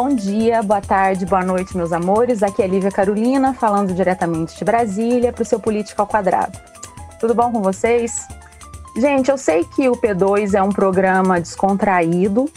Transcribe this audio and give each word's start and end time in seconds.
Bom 0.00 0.14
dia, 0.14 0.62
boa 0.62 0.80
tarde, 0.80 1.26
boa 1.26 1.44
noite, 1.44 1.76
meus 1.76 1.92
amores. 1.92 2.44
Aqui 2.44 2.62
é 2.62 2.68
Lívia 2.68 2.88
Carolina, 2.88 3.52
falando 3.52 3.92
diretamente 3.92 4.56
de 4.56 4.64
Brasília 4.64 5.32
para 5.32 5.42
o 5.42 5.44
seu 5.44 5.58
Político 5.58 6.00
ao 6.00 6.06
Quadrado. 6.06 6.56
Tudo 7.18 7.34
bom 7.34 7.50
com 7.50 7.60
vocês? 7.60 8.28
Gente, 8.96 9.28
eu 9.28 9.36
sei 9.36 9.64
que 9.64 9.88
o 9.88 9.96
P2 9.96 10.54
é 10.54 10.62
um 10.62 10.68
programa 10.68 11.40
descontraído, 11.40 12.48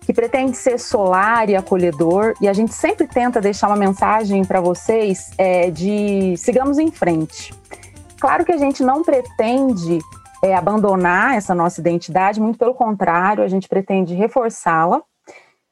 que 0.00 0.14
pretende 0.14 0.56
ser 0.56 0.80
solar 0.80 1.50
e 1.50 1.56
acolhedor, 1.56 2.32
e 2.40 2.48
a 2.48 2.54
gente 2.54 2.72
sempre 2.72 3.06
tenta 3.06 3.38
deixar 3.38 3.66
uma 3.66 3.76
mensagem 3.76 4.42
para 4.42 4.62
vocês 4.62 5.30
é, 5.36 5.70
de 5.70 6.38
sigamos 6.38 6.78
em 6.78 6.90
frente. 6.90 7.52
Claro 8.18 8.46
que 8.46 8.52
a 8.52 8.56
gente 8.56 8.82
não 8.82 9.02
pretende 9.02 9.98
é, 10.42 10.54
abandonar 10.54 11.36
essa 11.36 11.54
nossa 11.54 11.82
identidade, 11.82 12.40
muito 12.40 12.58
pelo 12.58 12.72
contrário, 12.72 13.44
a 13.44 13.48
gente 13.48 13.68
pretende 13.68 14.14
reforçá-la 14.14 15.02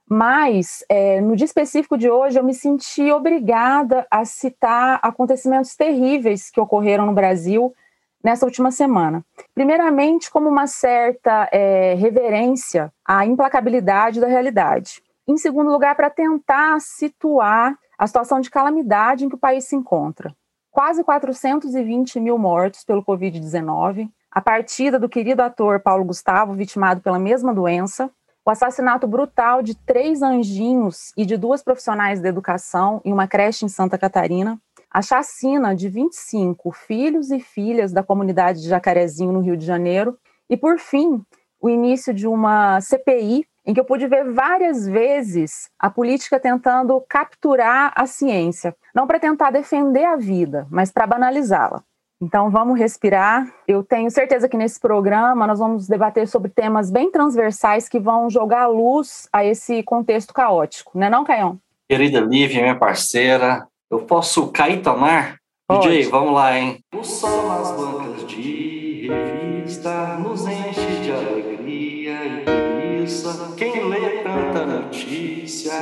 mas, 0.09 0.85
é, 0.89 1.21
no 1.21 1.35
dia 1.35 1.45
específico 1.45 1.99
de 1.99 2.09
hoje, 2.09 2.39
eu 2.39 2.45
me 2.45 2.55
senti 2.55 3.11
obrigada 3.11 4.07
a 4.11 4.25
citar 4.25 5.01
acontecimentos 5.03 5.75
terríveis 5.75 6.49
que 6.51 6.61
ocorreram 6.61 7.07
no 7.07 7.13
Brasil 7.13 7.75
nessa 8.23 8.47
última 8.47 8.71
semana. 8.71 9.25
Primeiramente, 9.53 10.31
como 10.31 10.49
uma 10.49 10.67
certa 10.69 11.49
é, 11.53 11.95
reverência 11.95 12.93
à 13.05 13.27
implacabilidade 13.27 14.21
da 14.21 14.29
realidade. 14.29 15.03
Em 15.27 15.37
segundo 15.37 15.71
lugar, 15.71 15.97
para 15.97 16.09
tentar 16.09 16.81
situar 16.81 17.77
a 17.99 18.07
situação 18.07 18.41
de 18.41 18.49
calamidade 18.49 19.25
em 19.25 19.29
que 19.29 19.35
o 19.35 19.39
país 19.39 19.65
se 19.65 19.75
encontra. 19.75 20.35
Quase 20.71 21.03
420 21.03 22.21
mil 22.21 22.39
mortos 22.39 22.85
pelo 22.85 23.05
Covid-19, 23.05 24.09
a 24.31 24.41
partida 24.41 25.01
do 25.01 25.09
querido 25.09 25.43
ator 25.43 25.81
Paulo 25.81 26.05
Gustavo, 26.05 26.53
vitimado 26.53 27.01
pela 27.01 27.19
mesma 27.19 27.53
doença, 27.53 28.11
o 28.47 28.51
assassinato 28.51 29.09
brutal 29.09 29.61
de 29.61 29.75
três 29.75 30.23
anjinhos 30.23 31.13
e 31.17 31.27
de 31.27 31.37
duas 31.37 31.65
profissionais 31.65 32.21
da 32.21 32.29
educação 32.29 33.01
em 33.05 33.13
uma 33.13 33.27
creche 33.27 33.65
em 33.65 33.69
Santa 33.69 33.99
Catarina, 33.99 34.57
a 34.89 35.03
chacina 35.03 35.75
de 35.75 35.89
25 35.89 36.71
filhos 36.71 37.33
e 37.33 37.41
filhas 37.41 37.93
da 37.93 38.05
comunidade 38.05 38.63
de 38.63 38.69
Jacarezinho, 38.69 39.33
no 39.33 39.41
Rio 39.41 39.57
de 39.57 39.67
Janeiro, 39.67 40.17
e, 40.49 40.57
por 40.57 40.79
fim, 40.79 41.21
o 41.61 41.69
início 41.69 42.15
de 42.15 42.29
uma 42.29 42.81
CPI 42.81 43.45
em 43.67 43.75
que 43.75 43.81
eu 43.81 43.85
pude 43.85 44.07
ver 44.07 44.33
várias 44.33 44.87
vezes 44.87 45.69
a 45.77 45.91
política 45.91 46.39
tentando 46.39 47.01
capturar 47.09 47.93
a 47.97 48.07
ciência, 48.07 48.77
não 48.95 49.09
para 49.09 49.19
tentar 49.19 49.51
defender 49.51 50.05
a 50.05 50.15
vida, 50.15 50.69
mas 50.71 50.93
para 50.93 51.05
banalizá-la. 51.05 51.83
Então 52.21 52.51
vamos 52.51 52.79
respirar. 52.79 53.47
Eu 53.69 53.83
tenho 53.83 54.11
certeza 54.11 54.49
que 54.49 54.57
nesse 54.57 54.81
programa 54.81 55.47
nós 55.47 55.59
vamos 55.59 55.87
debater 55.87 56.27
sobre 56.27 56.51
temas 56.51 56.91
bem 56.91 57.11
transversais 57.11 57.89
que 57.89 58.01
vão 58.01 58.31
jogar 58.31 58.67
luz 58.69 59.29
a 59.33 59.45
esse 59.45 59.83
contexto 59.83 60.33
caótico, 60.33 60.99
né 60.99 61.11
não, 61.11 61.25
Caião? 61.25 61.59
Querida 61.89 62.21
Lívia, 62.21 62.63
minha 62.63 62.79
parceira, 62.79 63.67
eu 63.91 64.01
posso 64.01 64.51
cair 64.51 64.83
tomar? 64.83 65.37
Pode. 65.69 65.89
DJ, 65.89 66.11
vamos 66.11 66.33
lá, 66.33 66.59
hein? 66.59 66.79
O 66.95 67.05
sol 67.05 67.49
nas 67.49 67.73
bancas 67.73 68.27
de 68.27 69.09
revista 69.09 70.17
nos 70.17 70.47
enche 70.47 71.01
de 71.03 71.13
alegria 71.13 72.25
e 72.25 72.45
preguiça. 72.45 73.55
Quem 73.57 73.89
lê 73.89 74.23
tanta 74.23 74.65
notícia, 74.65 75.73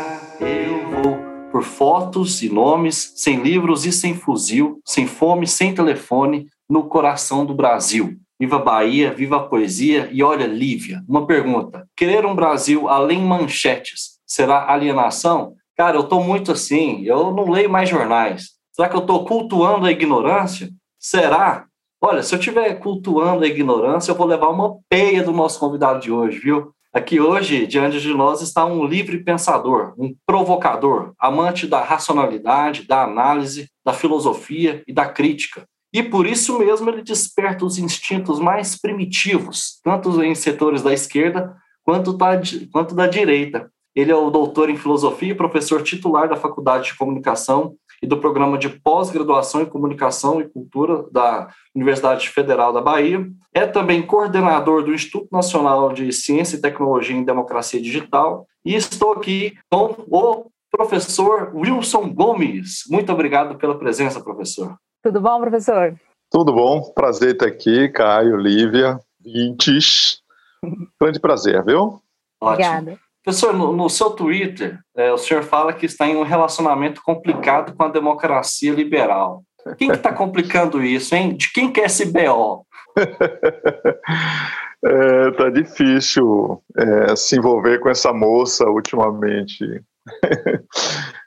eu 0.40 1.02
vou 1.02 1.33
por 1.54 1.62
fotos 1.62 2.42
e 2.42 2.48
nomes, 2.48 3.12
sem 3.14 3.40
livros 3.40 3.86
e 3.86 3.92
sem 3.92 4.12
fuzil, 4.12 4.80
sem 4.84 5.06
fome, 5.06 5.46
sem 5.46 5.72
telefone, 5.72 6.48
no 6.68 6.88
coração 6.88 7.46
do 7.46 7.54
Brasil. 7.54 8.16
Viva 8.40 8.58
Bahia, 8.58 9.14
viva 9.14 9.36
a 9.36 9.42
poesia 9.44 10.08
e 10.10 10.20
olha, 10.20 10.48
Lívia, 10.48 11.00
uma 11.08 11.28
pergunta. 11.28 11.86
Querer 11.96 12.26
um 12.26 12.34
Brasil 12.34 12.88
além 12.88 13.20
manchetes 13.20 14.18
será 14.26 14.68
alienação? 14.68 15.54
Cara, 15.76 15.96
eu 15.96 16.00
estou 16.00 16.24
muito 16.24 16.50
assim, 16.50 17.04
eu 17.04 17.30
não 17.30 17.48
leio 17.48 17.70
mais 17.70 17.88
jornais. 17.88 18.48
Será 18.72 18.88
que 18.88 18.96
eu 18.96 19.02
estou 19.02 19.24
cultuando 19.24 19.86
a 19.86 19.92
ignorância? 19.92 20.68
Será? 20.98 21.66
Olha, 22.02 22.24
se 22.24 22.34
eu 22.34 22.38
estiver 22.40 22.80
cultuando 22.80 23.44
a 23.44 23.46
ignorância, 23.46 24.10
eu 24.10 24.16
vou 24.16 24.26
levar 24.26 24.48
uma 24.48 24.76
peia 24.88 25.22
do 25.22 25.30
nosso 25.30 25.60
convidado 25.60 26.00
de 26.00 26.10
hoje, 26.10 26.36
viu? 26.40 26.74
Aqui 26.94 27.18
hoje, 27.18 27.66
diante 27.66 28.00
de 28.00 28.14
nós, 28.14 28.40
está 28.40 28.64
um 28.64 28.86
livre 28.86 29.18
pensador, 29.18 29.94
um 29.98 30.14
provocador, 30.24 31.12
amante 31.18 31.66
da 31.66 31.82
racionalidade, 31.82 32.86
da 32.86 33.02
análise, 33.02 33.68
da 33.84 33.92
filosofia 33.92 34.80
e 34.86 34.92
da 34.92 35.04
crítica. 35.04 35.66
E 35.92 36.04
por 36.04 36.24
isso 36.24 36.56
mesmo 36.56 36.88
ele 36.88 37.02
desperta 37.02 37.64
os 37.64 37.78
instintos 37.78 38.38
mais 38.38 38.80
primitivos, 38.80 39.80
tanto 39.82 40.22
em 40.22 40.36
setores 40.36 40.82
da 40.82 40.92
esquerda 40.92 41.56
quanto 41.82 42.12
da, 42.12 42.40
quanto 42.70 42.94
da 42.94 43.08
direita. 43.08 43.68
Ele 43.92 44.12
é 44.12 44.16
o 44.16 44.30
doutor 44.30 44.70
em 44.70 44.76
filosofia 44.76 45.32
e 45.32 45.36
professor 45.36 45.82
titular 45.82 46.28
da 46.28 46.36
Faculdade 46.36 46.86
de 46.86 46.96
Comunicação 46.96 47.74
e 48.04 48.06
do 48.06 48.18
Programa 48.18 48.58
de 48.58 48.68
Pós-Graduação 48.68 49.62
em 49.62 49.66
Comunicação 49.66 50.38
e 50.38 50.46
Cultura 50.46 51.06
da 51.10 51.48
Universidade 51.74 52.28
Federal 52.28 52.70
da 52.70 52.82
Bahia. 52.82 53.26
É 53.50 53.66
também 53.66 54.02
coordenador 54.02 54.84
do 54.84 54.92
Instituto 54.92 55.28
Nacional 55.32 55.90
de 55.90 56.12
Ciência 56.12 56.56
e 56.56 56.60
Tecnologia 56.60 57.16
em 57.16 57.24
Democracia 57.24 57.80
Digital. 57.80 58.46
E 58.62 58.74
estou 58.74 59.12
aqui 59.12 59.56
com 59.70 59.94
o 60.10 60.50
professor 60.70 61.50
Wilson 61.54 62.12
Gomes. 62.12 62.82
Muito 62.90 63.10
obrigado 63.10 63.56
pela 63.56 63.78
presença, 63.78 64.20
professor. 64.20 64.76
Tudo 65.02 65.22
bom, 65.22 65.40
professor? 65.40 65.98
Tudo 66.30 66.52
bom, 66.52 66.82
prazer 66.94 67.32
estar 67.32 67.46
aqui, 67.46 67.88
Caio, 67.88 68.36
Lívia, 68.36 69.00
Vintes. 69.18 70.20
Grande 71.00 71.18
prazer, 71.18 71.64
viu? 71.64 72.02
Ótimo. 72.38 72.68
Obrigada. 72.68 73.03
Professor, 73.24 73.54
no, 73.54 73.72
no 73.72 73.88
seu 73.88 74.10
Twitter, 74.10 74.78
é, 74.94 75.10
o 75.10 75.16
senhor 75.16 75.42
fala 75.42 75.72
que 75.72 75.86
está 75.86 76.06
em 76.06 76.14
um 76.14 76.22
relacionamento 76.22 77.00
complicado 77.02 77.74
com 77.74 77.82
a 77.82 77.88
democracia 77.88 78.70
liberal. 78.70 79.42
Quem 79.78 79.88
que 79.88 79.96
está 79.96 80.12
complicando 80.14 80.84
isso, 80.84 81.14
hein? 81.14 81.34
De 81.34 81.50
quem 81.50 81.72
que 81.72 81.80
é 81.80 81.86
esse 81.86 82.04
BO? 82.04 82.66
é, 84.84 85.30
tá 85.30 85.48
difícil 85.48 86.62
é, 86.76 87.16
se 87.16 87.38
envolver 87.38 87.78
com 87.80 87.88
essa 87.88 88.12
moça 88.12 88.66
ultimamente. 88.66 89.82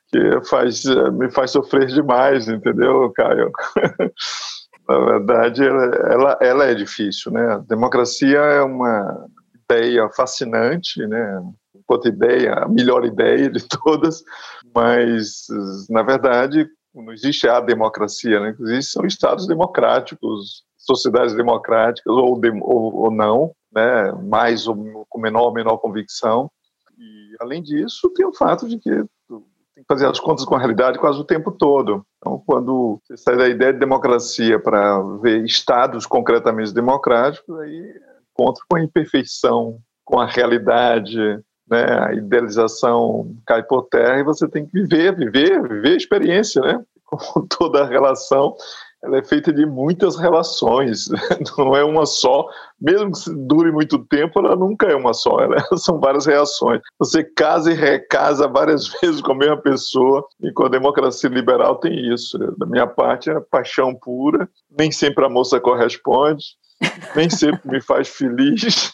que 0.10 0.48
faz, 0.48 0.84
me 1.14 1.32
faz 1.32 1.50
sofrer 1.50 1.88
demais, 1.88 2.48
entendeu, 2.48 3.12
Caio? 3.16 3.52
Na 4.88 5.00
verdade, 5.00 5.68
ela, 5.68 5.86
ela, 5.86 6.38
ela 6.40 6.66
é 6.66 6.76
difícil, 6.76 7.32
né? 7.32 7.56
A 7.56 7.58
democracia 7.58 8.38
é 8.38 8.62
uma 8.62 9.28
ideia 9.70 10.08
fascinante, 10.10 11.06
né? 11.08 11.42
Enquanto 11.88 12.10
ideia, 12.10 12.54
a 12.54 12.68
melhor 12.68 13.06
ideia 13.06 13.50
de 13.50 13.66
todas, 13.68 14.22
mas, 14.76 15.48
na 15.90 16.04
verdade, 16.04 16.68
não 16.94 17.14
existe 17.14 17.48
a 17.48 17.62
democracia, 17.62 18.40
né? 18.40 18.56
Existem 18.60 18.82
são 18.82 19.06
estados 19.06 19.48
democráticos, 19.48 20.64
sociedades 20.76 21.34
democráticas, 21.34 22.14
ou, 22.14 22.40
de, 22.40 22.50
ou, 22.62 22.96
ou, 22.96 23.12
não, 23.12 23.54
né? 23.74 24.12
mais 24.24 24.68
ou 24.68 25.06
com 25.08 25.20
menor 25.20 25.44
ou 25.44 25.54
menor 25.54 25.78
convicção. 25.78 26.52
E, 26.98 27.36
além 27.40 27.62
disso, 27.62 28.12
tem 28.16 28.26
o 28.26 28.34
fato 28.34 28.68
de 28.68 28.78
que 28.80 28.90
tem 28.90 29.84
que 29.84 29.88
fazer 29.88 30.08
as 30.08 30.20
contas 30.20 30.44
com 30.44 30.56
a 30.56 30.60
realidade 30.60 30.98
quase 30.98 31.20
o 31.20 31.24
tempo 31.24 31.52
todo. 31.52 32.04
Então, 32.18 32.42
quando 32.46 33.00
você 33.04 33.16
sai 33.16 33.38
da 33.38 33.48
ideia 33.48 33.72
de 33.72 33.80
democracia 33.80 34.60
para 34.60 35.00
ver 35.22 35.46
estados 35.46 36.08
concretamente 36.08 36.74
democráticos, 36.74 37.60
aí 37.60 37.94
encontra 38.32 38.64
com 38.68 38.78
a 38.78 38.82
imperfeição, 38.82 39.80
com 40.04 40.20
a 40.20 40.26
realidade, 40.26 41.20
né, 41.70 41.86
a 42.08 42.14
idealização 42.14 43.36
cai 43.46 43.64
por 43.64 43.84
terra 43.84 44.20
e 44.20 44.24
você 44.24 44.48
tem 44.48 44.66
que 44.66 44.72
viver, 44.74 45.16
viver, 45.16 45.62
viver 45.68 45.94
a 45.94 45.98
experiência, 45.98 46.62
né? 46.62 46.84
Como 47.06 47.48
toda 47.48 47.86
relação, 47.86 48.56
ela 49.04 49.20
é 49.20 49.24
feita 49.24 49.54
de 49.54 49.66
muitas 49.66 50.18
relações, 50.18 51.08
não 51.58 51.76
é 51.76 51.84
uma 51.84 52.06
só. 52.06 52.46
Mesmo 52.80 53.12
que 53.12 53.30
dure 53.48 53.72
muito 53.72 54.00
tempo, 54.00 54.40
ela 54.40 54.56
nunca 54.56 54.88
é 54.88 54.96
uma 54.96 55.14
só, 55.14 55.40
ela, 55.40 55.58
são 55.78 56.00
várias 56.00 56.26
reações. 56.26 56.82
Você 57.00 57.24
casa 57.24 57.72
e 57.72 57.76
recasa 57.76 58.48
várias 58.48 58.88
vezes 58.88 59.22
com 59.22 59.34
a 59.34 59.38
mesma 59.38 59.58
pessoa, 59.58 60.26
e 60.42 60.52
com 60.52 60.66
a 60.66 60.70
democracia 60.70 61.30
liberal 61.30 61.76
tem 61.76 62.14
isso. 62.14 62.38
Da 62.58 62.66
minha 62.66 62.88
parte, 62.88 63.30
é 63.30 63.40
paixão 63.40 63.94
pura, 63.94 64.50
nem 64.78 64.92
sempre 64.92 65.26
a 65.26 65.30
moça 65.30 65.60
corresponde, 65.60 66.44
nem 67.16 67.30
sempre 67.30 67.62
me 67.70 67.82
faz 67.82 68.08
feliz. 68.08 68.94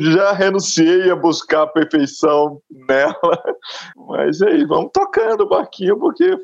Já 0.00 0.32
renunciei 0.32 1.10
a 1.10 1.16
buscar 1.16 1.62
a 1.62 1.66
perfeição 1.66 2.60
nela, 2.70 3.14
mas 3.96 4.42
aí, 4.42 4.64
vamos 4.64 4.90
tocando 4.92 5.42
o 5.42 5.48
barquinho, 5.48 5.98
porque 5.98 6.36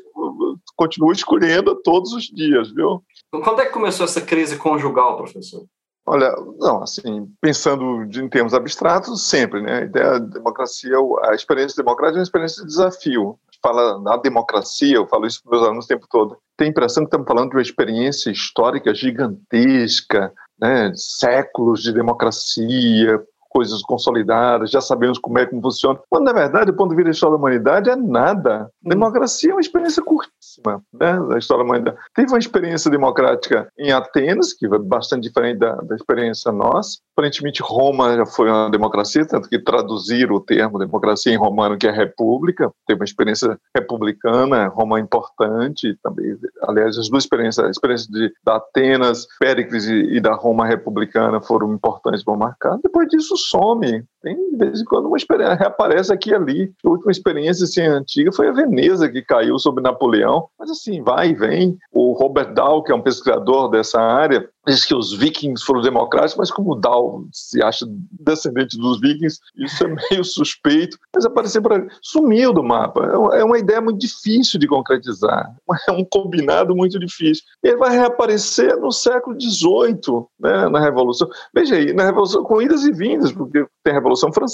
continuo 0.75 1.11
escolhendo 1.11 1.75
todos 1.83 2.13
os 2.13 2.23
dias, 2.23 2.71
viu? 2.71 3.03
Quando 3.43 3.61
é 3.61 3.65
que 3.65 3.73
começou 3.73 4.05
essa 4.05 4.21
crise 4.21 4.57
conjugal, 4.57 5.17
professor? 5.17 5.65
Olha, 6.05 6.33
não, 6.57 6.81
assim, 6.81 7.27
pensando 7.39 8.03
em 8.03 8.29
termos 8.29 8.53
abstratos, 8.53 9.27
sempre, 9.27 9.61
né? 9.61 9.79
A 9.79 9.85
ideia 9.85 10.19
da 10.19 10.19
democracia, 10.19 10.95
a 11.23 11.35
experiência 11.35 11.83
democrática 11.83 12.17
é 12.17 12.21
uma 12.21 12.23
experiência 12.23 12.63
de 12.63 12.69
desafio 12.69 13.37
fala 13.61 13.99
na 14.01 14.17
democracia, 14.17 14.95
eu 14.95 15.07
falo 15.07 15.25
isso 15.25 15.41
para 15.43 15.51
meus 15.51 15.63
alunos 15.63 15.85
o 15.85 15.87
tempo 15.87 16.07
todo, 16.09 16.37
tem 16.57 16.67
a 16.67 16.71
impressão 16.71 17.03
que 17.03 17.07
estamos 17.07 17.27
falando 17.27 17.49
de 17.49 17.55
uma 17.55 17.61
experiência 17.61 18.31
histórica 18.31 18.93
gigantesca, 18.93 20.33
né, 20.59 20.91
séculos 20.95 21.81
de 21.81 21.93
democracia, 21.93 23.21
coisas 23.49 23.81
consolidadas, 23.81 24.71
já 24.71 24.79
sabemos 24.79 25.17
como 25.17 25.39
é 25.39 25.45
que 25.45 25.59
funciona. 25.59 25.99
Quando, 26.09 26.25
na 26.25 26.33
verdade, 26.33 26.71
do 26.71 26.77
ponto 26.77 26.91
de 26.91 26.95
vista 26.95 27.09
da 27.09 27.11
história 27.11 27.35
da 27.35 27.39
humanidade, 27.39 27.89
é 27.89 27.95
nada. 27.95 28.69
Hum. 28.85 28.89
Democracia 28.89 29.51
é 29.51 29.53
uma 29.53 29.61
experiência 29.61 30.03
curtíssima 30.03 30.81
né, 30.93 31.19
da 31.27 31.37
história 31.37 31.63
da 31.63 31.69
humanidade. 31.69 31.97
Teve 32.13 32.31
uma 32.31 32.39
experiência 32.39 32.89
democrática 32.91 33.67
em 33.77 33.91
Atenas, 33.91 34.53
que 34.53 34.65
é 34.65 34.79
bastante 34.79 35.23
diferente 35.23 35.59
da, 35.59 35.75
da 35.75 35.95
experiência 35.95 36.51
nossa. 36.51 36.99
Aparentemente, 37.17 37.61
Roma 37.61 38.15
já 38.15 38.25
foi 38.25 38.49
uma 38.49 38.69
democracia, 38.69 39.25
tanto 39.25 39.49
que 39.49 39.59
traduziram 39.59 40.35
o 40.35 40.39
termo 40.39 40.79
democracia 40.79 41.33
em 41.33 41.37
romano, 41.37 41.77
que 41.77 41.87
é 41.87 41.91
república. 41.91 42.71
Teve 42.87 43.01
uma 43.01 43.05
experiência 43.05 43.59
republicana, 43.75 44.67
Roma 44.67 44.99
é 44.99 45.01
importante 45.01 45.97
também. 46.01 46.37
Aliás, 46.63 46.97
as 46.97 47.09
duas 47.09 47.23
experiências, 47.23 47.65
a 47.65 47.69
experiência 47.69 48.11
de, 48.11 48.31
da 48.43 48.57
Atenas, 48.57 49.27
Péricles 49.39 49.85
e, 49.85 50.15
e 50.15 50.19
da 50.21 50.33
Roma 50.33 50.65
republicana 50.65 51.41
foram 51.41 51.73
importantes 51.73 52.23
para 52.23 52.37
marcar. 52.37 52.77
Depois 52.83 53.07
disso, 53.09 53.35
some. 53.47 53.81
Tem, 54.21 54.48
vez 54.65 54.81
em 54.81 54.85
quando, 54.85 55.07
uma 55.07 55.17
experiência 55.17 55.55
reaparece 55.55 56.13
aqui 56.13 56.31
e 56.31 56.35
ali. 56.35 56.71
A 56.85 56.89
última 56.89 57.11
experiência 57.11 57.63
assim, 57.63 57.81
antiga 57.81 58.31
foi 58.31 58.47
a 58.47 58.51
Veneza, 58.51 59.09
que 59.09 59.21
caiu 59.21 59.57
sobre 59.57 59.83
Napoleão. 59.83 60.47
Mas 60.57 60.69
assim, 60.69 61.01
vai 61.01 61.29
e 61.29 61.35
vem. 61.35 61.77
O 61.91 62.13
Robert 62.13 62.53
Dahl, 62.53 62.83
que 62.83 62.91
é 62.91 62.95
um 62.95 63.01
pesquisador 63.01 63.69
dessa 63.69 63.99
área, 63.99 64.47
diz 64.67 64.85
que 64.85 64.93
os 64.93 65.13
vikings 65.13 65.63
foram 65.63 65.81
democráticos, 65.81 66.37
mas 66.37 66.51
como 66.51 66.75
Dahl 66.75 67.25
se 67.31 67.61
acha 67.61 67.85
descendente 68.11 68.77
dos 68.77 68.99
vikings, 68.99 69.39
isso 69.57 69.83
é 69.83 69.87
meio 70.11 70.23
suspeito. 70.23 70.97
Mas 71.13 71.25
apareceu 71.25 71.61
para 71.61 71.87
sumiu 72.01 72.53
do 72.53 72.63
mapa. 72.63 73.05
É 73.33 73.43
uma 73.43 73.57
ideia 73.57 73.81
muito 73.81 73.99
difícil 73.99 74.59
de 74.59 74.67
concretizar. 74.67 75.49
É 75.87 75.91
um 75.91 76.05
combinado 76.05 76.75
muito 76.75 76.99
difícil. 76.99 77.43
Ele 77.63 77.77
vai 77.77 77.91
reaparecer 77.91 78.77
no 78.77 78.91
século 78.91 79.35
XVIII, 79.39 80.25
né, 80.39 80.69
na 80.69 80.79
Revolução. 80.79 81.27
Veja 81.53 81.75
aí, 81.75 81.93
na 81.93 82.05
Revolução, 82.05 82.43
com 82.43 82.61
idas 82.61 82.83
e 82.83 82.91
vindas, 82.91 83.31
porque 83.31 83.65
tem 83.83 83.91
a 83.91 83.95
Revolução 83.95 84.31
Francesa, 84.31 84.48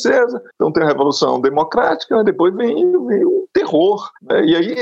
então 0.55 0.71
tem 0.71 0.83
a 0.83 0.87
Revolução 0.87 1.39
Democrática, 1.39 2.17
né, 2.17 2.23
depois 2.23 2.53
vem, 2.55 2.75
vem 3.05 3.25
o 3.25 3.47
terror. 3.53 4.09
Né, 4.21 4.45
e 4.45 4.55
aí 4.55 4.75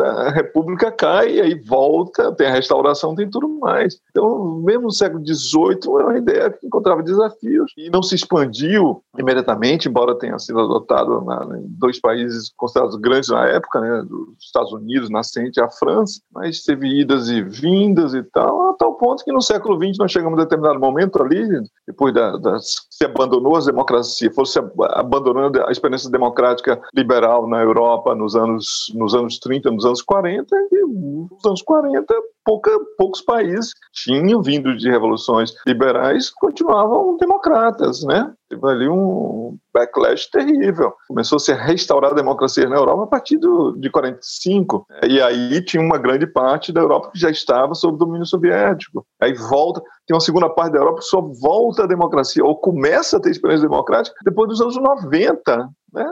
a 0.00 0.30
República 0.30 0.90
cai, 0.90 1.40
aí 1.40 1.54
volta, 1.54 2.32
tem 2.32 2.48
a 2.48 2.52
restauração, 2.52 3.14
tem 3.14 3.28
tudo 3.28 3.48
mais. 3.48 4.00
Então, 4.10 4.60
mesmo 4.64 4.84
no 4.84 4.92
século 4.92 5.24
XVIII, 5.24 5.94
era 5.96 6.06
uma 6.06 6.18
ideia 6.18 6.50
que 6.50 6.66
encontrava 6.66 7.02
desafios 7.02 7.72
e 7.76 7.90
não 7.90 8.02
se 8.02 8.14
expandiu 8.14 9.02
imediatamente, 9.18 9.88
embora 9.88 10.18
tenha 10.18 10.38
sido 10.38 10.60
adotado 10.60 11.22
na, 11.22 11.58
em 11.58 11.66
dois 11.78 12.00
países 12.00 12.52
considerados 12.56 12.96
grandes 12.96 13.28
na 13.28 13.46
época, 13.46 13.80
né, 13.80 14.02
dos 14.08 14.44
Estados 14.44 14.72
Unidos, 14.72 15.10
nascente, 15.10 15.60
a 15.60 15.68
França, 15.68 16.20
mas 16.32 16.62
teve 16.62 17.00
idas 17.00 17.28
e 17.28 17.42
vindas 17.42 18.14
e 18.14 18.22
tal, 18.22 18.70
a 18.70 18.74
tal 18.74 18.87
ponto 18.98 19.24
que 19.24 19.32
no 19.32 19.40
século 19.40 19.76
XX 19.76 19.98
nós 19.98 20.12
chegamos 20.12 20.38
a 20.38 20.42
determinado 20.42 20.78
momento 20.78 21.22
ali, 21.22 21.46
depois 21.86 22.12
da, 22.12 22.36
da 22.36 22.58
se 22.58 23.04
abandonou 23.04 23.56
as 23.56 23.66
democracias, 23.66 24.34
fosse 24.34 24.58
abandonando 24.90 25.64
a 25.64 25.70
experiência 25.70 26.10
democrática 26.10 26.80
liberal 26.94 27.48
na 27.48 27.62
Europa 27.62 28.14
nos 28.14 28.34
anos, 28.34 28.92
nos 28.94 29.14
anos 29.14 29.38
30, 29.38 29.70
nos 29.70 29.84
anos 29.84 30.02
40, 30.02 30.46
e 30.72 30.86
nos 30.86 31.44
anos 31.46 31.62
40 31.62 32.14
pouca, 32.48 32.70
poucos 32.96 33.20
países 33.20 33.72
tinham 33.92 34.40
vindo 34.40 34.74
de 34.74 34.88
revoluções 34.88 35.52
liberais 35.66 36.30
continuavam 36.30 37.18
democratas, 37.18 38.02
né? 38.02 38.32
Teve 38.48 38.66
ali 38.66 38.88
um 38.88 39.58
backlash 39.74 40.30
terrível. 40.30 40.94
Começou 41.06 41.38
-se 41.38 41.52
a 41.52 41.56
restaurar 41.56 42.12
a 42.12 42.14
democracia 42.14 42.66
na 42.66 42.76
Europa 42.76 43.02
a 43.02 43.06
partir 43.06 43.36
do, 43.36 43.72
de 43.72 43.90
45. 43.90 44.86
E 45.06 45.20
aí 45.20 45.62
tinha 45.62 45.82
uma 45.82 45.98
grande 45.98 46.26
parte 46.26 46.72
da 46.72 46.80
Europa 46.80 47.10
que 47.12 47.18
já 47.18 47.28
estava 47.28 47.74
sob 47.74 47.98
domínio 47.98 48.24
soviético. 48.24 49.04
Aí 49.20 49.34
volta, 49.34 49.82
tem 50.06 50.14
uma 50.14 50.20
segunda 50.20 50.48
parte 50.48 50.72
da 50.72 50.78
Europa 50.78 51.00
que 51.00 51.04
só 51.04 51.20
volta 51.20 51.84
à 51.84 51.86
democracia, 51.86 52.42
ou 52.42 52.56
começa 52.56 53.18
a 53.18 53.20
ter 53.20 53.30
experiência 53.30 53.68
democrática 53.68 54.16
depois 54.24 54.48
dos 54.48 54.62
anos 54.62 54.76
90. 54.76 55.68
Né? 55.92 56.04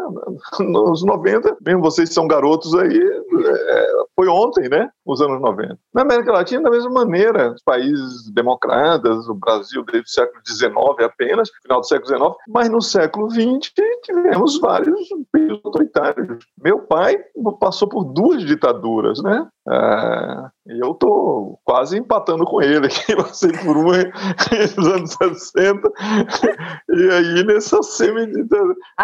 Nos 0.60 1.04
90, 1.04 1.56
mesmo 1.64 1.80
vocês 1.80 2.12
são 2.12 2.26
garotos 2.26 2.74
aí, 2.74 2.98
é, 2.98 3.86
foi 4.14 4.28
ontem, 4.28 4.68
né? 4.68 4.88
Os 5.04 5.20
anos 5.20 5.40
90. 5.40 5.78
Na 5.94 6.02
América 6.02 6.32
Latina, 6.32 6.62
da 6.62 6.70
mesma 6.70 6.90
maneira, 6.90 7.52
os 7.52 7.62
países 7.62 8.30
democratas, 8.32 9.28
o 9.28 9.34
Brasil 9.34 9.84
desde 9.84 10.08
o 10.08 10.12
século 10.12 10.42
XIX 10.46 11.04
apenas, 11.04 11.50
final 11.62 11.80
do 11.80 11.86
século 11.86 12.08
XIX, 12.08 12.36
mas 12.48 12.68
no 12.70 12.80
século 12.80 13.30
XX 13.30 13.72
tivemos 14.02 14.58
vários 14.60 15.00
países 15.32 15.60
autoritários. 15.62 16.44
Meu 16.62 16.80
pai 16.80 17.18
passou 17.60 17.88
por 17.88 18.04
duas 18.04 18.42
ditaduras, 18.44 19.22
né? 19.22 19.46
É, 19.68 20.55
e 20.68 20.80
eu 20.80 20.94
tô 20.94 21.58
quase 21.64 21.96
empatando 21.96 22.44
com 22.44 22.60
ele 22.60 22.86
aqui, 22.86 23.14
passei 23.16 23.52
por 23.52 23.76
uma 23.76 23.96
nos 24.76 24.90
anos 24.90 25.12
60, 25.12 25.92
e 26.88 27.10
aí 27.10 27.44
nessa 27.44 27.82
semi 27.82 28.26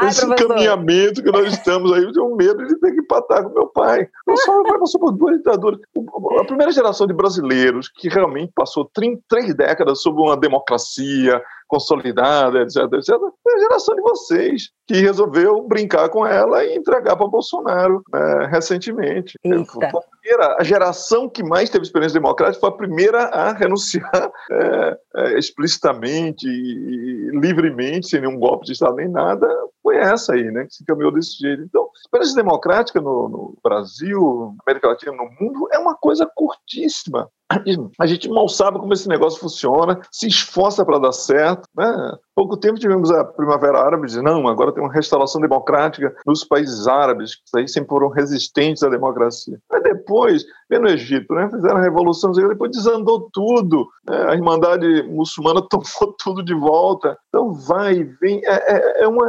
nesse 0.03 0.27
caminhamento 0.35 1.23
que 1.23 1.31
nós 1.31 1.53
estamos 1.53 1.93
aí, 1.93 2.03
eu 2.03 2.13
tenho 2.13 2.37
medo 2.37 2.67
de 2.67 2.77
ter 2.77 2.93
que 2.93 3.01
empatar 3.01 3.45
com 3.45 3.51
meu 3.51 3.67
pai. 3.69 4.09
Eu 4.27 4.37
só 4.39 4.53
meu 4.55 4.65
pai 4.65 4.79
passou 4.79 5.01
por 5.01 5.13
duas 5.13 5.37
ditaduras. 5.37 5.81
A 6.41 6.45
primeira 6.45 6.73
geração 6.73 7.07
de 7.07 7.15
brasileiros 7.15 7.89
que 7.89 8.09
realmente 8.09 8.53
passou 8.55 8.91
três 9.29 9.55
décadas 9.55 10.03
sob 10.03 10.21
uma 10.21 10.37
democracia, 10.37 11.43
consolidada, 11.73 12.61
etc, 12.61 12.83
etc, 12.93 13.17
foi 13.43 13.55
a 13.55 13.59
geração 13.61 13.95
de 13.95 14.03
vocês 14.03 14.65
que 14.87 15.01
resolveu 15.01 15.67
brincar 15.67 16.11
com 16.11 16.27
ela 16.27 16.63
e 16.63 16.77
entregar 16.77 17.17
para 17.17 17.27
Bolsonaro 17.27 18.03
né, 18.13 18.47
recentemente. 18.51 19.39
A, 20.39 20.61
a 20.61 20.65
geração 20.65 21.31
que 21.31 21.43
mais 21.43 21.71
teve 21.71 21.85
experiência 21.85 22.21
democrática 22.21 22.61
foi 22.61 22.69
a 22.69 22.77
primeira 22.77 23.23
a 23.25 23.55
renunciar 23.55 24.13
é, 24.53 24.99
é, 25.17 25.39
explicitamente 25.39 26.47
e, 26.47 27.31
e, 27.31 27.41
livremente, 27.41 28.09
sem 28.09 28.21
nenhum 28.21 28.39
golpe 28.39 28.67
de 28.67 28.73
Estado 28.73 28.97
nem 28.97 29.09
nada, 29.09 29.49
foi 29.83 29.97
essa 29.97 30.35
aí, 30.35 30.51
né, 30.51 30.67
que 30.67 30.75
se 30.75 30.85
caminhou 30.85 31.11
desse 31.11 31.39
jeito. 31.39 31.63
Então, 31.63 31.89
experiência 32.05 32.37
democrática 32.37 33.01
no, 33.01 33.31
no 33.31 33.59
Brasil, 33.65 34.55
na 34.59 34.63
América 34.67 34.89
Latina, 34.89 35.13
no 35.13 35.25
mundo, 35.41 35.69
é 35.73 35.79
uma 35.79 35.95
coisa 35.95 36.31
curtíssima. 36.35 37.31
A 37.99 38.07
gente 38.07 38.29
mal 38.29 38.49
sabe 38.49 38.79
como 38.79 38.93
esse 38.93 39.09
negócio 39.09 39.41
funciona, 39.41 40.01
se 40.11 40.27
esforça 40.27 40.85
para 40.85 40.99
dar 40.99 41.13
certo. 41.13 41.69
Né? 41.77 42.17
Pouco 42.35 42.57
tempo 42.57 42.79
tivemos 42.79 43.11
a 43.11 43.25
Primavera 43.25 43.79
Árabe, 43.79 44.09
de 44.09 44.23
não, 44.23 44.49
agora 44.49 44.73
tem 44.73 44.83
uma 44.83 44.93
restauração 44.93 45.41
democrática 45.41 46.15
nos 46.27 46.45
países 46.45 46.87
árabes, 46.87 47.37
que 47.37 47.59
aí 47.59 47.69
sempre 47.69 47.91
foram 47.91 48.09
resistentes 48.09 48.83
à 48.83 48.89
democracia. 48.89 49.59
Depois, 50.03 50.45
vem 50.69 50.81
no 50.81 50.89
Egito, 50.89 51.33
né? 51.35 51.49
fizeram 51.49 51.77
a 51.77 51.83
revolução, 51.83 52.33
depois 52.33 52.71
desandou 52.71 53.29
tudo, 53.33 53.87
né? 54.09 54.31
a 54.31 54.35
Irmandade 54.35 55.03
muçulmana 55.05 55.63
tomou 55.69 56.15
tudo 56.19 56.43
de 56.43 56.55
volta. 56.55 57.17
Então 57.29 57.53
vai 57.53 57.95
e 57.95 58.05
vem. 58.05 58.41
É, 58.45 59.01
é, 59.01 59.05
é 59.05 59.09
uma, 59.09 59.29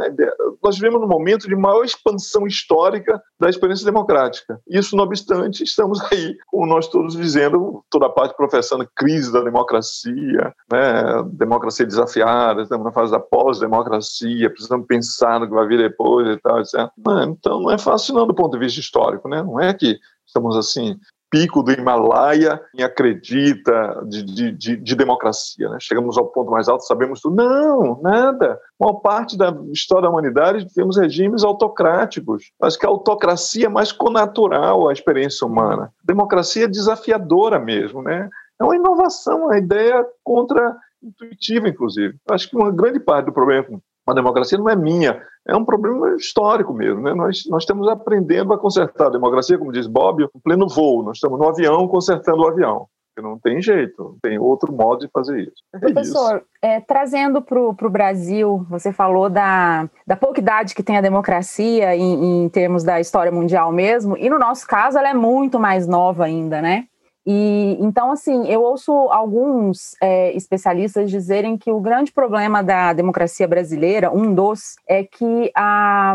nós 0.62 0.76
vivemos 0.76 1.00
num 1.00 1.06
momento 1.06 1.48
de 1.48 1.54
maior 1.54 1.84
expansão 1.84 2.46
histórica 2.46 3.22
da 3.38 3.48
experiência 3.48 3.84
democrática. 3.84 4.60
Isso, 4.68 4.96
não 4.96 5.04
obstante, 5.04 5.62
estamos 5.62 6.00
aí, 6.10 6.36
como 6.46 6.66
nós 6.66 6.88
todos 6.88 7.16
dizendo, 7.16 7.84
toda 7.90 8.06
a 8.06 8.10
parte 8.10 8.36
professando 8.36 8.88
crise 8.94 9.32
da 9.32 9.40
democracia, 9.40 10.54
né? 10.70 11.22
democracia 11.32 11.86
desafiada, 11.86 12.62
estamos 12.62 12.84
na 12.84 12.92
fase 12.92 13.12
da 13.12 13.20
pós-democracia, 13.20 14.50
precisamos 14.50 14.86
pensar 14.86 15.40
no 15.40 15.46
que 15.46 15.54
vai 15.54 15.66
vir 15.66 15.78
depois 15.78 16.26
e 16.26 16.40
tal, 16.40 16.60
etc. 16.60 16.88
Não, 16.98 17.22
então 17.24 17.60
não 17.60 17.70
é 17.70 17.78
fácil 17.78 18.14
não 18.14 18.26
do 18.26 18.34
ponto 18.34 18.52
de 18.52 18.58
vista 18.58 18.80
histórico, 18.80 19.28
né? 19.28 19.42
Não 19.42 19.60
é 19.60 19.72
que 19.74 19.98
estamos 20.26 20.56
assim 20.56 20.98
pico 21.34 21.64
do 21.64 21.72
Himalaia 21.72 22.62
e 22.72 22.82
acredita 22.84 24.00
de, 24.06 24.22
de, 24.22 24.52
de, 24.52 24.76
de, 24.76 24.94
democracia. 24.94 25.68
Né? 25.68 25.78
Chegamos 25.80 26.16
ao 26.16 26.28
ponto 26.28 26.52
mais 26.52 26.68
alto, 26.68 26.86
sabemos 26.86 27.20
tudo. 27.20 27.34
Não, 27.34 28.00
nada. 28.00 28.56
Uma 28.78 29.00
parte 29.00 29.36
da 29.36 29.52
história 29.72 30.04
da 30.04 30.10
humanidade 30.10 30.72
temos 30.72 30.96
regimes 30.96 31.42
autocráticos. 31.42 32.52
Acho 32.62 32.78
que 32.78 32.86
a 32.86 32.88
autocracia 32.88 33.66
é 33.66 33.68
mais 33.68 33.90
conatural 33.90 34.88
à 34.88 34.92
experiência 34.92 35.44
humana. 35.44 35.92
Democracia 36.04 36.66
é 36.66 36.68
desafiadora 36.68 37.58
mesmo, 37.58 38.00
né? 38.00 38.30
É 38.60 38.62
uma 38.62 38.76
inovação, 38.76 39.46
uma 39.46 39.58
ideia 39.58 40.06
contra-intuitiva, 40.22 41.68
inclusive. 41.68 42.14
Acho 42.30 42.48
que 42.48 42.56
uma 42.56 42.70
grande 42.70 43.00
parte 43.00 43.26
do 43.26 43.32
problema 43.32 43.66
a 44.06 44.14
democracia 44.14 44.58
não 44.58 44.68
é 44.68 44.76
minha, 44.76 45.22
é 45.46 45.56
um 45.56 45.64
problema 45.64 46.14
histórico 46.16 46.72
mesmo. 46.72 47.00
Né? 47.02 47.14
Nós, 47.14 47.44
nós 47.48 47.62
estamos 47.62 47.88
aprendendo 47.88 48.52
a 48.52 48.58
consertar 48.58 49.06
a 49.06 49.10
democracia, 49.10 49.58
como 49.58 49.72
diz 49.72 49.86
Bob, 49.86 50.24
em 50.24 50.40
pleno 50.40 50.68
voo. 50.68 51.02
Nós 51.02 51.16
estamos 51.16 51.38
no 51.38 51.48
avião 51.48 51.88
consertando 51.88 52.42
o 52.42 52.48
avião. 52.48 52.86
Não 53.22 53.38
tem 53.38 53.62
jeito, 53.62 54.02
não 54.02 54.16
tem 54.20 54.38
outro 54.38 54.72
modo 54.72 55.06
de 55.06 55.08
fazer 55.12 55.42
isso. 55.42 55.62
É 55.72 55.78
Professor, 55.78 56.36
isso. 56.38 56.46
É, 56.60 56.80
trazendo 56.80 57.40
para 57.40 57.60
o 57.60 57.90
Brasil, 57.90 58.66
você 58.68 58.92
falou 58.92 59.30
da, 59.30 59.88
da 60.04 60.16
pouca 60.16 60.40
idade 60.40 60.74
que 60.74 60.82
tem 60.82 60.96
a 60.96 61.00
democracia 61.00 61.94
em, 61.94 62.44
em 62.44 62.48
termos 62.48 62.82
da 62.82 62.98
história 62.98 63.30
mundial 63.30 63.70
mesmo, 63.70 64.16
e 64.16 64.28
no 64.28 64.36
nosso 64.36 64.66
caso 64.66 64.98
ela 64.98 65.10
é 65.10 65.14
muito 65.14 65.60
mais 65.60 65.86
nova 65.86 66.24
ainda, 66.24 66.60
né? 66.60 66.88
E 67.26 67.76
então, 67.80 68.12
assim, 68.12 68.46
eu 68.48 68.62
ouço 68.62 68.92
alguns 69.10 69.96
é, 70.00 70.32
especialistas 70.36 71.10
dizerem 71.10 71.56
que 71.56 71.70
o 71.70 71.80
grande 71.80 72.12
problema 72.12 72.62
da 72.62 72.92
democracia 72.92 73.48
brasileira, 73.48 74.10
um 74.10 74.34
dos, 74.34 74.76
é 74.86 75.04
que 75.04 75.50
a, 75.54 76.14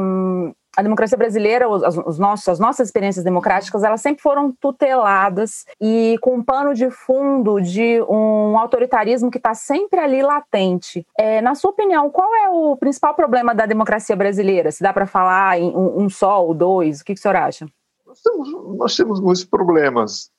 a 0.77 0.83
democracia 0.83 1.17
brasileira, 1.17 1.67
os, 1.67 1.81
os 2.05 2.19
nossos, 2.19 2.47
as 2.47 2.59
nossas 2.59 2.87
experiências 2.87 3.25
democráticas, 3.25 3.83
elas 3.83 4.01
sempre 4.01 4.21
foram 4.21 4.53
tuteladas 4.59 5.65
e 5.81 6.15
com 6.21 6.35
um 6.35 6.43
pano 6.43 6.73
de 6.73 6.89
fundo 6.91 7.59
de 7.59 8.01
um 8.03 8.57
autoritarismo 8.57 9.31
que 9.31 9.37
está 9.37 9.53
sempre 9.53 9.99
ali 9.99 10.21
latente. 10.21 11.05
É, 11.17 11.41
na 11.41 11.55
sua 11.55 11.71
opinião, 11.71 12.09
qual 12.09 12.33
é 12.35 12.49
o 12.49 12.77
principal 12.77 13.15
problema 13.15 13.53
da 13.55 13.65
democracia 13.65 14.15
brasileira? 14.15 14.71
Se 14.71 14.83
dá 14.83 14.93
para 14.93 15.07
falar 15.07 15.59
em 15.59 15.75
um, 15.75 16.03
um 16.03 16.09
só 16.09 16.45
ou 16.45 16.53
dois, 16.53 17.01
o 17.01 17.05
que, 17.05 17.13
que 17.13 17.19
o 17.19 17.21
senhor 17.21 17.35
acha? 17.35 17.67
Nós 18.05 18.21
temos, 18.21 18.77
nós 18.77 18.95
temos 18.95 19.19
muitos 19.19 19.43
problemas. 19.43 20.31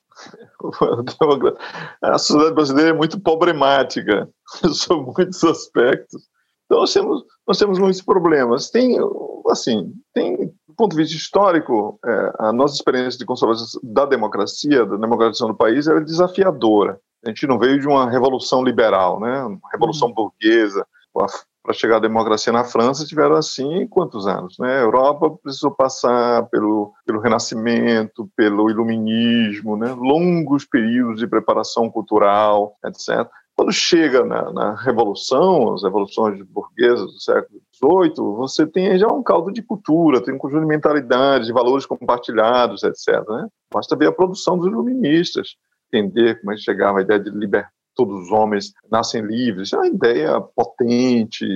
A 2.02 2.18
sociedade 2.18 2.54
brasileira 2.54 2.90
é 2.90 2.94
muito 2.94 3.20
problemática 3.20 4.28
sob 4.72 5.12
muitos 5.16 5.42
aspectos. 5.44 6.22
Então, 6.66 6.80
nós 6.80 6.92
temos, 6.92 7.24
nós 7.46 7.58
temos 7.58 7.78
muitos 7.78 8.00
problemas. 8.00 8.70
Tem, 8.70 8.96
assim, 9.50 9.92
tem, 10.14 10.36
do 10.36 10.74
ponto 10.76 10.92
de 10.92 11.02
vista 11.02 11.16
histórico, 11.16 11.98
é, 12.04 12.32
a 12.38 12.52
nossa 12.52 12.74
experiência 12.74 13.18
de 13.18 13.26
consolidação 13.26 13.80
da 13.82 14.06
democracia, 14.06 14.86
da 14.86 14.96
democratização 14.96 15.48
do 15.48 15.56
país, 15.56 15.88
é 15.88 16.00
desafiadora. 16.00 17.00
A 17.24 17.28
gente 17.28 17.46
não 17.46 17.58
veio 17.58 17.80
de 17.80 17.88
uma 17.88 18.08
revolução 18.08 18.62
liberal, 18.62 19.18
né? 19.18 19.42
Uma 19.44 19.70
revolução 19.72 20.08
uhum. 20.08 20.14
burguesa. 20.14 20.86
Para 21.70 21.78
chegar 21.78 21.96
à 21.98 22.00
democracia 22.00 22.52
na 22.52 22.64
França, 22.64 23.06
tiveram 23.06 23.36
assim 23.36 23.86
quantos 23.86 24.26
anos? 24.26 24.58
Né? 24.58 24.78
A 24.78 24.80
Europa 24.80 25.30
precisou 25.40 25.70
passar 25.70 26.48
pelo, 26.48 26.92
pelo 27.06 27.20
Renascimento, 27.20 28.28
pelo 28.34 28.68
Iluminismo, 28.68 29.76
né? 29.76 29.94
longos 29.96 30.64
períodos 30.64 31.20
de 31.20 31.28
preparação 31.28 31.88
cultural, 31.88 32.74
etc. 32.84 33.24
Quando 33.54 33.70
chega 33.70 34.24
na, 34.24 34.52
na 34.52 34.74
Revolução, 34.82 35.72
as 35.72 35.84
revoluções 35.84 36.42
burguesas 36.42 37.06
do 37.06 37.20
século 37.20 37.60
XVIII, 37.72 38.36
você 38.36 38.66
tem 38.66 38.98
já 38.98 39.06
um 39.06 39.22
caldo 39.22 39.52
de 39.52 39.62
cultura, 39.62 40.20
tem 40.20 40.34
um 40.34 40.38
conjunto 40.38 40.62
de 40.62 40.66
mentalidades, 40.66 41.46
de 41.46 41.52
valores 41.52 41.86
compartilhados, 41.86 42.82
etc. 42.82 43.24
Né? 43.28 43.46
Basta 43.72 43.94
ver 43.94 44.08
a 44.08 44.12
produção 44.12 44.58
dos 44.58 44.66
iluministas, 44.66 45.54
entender 45.86 46.40
como 46.40 46.50
é 46.50 46.56
que 46.56 46.62
chegava 46.62 46.98
a 46.98 47.02
ideia 47.02 47.20
de 47.20 47.30
libertar 47.30 47.70
todos 48.00 48.25
os 48.25 48.33
homens 48.33 48.73
nascem 48.90 49.23
livres. 49.23 49.73
É 49.73 49.76
uma 49.76 49.87
ideia 49.87 50.40
potente, 50.40 51.47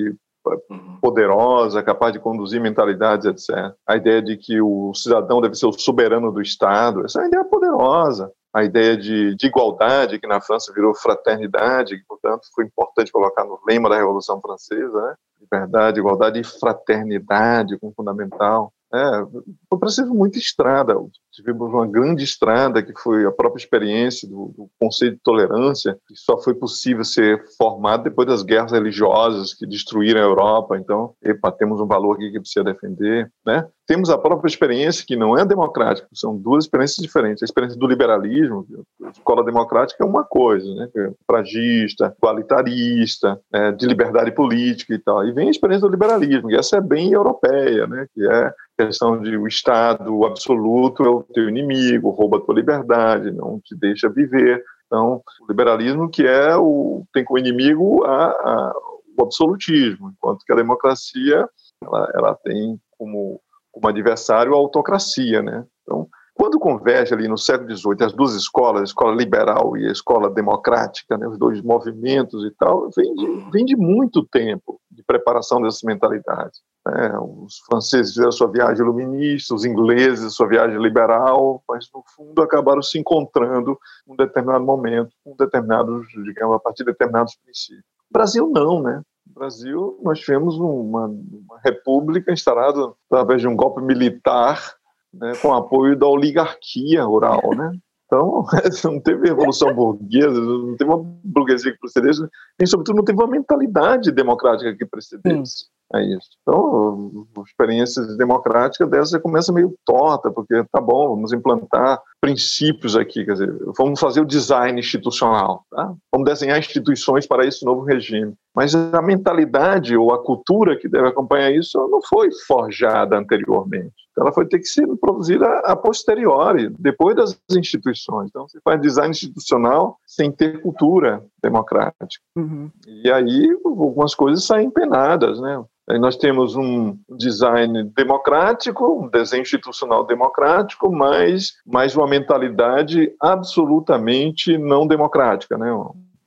poderosa, 1.01 1.83
capaz 1.83 2.13
de 2.13 2.19
conduzir 2.21 2.61
mentalidades, 2.61 3.25
etc. 3.25 3.73
A 3.87 3.97
ideia 3.97 4.21
de 4.21 4.37
que 4.37 4.61
o 4.61 4.93
cidadão 4.95 5.41
deve 5.41 5.55
ser 5.55 5.67
o 5.67 5.73
soberano 5.73 6.31
do 6.31 6.43
Estado, 6.43 7.05
essa 7.05 7.19
é 7.19 7.23
uma 7.23 7.29
ideia 7.29 7.45
poderosa 7.45 8.31
a 8.55 8.63
ideia 8.63 8.97
de, 8.97 9.35
de, 9.35 9.49
igualdade, 9.49 10.21
que 10.21 10.29
na 10.29 10.41
França 10.41 10.73
virou 10.73 10.95
fraternidade, 10.95 11.99
que, 11.99 12.05
portanto, 12.07 12.43
foi 12.55 12.65
importante 12.65 13.11
colocar 13.11 13.45
no 13.45 13.59
lema 13.67 13.91
da 13.91 13.97
Revolução 13.97 14.41
Francesa, 14.41 14.97
né? 14.97 15.15
liberdade, 15.41 15.99
igualdade 15.99 16.39
e 16.39 16.45
fraternidade 16.45 17.77
como 17.81 17.93
fundamental. 17.93 18.73
É, 18.95 19.27
foi 19.69 19.79
preciso 19.81 20.15
muita 20.15 20.39
estrada. 20.39 20.95
Tivemos 21.35 21.73
uma 21.73 21.87
grande 21.87 22.23
estrada, 22.23 22.83
que 22.83 22.93
foi 23.01 23.27
a 23.27 23.33
própria 23.33 23.61
experiência 23.61 24.29
do, 24.29 24.55
do 24.57 24.71
conceito 24.81 25.15
de 25.15 25.23
tolerância, 25.23 25.99
que 26.07 26.15
só 26.15 26.39
foi 26.39 26.55
possível 26.55 27.05
ser 27.05 27.45
formado 27.59 28.05
depois 28.05 28.29
das 28.29 28.43
guerras 28.43 28.71
religiosas 28.71 29.53
que 29.53 29.67
destruíram 29.67 30.21
a 30.21 30.25
Europa. 30.25 30.77
Então, 30.77 31.15
epa, 31.23 31.51
temos 31.51 31.81
um 31.81 31.87
valor 31.87 32.15
aqui 32.15 32.31
que 32.31 32.41
precisa 32.41 32.65
defender. 32.65 33.29
Né? 33.45 33.67
Temos 33.87 34.11
a 34.11 34.17
própria 34.17 34.49
experiência, 34.49 35.05
que 35.07 35.17
não 35.17 35.37
é 35.37 35.45
democrática, 35.45 36.09
são 36.15 36.37
duas 36.37 36.65
experiências 36.65 37.05
diferentes. 37.05 37.43
A 37.43 37.47
experiência 37.47 37.79
do 37.79 37.87
liberalismo, 37.87 38.65
a 39.05 39.11
escola 39.11 39.45
democrática 39.45 40.03
é 40.03 40.07
uma 40.07 40.25
coisa, 40.25 40.73
né? 40.75 40.89
É 40.97 41.11
fragista, 41.27 42.15
igualitarista, 42.17 43.39
é, 43.53 43.73
de 43.73 43.87
liberdade 43.87 44.33
política 44.33 44.95
e 44.95 44.99
tal. 44.99 45.27
E 45.27 45.33
vem 45.33 45.49
a 45.49 45.51
experiência 45.51 45.87
do 45.87 45.93
liberalismo, 45.93 46.49
que 46.49 46.57
essa 46.57 46.77
é 46.77 46.81
bem 46.81 47.13
europeia, 47.13 47.87
né? 47.87 48.07
que 48.15 48.27
é 48.27 48.53
questão 48.79 49.21
de 49.21 49.37
o 49.37 49.47
Estado 49.47 50.25
absoluto 50.25 51.24
teu 51.33 51.49
inimigo, 51.49 52.11
rouba 52.11 52.39
a 52.39 52.41
tua 52.41 52.55
liberdade, 52.55 53.31
não 53.31 53.61
te 53.61 53.77
deixa 53.77 54.09
viver. 54.09 54.63
Então, 54.87 55.23
o 55.41 55.47
liberalismo 55.49 56.11
que 56.11 56.27
é 56.27 56.57
o 56.57 57.05
tem 57.13 57.25
como 57.25 57.39
inimigo 57.39 58.05
a, 58.05 58.27
a, 58.27 58.73
o 59.19 59.23
absolutismo, 59.23 60.11
enquanto 60.11 60.45
que 60.45 60.53
a 60.53 60.57
democracia 60.57 61.49
ela, 61.83 62.13
ela 62.15 62.35
tem 62.37 62.79
como, 62.99 63.41
como 63.73 63.89
adversário 63.89 64.55
a 64.55 64.57
autocracia, 64.57 65.43
né? 65.43 65.65
Então, 65.83 66.09
quando 66.35 66.59
converge 66.59 67.15
ali 67.15 67.29
no 67.29 67.39
século 67.39 67.75
XVIII 67.77 68.07
as 68.07 68.13
duas 68.13 68.35
escolas, 68.35 68.81
a 68.81 68.85
escola 68.85 69.15
liberal 69.15 69.77
e 69.77 69.87
a 69.87 69.93
escola 69.93 70.29
democrática, 70.29 71.17
né, 71.17 71.29
os 71.29 71.39
dois 71.39 71.63
movimentos 71.63 72.45
e 72.45 72.51
tal, 72.51 72.91
vem 72.95 73.15
de, 73.15 73.51
vem 73.53 73.65
de 73.65 73.77
muito 73.77 74.27
tempo 74.27 74.81
de 74.91 75.03
preparação 75.05 75.63
dessas 75.63 75.83
mentalidades. 75.83 76.61
Né? 76.85 77.17
Os 77.21 77.59
franceses 77.67 78.15
fizeram 78.15 78.33
sua 78.33 78.51
viagem 78.51 78.85
iluminista, 78.85 79.55
os 79.55 79.65
ingleses 79.65 80.35
sua 80.35 80.49
viagem 80.49 80.77
liberal, 80.83 81.63
mas 81.69 81.89
no 81.95 82.03
fundo 82.17 82.43
acabaram 82.43 82.83
se 82.83 82.99
encontrando 82.99 83.79
em 84.07 84.13
um 84.13 84.17
determinado 84.17 84.65
momento, 84.65 85.11
com 85.25 85.37
determinados, 85.37 86.09
digamos, 86.25 86.57
a 86.57 86.59
partir 86.59 86.85
de 86.85 86.91
determinados 86.91 87.37
princípios. 87.37 87.85
O 88.11 88.13
Brasil 88.13 88.51
não, 88.53 88.83
né? 88.83 89.03
No 89.25 89.35
Brasil, 89.35 90.01
nós 90.03 90.19
tivemos 90.19 90.57
uma, 90.57 91.07
uma 91.07 91.61
república 91.65 92.33
instalada 92.33 92.93
através 93.09 93.41
de 93.41 93.49
um 93.49 93.57
golpe 93.57 93.81
militar 93.81 94.75
né, 95.21 95.33
com 95.41 95.55
apoio 95.55 95.97
da 95.97 96.07
oligarquia 96.07 97.05
rural, 97.05 97.43
né? 97.57 97.73
Então, 98.07 98.45
não 98.85 99.01
teve 99.01 99.29
revolução 99.29 99.75
burguesa, 99.75 100.41
não 100.41 100.77
teve 100.77 100.91
uma 100.91 101.03
burguesia 101.25 101.73
que 101.73 101.79
precedesse, 101.79 102.23
e, 102.61 102.67
sobretudo, 102.67 102.97
não 102.97 103.05
teve 103.05 103.19
uma 103.19 103.31
mentalidade 103.31 104.13
democrática 104.13 104.75
que 104.77 104.87
precedesse. 104.87 105.67
É 105.95 106.03
isso. 106.03 106.29
Então, 106.43 107.27
experiências 107.47 108.17
democráticas 108.17 108.89
dessa 108.89 109.21
começa 109.21 109.53
meio 109.53 109.77
torta, 109.85 110.31
porque 110.31 110.65
tá 110.73 110.81
bom, 110.81 111.11
vamos 111.11 111.33
implantar 111.33 112.01
princípios 112.25 112.97
aqui, 112.97 113.23
quer 113.23 113.33
dizer, 113.33 113.55
vamos 113.77 114.01
fazer 114.01 114.23
o 114.23 114.25
design 114.25 114.81
institucional, 114.81 115.63
tá? 115.71 115.95
vamos 116.11 116.25
desenhar 116.27 116.59
instituições 116.59 117.27
para 117.27 117.47
esse 117.47 117.63
novo 117.67 117.83
regime. 117.83 118.33
Mas 118.57 118.75
a 118.75 119.03
mentalidade 119.03 119.95
ou 119.95 120.11
a 120.11 120.25
cultura 120.25 120.79
que 120.79 120.89
deve 120.89 121.07
acompanhar 121.09 121.53
isso 121.53 121.77
não 121.89 122.01
foi 122.01 122.31
forjada 122.47 123.19
anteriormente. 123.19 123.93
Ela 124.17 124.33
foi 124.33 124.47
ter 124.47 124.59
que 124.59 124.65
ser 124.65 124.87
produzida 124.97 125.47
a 125.65 125.77
posteriori, 125.77 126.71
depois 126.79 127.15
das 127.15 127.39
instituições. 127.51 128.29
Então, 128.31 128.49
você 128.49 128.59
faz 128.65 128.81
design 128.81 129.11
institucional 129.11 129.99
sem 130.07 130.33
ter 130.33 130.63
cultura 130.63 131.23
democrática. 131.43 132.25
Uhum. 132.37 132.71
E 132.87 133.11
aí, 133.11 133.55
algumas 133.67 134.15
coisas 134.15 134.45
saem 134.45 134.71
penadas, 134.71 135.41
né? 135.41 135.63
Nós 135.87 136.17
temos 136.17 136.57
um 136.57 136.97
design 137.11 137.85
democrático, 137.95 139.05
um 139.05 139.09
desenho 139.09 139.43
institucional 139.43 140.07
democrático, 140.07 140.91
mas, 140.91 141.53
mas 141.67 141.95
uma 141.95 142.07
mentalidade 142.07 143.13
absolutamente 143.21 144.57
não 144.57 144.87
democrática. 144.87 145.59
Né? 145.59 145.71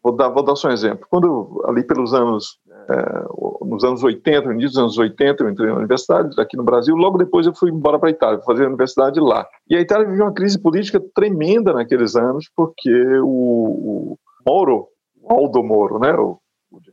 Vou 0.04 0.16
dar, 0.16 0.30
vou 0.30 0.44
dar 0.44 0.56
só 0.56 0.68
um 0.68 0.72
exemplo. 0.72 1.08
Quando, 1.10 1.64
ali 1.66 1.84
pelos 1.84 2.14
anos, 2.14 2.60
é, 2.88 3.26
nos 3.66 3.84
anos 3.84 4.04
80, 4.04 4.46
no 4.46 4.54
início 4.54 4.70
dos 4.70 4.78
anos 4.78 4.98
80, 4.98 5.44
eu 5.44 5.50
entrei 5.50 5.70
na 5.70 5.78
universidade 5.78 6.40
aqui 6.40 6.56
no 6.56 6.64
Brasil, 6.64 6.96
logo 6.96 7.18
depois 7.18 7.48
eu 7.48 7.56
fui 7.56 7.72
embora 7.72 7.98
para 7.98 8.10
a 8.10 8.12
Itália, 8.12 8.40
fazer 8.42 8.66
a 8.66 8.68
universidade 8.68 9.20
lá. 9.20 9.48
E 9.68 9.76
a 9.76 9.82
Itália 9.82 10.08
viveu 10.08 10.26
uma 10.26 10.34
crise 10.34 10.62
política 10.62 11.02
tremenda 11.16 11.74
naqueles 11.74 12.16
anos, 12.16 12.50
porque 12.56 12.94
o, 13.22 14.14
o 14.14 14.20
Moro, 14.48 14.88
Aldo 15.28 15.64
Moro, 15.64 15.98
né, 16.00 16.14
o 16.14 16.40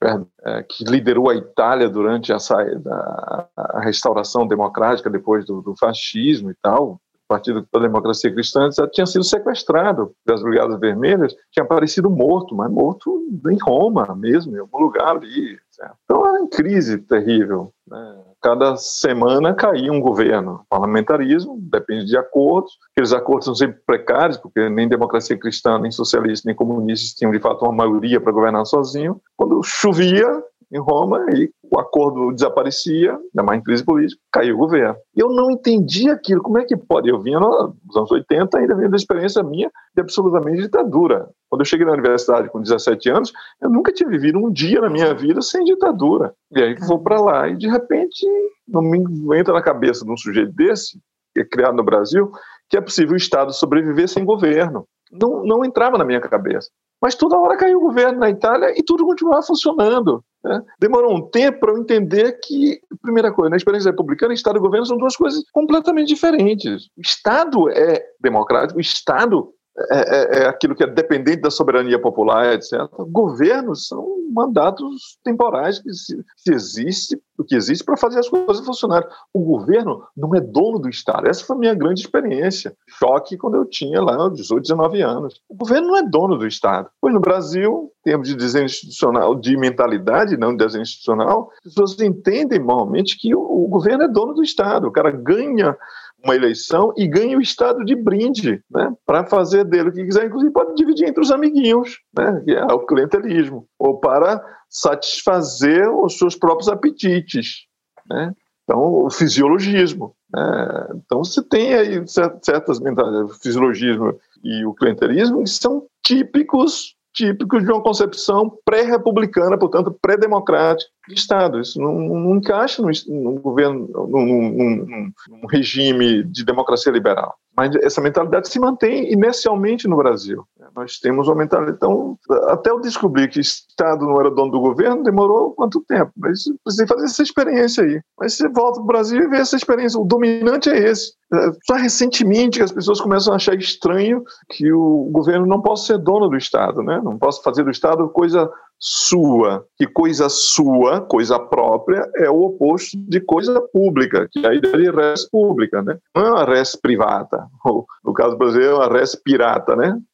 é, 0.07 0.63
que 0.63 0.85
liderou 0.85 1.31
a 1.31 1.35
Itália 1.35 1.89
durante 1.89 2.33
a, 2.33 2.37
a, 2.37 3.81
restauração 3.81 4.47
democrática 4.47 5.09
depois 5.09 5.45
do, 5.47 5.63
do, 5.63 5.75
fascismo 5.77 6.51
e 6.51 6.55
tal, 6.63 6.93
o 6.93 7.01
Partido 7.27 7.67
da 7.73 7.81
Democracia 7.81 8.33
Cristã, 8.33 8.69
tinha 8.93 9.07
sido 9.07 9.25
sequestrado 9.25 10.13
pelas 10.25 10.43
Brigadas 10.43 10.79
Vermelhas, 10.79 11.35
tinha 11.51 11.65
aparecido 11.65 12.11
morto, 12.11 12.55
mas 12.55 12.71
morto 12.71 13.27
em 13.51 13.59
Roma 13.63 14.15
mesmo, 14.15 14.55
em 14.55 14.61
algum 14.61 14.79
lugar 14.79 15.17
ali. 15.17 15.59
Certo? 15.71 15.97
Então 16.05 16.27
era 16.27 16.41
uma 16.41 16.49
crise 16.49 16.99
terrível. 16.99 17.73
Né? 17.89 18.23
Cada 18.45 18.77
semana 18.77 19.55
caía 19.55 19.91
um 19.91 19.99
governo. 19.99 20.67
Parlamentarismo 20.69 21.57
depende 21.63 22.05
de 22.05 22.19
acordos, 22.19 22.77
aqueles 22.93 23.15
acordos 23.15 23.47
são 23.47 23.55
sempre 23.55 23.81
precários, 23.87 24.37
porque 24.37 24.69
nem 24.69 24.87
democracia 24.87 25.39
cristã, 25.39 25.79
nem 25.79 25.91
socialista, 25.91 26.47
nem 26.47 26.55
comunistas 26.55 27.15
tinham 27.15 27.33
de 27.33 27.41
fato 27.41 27.65
uma 27.65 27.73
maioria 27.73 28.21
para 28.21 28.33
governar 28.33 28.67
sozinho. 28.67 29.19
Quando 29.35 29.63
chovia, 29.63 30.29
em 30.71 30.79
Roma 30.79 31.25
e 31.33 31.51
o 31.75 31.81
acordo 31.81 32.33
desaparecia, 32.33 33.13
ainda 33.13 33.43
mais 33.43 33.59
em 33.59 33.65
crise 33.65 33.85
política, 33.85 34.21
caiu 34.33 34.55
o 34.55 34.59
governo. 34.59 34.95
E 35.17 35.21
eu 35.21 35.29
não 35.31 35.51
entendi 35.51 36.09
aquilo. 36.09 36.41
Como 36.41 36.57
é 36.57 36.65
que 36.65 36.77
pode? 36.77 37.09
Eu 37.09 37.21
vinha 37.21 37.41
nos 37.41 37.97
anos 37.97 38.13
80, 38.13 38.57
ainda 38.57 38.77
vinha 38.77 38.89
da 38.89 38.97
experiência 38.97 39.43
minha 39.43 39.69
de 39.93 40.01
absolutamente 40.01 40.63
ditadura. 40.63 41.29
Quando 41.51 41.63
eu 41.63 41.65
cheguei 41.65 41.85
na 41.85 41.93
universidade 41.93 42.49
com 42.49 42.63
17 42.63 43.11
anos, 43.11 43.33
eu 43.61 43.69
nunca 43.69 43.93
tinha 43.93 44.09
vivido 44.09 44.39
um 44.39 44.53
dia 44.53 44.81
na 44.81 44.89
minha 44.89 45.13
vida 45.15 45.43
sem 45.43 45.65
ditadura. 45.65 46.33
E 46.53 46.63
aí 46.63 46.75
vou 46.87 47.01
para 47.01 47.21
lá 47.21 47.49
e 47.49 47.57
de 47.57 47.69
repente 47.69 48.25
não 48.69 48.81
me 48.81 49.01
entra 49.37 49.53
na 49.53 49.63
cabeça 49.63 50.05
de 50.05 50.13
um 50.13 50.17
sujeito 50.17 50.53
desse, 50.53 51.01
que 51.35 51.41
é 51.41 51.45
criado 51.45 51.77
no 51.77 51.83
Brasil, 51.83 52.31
que 52.69 52.77
é 52.77 52.81
possível 52.81 53.15
o 53.15 53.17
Estado 53.17 53.53
sobreviver 53.53 54.09
sem 54.09 54.25
governo. 54.25 54.87
Não, 55.15 55.45
não 55.45 55.65
entrava 55.65 55.97
na 55.97 56.05
minha 56.05 56.21
cabeça. 56.21 56.69
Mas 57.01 57.15
toda 57.15 57.39
hora 57.39 57.57
caiu 57.57 57.79
o 57.79 57.83
governo 57.83 58.19
na 58.19 58.31
Itália 58.31 58.73
e 58.77 58.83
tudo 58.83 59.05
continuava 59.05 59.43
funcionando. 59.43 60.25
Né? 60.43 60.63
Demorou 60.79 61.15
um 61.15 61.29
tempo 61.29 61.61
para 61.61 61.73
eu 61.73 61.79
entender 61.79 62.39
que, 62.43 62.81
primeira 63.03 63.33
coisa, 63.33 63.51
na 63.51 63.57
experiência 63.57 63.91
republicana, 63.91 64.33
Estado 64.33 64.59
e 64.59 64.61
governo 64.61 64.87
são 64.87 64.97
duas 64.97 65.17
coisas 65.17 65.43
completamente 65.53 66.09
diferentes. 66.09 66.87
O 66.97 67.01
Estado 67.01 67.69
é 67.71 68.03
democrático, 68.21 68.79
o 68.79 68.81
Estado 68.81 69.53
é, 69.77 69.99
é, 69.99 70.39
é, 70.43 70.47
aquilo 70.47 70.75
que 70.75 70.85
é 70.85 70.87
dependente 70.87 71.41
da 71.41 71.51
soberania 71.51 72.01
popular, 72.01 72.55
etc. 72.55 72.73
Governos 73.09 73.89
são 73.89 74.07
mandatos 74.33 75.19
temporais 75.25 75.81
que, 75.81 75.93
se, 75.93 76.17
que 76.45 76.53
existe 76.53 77.21
que 77.49 77.57
existe 77.57 77.85
para 77.85 77.97
fazer 77.97 78.21
as 78.21 78.29
coisas 78.29 78.65
funcionarem. 78.65 79.09
O 79.33 79.41
governo 79.41 80.05
não 80.17 80.35
é 80.37 80.41
dono 80.41 80.79
do 80.79 80.89
Estado. 80.89 81.29
Essa 81.29 81.45
foi 81.45 81.57
a 81.57 81.59
minha 81.59 81.75
grande 81.75 82.01
experiência. 82.01 82.77
Choque 82.87 83.37
quando 83.37 83.57
eu 83.57 83.65
tinha 83.65 84.01
lá 84.01 84.29
18, 84.29 84.63
19 84.63 85.03
anos. 85.03 85.41
O 85.49 85.57
governo 85.57 85.89
não 85.89 85.97
é 85.97 86.03
dono 86.05 86.39
do 86.39 86.47
Estado. 86.47 86.89
Pois 87.01 87.13
no 87.13 87.21
Brasil, 87.21 87.91
em 88.01 88.11
termos 88.11 88.29
de 88.29 88.37
desenho 88.37 88.67
institucional, 88.67 89.35
de 89.35 89.57
mentalidade, 89.57 90.37
não 90.37 90.53
de 90.53 90.65
desenho 90.65 90.83
institucional, 90.83 91.51
as 91.67 91.75
pessoas 91.75 92.01
entendem 92.01 92.61
normalmente 92.61 93.19
que 93.19 93.35
o, 93.35 93.41
o 93.41 93.67
governo 93.69 94.05
é 94.05 94.09
dono 94.09 94.35
do 94.35 94.43
Estado. 94.43 94.87
O 94.87 94.93
cara 94.93 95.11
ganha 95.11 95.77
uma 96.25 96.35
eleição 96.35 96.93
e 96.97 97.07
ganha 97.07 97.37
o 97.37 97.43
Estado 97.43 97.85
de 97.85 97.95
brinde, 97.95 98.63
né, 98.71 98.93
para 99.07 99.25
fazer 99.25 99.65
dele 99.65 99.91
o 99.91 99.93
que 99.93 100.05
quiser, 100.05 100.27
inclusive 100.27 100.53
pode 100.53 100.75
dividir 100.75 101.07
entre 101.07 101.23
os 101.23 101.31
amiguinhos, 101.31 101.99
né, 102.17 102.43
que 102.45 102.53
é 102.53 102.65
o 102.65 102.87
clientelismo, 102.87 103.69
ou 103.79 103.99
para 103.99 104.43
satisfazer 104.69 105.89
os 105.89 106.19
seus 106.19 106.35
próprios 106.35 106.69
apetites, 106.69 107.67
né. 108.09 108.33
Então, 108.65 108.81
o 108.81 109.11
fisiologismo. 109.11 110.17
Né? 110.33 110.89
Então, 110.97 111.23
você 111.23 111.43
tem 111.43 111.75
aí 111.75 112.03
certas 112.09 112.81
mentalidades, 112.81 113.37
o 113.37 113.41
fisiologismo 113.41 114.19
e 114.43 114.65
o 114.65 114.73
clientelismo, 114.73 115.45
que 115.45 115.51
são 115.51 115.87
típicos 116.03 116.97
típicos 117.15 117.63
de 117.63 117.71
uma 117.71 117.81
concepção 117.81 118.53
pré-republicana, 118.65 119.57
portanto, 119.57 119.97
pré-democrática 120.03 120.91
de 121.09 121.15
Estado. 121.15 121.61
Isso 121.61 121.81
não, 121.81 121.95
não 121.95 122.37
encaixa 122.37 122.83
no, 122.83 122.91
no 123.09 123.41
governo, 123.41 123.89
num, 124.09 125.13
regime 125.49 126.25
de 126.25 126.45
democracia 126.45 126.91
liberal. 126.91 127.35
Mas 127.57 127.75
essa 127.77 128.01
mentalidade 128.01 128.49
se 128.49 128.59
mantém 128.59 129.13
inicialmente 129.13 129.87
no 129.87 129.97
Brasil. 129.97 130.45
Nós 130.75 130.99
temos 130.99 131.29
uma 131.29 131.37
mentalidade. 131.37 131.77
Então, 131.77 132.19
até 132.49 132.71
eu 132.71 132.81
descobrir 132.81 133.29
que 133.29 133.41
Estado 133.41 134.05
não 134.05 134.21
era 134.21 134.31
dono 134.31 134.51
do 134.51 134.61
governo, 134.61 135.03
demorou 135.03 135.53
quanto 135.53 135.85
tempo? 135.87 136.13
Mas 136.17 136.45
precisei 136.63 136.87
fazer 136.87 137.05
essa 137.05 137.23
experiência 137.23 137.85
aí. 137.85 138.01
Mas 138.19 138.35
você 138.35 138.49
volta 138.49 138.75
para 138.75 138.83
o 138.83 138.87
Brasil 138.87 139.23
e 139.23 139.29
vê 139.29 139.37
essa 139.39 139.57
experiência. 139.57 140.01
O 140.01 140.05
dominante 140.05 140.71
é 140.71 140.79
esse. 140.79 141.13
É, 141.33 141.53
só 141.65 141.75
recentemente 141.75 142.59
que 142.59 142.65
as 142.65 142.73
pessoas 142.73 143.01
começam 143.01 143.33
a 143.33 143.37
achar 143.37 143.55
estranho 143.55 144.23
que 144.51 144.73
o 144.73 145.09
governo 145.11 145.47
não 145.47 145.61
possa 145.61 145.87
ser 145.87 145.99
dono 145.99 146.29
do 146.29 146.37
Estado, 146.37 146.83
né? 146.83 147.01
não 147.03 147.19
possa 147.19 147.43
fazer 147.43 147.65
do 147.65 147.71
Estado 147.71 148.09
coisa 148.09 148.51
sua, 148.79 149.65
que 149.77 149.87
coisa 149.87 150.29
sua, 150.29 151.01
coisa 151.01 151.39
própria, 151.39 152.07
é 152.17 152.29
o 152.29 152.43
oposto 152.43 152.97
de 152.97 153.21
coisa 153.21 153.61
pública, 153.73 154.29
que 154.31 154.47
a 154.47 154.55
ideia 154.55 154.77
de 154.77 154.91
res 154.91 155.29
pública, 155.31 155.81
né? 155.81 155.97
Não 156.15 156.27
é 156.27 156.31
uma 156.31 156.45
res 156.45 156.77
privada, 156.77 157.47
ou, 157.65 157.87
no 158.05 158.13
caso 158.13 158.37
brasileiro, 158.37 158.75
é 158.75 158.77
uma 158.77 158.93
res 158.93 159.15
pirata, 159.15 159.75
né? 159.75 159.99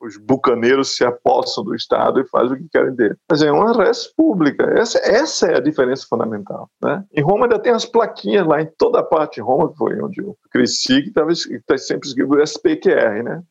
os 0.00 0.16
bucaneiros 0.16 0.96
se 0.96 1.04
apossam 1.04 1.64
do 1.64 1.74
Estado 1.74 2.20
e 2.20 2.28
fazem 2.28 2.56
o 2.56 2.60
que 2.60 2.68
querem 2.68 2.94
dele. 2.94 3.16
Mas 3.30 3.42
é 3.42 3.50
uma 3.50 3.72
res 3.72 4.06
pública. 4.06 4.64
Essa, 4.78 4.98
essa 4.98 5.46
é 5.46 5.56
a 5.56 5.60
diferença 5.60 6.06
fundamental. 6.08 6.70
Né? 6.82 7.04
Em 7.12 7.22
Roma 7.22 7.46
ainda 7.46 7.58
tem 7.58 7.72
as 7.72 7.84
plaquinhas 7.84 8.46
lá 8.46 8.60
em 8.60 8.68
toda 8.78 9.00
a 9.00 9.04
parte 9.04 9.36
de 9.36 9.42
Roma, 9.42 9.70
que 9.70 9.76
foi 9.76 10.00
onde 10.00 10.22
eu 10.22 10.36
cresci, 10.50 11.02
que 11.02 11.08
estava 11.08 11.30
tá 11.66 11.78
sempre 11.78 12.08
escrito 12.08 12.40
SPQR, 12.40 13.22
né? 13.24 13.42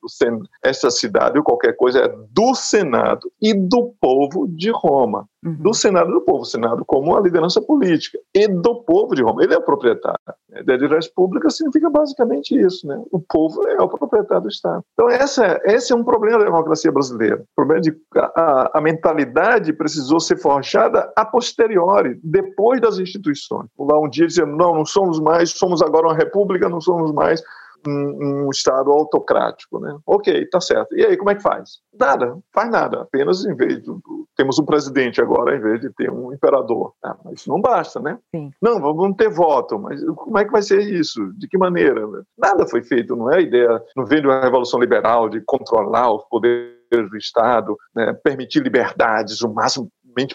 Essa 0.64 0.90
cidade 0.90 1.38
ou 1.38 1.44
qualquer 1.44 1.76
coisa 1.76 2.00
é 2.00 2.16
do 2.32 2.56
Senado 2.56 3.32
e 3.42 3.54
do 3.54 3.94
povo 4.00 4.48
de 4.48 4.72
Roma. 4.72 5.28
Uhum. 5.44 5.56
Do 5.56 5.74
Senado 5.74 6.10
e 6.10 6.14
do 6.14 6.22
povo. 6.22 6.42
O 6.42 6.46
Senado 6.46 6.84
como 6.86 7.16
a 7.16 7.22
liderança 7.22 7.62
política 7.62 8.20
e 8.34 8.48
do 8.48 8.84
povo 8.84 9.16
de 9.16 9.22
Roma. 9.22 9.44
Ele 9.44 9.54
é 9.54 9.58
o 9.58 9.62
proprietário. 9.62 10.20
A 10.54 10.62
ideia 10.62 10.80
de 10.80 10.88
res 10.88 11.08
pública 11.08 11.50
significa 11.50 11.90
basicamente 11.90 12.58
isso. 12.58 12.88
Né? 12.88 13.02
O 13.12 13.20
povo 13.20 13.68
é 13.68 13.82
o 13.82 13.88
proprietário 13.88 14.44
do 14.44 14.50
Estado. 14.50 14.84
Então, 14.94 15.10
essa, 15.10 15.60
esse 15.66 15.94
é 15.94 15.96
um 15.96 16.04
problema 16.04 16.37
democracia 16.46 16.92
brasileira. 16.92 17.38
O 17.38 17.56
problema 17.56 17.82
de 17.82 17.96
a, 18.16 18.78
a 18.78 18.82
mentalidade 18.82 19.74
precisou 19.74 20.20
ser 20.20 20.38
forjada 20.38 21.12
a 21.16 21.26
posteriori, 21.26 22.20
depois 22.24 22.82
das 22.82 23.00
instituições. 23.00 23.68
Lá 23.78 24.00
um 24.00 24.10
dia 24.10 24.28
dizendo, 24.28 24.56
não, 24.56 24.74
não 24.74 24.86
somos 24.86 25.20
mais, 25.20 25.52
somos 25.52 25.82
agora 25.82 26.08
uma 26.08 26.16
república, 26.16 26.70
não 26.70 26.82
somos 26.82 27.12
mais 27.12 27.42
um, 27.88 28.46
um, 28.46 28.50
Estado 28.50 28.92
autocrático. 28.92 29.80
Né? 29.80 29.98
Ok, 30.06 30.48
tá 30.50 30.60
certo. 30.60 30.96
E 30.96 31.06
aí, 31.06 31.18
como 31.18 31.30
é 31.30 31.36
que 31.36 31.42
faz? 31.42 31.80
Nada, 31.98 32.38
faz 32.54 32.70
nada. 32.70 33.02
Apenas 33.02 33.46
em 33.46 33.56
vez 33.56 33.82
de. 33.82 33.92
Temos 34.36 34.60
um 34.60 34.66
presidente 34.66 35.20
agora, 35.20 35.56
em 35.56 35.60
vez 35.60 35.82
de 35.82 35.90
ter 35.94 36.12
um 36.12 36.32
imperador. 36.32 36.94
Ah, 37.04 37.18
mas 37.26 37.40
isso 37.40 37.50
não 37.50 37.60
basta, 37.60 38.00
né? 38.00 38.20
Sim. 38.36 38.52
Não, 38.62 38.80
vamos 38.80 39.16
ter 39.18 39.30
voto. 39.30 39.80
Mas 39.80 40.04
como 40.04 40.38
é 40.38 40.46
que 40.46 40.52
vai 40.52 40.62
ser 40.62 40.80
isso? 40.82 41.34
De 41.38 41.48
que 41.48 41.58
maneira? 41.58 42.02
Nada 42.38 42.68
foi 42.68 42.84
feito, 42.84 43.16
não 43.16 43.32
é 43.32 43.38
a 43.38 43.42
ideia, 43.42 43.82
não 43.96 44.06
vem 44.06 44.22
de 44.22 44.28
uma 44.28 44.42
revolução 44.42 44.80
liberal 44.80 45.28
de 45.28 45.42
controlar 45.42 46.14
os 46.14 46.24
poderes 46.30 46.78
do 47.10 47.18
Estado, 47.18 47.76
né, 47.96 48.14
permitir 48.24 48.62
liberdades 48.62 49.42
o 49.42 49.54
máximo 49.54 49.90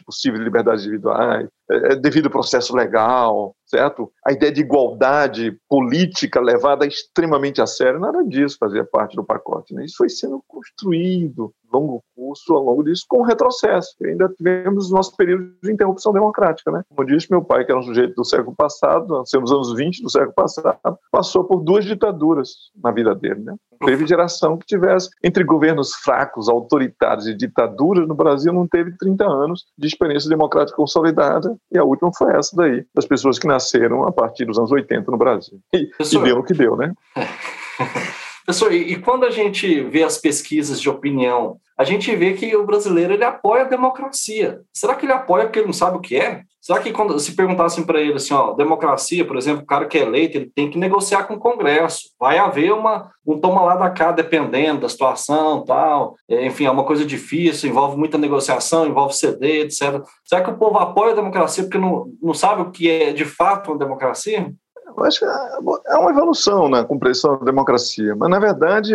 possível 0.04 0.38
de 0.38 0.44
liberdades 0.44 0.84
individuais, 0.84 1.48
é, 1.70 1.92
é, 1.92 1.96
devido 1.96 2.26
ao 2.26 2.32
processo 2.32 2.74
legal, 2.74 3.54
certo? 3.66 4.10
A 4.26 4.32
ideia 4.32 4.52
de 4.52 4.60
igualdade 4.60 5.56
política 5.68 6.40
levada 6.40 6.86
extremamente 6.86 7.60
a 7.60 7.66
sério, 7.66 8.00
nada 8.00 8.22
disso 8.24 8.56
fazia 8.58 8.84
parte 8.84 9.16
do 9.16 9.24
pacote. 9.24 9.74
Né? 9.74 9.84
Isso 9.84 9.96
foi 9.96 10.08
sendo 10.08 10.42
construído 10.46 11.52
longo 11.72 12.04
curso 12.14 12.52
ao 12.52 12.62
longo 12.62 12.84
disso 12.84 13.06
com 13.08 13.22
retrocesso. 13.22 13.94
E 14.02 14.08
ainda 14.08 14.28
tivemos 14.28 14.90
nosso 14.90 15.16
período 15.16 15.54
de 15.62 15.72
interrupção 15.72 16.12
democrática. 16.12 16.70
Né? 16.70 16.82
Como 16.94 17.08
disse 17.08 17.30
meu 17.30 17.42
pai, 17.42 17.64
que 17.64 17.72
era 17.72 17.80
um 17.80 17.84
sujeito 17.84 18.14
do 18.14 18.24
século 18.24 18.54
passado, 18.54 19.18
nasceu 19.18 19.40
nos 19.40 19.50
anos 19.50 19.74
20 19.74 20.02
do 20.02 20.10
século 20.10 20.34
passado, 20.34 20.98
passou 21.10 21.44
por 21.44 21.62
duas 21.62 21.84
ditaduras 21.84 22.70
na 22.76 22.90
vida 22.90 23.14
dele. 23.14 23.40
Né? 23.40 23.54
Teve 23.84 24.06
geração 24.06 24.58
que 24.58 24.66
tivesse, 24.66 25.08
entre 25.24 25.42
governos 25.44 25.94
fracos, 25.94 26.48
autoritários 26.48 27.26
e 27.26 27.34
ditaduras, 27.34 28.06
no 28.06 28.14
Brasil 28.14 28.52
não 28.52 28.66
teve 28.68 28.96
30 28.96 29.24
anos 29.24 29.64
de 29.76 29.86
experiência 29.86 30.28
democrática 30.28 30.76
consolidada, 30.76 31.51
e 31.70 31.78
a 31.78 31.84
última 31.84 32.10
foi 32.16 32.32
essa 32.34 32.54
daí, 32.56 32.84
das 32.94 33.06
pessoas 33.06 33.38
que 33.38 33.46
nasceram 33.46 34.04
a 34.04 34.12
partir 34.12 34.44
dos 34.44 34.58
anos 34.58 34.70
80 34.70 35.10
no 35.10 35.18
Brasil. 35.18 35.58
E, 35.72 35.88
e 36.00 36.18
deu 36.22 36.36
no 36.36 36.44
que 36.44 36.54
deu, 36.54 36.76
né? 36.76 36.92
Professor, 38.44 38.72
e, 38.72 38.92
e 38.92 38.96
quando 38.98 39.24
a 39.24 39.30
gente 39.30 39.82
vê 39.84 40.02
as 40.02 40.18
pesquisas 40.18 40.80
de 40.80 40.90
opinião, 40.90 41.58
a 41.78 41.84
gente 41.84 42.14
vê 42.14 42.34
que 42.34 42.54
o 42.56 42.66
brasileiro 42.66 43.12
ele 43.12 43.24
apoia 43.24 43.62
a 43.62 43.68
democracia. 43.68 44.60
Será 44.72 44.94
que 44.94 45.06
ele 45.06 45.12
apoia 45.12 45.44
porque 45.44 45.60
ele 45.60 45.66
não 45.66 45.72
sabe 45.72 45.96
o 45.96 46.00
que 46.00 46.16
é? 46.16 46.42
Será 46.62 46.78
que 46.78 46.92
quando 46.92 47.18
se 47.18 47.34
perguntassem 47.34 47.82
para 47.82 48.00
ele 48.00 48.14
assim, 48.14 48.32
ó, 48.32 48.52
democracia, 48.52 49.24
por 49.26 49.36
exemplo, 49.36 49.64
o 49.64 49.66
cara 49.66 49.84
que 49.84 49.98
é 49.98 50.02
eleito, 50.02 50.38
ele 50.38 50.48
tem 50.54 50.70
que 50.70 50.78
negociar 50.78 51.24
com 51.24 51.34
o 51.34 51.38
Congresso. 51.38 52.10
Vai 52.20 52.38
haver 52.38 52.72
uma 52.72 53.10
um 53.26 53.40
toma 53.40 53.62
lá 53.62 53.74
da 53.74 53.90
cá 53.90 54.12
dependendo 54.12 54.82
da 54.82 54.88
situação, 54.88 55.64
tal. 55.64 56.14
É, 56.28 56.46
enfim, 56.46 56.66
é 56.66 56.70
uma 56.70 56.84
coisa 56.84 57.04
difícil, 57.04 57.68
envolve 57.68 57.96
muita 57.96 58.16
negociação, 58.16 58.86
envolve 58.86 59.12
ceder, 59.12 59.66
etc. 59.66 60.04
Será 60.24 60.40
que 60.40 60.50
o 60.50 60.56
povo 60.56 60.78
apoia 60.78 61.12
a 61.12 61.16
democracia 61.16 61.64
porque 61.64 61.78
não, 61.78 62.06
não 62.22 62.32
sabe 62.32 62.62
o 62.62 62.70
que 62.70 62.88
é 62.88 63.12
de 63.12 63.24
fato 63.24 63.72
uma 63.72 63.78
democracia? 63.78 64.52
Eu 64.86 65.04
acho 65.04 65.20
que 65.20 65.24
é 65.24 65.96
uma 65.96 66.10
evolução 66.10 66.68
na 66.68 66.84
compreensão 66.84 67.38
da 67.38 67.44
democracia, 67.44 68.14
mas 68.14 68.28
na 68.28 68.38
verdade 68.38 68.94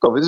talvez 0.00 0.26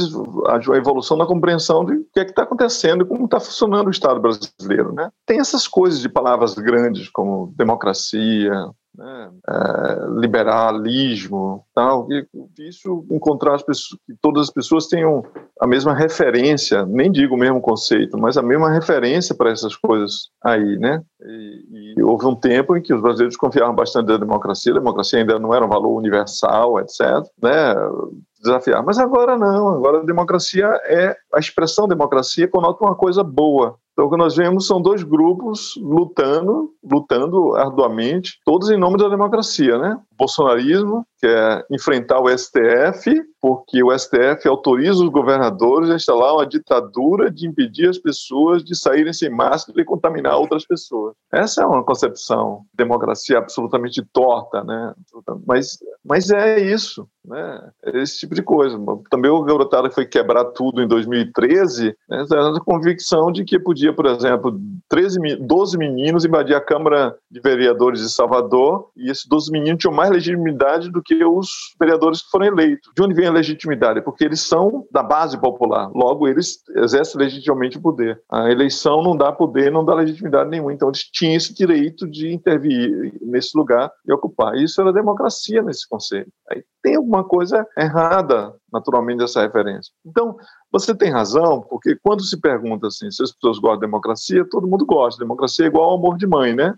haja 0.48 0.70
uma 0.70 0.76
evolução 0.76 1.16
na 1.16 1.26
compreensão 1.26 1.84
de 1.84 1.94
o 1.94 2.06
que 2.12 2.20
é 2.20 2.24
que 2.24 2.30
está 2.30 2.42
acontecendo 2.42 3.04
e 3.04 3.06
como 3.06 3.24
está 3.24 3.40
funcionando 3.40 3.88
o 3.88 3.90
Estado 3.90 4.20
brasileiro, 4.20 4.92
né? 4.92 5.10
Tem 5.26 5.40
essas 5.40 5.66
coisas 5.66 6.00
de 6.00 6.08
palavras 6.08 6.54
grandes 6.54 7.08
como 7.08 7.52
democracia, 7.56 8.52
né, 9.00 9.30
é, 9.48 10.20
liberalismo, 10.20 11.64
tal, 11.74 12.06
e 12.12 12.26
isso 12.68 13.06
encontrar 13.10 13.54
as 13.54 13.62
pessoas, 13.62 13.98
que 14.06 14.14
todas 14.20 14.48
as 14.48 14.50
pessoas 14.52 14.88
tenham 14.88 15.24
a 15.58 15.66
mesma 15.66 15.94
referência, 15.94 16.84
nem 16.84 17.10
digo 17.10 17.34
o 17.34 17.38
mesmo 17.38 17.62
conceito, 17.62 18.18
mas 18.18 18.36
a 18.36 18.42
mesma 18.42 18.70
referência 18.70 19.34
para 19.34 19.50
essas 19.50 19.74
coisas 19.74 20.28
aí, 20.44 20.78
né? 20.78 21.02
E, 21.22 21.94
e, 21.96 22.02
houve 22.02 22.26
um 22.26 22.36
tempo 22.36 22.76
em 22.76 22.82
que 22.82 22.92
os 22.92 23.00
brasileiros 23.00 23.36
confiavam 23.36 23.74
bastante 23.74 24.08
da 24.08 24.18
democracia, 24.18 24.72
a 24.72 24.78
democracia 24.78 25.18
ainda 25.18 25.38
não 25.38 25.54
era 25.54 25.64
um 25.64 25.68
valor 25.68 25.96
universal, 25.96 26.78
etc. 26.78 27.00
Né? 27.42 27.74
desafiar. 28.42 28.82
Mas 28.82 28.98
agora 28.98 29.36
não, 29.36 29.68
agora 29.68 29.98
a 29.98 30.04
democracia 30.04 30.66
é, 30.84 31.14
a 31.32 31.38
expressão 31.38 31.86
democracia 31.86 32.48
conota 32.48 32.84
uma 32.84 32.94
coisa 32.94 33.22
boa. 33.22 33.76
Então, 34.00 34.08
o 34.08 34.10
que 34.10 34.16
nós 34.16 34.34
vemos 34.34 34.66
são 34.66 34.80
dois 34.80 35.02
grupos 35.02 35.74
lutando, 35.76 36.70
lutando 36.82 37.54
arduamente, 37.54 38.40
todos 38.46 38.70
em 38.70 38.78
nome 38.78 38.96
da 38.96 39.10
democracia, 39.10 39.76
né? 39.76 39.94
O 40.10 40.16
bolsonarismo, 40.16 41.04
que 41.20 41.26
é 41.26 41.64
enfrentar 41.70 42.18
o 42.18 42.28
STF, 42.28 43.22
porque 43.40 43.82
o 43.82 43.96
STF 43.96 44.48
autoriza 44.48 45.04
os 45.04 45.10
governadores 45.10 45.90
a 45.90 45.94
instalar 45.94 46.34
uma 46.34 46.46
ditadura 46.46 47.30
de 47.30 47.46
impedir 47.46 47.88
as 47.88 47.98
pessoas 47.98 48.64
de 48.64 48.74
saírem 48.74 49.12
sem 49.12 49.30
máscara 49.30 49.80
e 49.80 49.84
contaminar 49.84 50.36
outras 50.36 50.66
pessoas. 50.66 51.14
Essa 51.32 51.62
é 51.62 51.66
uma 51.66 51.84
concepção 51.84 52.62
de 52.72 52.84
democracia 52.84 53.38
absolutamente 53.38 54.02
torta, 54.12 54.64
né? 54.64 54.94
Mas, 55.46 55.78
mas 56.04 56.30
é 56.30 56.58
isso. 56.58 57.06
né? 57.24 57.70
Esse 57.94 58.18
tipo 58.20 58.34
de 58.34 58.42
coisa. 58.42 58.78
Também 59.10 59.30
o 59.30 59.42
garotada 59.42 59.90
foi 59.90 60.06
quebrar 60.06 60.46
tudo 60.46 60.82
em 60.82 60.88
2013, 60.88 61.94
né? 62.08 62.24
a 62.30 62.60
convicção 62.60 63.30
de 63.30 63.44
que 63.44 63.58
podia, 63.58 63.92
por 63.92 64.06
exemplo, 64.06 64.58
13, 64.88 65.36
12 65.36 65.78
meninos 65.78 66.24
invadir 66.24 66.56
a 66.56 66.60
Câmara 66.60 67.14
de 67.30 67.40
Vereadores 67.40 68.00
de 68.00 68.10
Salvador 68.10 68.90
e 68.96 69.10
esses 69.10 69.26
12 69.26 69.50
meninos 69.50 69.78
tinham 69.80 69.94
mais 69.94 70.10
legitimidade 70.10 70.90
do 70.90 71.02
que 71.02 71.09
os 71.24 71.74
vereadores 71.78 72.22
que 72.22 72.30
foram 72.30 72.46
eleitos. 72.46 72.90
De 72.94 73.02
onde 73.02 73.14
vem 73.14 73.26
a 73.26 73.32
legitimidade? 73.32 74.02
Porque 74.02 74.24
eles 74.24 74.40
são 74.40 74.86
da 74.90 75.02
base 75.02 75.38
popular, 75.40 75.90
logo 75.94 76.28
eles 76.28 76.62
exercem 76.76 77.20
legitimamente 77.20 77.78
o 77.78 77.82
poder. 77.82 78.20
A 78.30 78.50
eleição 78.50 79.02
não 79.02 79.16
dá 79.16 79.32
poder, 79.32 79.70
não 79.70 79.84
dá 79.84 79.94
legitimidade 79.94 80.50
nenhuma, 80.50 80.72
então 80.72 80.88
eles 80.88 81.04
tinham 81.04 81.34
esse 81.34 81.54
direito 81.54 82.08
de 82.08 82.32
intervir 82.32 83.14
nesse 83.20 83.56
lugar 83.56 83.90
e 84.06 84.12
ocupar. 84.12 84.54
Isso 84.56 84.80
era 84.80 84.92
democracia 84.92 85.62
nesse 85.62 85.88
conceito. 85.88 86.30
Aí 86.50 86.62
tem 86.82 86.96
alguma 86.96 87.22
coisa 87.24 87.66
errada, 87.76 88.54
naturalmente, 88.72 89.18
dessa 89.18 89.42
referência. 89.42 89.92
Então, 90.04 90.36
você 90.72 90.94
tem 90.94 91.10
razão, 91.10 91.60
porque 91.68 91.96
quando 92.02 92.22
se 92.22 92.40
pergunta 92.40 92.86
assim, 92.86 93.10
se 93.10 93.22
as 93.22 93.32
pessoas 93.32 93.58
gostam 93.58 93.80
de 93.80 93.86
democracia, 93.86 94.46
todo 94.48 94.66
mundo 94.66 94.86
gosta. 94.86 95.22
Democracia 95.22 95.66
é 95.66 95.68
igual 95.68 95.90
ao 95.90 95.96
amor 95.96 96.16
de 96.16 96.26
mãe, 96.26 96.54
né? 96.54 96.74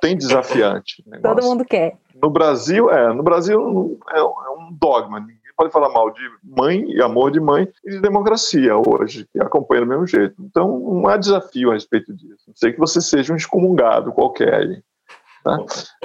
Tem 0.00 0.16
desafiante. 0.16 1.02
todo 1.22 1.42
mundo 1.42 1.64
quer. 1.64 1.96
No 2.20 2.30
Brasil, 2.30 2.90
é, 2.90 3.12
no 3.12 3.22
Brasil 3.22 3.98
é, 4.10 4.18
é 4.18 4.22
um 4.22 4.72
dogma. 4.72 5.20
Ninguém 5.20 5.38
pode 5.56 5.72
falar 5.72 5.88
mal 5.88 6.10
de 6.10 6.22
mãe 6.42 6.84
e 6.88 7.02
amor 7.02 7.30
de 7.30 7.40
mãe 7.40 7.68
e 7.84 7.90
de 7.90 8.00
democracia 8.00 8.76
hoje, 8.76 9.26
que 9.32 9.40
acompanha 9.40 9.82
do 9.82 9.88
mesmo 9.88 10.06
jeito. 10.06 10.34
Então, 10.40 10.78
não 10.78 11.08
há 11.08 11.16
desafio 11.16 11.70
a 11.70 11.74
respeito 11.74 12.14
disso. 12.14 12.44
Não 12.46 12.54
sei 12.54 12.72
que 12.72 12.78
você 12.78 13.00
seja 13.00 13.32
um 13.32 13.36
excomungado 13.36 14.12
qualquer 14.12 14.54
aí. 14.54 14.82
Tá? 15.42 15.58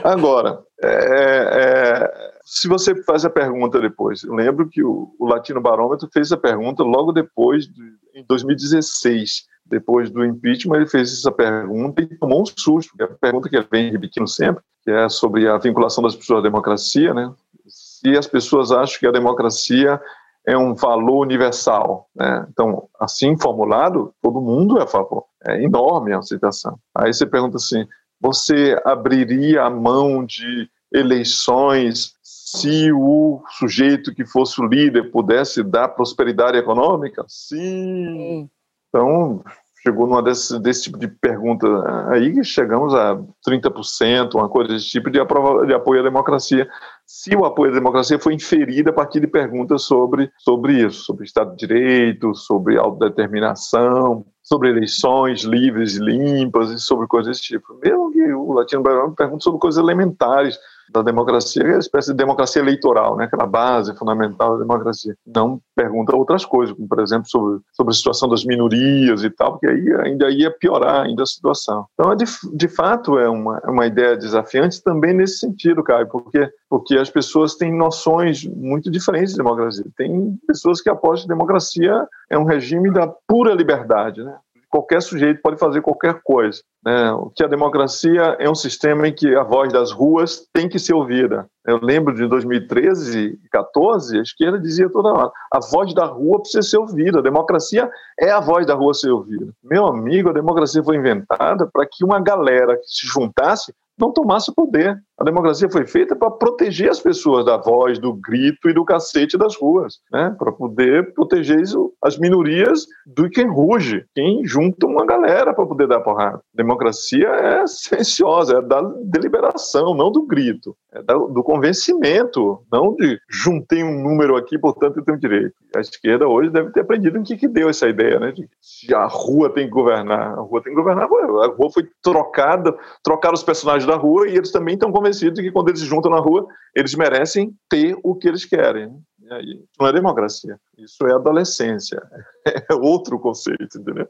Agora, 0.03 0.59
é, 0.83 0.87
é, 0.89 2.33
se 2.45 2.67
você 2.67 2.95
faz 3.03 3.25
a 3.25 3.29
pergunta 3.29 3.79
depois, 3.79 4.23
eu 4.23 4.33
lembro 4.33 4.67
que 4.69 4.83
o, 4.83 5.13
o 5.19 5.27
Latino 5.27 5.61
Barômetro 5.61 6.09
fez 6.11 6.31
a 6.31 6.37
pergunta 6.37 6.83
logo 6.83 7.11
depois, 7.11 7.67
de, 7.67 7.83
em 8.15 8.23
2016, 8.27 9.45
depois 9.65 10.09
do 10.11 10.25
impeachment, 10.25 10.77
ele 10.77 10.87
fez 10.87 11.11
essa 11.11 11.31
pergunta 11.31 12.01
e 12.01 12.17
tomou 12.17 12.41
um 12.41 12.45
susto, 12.45 12.95
que 12.95 13.03
é 13.03 13.05
a 13.05 13.09
pergunta 13.09 13.49
que 13.49 13.55
ele 13.55 13.67
vem 13.71 13.91
repetindo 13.91 14.27
sempre, 14.27 14.63
que 14.83 14.91
é 14.91 15.07
sobre 15.09 15.47
a 15.47 15.57
vinculação 15.57 16.03
das 16.03 16.15
pessoas 16.15 16.39
à 16.39 16.43
democracia, 16.43 17.13
né? 17.13 17.31
Se 17.67 18.17
as 18.17 18.27
pessoas 18.27 18.71
acham 18.71 18.99
que 18.99 19.07
a 19.07 19.11
democracia 19.11 19.99
é 20.45 20.57
um 20.57 20.73
valor 20.73 21.21
universal. 21.21 22.09
Né? 22.15 22.45
Então, 22.49 22.89
assim 22.99 23.37
formulado, 23.37 24.13
todo 24.21 24.41
mundo 24.41 24.77
é 24.77 24.83
a 24.83 24.87
favor. 24.87 25.25
É 25.45 25.61
enorme 25.63 26.13
a 26.13 26.19
aceitação. 26.19 26.77
Aí 26.93 27.13
você 27.13 27.25
pergunta 27.25 27.57
assim: 27.57 27.87
você 28.19 28.79
abriria 28.85 29.63
a 29.63 29.69
mão 29.69 30.25
de 30.25 30.69
eleições 30.91 32.13
se 32.21 32.91
o 32.91 33.41
sujeito 33.57 34.13
que 34.13 34.25
fosse 34.25 34.61
o 34.61 34.67
líder 34.67 35.11
pudesse 35.11 35.63
dar 35.63 35.89
prosperidade 35.89 36.57
econômica? 36.57 37.25
Sim. 37.27 38.49
Então, 38.93 39.43
chegou 39.81 40.05
numa 40.05 40.21
desse, 40.21 40.59
desse 40.59 40.83
tipo 40.83 40.99
de 40.99 41.07
pergunta 41.07 41.67
aí 42.11 42.31
que 42.31 42.43
chegamos 42.43 42.93
a 42.93 43.19
30%, 43.47 44.35
uma 44.35 44.47
coisa 44.47 44.71
desse 44.71 44.85
tipo 44.85 45.09
de, 45.09 45.19
aprova, 45.19 45.65
de 45.65 45.73
apoio 45.73 46.01
à 46.01 46.03
democracia. 46.03 46.69
Se 47.03 47.35
o 47.35 47.43
apoio 47.43 47.71
à 47.71 47.73
democracia 47.73 48.19
foi 48.19 48.35
inferido 48.35 48.91
a 48.91 48.93
partir 48.93 49.19
de 49.19 49.25
perguntas 49.25 49.81
sobre, 49.81 50.31
sobre 50.37 50.85
isso, 50.85 51.05
sobre 51.05 51.25
Estado 51.25 51.55
de 51.55 51.67
Direito, 51.67 52.35
sobre 52.35 52.77
autodeterminação, 52.77 54.23
sobre 54.43 54.69
eleições 54.69 55.41
livres 55.43 55.95
e 55.95 55.99
limpas 55.99 56.69
e 56.69 56.77
sobre 56.77 57.07
coisas 57.07 57.35
desse 57.35 57.41
tipo. 57.41 57.73
Mesmo 57.83 58.11
que 58.11 58.31
o 58.31 58.53
Latino 58.53 58.83
Brasileiro 58.83 59.15
pergunte 59.15 59.43
sobre 59.43 59.59
coisas 59.59 59.83
elementares, 59.83 60.59
da 60.91 61.01
democracia, 61.01 61.63
é 61.63 61.67
uma 61.67 61.79
espécie 61.79 62.11
de 62.11 62.17
democracia 62.17 62.61
eleitoral, 62.61 63.15
né? 63.15 63.25
aquela 63.25 63.45
base 63.45 63.95
fundamental 63.95 64.53
da 64.53 64.59
democracia. 64.59 65.15
Não 65.25 65.59
pergunta 65.75 66.15
outras 66.15 66.45
coisas, 66.45 66.75
como, 66.75 66.87
por 66.87 66.99
exemplo, 66.99 67.27
sobre, 67.27 67.61
sobre 67.71 67.91
a 67.91 67.95
situação 67.95 68.29
das 68.29 68.45
minorias 68.45 69.23
e 69.23 69.29
tal, 69.29 69.53
porque 69.53 69.67
aí 69.67 69.93
ainda 70.03 70.29
ia 70.29 70.51
piorar 70.51 71.05
ainda 71.05 71.23
a 71.23 71.27
situação. 71.27 71.85
Então, 71.93 72.15
de, 72.15 72.25
de 72.53 72.67
fato, 72.67 73.17
é 73.17 73.29
uma, 73.29 73.59
é 73.63 73.69
uma 73.69 73.87
ideia 73.87 74.15
desafiante 74.17 74.81
também 74.83 75.13
nesse 75.13 75.39
sentido, 75.39 75.83
Caio, 75.83 76.07
porque, 76.07 76.49
porque 76.69 76.97
as 76.97 77.09
pessoas 77.09 77.55
têm 77.55 77.75
noções 77.75 78.45
muito 78.45 78.91
diferentes 78.91 79.31
de 79.31 79.37
democracia. 79.37 79.85
Tem 79.97 80.37
pessoas 80.47 80.81
que 80.81 80.89
apostam 80.89 81.27
que 81.27 81.33
democracia 81.33 82.07
é 82.29 82.37
um 82.37 82.43
regime 82.43 82.91
da 82.91 83.07
pura 83.27 83.53
liberdade, 83.53 84.23
né? 84.23 84.35
Qualquer 84.73 85.03
sujeito 85.03 85.39
pode 85.39 85.59
fazer 85.59 85.81
qualquer 85.81 86.19
coisa. 86.23 86.59
Né? 86.83 87.11
Que 87.35 87.43
a 87.43 87.47
democracia 87.47 88.35
é 88.39 88.49
um 88.49 88.55
sistema 88.55 89.07
em 89.07 89.13
que 89.13 89.35
a 89.35 89.43
voz 89.43 89.71
das 89.71 89.91
ruas 89.91 90.47
tem 90.51 90.67
que 90.67 90.79
ser 90.79 90.95
ouvida. 90.95 91.45
Eu 91.63 91.79
lembro 91.79 92.15
de 92.15 92.27
2013 92.27 93.19
e 93.19 93.29
2014, 93.53 94.17
a 94.17 94.21
esquerda 94.23 94.59
dizia 94.59 94.89
toda 94.89 95.13
hora: 95.13 95.31
a 95.51 95.59
voz 95.59 95.93
da 95.93 96.05
rua 96.05 96.39
precisa 96.39 96.63
ser 96.63 96.77
ouvida. 96.79 97.19
A 97.19 97.21
democracia 97.21 97.87
é 98.19 98.31
a 98.31 98.39
voz 98.39 98.65
da 98.65 98.73
rua 98.73 98.95
ser 98.95 99.11
ouvida. 99.11 99.53
Meu 99.63 99.85
amigo, 99.85 100.29
a 100.29 100.33
democracia 100.33 100.83
foi 100.83 100.97
inventada 100.97 101.69
para 101.71 101.85
que 101.85 102.03
uma 102.03 102.19
galera 102.19 102.75
que 102.75 102.87
se 102.87 103.05
juntasse 103.05 103.71
não 103.95 104.11
tomasse 104.11 104.49
o 104.49 104.55
poder. 104.55 104.97
A 105.23 105.25
democracia 105.25 105.69
foi 105.69 105.87
feita 105.87 106.17
para 106.17 106.29
proteger 106.29 106.89
as 106.89 106.99
pessoas 106.99 107.45
da 107.45 107.55
voz, 107.55 107.97
do 107.97 108.13
grito 108.13 108.69
e 108.69 108.73
do 108.73 108.83
cacete 108.83 109.37
das 109.37 109.55
ruas, 109.55 110.01
né? 110.11 110.35
para 110.37 110.51
poder 110.51 111.13
proteger 111.13 111.63
as 112.03 112.17
minorias 112.17 112.85
do 113.05 113.29
quem 113.29 113.47
ruge, 113.47 114.05
quem 114.13 114.45
junta 114.45 114.85
uma 114.85 115.05
galera 115.05 115.53
para 115.53 115.65
poder 115.65 115.87
dar 115.87 116.01
porrada. 116.01 116.41
Democracia 116.53 117.29
é 117.29 117.65
silenciosa, 117.65 118.57
é 118.57 118.61
da 118.61 118.81
deliberação, 118.81 119.93
não 119.93 120.11
do 120.11 120.23
grito, 120.23 120.75
é 120.91 121.01
do 121.01 121.41
convencimento, 121.41 122.59
não 122.69 122.93
de 122.93 123.17
juntei 123.29 123.81
um 123.81 124.03
número 124.03 124.35
aqui, 124.35 124.59
portanto 124.59 124.97
eu 124.97 125.05
tenho 125.05 125.17
direito. 125.17 125.53
A 125.73 125.79
esquerda 125.79 126.27
hoje 126.27 126.49
deve 126.49 126.71
ter 126.71 126.81
aprendido 126.81 127.17
em 127.17 127.23
que, 127.23 127.37
que 127.37 127.47
deu 127.47 127.69
essa 127.69 127.87
ideia, 127.87 128.19
né? 128.19 128.33
De 128.33 128.45
que 128.61 128.93
a 128.93 129.05
rua 129.05 129.49
tem 129.49 129.65
que 129.65 129.71
governar. 129.71 130.37
A 130.37 130.41
rua 130.41 130.61
tem 130.61 130.73
que 130.73 130.79
governar. 130.79 131.05
A 131.05 131.47
rua 131.47 131.71
foi 131.73 131.87
trocada, 132.01 132.75
trocaram 133.01 133.33
os 133.33 133.43
personagens 133.43 133.85
da 133.87 133.95
rua 133.95 134.27
e 134.27 134.35
eles 134.35 134.51
também 134.51 134.73
estão 134.73 134.91
convencidos 134.91 135.12
de 135.19 135.41
que 135.41 135.51
quando 135.51 135.69
eles 135.69 135.79
se 135.79 135.85
juntam 135.85 136.11
na 136.11 136.19
rua, 136.19 136.47
eles 136.75 136.95
merecem 136.95 137.53
ter 137.69 137.97
o 138.03 138.15
que 138.15 138.27
eles 138.27 138.45
querem. 138.45 138.91
E 139.21 139.33
aí, 139.33 139.63
não 139.79 139.87
é 139.87 139.93
democracia, 139.93 140.57
isso 140.77 141.05
é 141.07 141.13
adolescência, 141.13 142.01
é 142.69 142.73
outro 142.73 143.19
conceito, 143.19 143.77
entendeu? 143.77 144.07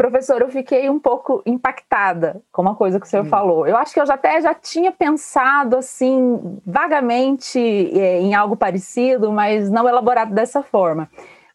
Professor, 0.00 0.40
eu 0.40 0.48
fiquei 0.48 0.88
um 0.88 0.98
pouco 0.98 1.42
impactada 1.44 2.40
com 2.50 2.62
uma 2.62 2.74
coisa 2.74 2.98
que 2.98 3.06
o 3.06 3.08
senhor 3.08 3.26
hum. 3.26 3.28
falou. 3.28 3.66
Eu 3.66 3.76
acho 3.76 3.92
que 3.92 4.00
eu 4.00 4.06
já 4.06 4.14
até 4.14 4.40
já 4.40 4.54
tinha 4.54 4.90
pensado 4.90 5.76
assim 5.76 6.58
vagamente 6.64 7.58
é, 7.58 8.18
em 8.18 8.34
algo 8.34 8.56
parecido, 8.56 9.30
mas 9.30 9.70
não 9.70 9.86
elaborado 9.86 10.32
dessa 10.32 10.62
forma. 10.62 11.06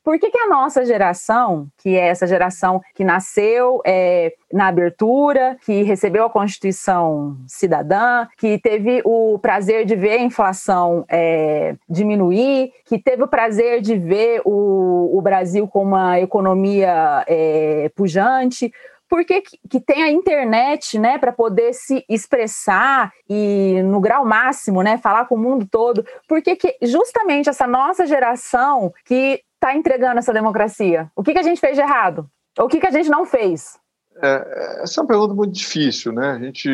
Por 0.05 0.19
que, 0.19 0.29
que 0.29 0.37
a 0.37 0.47
nossa 0.47 0.85
geração, 0.85 1.67
que 1.79 1.97
é 1.97 2.09
essa 2.09 2.27
geração 2.27 2.79
que 2.93 3.03
nasceu 3.03 3.81
é, 3.83 4.35
na 4.53 4.67
abertura, 4.67 5.57
que 5.65 5.81
recebeu 5.81 6.25
a 6.25 6.29
Constituição 6.29 7.35
cidadã, 7.47 8.27
que 8.37 8.59
teve 8.59 9.01
o 9.03 9.39
prazer 9.39 9.83
de 9.83 9.95
ver 9.95 10.19
a 10.19 10.21
inflação 10.21 11.05
é, 11.09 11.75
diminuir, 11.89 12.71
que 12.85 12.99
teve 12.99 13.23
o 13.23 13.27
prazer 13.27 13.81
de 13.81 13.97
ver 13.97 14.43
o, 14.45 15.17
o 15.17 15.21
Brasil 15.23 15.67
com 15.67 15.81
uma 15.81 16.19
economia 16.19 17.25
é, 17.27 17.89
pujante, 17.95 18.71
porque 19.09 19.41
que 19.41 19.79
tem 19.79 20.03
a 20.03 20.11
internet, 20.11 20.99
né, 20.99 21.17
para 21.17 21.31
poder 21.31 21.73
se 21.73 22.05
expressar 22.07 23.11
e 23.27 23.81
no 23.83 23.99
grau 23.99 24.23
máximo, 24.23 24.83
né, 24.83 24.99
falar 24.99 25.25
com 25.25 25.35
o 25.35 25.39
mundo 25.39 25.67
todo. 25.69 26.05
Porque 26.27 26.55
que 26.55 26.75
justamente 26.81 27.49
essa 27.49 27.65
nossa 27.65 28.05
geração 28.05 28.93
que 29.03 29.41
está 29.65 29.75
entregando 29.75 30.19
essa 30.19 30.31
democracia? 30.31 31.09
O 31.15 31.23
que, 31.23 31.33
que 31.33 31.39
a 31.39 31.43
gente 31.43 31.59
fez 31.59 31.75
de 31.75 31.81
errado? 31.81 32.29
Ou 32.59 32.65
o 32.65 32.69
que, 32.69 32.79
que 32.79 32.87
a 32.87 32.91
gente 32.91 33.09
não 33.09 33.25
fez? 33.25 33.77
É, 34.21 34.83
essa 34.83 34.99
é 34.99 35.01
uma 35.01 35.07
pergunta 35.07 35.33
muito 35.33 35.51
difícil, 35.51 36.13
né? 36.13 36.31
A 36.31 36.39
gente 36.39 36.69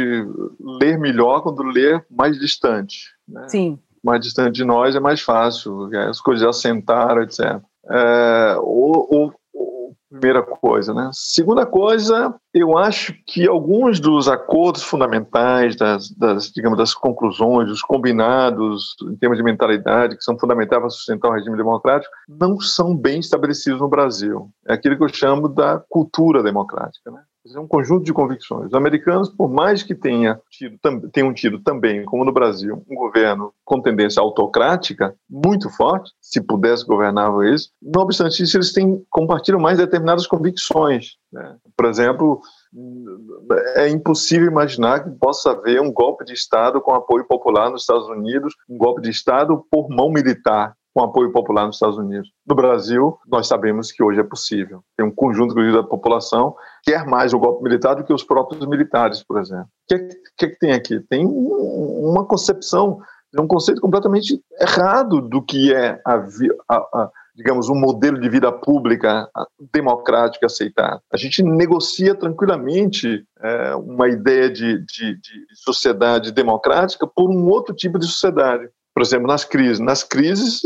ler 0.59 0.99
melhor 0.99 1.41
quando 1.41 1.63
ler 1.63 2.05
mais 2.09 2.37
distante. 2.37 3.09
Né? 3.27 3.47
Sim. 3.47 3.79
Mais 4.03 4.19
distante 4.19 4.55
de 4.55 4.65
nós 4.65 4.95
é 4.95 4.99
mais 4.99 5.21
fácil, 5.21 5.89
as 6.09 6.19
coisas 6.19 6.45
assentaram, 6.45 7.23
etc. 7.23 7.61
É, 7.89 8.55
ou, 8.59 9.07
ou 9.09 9.33
Primeira 10.11 10.43
coisa, 10.43 10.93
né? 10.93 11.09
Segunda 11.13 11.65
coisa, 11.65 12.35
eu 12.53 12.77
acho 12.77 13.13
que 13.25 13.47
alguns 13.47 13.97
dos 13.97 14.27
acordos 14.27 14.83
fundamentais, 14.83 15.77
das, 15.77 16.09
das, 16.11 16.51
digamos, 16.51 16.77
das 16.77 16.93
conclusões, 16.93 17.69
dos 17.69 17.81
combinados 17.81 18.93
em 19.09 19.15
termos 19.15 19.37
de 19.37 19.43
mentalidade, 19.43 20.17
que 20.17 20.23
são 20.23 20.37
fundamentais 20.37 20.81
para 20.81 20.89
sustentar 20.89 21.29
o 21.29 21.33
regime 21.33 21.55
democrático, 21.55 22.13
não 22.27 22.59
são 22.59 22.93
bem 22.93 23.21
estabelecidos 23.21 23.79
no 23.79 23.87
Brasil. 23.87 24.51
É 24.67 24.73
aquilo 24.73 24.97
que 24.97 25.03
eu 25.05 25.13
chamo 25.13 25.47
da 25.47 25.81
cultura 25.89 26.43
democrática, 26.43 27.09
né? 27.09 27.21
É 27.43 27.59
um 27.59 27.67
conjunto 27.67 28.03
de 28.03 28.13
convicções. 28.13 28.67
Os 28.67 28.73
americanos, 28.73 29.27
por 29.27 29.49
mais 29.49 29.81
que 29.81 29.95
tenha 29.95 30.39
tido, 30.49 30.77
tenham 31.11 31.33
tido 31.33 31.59
também, 31.59 32.05
como 32.05 32.23
no 32.23 32.31
Brasil, 32.31 32.83
um 32.89 32.95
governo 32.95 33.51
com 33.65 33.81
tendência 33.81 34.21
autocrática 34.21 35.15
muito 35.27 35.69
forte, 35.69 36.11
se 36.21 36.39
pudesse 36.39 36.85
governar 36.85 37.31
isso, 37.45 37.71
não 37.81 38.03
obstante 38.03 38.43
isso, 38.43 38.57
eles 38.57 38.71
têm, 38.71 39.03
compartilham 39.09 39.59
mais 39.59 39.79
determinadas 39.79 40.27
convicções. 40.27 41.15
Né? 41.31 41.57
Por 41.75 41.87
exemplo, 41.87 42.41
é 43.75 43.89
impossível 43.89 44.47
imaginar 44.47 45.03
que 45.03 45.09
possa 45.09 45.51
haver 45.51 45.81
um 45.81 45.91
golpe 45.91 46.23
de 46.23 46.33
Estado 46.33 46.79
com 46.79 46.93
apoio 46.93 47.25
popular 47.25 47.71
nos 47.71 47.81
Estados 47.81 48.07
Unidos, 48.07 48.53
um 48.69 48.77
golpe 48.77 49.01
de 49.01 49.09
Estado 49.09 49.65
por 49.71 49.89
mão 49.89 50.11
militar 50.11 50.75
com 50.93 51.03
apoio 51.03 51.31
popular 51.31 51.65
nos 51.65 51.75
Estados 51.75 51.97
Unidos. 51.97 52.29
No 52.45 52.55
Brasil, 52.55 53.17
nós 53.27 53.47
sabemos 53.47 53.91
que 53.91 54.03
hoje 54.03 54.19
é 54.19 54.23
possível. 54.23 54.83
Tem 54.97 55.05
um 55.05 55.11
conjunto 55.11 55.55
da 55.71 55.83
população 55.83 56.55
que 56.83 56.91
quer 56.91 57.05
mais 57.05 57.33
o 57.33 57.39
golpe 57.39 57.63
militar 57.63 57.95
do 57.95 58.03
que 58.03 58.13
os 58.13 58.23
próprios 58.23 58.65
militares, 58.65 59.23
por 59.23 59.39
exemplo. 59.39 59.65
O 59.65 59.87
que, 59.87 59.97
que, 60.37 60.47
que 60.49 60.59
tem 60.59 60.73
aqui? 60.73 60.99
Tem 60.99 61.25
uma 61.25 62.25
concepção, 62.25 62.99
um 63.37 63.47
conceito 63.47 63.81
completamente 63.81 64.41
errado 64.59 65.21
do 65.21 65.41
que 65.41 65.73
é 65.73 65.99
a, 66.05 66.15
a, 66.69 66.75
a 66.75 67.11
digamos, 67.35 67.69
um 67.69 67.75
modelo 67.75 68.19
de 68.19 68.29
vida 68.29 68.51
pública 68.51 69.29
democrática 69.73 70.45
aceitado. 70.45 71.01
A 71.11 71.17
gente 71.17 71.41
negocia 71.41 72.13
tranquilamente 72.13 73.25
é, 73.39 73.75
uma 73.75 74.09
ideia 74.09 74.49
de, 74.49 74.79
de, 74.79 75.15
de 75.15 75.45
sociedade 75.55 76.31
democrática 76.31 77.07
por 77.07 77.29
um 77.29 77.47
outro 77.47 77.73
tipo 77.73 77.97
de 77.97 78.05
sociedade. 78.05 78.69
Por 78.93 79.01
exemplo, 79.01 79.27
nas 79.27 79.45
crises. 79.45 79.79
Nas 79.79 80.03
crises, 80.03 80.61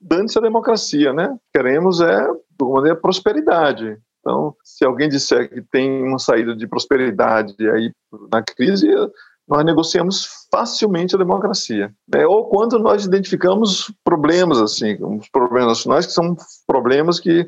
dane-se 0.00 0.38
a 0.38 0.42
democracia, 0.42 1.12
né? 1.12 1.36
Queremos 1.54 2.00
é, 2.00 2.22
de 2.22 2.60
alguma 2.60 2.80
maneira, 2.80 3.00
prosperidade. 3.00 3.98
Então, 4.20 4.54
se 4.64 4.84
alguém 4.84 5.08
disser 5.08 5.50
que 5.50 5.60
tem 5.60 6.02
uma 6.02 6.18
saída 6.18 6.56
de 6.56 6.66
prosperidade 6.66 7.54
aí 7.70 7.92
na 8.32 8.42
crise, 8.42 8.88
nós 9.46 9.64
negociamos 9.64 10.46
facilmente 10.50 11.14
a 11.14 11.18
democracia. 11.18 11.94
Né? 12.08 12.26
Ou 12.26 12.48
quando 12.48 12.78
nós 12.78 13.04
identificamos 13.04 13.92
problemas, 14.02 14.60
assim, 14.60 14.96
os 15.02 15.28
problemas 15.28 15.68
nacionais, 15.68 16.06
que 16.06 16.12
são 16.12 16.34
problemas 16.66 17.20
que 17.20 17.46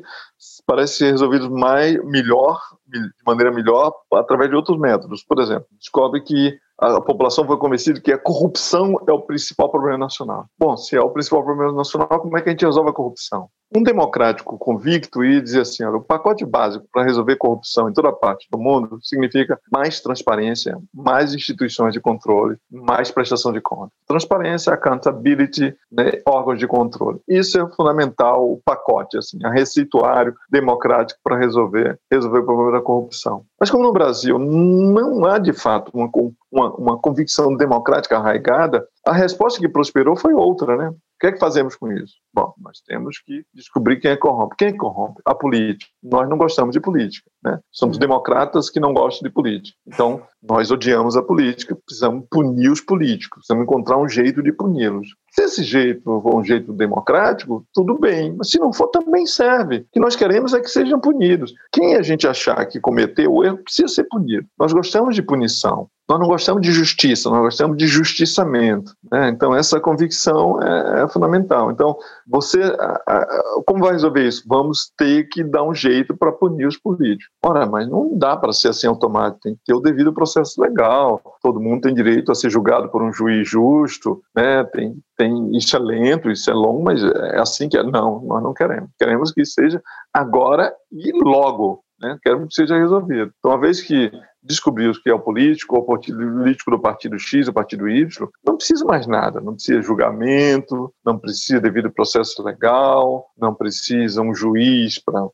parecem 0.67 0.97
ser 0.97 1.11
resolvidos 1.11 1.49
mais, 1.49 1.97
melhor, 2.05 2.61
de 2.87 2.99
maneira 3.25 3.51
melhor, 3.51 3.91
através 4.13 4.49
de 4.49 4.55
outros 4.55 4.77
métodos. 4.79 5.23
Por 5.23 5.39
exemplo, 5.39 5.65
descobre 5.79 6.21
que 6.21 6.59
a 6.79 7.01
população 7.01 7.45
foi 7.45 7.57
convencida 7.57 7.99
que 7.99 8.11
a 8.11 8.17
corrupção 8.17 8.95
é 9.07 9.11
o 9.11 9.21
principal 9.21 9.69
problema 9.69 9.97
nacional. 9.97 10.45
Bom, 10.57 10.77
se 10.77 10.95
é 10.95 11.01
o 11.01 11.09
principal 11.09 11.43
problema 11.43 11.73
nacional, 11.73 12.07
como 12.07 12.37
é 12.37 12.41
que 12.41 12.49
a 12.49 12.51
gente 12.51 12.65
resolve 12.65 12.91
a 12.91 12.93
corrupção? 12.93 13.49
Um 13.75 13.83
democrático 13.83 14.57
convicto 14.57 15.23
ia 15.23 15.41
dizer 15.41 15.61
assim: 15.61 15.83
olha, 15.83 15.97
o 15.97 16.03
pacote 16.03 16.45
básico 16.45 16.87
para 16.91 17.03
resolver 17.03 17.35
corrupção 17.35 17.89
em 17.89 17.93
toda 17.93 18.13
parte 18.13 18.47
do 18.49 18.57
mundo 18.57 18.97
significa 19.01 19.59
mais 19.71 19.99
transparência, 19.99 20.77
mais 20.93 21.33
instituições 21.33 21.93
de 21.93 21.99
controle, 21.99 22.57
mais 22.71 23.11
prestação 23.11 23.51
de 23.51 23.59
contas. 23.59 23.91
Transparência, 24.07 24.73
accountability, 24.73 25.75
né, 25.91 26.21
órgãos 26.25 26.59
de 26.59 26.67
controle. 26.67 27.19
Isso 27.27 27.59
é 27.59 27.69
fundamental, 27.75 28.49
o 28.49 28.61
pacote, 28.63 29.17
assim, 29.17 29.37
a 29.43 29.51
receituário 29.51 30.33
democrático 30.49 31.19
para 31.21 31.37
resolver, 31.37 31.99
resolver 32.09 32.39
o 32.39 32.45
problema 32.45 32.71
da 32.71 32.81
corrupção. 32.81 33.43
Mas 33.59 33.69
como 33.69 33.83
no 33.83 33.91
Brasil 33.91 34.39
não 34.39 35.25
há 35.25 35.37
de 35.37 35.51
fato 35.51 35.91
uma, 35.93 36.09
uma, 36.51 36.75
uma 36.75 36.97
convicção 36.97 37.55
democrática 37.55 38.17
arraigada, 38.17 38.87
a 39.05 39.11
resposta 39.11 39.59
que 39.59 39.67
prosperou 39.67 40.15
foi 40.15 40.33
outra, 40.33 40.77
né? 40.77 40.93
O 41.17 41.19
que 41.19 41.27
é 41.27 41.31
que 41.31 41.39
fazemos 41.39 41.75
com 41.75 41.91
isso? 41.91 42.13
Bom, 42.31 42.53
nós 42.59 42.79
temos 42.85 43.17
que 43.17 43.43
descobrir 43.51 43.99
quem 43.99 44.11
é 44.11 44.15
corrompe. 44.15 44.55
Quem 44.55 44.67
é 44.67 44.73
corrompe? 44.73 45.19
A 45.25 45.33
política. 45.33 45.91
Nós 46.03 46.29
não 46.29 46.37
gostamos 46.37 46.73
de 46.73 46.79
política. 46.79 47.27
Né? 47.43 47.59
Somos 47.71 47.95
uhum. 47.95 48.01
democratas 48.01 48.69
que 48.69 48.79
não 48.79 48.93
gostam 48.93 49.27
de 49.27 49.33
política. 49.33 49.75
Então, 49.87 50.21
nós 50.43 50.69
odiamos 50.69 51.17
a 51.17 51.23
política, 51.23 51.75
precisamos 51.83 52.23
punir 52.29 52.69
os 52.69 52.81
políticos, 52.81 53.39
precisamos 53.39 53.63
encontrar 53.63 53.97
um 53.97 54.07
jeito 54.07 54.43
de 54.43 54.51
puni-los. 54.51 55.07
Se 55.31 55.41
esse 55.41 55.63
jeito 55.63 56.03
for 56.03 56.35
um 56.35 56.43
jeito 56.43 56.71
democrático, 56.71 57.65
tudo 57.73 57.97
bem, 57.97 58.35
mas 58.37 58.51
se 58.51 58.59
não 58.59 58.71
for, 58.71 58.87
também 58.89 59.25
serve. 59.25 59.77
O 59.77 59.85
que 59.93 59.99
nós 59.99 60.15
queremos 60.15 60.53
é 60.53 60.59
que 60.59 60.69
sejam 60.69 60.99
punidos. 60.99 61.51
Quem 61.71 61.95
a 61.95 62.03
gente 62.03 62.27
achar 62.27 62.63
que 62.67 62.79
cometeu 62.79 63.33
o 63.33 63.43
erro 63.43 63.57
precisa 63.57 63.87
ser 63.87 64.03
punido. 64.03 64.45
Nós 64.55 64.71
gostamos 64.71 65.15
de 65.15 65.23
punição. 65.23 65.89
Nós 66.07 66.19
não 66.19 66.27
gostamos 66.27 66.61
de 66.61 66.71
justiça, 66.71 67.29
nós 67.29 67.41
gostamos 67.41 67.77
de 67.77 67.85
justiçamento. 67.85 68.93
Né? 69.11 69.29
Então, 69.29 69.53
essa 69.53 69.79
convicção 69.79 70.61
é, 70.61 71.03
é 71.03 71.07
fundamental. 71.07 71.69
Então, 71.69 71.97
você, 72.25 72.61
a, 72.61 73.01
a, 73.05 73.61
como 73.65 73.83
vai 73.83 73.91
resolver 73.91 74.25
isso? 74.25 74.43
Vamos 74.47 74.91
ter 74.97 75.27
que 75.27 75.43
dar 75.43 75.63
um 75.63 75.73
jeito 75.73 76.15
para 76.15 76.31
punir 76.31 76.65
os 76.65 76.77
políticos. 76.77 77.33
Ora, 77.43 77.65
mas 77.65 77.89
não 77.89 78.17
dá 78.17 78.37
para 78.37 78.53
ser 78.53 78.69
assim 78.69 78.87
automático, 78.87 79.41
tem 79.41 79.55
que 79.55 79.61
ter 79.65 79.73
o 79.73 79.81
devido 79.81 80.13
processo 80.13 80.61
legal. 80.61 81.21
Todo 81.41 81.59
mundo 81.59 81.81
tem 81.81 81.93
direito 81.93 82.31
a 82.31 82.35
ser 82.35 82.49
julgado 82.49 82.89
por 82.89 83.03
um 83.03 83.11
juiz 83.11 83.49
justo, 83.49 84.21
né? 84.35 84.63
tem, 84.63 84.95
tem, 85.17 85.57
isso 85.57 85.75
é 85.75 85.79
lento, 85.79 86.31
isso 86.31 86.49
é 86.49 86.53
longo, 86.53 86.83
mas 86.83 87.03
é 87.03 87.39
assim 87.39 87.67
que 87.67 87.77
é. 87.77 87.83
Não, 87.83 88.21
nós 88.21 88.41
não 88.41 88.53
queremos. 88.53 88.89
Queremos 88.97 89.31
que 89.31 89.45
seja 89.45 89.81
agora 90.13 90.73
e 90.91 91.11
logo. 91.23 91.81
Né? 91.99 92.17
Queremos 92.21 92.49
que 92.49 92.55
seja 92.55 92.77
resolvido. 92.77 93.31
Então, 93.39 93.51
uma 93.51 93.59
vez 93.59 93.81
que 93.81 94.11
descobrimos 94.47 94.97
que 94.97 95.09
é 95.09 95.13
o 95.13 95.19
político, 95.19 95.77
o 95.77 95.83
político 95.83 96.71
do 96.71 96.79
partido 96.79 97.19
X, 97.19 97.47
o 97.47 97.53
partido 97.53 97.87
Y, 97.89 98.27
não 98.45 98.55
precisa 98.55 98.85
mais 98.85 99.05
nada, 99.05 99.41
não 99.41 99.53
precisa 99.53 99.81
julgamento, 99.81 100.93
não 101.05 101.17
precisa 101.19 101.59
devido 101.59 101.91
processo 101.91 102.41
legal, 102.43 103.25
não 103.37 103.53
precisa 103.53 104.21
um 104.21 104.33
juiz 104.33 104.99
para 104.99 105.27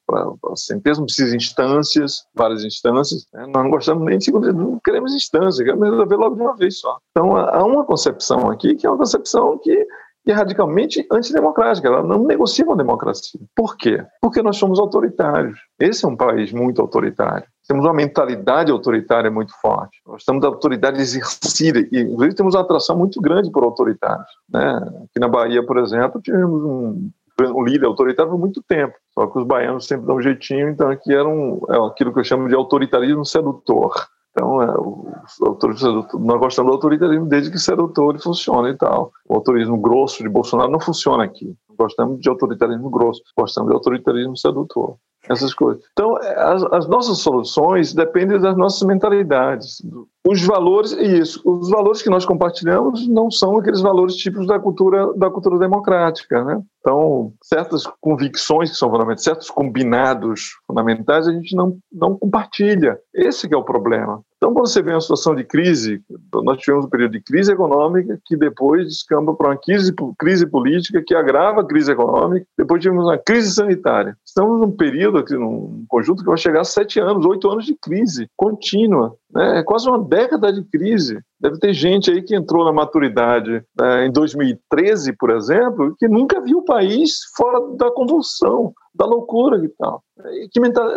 sentença, 0.56 1.00
não 1.00 1.06
precisa 1.06 1.36
instâncias, 1.36 2.24
várias 2.34 2.64
instâncias. 2.64 3.28
Né? 3.34 3.46
Nós 3.54 3.64
não 3.64 3.70
gostamos 3.70 4.04
nem 4.06 4.18
de 4.18 4.26
segunda, 4.26 4.52
não 4.52 4.80
queremos 4.84 5.14
instância, 5.14 5.64
queremos 5.64 5.90
resolver 5.90 6.16
logo 6.16 6.36
de 6.36 6.42
uma 6.42 6.56
vez 6.56 6.80
só. 6.80 6.98
Então 7.12 7.38
há 7.38 7.64
uma 7.64 7.86
concepção 7.86 8.50
aqui 8.50 8.76
que 8.76 8.88
é 8.88 8.90
uma 8.90 8.98
concepção 8.98 9.58
que 9.60 9.88
e 10.26 10.32
é 10.32 10.34
radicalmente 10.34 11.06
antidemocrática. 11.12 11.88
Ela 11.88 12.04
não 12.04 12.24
negocia 12.24 12.66
com 12.66 12.74
a 12.74 12.78
democracia. 12.78 13.42
Por 13.56 13.76
quê? 13.76 14.04
Porque 14.22 14.42
nós 14.42 14.58
somos 14.58 14.80
autoritários. 14.80 15.60
Esse 15.80 16.06
é 16.06 16.08
um 16.08 16.16
país 16.16 16.52
muito 16.52 16.82
autoritário. 16.82 17.46
Temos 17.68 17.86
uma 17.86 17.94
mentalidade 17.94 18.72
autoritária 18.72 19.32
muito 19.32 19.54
forte. 19.62 20.02
Nós 20.06 20.22
estamos 20.22 20.42
da 20.42 20.48
autoridade 20.48 21.00
exercida 21.02 21.80
e, 21.80 22.02
inclusive, 22.02 22.36
temos 22.36 22.56
uma 22.56 22.62
atração 22.62 22.98
muito 22.98 23.22
grande 23.22 23.52
por 23.52 23.64
autoritários. 23.64 24.28
Né? 24.50 24.76
Aqui 25.06 25.20
na 25.20 25.28
Bahia, 25.28 25.66
por 25.66 25.78
exemplo, 25.78 26.22
tivemos 26.22 26.62
um, 26.64 27.10
um 27.42 27.64
líder 27.64 27.86
autoritário 27.86 28.32
por 28.32 28.40
muito 28.40 28.62
tempo. 28.68 28.94
Só 29.14 29.28
que 29.28 29.40
os 29.40 29.46
baianos 29.46 29.88
sempre 29.88 30.06
dão 30.06 30.18
um 30.18 30.22
jeitinho, 30.22 30.70
então 30.70 30.90
aqui 30.90 31.14
era 31.14 31.28
um, 31.28 31.62
é 31.70 31.88
aquilo 31.88 32.14
que 32.14 32.20
eu 32.20 32.24
chamo 32.24 32.48
de 32.48 32.56
autoritarismo 32.56 33.26
sedutor. 33.26 33.94
Então, 34.36 34.62
é, 34.64 34.66
nós 34.66 36.40
gostamos 36.40 36.72
do 36.72 36.74
autoritarismo 36.74 37.28
desde 37.28 37.52
que 37.52 37.60
sedutor 37.60 38.20
funciona 38.20 38.70
e 38.70 38.76
tal. 38.76 39.12
O 39.30 39.36
autoritarismo 39.36 39.80
grosso 39.80 40.24
de 40.24 40.30
Bolsonaro 40.30 40.72
não 40.72 40.80
funciona 40.80 41.24
aqui. 41.24 41.56
Gostamos 41.78 42.20
de 42.20 42.28
autoritarismo 42.28 42.90
grosso, 42.90 43.22
gostamos 43.38 43.70
de 43.70 43.76
autoritarismo 43.76 44.36
sedutor 44.36 44.98
essas 45.30 45.54
coisas. 45.54 45.84
Então, 45.94 46.18
as, 46.18 46.64
as, 46.64 46.88
nossas 46.88 47.20
soluções 47.20 47.94
dependem 47.94 48.40
das 48.40 48.58
nossas 48.58 48.82
mentalidades. 48.84 49.82
Os 50.26 50.42
valores, 50.42 50.92
isso, 50.94 51.42
os 51.46 51.70
valores 51.70 52.02
que 52.02 52.10
nós 52.10 52.26
compartilhamos 52.26 53.08
não 53.08 53.30
são 53.32 53.58
aqueles 53.58 53.82
valores 53.82 54.16
típicos 54.16 54.48
da 54.48 54.60
cultura, 54.60 55.14
da 55.14 55.30
cultura 55.30 55.58
democrática, 55.58 56.44
né? 56.44 56.62
Então, 56.80 57.34
certas 57.42 57.86
convicções 58.02 58.72
que 58.72 58.78
são 58.78 58.90
fundamentais, 58.90 59.24
certos 59.24 59.50
combinados 59.50 60.58
fundamentais, 60.68 61.28
a 61.28 61.32
gente 61.32 61.56
não, 61.56 61.78
não 61.92 62.18
compartilha. 62.18 63.00
Esse 63.14 63.54
é 63.54 63.58
o 63.58 63.64
problema. 63.64 64.22
Então, 64.44 64.54
quando 64.54 64.68
você 64.68 64.82
vê 64.82 64.92
uma 64.92 65.00
situação 65.00 65.34
de 65.34 65.46
crise, 65.46 66.04
nós 66.44 66.60
tivemos 66.60 66.86
um 66.86 66.90
período 66.90 67.14
de 67.14 67.22
crise 67.22 67.54
econômica 67.54 68.20
que 68.26 68.36
depois 68.36 68.90
descamba 68.90 69.34
para 69.34 69.52
uma 69.52 69.58
crise, 69.58 69.94
crise 70.20 70.46
política 70.46 71.02
que 71.02 71.16
agrava 71.16 71.62
a 71.62 71.66
crise 71.66 71.94
econômica, 71.94 72.46
depois 72.58 72.82
tivemos 72.82 73.06
uma 73.06 73.18
crise 73.18 73.54
sanitária. 73.54 74.18
Estamos 74.26 74.60
num 74.60 74.72
período 74.72 75.20
aqui, 75.20 75.34
num 75.34 75.86
conjunto 75.88 76.24
que 76.24 76.30
vai 76.30 76.38
chegar 76.38 76.60
a 76.60 76.66
sete 76.66 77.00
anos, 77.00 77.26
oito 77.26 77.50
anos 77.50 77.66
de 77.66 77.74
crise 77.74 78.28
contínua. 78.36 79.16
Né? 79.34 79.60
É 79.60 79.64
quase 79.64 79.88
uma 79.88 80.04
década 80.04 80.52
de 80.52 80.62
crise. 80.66 81.22
Deve 81.44 81.60
ter 81.60 81.74
gente 81.74 82.10
aí 82.10 82.22
que 82.22 82.34
entrou 82.34 82.64
na 82.64 82.72
maturidade 82.72 83.62
né, 83.78 84.06
em 84.06 84.12
2013, 84.14 85.12
por 85.18 85.30
exemplo, 85.30 85.94
que 86.00 86.08
nunca 86.08 86.40
viu 86.40 86.60
o 86.60 86.66
país 86.66 87.18
fora 87.36 87.60
da 87.76 87.92
convulsão 87.92 88.74
da 88.96 89.06
loucura 89.06 89.58
e 89.58 89.68
tal. 89.78 90.02
E 90.26 90.48
que 90.50 90.62
mental, 90.62 90.88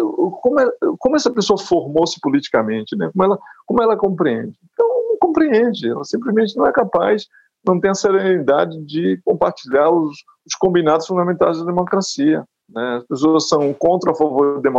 como, 0.40 0.60
é, 0.60 0.70
como 1.00 1.16
essa 1.16 1.32
pessoa 1.32 1.58
formou-se 1.58 2.20
politicamente, 2.20 2.94
né? 2.96 3.10
Como 3.12 3.24
ela, 3.24 3.38
como 3.66 3.82
ela 3.82 3.96
compreende? 3.96 4.56
Então, 4.72 4.86
não 4.86 5.18
compreende, 5.18 5.88
ela 5.88 6.04
simplesmente 6.04 6.56
não 6.56 6.64
é 6.64 6.70
capaz, 6.70 7.26
não 7.66 7.80
tem 7.80 7.90
a 7.90 7.94
serenidade 7.94 8.80
de 8.84 9.20
compartilhar 9.24 9.90
os, 9.90 10.12
os 10.46 10.54
combinados 10.60 11.08
fundamentais 11.08 11.58
da 11.58 11.64
democracia. 11.64 12.44
Né? 12.68 12.96
As 12.96 13.04
pessoas 13.04 13.48
são 13.48 13.72
contra 13.72 14.12
a 14.12 14.14
favor 14.14 14.60
de, 14.60 14.70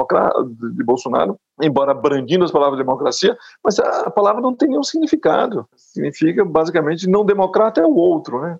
de 0.76 0.84
Bolsonaro, 0.84 1.38
embora 1.62 1.93
brandindo 1.93 2.43
as 2.43 2.52
palavras 2.52 2.78
democracia, 2.78 3.38
mas 3.63 3.80
a, 3.80 4.02
a 4.02 4.12
palavra 4.12 4.41
não 4.41 4.54
tem 4.54 4.69
nenhum 4.69 4.84
significado. 4.84 5.67
Significa, 5.76 6.43
basicamente, 6.43 7.10
não 7.10 7.26
democrata 7.26 7.82
é 7.82 7.86
o 7.86 7.95
outro, 7.95 8.41
né? 8.41 8.58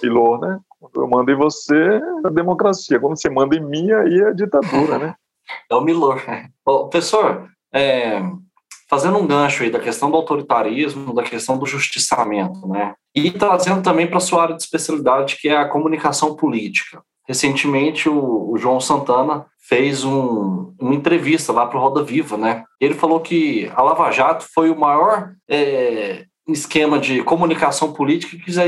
Pilor, 0.00 0.40
né? 0.40 0.60
Quando 0.78 1.00
eu 1.02 1.08
mando 1.08 1.32
em 1.32 1.36
você, 1.36 2.00
é 2.24 2.30
democracia. 2.30 3.00
Quando 3.00 3.18
você 3.18 3.28
manda 3.28 3.56
em 3.56 3.64
mim, 3.64 3.90
aí 3.90 4.20
é 4.20 4.32
ditadura, 4.32 4.98
né? 4.98 5.14
É 5.70 5.74
o 5.74 5.82
Milor. 5.82 6.22
Professor, 6.64 7.50
é, 7.70 8.18
fazendo 8.88 9.18
um 9.18 9.26
gancho 9.26 9.62
aí 9.62 9.70
da 9.70 9.78
questão 9.78 10.10
do 10.10 10.16
autoritarismo, 10.16 11.12
da 11.12 11.22
questão 11.22 11.58
do 11.58 11.66
justiçamento, 11.66 12.66
né? 12.66 12.94
E 13.14 13.30
trazendo 13.30 13.82
também 13.82 14.06
para 14.06 14.16
a 14.16 14.20
sua 14.20 14.42
área 14.42 14.56
de 14.56 14.62
especialidade, 14.62 15.36
que 15.36 15.50
é 15.50 15.56
a 15.56 15.68
comunicação 15.68 16.34
política. 16.34 17.02
Recentemente, 17.26 18.08
o, 18.08 18.50
o 18.50 18.58
João 18.58 18.80
Santana 18.80 19.46
fez 19.66 20.04
um, 20.04 20.74
uma 20.78 20.94
entrevista 20.94 21.52
lá 21.52 21.66
para 21.66 21.78
o 21.78 21.80
Roda 21.80 22.02
Viva, 22.02 22.36
né? 22.36 22.64
Ele 22.80 22.94
falou 22.94 23.20
que 23.20 23.70
a 23.74 23.82
Lava 23.82 24.10
Jato 24.10 24.44
foi 24.52 24.70
o 24.70 24.78
maior 24.78 25.32
é, 25.48 26.24
esquema 26.48 26.98
de 26.98 27.22
comunicação 27.22 27.92
política 27.92 28.36
que 28.36 28.52
já, 28.52 28.64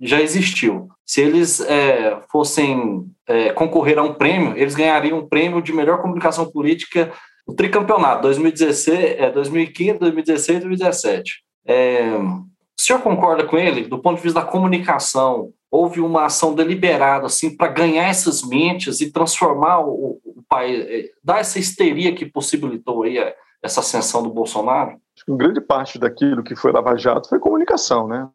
já 0.00 0.20
existiu. 0.20 0.88
Se 1.04 1.20
eles 1.20 1.60
é, 1.60 2.20
fossem 2.30 3.04
é, 3.26 3.52
concorrer 3.52 3.98
a 3.98 4.02
um 4.02 4.14
prêmio, 4.14 4.56
eles 4.56 4.76
ganhariam 4.76 5.18
um 5.18 5.28
prêmio 5.28 5.60
de 5.60 5.72
melhor 5.72 6.00
comunicação 6.00 6.50
política 6.50 7.12
no 7.46 7.54
tricampeonato 7.54 8.22
2016, 8.22 8.98
é, 9.18 9.30
2015, 9.30 9.98
2016 9.98 10.58
e 10.58 10.60
2017. 10.60 11.32
É, 11.66 12.16
o 12.16 12.82
senhor 12.82 13.00
concorda 13.00 13.44
com 13.44 13.56
ele? 13.58 13.82
Do 13.82 13.98
ponto 13.98 14.16
de 14.16 14.22
vista 14.22 14.40
da 14.40 14.46
comunicação, 14.46 15.50
houve 15.70 16.00
uma 16.00 16.26
ação 16.26 16.54
deliberada 16.54 17.26
assim 17.26 17.56
para 17.56 17.68
ganhar 17.68 18.08
essas 18.08 18.42
mentes 18.42 19.00
e 19.00 19.10
transformar 19.10 19.80
o, 19.80 20.20
o 20.24 20.42
país, 20.48 20.86
é, 20.88 21.10
dar 21.22 21.40
essa 21.40 21.58
histeria 21.58 22.14
que 22.14 22.26
possibilitou 22.26 23.02
aí 23.02 23.18
essa 23.62 23.80
ascensão 23.80 24.22
do 24.22 24.30
Bolsonaro? 24.30 25.00
grande 25.28 25.60
parte 25.60 25.98
daquilo 25.98 26.44
que 26.44 26.54
foi 26.54 26.70
Lava 26.72 26.96
Jato 26.96 27.28
foi 27.28 27.38
comunicação, 27.38 28.06
né? 28.06 28.28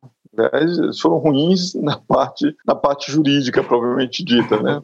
Eles 0.53 0.99
foram 0.99 1.17
ruins 1.17 1.73
na 1.81 1.97
parte, 1.97 2.55
na 2.65 2.75
parte 2.75 3.11
jurídica, 3.11 3.63
provavelmente 3.63 4.23
dita, 4.23 4.61
né? 4.61 4.81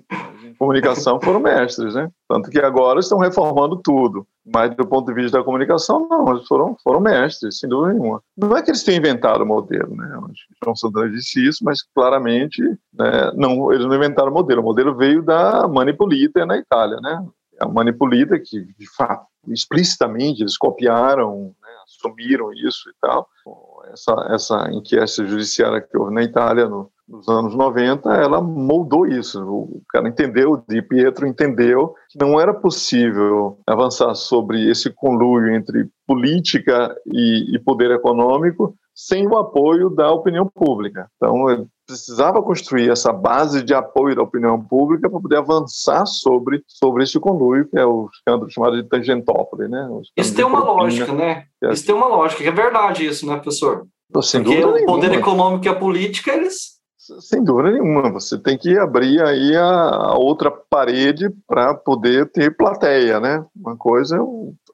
comunicação 0.57 1.19
foram 1.21 1.39
mestres, 1.39 1.93
né? 1.93 2.09
Tanto 2.27 2.49
que 2.49 2.59
agora 2.59 2.99
estão 2.99 3.19
reformando 3.19 3.77
tudo. 3.77 4.27
Mas 4.45 4.75
do 4.75 4.87
ponto 4.87 5.07
de 5.07 5.13
vista 5.13 5.37
da 5.37 5.43
comunicação, 5.43 6.07
não, 6.09 6.29
eles 6.33 6.47
foram, 6.47 6.75
foram 6.83 6.99
mestres, 6.99 7.59
sem 7.59 7.69
dúvida 7.69 7.93
nenhuma. 7.93 8.21
Não 8.35 8.55
é 8.55 8.61
que 8.61 8.71
eles 8.71 8.83
tenham 8.83 8.99
inventado 8.99 9.43
o 9.43 9.45
modelo, 9.45 9.95
né? 9.95 10.17
O 10.17 10.31
João 10.63 10.75
Santana 10.75 11.09
disse 11.09 11.45
isso, 11.45 11.63
mas 11.63 11.81
claramente 11.83 12.61
né, 12.93 13.31
não, 13.35 13.71
eles 13.71 13.85
não 13.85 13.95
inventaram 13.95 14.31
o 14.31 14.33
modelo. 14.33 14.61
O 14.61 14.65
modelo 14.65 14.95
veio 14.95 15.21
da 15.21 15.67
Manipulita 15.67 16.45
na 16.45 16.57
Itália, 16.57 16.97
né? 17.01 17.25
A 17.59 17.67
Manipulita, 17.67 18.39
que 18.39 18.61
de 18.61 18.95
fato, 18.95 19.25
explicitamente, 19.47 20.41
eles 20.41 20.57
copiaram 20.57 21.53
assumiram 21.87 22.53
isso 22.53 22.89
e 22.89 22.93
tal. 23.01 23.27
Essa, 23.91 24.27
essa 24.29 24.69
inquérito 24.71 25.25
judiciária 25.25 25.81
que 25.81 25.97
houve 25.97 26.13
na 26.13 26.23
Itália 26.23 26.67
no, 26.67 26.91
nos 27.07 27.27
anos 27.29 27.55
90, 27.55 28.09
ela 28.13 28.41
moldou 28.41 29.07
isso. 29.07 29.41
O 29.41 29.81
cara 29.89 30.09
entendeu, 30.09 30.63
Di 30.67 30.81
Pietro 30.81 31.25
entendeu 31.25 31.93
que 32.09 32.19
não 32.19 32.39
era 32.39 32.53
possível 32.53 33.59
avançar 33.65 34.13
sobre 34.15 34.69
esse 34.69 34.89
conluio 34.91 35.55
entre 35.55 35.89
política 36.05 36.95
e, 37.05 37.55
e 37.55 37.59
poder 37.59 37.91
econômico 37.91 38.75
sem 38.93 39.27
o 39.27 39.37
apoio 39.37 39.89
da 39.89 40.11
opinião 40.11 40.47
pública. 40.47 41.09
Então, 41.15 41.67
precisava 41.87 42.43
construir 42.43 42.91
essa 42.91 43.13
base 43.13 43.63
de 43.63 43.73
apoio 43.73 44.15
da 44.15 44.21
opinião 44.21 44.61
pública 44.61 45.09
para 45.09 45.19
poder 45.19 45.37
avançar 45.37 46.05
sobre, 46.05 46.61
sobre 46.67 47.03
esse 47.03 47.17
conluio, 47.19 47.67
que 47.67 47.79
é 47.79 47.85
o 47.85 48.09
escândalo 48.13 48.51
chamado 48.51 48.81
de 48.81 48.87
Tangentópolis. 48.87 49.69
Né? 49.69 49.89
Isso 50.17 50.35
tem 50.35 50.45
uma 50.45 50.59
lógica, 50.59 51.13
né? 51.13 51.45
É 51.63 51.71
isso 51.71 51.85
tem 51.85 51.95
uma 51.95 52.07
lógica, 52.07 52.43
que 52.43 52.49
é 52.49 52.51
verdade 52.51 53.05
isso, 53.05 53.25
né, 53.25 53.35
professor? 53.35 53.87
Sem 54.21 54.43
Porque 54.43 54.63
o 54.63 54.85
poder 54.85 55.13
econômico 55.13 55.65
e 55.65 55.69
a 55.69 55.75
política, 55.75 56.33
eles 56.33 56.77
sem 57.21 57.41
dúvida 57.43 57.71
nenhuma, 57.71 58.11
você 58.11 58.37
tem 58.37 58.57
que 58.57 58.77
abrir 58.77 59.21
aí 59.21 59.55
a, 59.55 59.63
a 59.63 60.17
outra 60.17 60.51
parede 60.51 61.29
para 61.47 61.73
poder 61.73 62.29
ter 62.31 62.55
plateia, 62.55 63.19
né? 63.19 63.45
Uma 63.55 63.77
coisa 63.77 64.17
é 64.17 64.19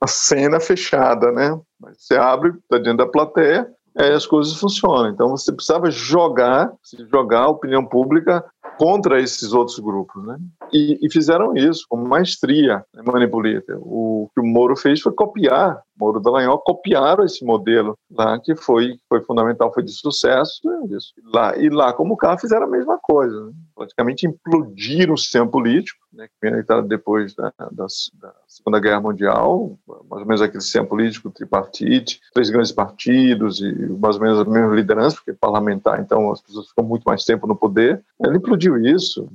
a 0.02 0.08
cena 0.08 0.60
fechada, 0.60 1.32
né? 1.32 1.60
Você 1.96 2.16
abre, 2.16 2.50
está 2.50 2.78
dentro 2.78 2.98
da 2.98 3.06
plateia, 3.06 3.68
aí 3.98 4.12
as 4.12 4.26
coisas 4.26 4.56
funcionam. 4.56 5.10
Então 5.10 5.30
você 5.30 5.52
precisava 5.52 5.90
jogar, 5.92 6.72
jogar 7.12 7.42
a 7.42 7.50
opinião 7.50 7.86
pública 7.86 8.44
contra 8.78 9.20
esses 9.22 9.54
outros 9.54 9.80
grupos, 9.80 10.26
né? 10.26 10.38
E, 10.72 10.98
e 11.02 11.12
fizeram 11.12 11.56
isso 11.56 11.86
com 11.88 11.98
maestria, 11.98 12.84
né, 12.94 13.04
Manipulita. 13.06 13.78
O 13.80 14.30
que 14.34 14.42
o 14.42 14.46
Moro 14.46 14.76
fez 14.76 15.02
foi 15.02 15.14
copiar, 15.14 15.82
Moro 16.04 16.20
Dallagnol 16.20 16.60
copiaram 16.60 17.24
esse 17.24 17.46
modelo 17.46 17.98
lá 18.12 18.38
que 18.38 18.56
foi 18.56 18.98
foi 19.08 19.22
fundamental, 19.22 19.74
foi 19.74 19.84
de 19.84 19.92
sucesso. 19.94 20.60
Né, 20.66 20.98
lá 21.34 21.58
e 21.58 21.70
lá 21.70 21.94
como 21.94 22.18
cá 22.18 22.38
fizeram 22.38 22.66
a 22.66 22.70
mesma 22.70 23.00
coisa, 23.02 23.46
né? 23.46 23.54
praticamente 23.74 24.28
implodiram 24.28 25.14
o 25.14 25.18
sistema 25.18 25.48
político, 25.48 26.00
né, 26.12 26.28
que 26.28 26.50
veio 26.50 26.84
depois 26.84 27.34
da, 27.34 27.54
da, 27.58 27.70
da, 27.72 28.34
Segunda 28.48 28.80
Guerra 28.80 29.02
Mundial, 29.02 29.78
mais 29.88 30.22
ou 30.22 30.28
menos 30.28 30.42
aquele 30.42 30.62
sistema 30.62 30.86
político 30.86 31.32
tripartite, 31.32 32.20
três 32.34 32.50
grandes 32.50 32.72
partidos 32.72 33.62
e 33.62 33.74
mais 34.00 34.18
ou 34.18 34.22
menos 34.22 34.40
a 34.40 34.46
mesma 34.46 34.76
liderança, 34.76 35.16
porque 35.16 35.34
parlamentar, 35.34 36.02
então 36.02 36.32
as 36.32 36.42
pessoas 36.42 36.68
ficam 36.68 36.86
muito 36.86 37.04
mais 37.04 37.24
tempo 37.24 37.48
no 37.48 37.56
poder. 37.56 38.04
Ele 38.24 38.38
implodiu 38.38 38.78
isso. 38.78 39.28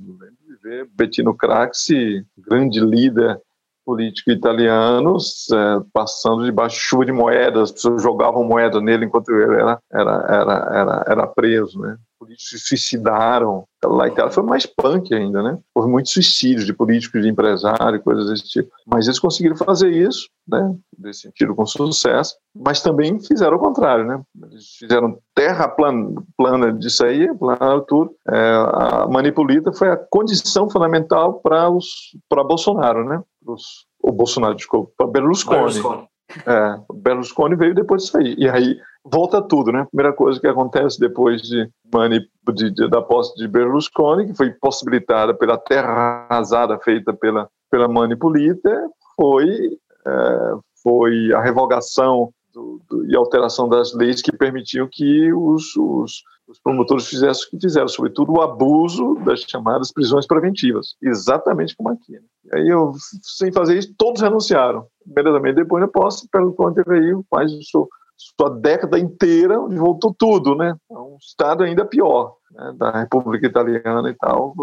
Bettino 0.95 1.35
Craxi, 1.35 2.23
grande 2.37 2.79
líder 2.79 3.41
político 3.89 4.29
italiano, 4.29 5.17
é, 5.51 5.81
passando 5.91 6.45
debaixo 6.45 6.75
de 6.75 6.81
chuva 6.83 7.05
de 7.05 7.11
moedas, 7.11 7.63
as 7.63 7.71
pessoas 7.71 8.03
jogavam 8.03 8.43
moeda 8.43 8.79
nele 8.79 9.05
enquanto 9.05 9.29
ele 9.29 9.55
era, 9.55 9.79
era, 9.91 10.25
era, 10.29 10.69
era, 10.71 11.05
era 11.07 11.27
preso, 11.27 11.79
né? 11.79 11.97
políticos 12.19 12.49
se 12.49 12.59
suicidaram. 12.59 13.63
Lá 13.83 14.07
em 14.07 14.11
Itália 14.11 14.31
foi 14.31 14.43
mais 14.43 14.65
punk 14.65 15.13
ainda, 15.13 15.41
né? 15.41 15.57
Houve 15.73 15.89
muitos 15.89 16.11
suicídios 16.11 16.65
de 16.65 16.73
políticos, 16.73 17.21
de 17.21 17.29
empresários, 17.29 18.03
coisas 18.03 18.29
desse 18.29 18.43
tipo. 18.43 18.69
Mas 18.85 19.07
eles 19.07 19.19
conseguiram 19.19 19.55
fazer 19.55 19.89
isso, 19.89 20.27
né? 20.45 20.75
Nesse 20.97 21.21
sentido, 21.21 21.55
com 21.55 21.65
sucesso. 21.65 22.35
Mas 22.53 22.81
também 22.81 23.17
fizeram 23.19 23.55
o 23.55 23.59
contrário, 23.59 24.05
né? 24.05 24.21
Eles 24.51 24.75
fizeram 24.77 25.17
terra 25.33 25.67
plana, 25.69 26.21
plana 26.37 26.73
disso 26.73 27.05
aí, 27.05 27.29
tudo. 27.87 28.13
É, 28.27 28.65
a 28.73 29.07
manipulita 29.09 29.71
foi 29.71 29.89
a 29.89 29.97
condição 29.97 30.69
fundamental 30.69 31.39
para 31.39 32.43
Bolsonaro, 32.43 33.05
né? 33.05 33.23
Os, 33.53 33.85
o 34.01 34.11
Bolsonaro, 34.11 34.55
desculpa, 34.55 34.91
para 34.97 35.07
Berlusconi. 35.07 35.59
Berlusconi. 35.59 36.07
É, 36.45 36.79
Berlusconi 36.93 37.55
veio 37.55 37.73
depois 37.73 38.03
disso 38.03 38.17
aí. 38.17 38.35
E 38.37 38.47
aí 38.47 38.79
volta 39.03 39.41
tudo, 39.41 39.71
né? 39.71 39.85
Primeira 39.91 40.15
coisa 40.15 40.39
que 40.39 40.47
acontece 40.47 40.99
depois 40.99 41.41
de, 41.41 41.69
de, 42.53 42.71
de, 42.71 42.89
da 42.89 43.01
posse 43.01 43.35
de 43.35 43.47
Berlusconi, 43.47 44.27
que 44.27 44.35
foi 44.35 44.51
possibilitada 44.51 45.33
pela 45.33 45.57
terra 45.57 46.27
arrasada 46.29 46.77
feita 46.79 47.13
pela, 47.13 47.49
pela 47.69 47.87
Manipulita, 47.87 48.89
foi, 49.15 49.77
é, 50.05 50.53
foi 50.83 51.33
a 51.33 51.41
revogação 51.41 52.31
do, 52.53 52.81
do, 52.89 53.05
e 53.09 53.15
alteração 53.15 53.67
das 53.67 53.93
leis 53.93 54.21
que 54.21 54.31
permitiam 54.31 54.87
que 54.91 55.33
os, 55.33 55.75
os, 55.75 56.23
os, 56.49 56.59
promotores 56.59 57.07
fizessem 57.07 57.47
o 57.47 57.49
que 57.51 57.59
fizeram, 57.61 57.87
sobretudo 57.87 58.33
o 58.33 58.41
abuso 58.41 59.15
das 59.25 59.41
chamadas 59.41 59.91
prisões 59.91 60.25
preventivas, 60.25 60.95
exatamente 61.01 61.75
como 61.75 61.89
aqui. 61.89 62.13
Né? 62.13 62.19
Aí, 62.53 62.67
eu, 62.67 62.91
sem 63.21 63.51
fazer 63.51 63.77
isso, 63.77 63.93
todos 63.97 64.21
renunciaram. 64.21 64.85
Imediatamente 65.05 65.55
depois 65.55 65.83
da 65.83 65.87
posse, 65.87 66.27
pelo 66.29 66.53
quanto 66.53 66.83
veio 66.85 67.25
o 67.31 67.63
seu 67.63 67.87
sua 68.19 68.49
década 68.49 68.99
inteira, 68.99 69.61
onde 69.61 69.77
voltou 69.77 70.13
tudo, 70.13 70.53
né? 70.53 70.75
É 70.91 70.97
um 70.97 71.15
estado 71.21 71.63
ainda 71.63 71.85
pior, 71.85 72.35
né? 72.51 72.73
da 72.77 72.91
República 72.91 73.47
Italiana 73.47 74.09
e 74.09 74.13
tal, 74.13 74.53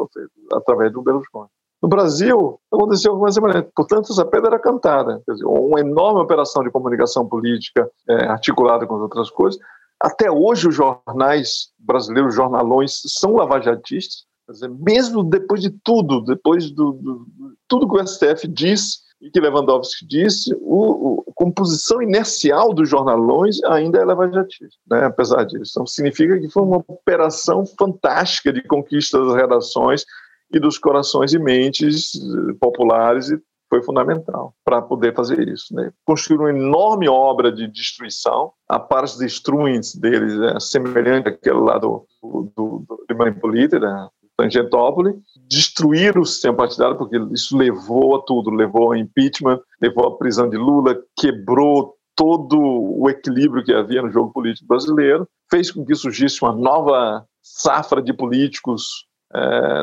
através 0.52 0.92
do 0.92 1.02
Berlusconi. 1.02 1.48
No 1.82 1.88
Brasil, 1.88 2.58
aconteceu 2.72 3.12
alguma 3.12 3.30
semelhante. 3.30 3.70
Portanto, 3.74 4.12
essa 4.12 4.24
pedra 4.24 4.48
era 4.48 4.58
cantada. 4.58 5.22
Quer 5.24 5.32
dizer, 5.32 5.46
uma 5.46 5.80
enorme 5.80 6.20
operação 6.20 6.62
de 6.62 6.70
comunicação 6.70 7.26
política 7.28 7.88
é, 8.08 8.26
articulada 8.26 8.86
com 8.86 8.94
outras 8.94 9.30
coisas. 9.30 9.60
Até 10.00 10.30
hoje, 10.30 10.68
os 10.68 10.74
jornais 10.74 11.70
brasileiros, 11.78 12.30
os 12.30 12.36
jornalões, 12.36 13.00
são 13.06 13.34
lavajatistas. 13.34 14.26
Dizer, 14.48 14.70
mesmo 14.70 15.24
depois 15.24 15.60
de 15.60 15.70
tudo, 15.70 16.20
depois 16.20 16.70
do, 16.70 16.92
do, 16.92 17.26
tudo 17.66 17.88
que 17.88 18.00
o 18.00 18.06
STF 18.06 18.46
diz, 18.46 19.00
e 19.20 19.30
que 19.30 19.40
Lewandowski 19.40 20.06
disse, 20.06 20.54
o, 20.60 21.24
a 21.26 21.32
composição 21.34 22.02
inercial 22.02 22.72
dos 22.72 22.88
jornalões 22.88 23.62
ainda 23.64 23.98
é 23.98 24.04
levajatista, 24.04 24.78
né, 24.88 25.04
apesar 25.04 25.44
disso. 25.44 25.72
Então, 25.74 25.86
significa 25.86 26.38
que 26.38 26.48
foi 26.48 26.62
uma 26.62 26.84
operação 26.86 27.64
fantástica 27.78 28.52
de 28.52 28.62
conquista 28.62 29.18
das 29.18 29.34
redações 29.34 30.04
e 30.52 30.60
dos 30.60 30.78
corações 30.78 31.32
e 31.32 31.38
mentes 31.38 32.14
eh, 32.14 32.54
populares 32.60 33.30
e 33.30 33.40
foi 33.76 33.82
fundamental 33.82 34.54
para 34.64 34.80
poder 34.80 35.14
fazer 35.14 35.48
isso. 35.48 35.74
Né? 35.74 35.90
Construir 36.04 36.38
uma 36.38 36.50
enorme 36.50 37.08
obra 37.08 37.52
de 37.52 37.66
destruição, 37.66 38.52
a 38.68 38.78
Paris 38.78 39.16
Destruins 39.16 39.94
deles 39.94 40.38
é 40.40 40.58
semelhante 40.60 41.28
àquele 41.28 41.60
lá 41.60 41.78
do, 41.78 42.06
do, 42.22 42.52
do, 42.56 43.04
de 43.08 43.14
Manipulita, 43.14 43.78
né? 43.78 44.08
Tangentópolis, 44.38 45.14
destruir 45.48 46.18
o 46.18 46.24
sistema 46.26 46.54
partidário, 46.54 46.98
porque 46.98 47.16
isso 47.32 47.56
levou 47.56 48.16
a 48.16 48.22
tudo, 48.22 48.50
levou 48.50 48.88
ao 48.88 48.94
impeachment, 48.94 49.58
levou 49.80 50.08
à 50.08 50.18
prisão 50.18 50.46
de 50.50 50.58
Lula, 50.58 50.94
quebrou 51.16 51.94
todo 52.14 52.58
o 52.60 53.08
equilíbrio 53.08 53.64
que 53.64 53.72
havia 53.72 54.02
no 54.02 54.10
jogo 54.10 54.30
político 54.34 54.66
brasileiro, 54.66 55.26
fez 55.50 55.70
com 55.70 55.86
que 55.86 55.94
surgisse 55.94 56.42
uma 56.42 56.52
nova 56.52 57.24
safra 57.42 58.02
de 58.02 58.12
políticos 58.12 59.06
é, 59.34 59.82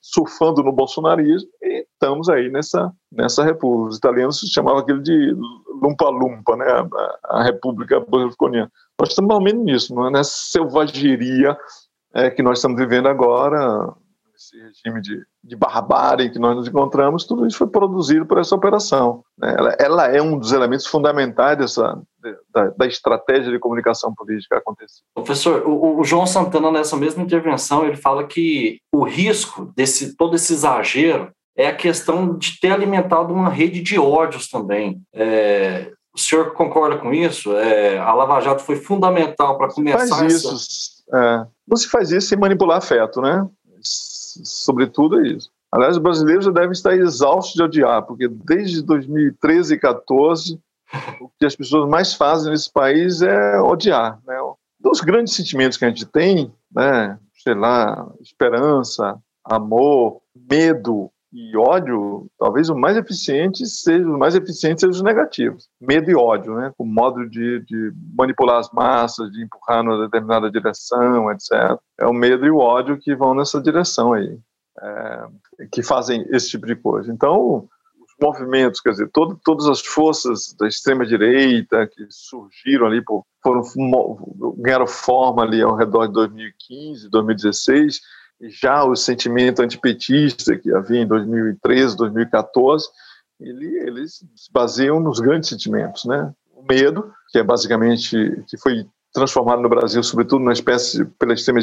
surfando 0.00 0.62
no 0.62 0.72
bolsonarismo 0.72 1.48
e 1.62 1.86
estamos 1.92 2.28
aí 2.28 2.50
nessa, 2.50 2.92
nessa 3.12 3.44
república. 3.44 3.90
Os 3.90 3.98
italianos 3.98 4.38
chamavam 4.52 4.80
aquilo 4.80 5.02
de 5.02 5.34
lumpa-lumpa, 5.82 6.56
né, 6.56 6.66
a, 6.66 7.38
a 7.38 7.42
República 7.42 8.00
Bolivariana. 8.00 8.70
Nós 8.98 9.10
estamos 9.10 9.34
ao 9.34 9.42
menos 9.42 9.64
nisso, 9.64 9.94
não 9.94 10.06
é 10.06 10.10
nessa 10.10 10.30
selvageria 10.30 11.56
é, 12.14 12.30
que 12.30 12.42
nós 12.42 12.58
estamos 12.58 12.78
vivendo 12.78 13.08
agora, 13.08 13.92
esse 14.36 14.56
regime 14.58 15.00
de, 15.00 15.22
de 15.42 15.56
barbárie 15.56 16.30
que 16.30 16.38
nós 16.38 16.54
nos 16.54 16.68
encontramos, 16.68 17.24
tudo 17.24 17.46
isso 17.46 17.58
foi 17.58 17.66
produzido 17.66 18.26
por 18.26 18.38
essa 18.38 18.54
operação. 18.54 19.22
Né? 19.36 19.54
Ela, 19.58 19.76
ela, 19.78 20.06
é 20.06 20.20
um 20.20 20.38
dos 20.38 20.52
elementos 20.52 20.86
fundamentais 20.86 21.58
dessa, 21.58 22.00
da, 22.52 22.68
da 22.70 22.86
estratégia 22.86 23.50
de 23.50 23.58
comunicação 23.58 24.14
política 24.14 24.58
acontecer. 24.58 25.02
Professor, 25.14 25.66
o, 25.66 26.00
o, 26.00 26.04
João 26.04 26.26
Santana, 26.26 26.70
nessa 26.70 26.96
mesma 26.96 27.22
intervenção, 27.22 27.86
ele 27.86 27.96
fala 27.96 28.26
que 28.26 28.78
o 28.94 29.04
risco 29.04 29.72
desse 29.74 30.16
todo 30.16 30.36
esse 30.36 30.52
exagero 30.52 31.30
é 31.56 31.68
a 31.68 31.76
questão 31.76 32.36
de 32.36 32.60
ter 32.60 32.70
alimentado 32.70 33.32
uma 33.32 33.48
rede 33.48 33.80
de 33.80 33.98
ódios 33.98 34.48
também. 34.48 35.00
É, 35.14 35.90
o 36.14 36.18
senhor 36.18 36.52
concorda 36.52 36.98
com 36.98 37.12
isso? 37.12 37.54
É, 37.56 37.98
a 37.98 38.12
Lava 38.12 38.40
Jato 38.40 38.62
foi 38.62 38.76
fundamental 38.76 39.56
para 39.56 39.68
começar 39.68 40.16
faz 40.16 40.32
isso. 40.32 40.54
Essa... 40.54 40.96
É, 41.14 41.46
você 41.66 41.88
faz 41.88 42.10
isso 42.10 42.28
sem 42.28 42.38
manipular 42.38 42.78
afeto, 42.78 43.22
né? 43.22 43.46
Sobretudo 44.44 45.20
é 45.20 45.28
isso. 45.28 45.50
Aliás, 45.72 45.96
os 45.96 46.02
brasileiros 46.02 46.44
já 46.44 46.50
devem 46.50 46.72
estar 46.72 46.96
exaustos 46.96 47.54
de 47.54 47.62
odiar, 47.62 48.02
porque 48.02 48.28
desde 48.28 48.82
2013 48.82 49.74
e 49.74 49.80
2014, 49.80 50.60
o 51.20 51.28
que 51.38 51.44
as 51.44 51.56
pessoas 51.56 51.88
mais 51.88 52.14
fazem 52.14 52.50
nesse 52.50 52.72
país 52.72 53.20
é 53.22 53.60
odiar. 53.60 54.20
Né? 54.26 54.36
Dos 54.78 55.00
grandes 55.00 55.34
sentimentos 55.34 55.76
que 55.76 55.84
a 55.84 55.88
gente 55.88 56.06
tem, 56.06 56.52
né, 56.74 57.18
sei 57.42 57.54
lá, 57.54 58.08
esperança, 58.20 59.18
amor, 59.44 60.20
medo 60.34 61.10
e 61.36 61.54
ódio, 61.54 62.30
talvez 62.38 62.70
o 62.70 62.74
mais 62.74 62.96
eficiente 62.96 63.66
seja, 63.66 64.08
o 64.08 64.18
mais 64.18 64.34
eficiente 64.34 64.80
seja 64.80 64.90
os 64.90 65.02
negativos. 65.02 65.68
Medo 65.78 66.10
e 66.10 66.14
ódio, 66.14 66.54
né, 66.54 66.72
com 66.78 66.86
modo 66.86 67.28
de, 67.28 67.60
de 67.60 67.92
manipular 68.16 68.58
as 68.58 68.70
massas, 68.72 69.30
de 69.30 69.44
empurrar 69.44 69.84
numa 69.84 70.02
determinada 70.06 70.50
direção, 70.50 71.30
etc. 71.30 71.78
É 72.00 72.06
o 72.06 72.12
medo 72.14 72.46
e 72.46 72.50
o 72.50 72.56
ódio 72.56 72.98
que 72.98 73.14
vão 73.14 73.34
nessa 73.34 73.60
direção 73.60 74.14
aí, 74.14 74.38
é, 74.80 75.26
que 75.70 75.82
fazem 75.82 76.26
esse 76.30 76.48
tipo 76.48 76.66
de 76.66 76.74
coisa. 76.74 77.12
Então, 77.12 77.68
os 78.00 78.14
movimentos, 78.18 78.80
quer 78.80 78.92
dizer, 78.92 79.10
todo, 79.12 79.38
todas 79.44 79.66
as 79.66 79.82
forças 79.82 80.56
da 80.58 80.66
extrema-direita 80.66 81.86
que 81.86 82.06
surgiram 82.08 82.86
ali, 82.86 83.04
por, 83.04 83.26
foram, 83.42 83.60
ganharam 84.56 84.86
forma 84.86 85.42
ali 85.42 85.60
ao 85.60 85.76
redor 85.76 86.06
de 86.06 86.14
2015, 86.14 87.10
2016, 87.10 87.96
e 87.96 88.00
já 88.40 88.84
o 88.84 88.94
sentimento 88.94 89.62
antipetista 89.62 90.56
que 90.56 90.72
havia 90.72 91.02
em 91.02 91.06
2013, 91.06 91.96
2014, 91.96 92.88
ele, 93.40 93.66
eles 93.86 94.24
se 94.34 94.52
baseiam 94.52 95.00
nos 95.00 95.20
grandes 95.20 95.48
sentimentos, 95.48 96.04
né? 96.04 96.32
O 96.52 96.62
medo, 96.62 97.12
que 97.30 97.38
é 97.38 97.42
basicamente 97.42 98.42
que 98.48 98.56
foi 98.56 98.86
transformado 99.12 99.62
no 99.62 99.68
Brasil, 99.68 100.02
sobretudo 100.02 100.40
numa 100.40 100.52
espécie 100.52 101.04
pela 101.18 101.34
extrema 101.34 101.60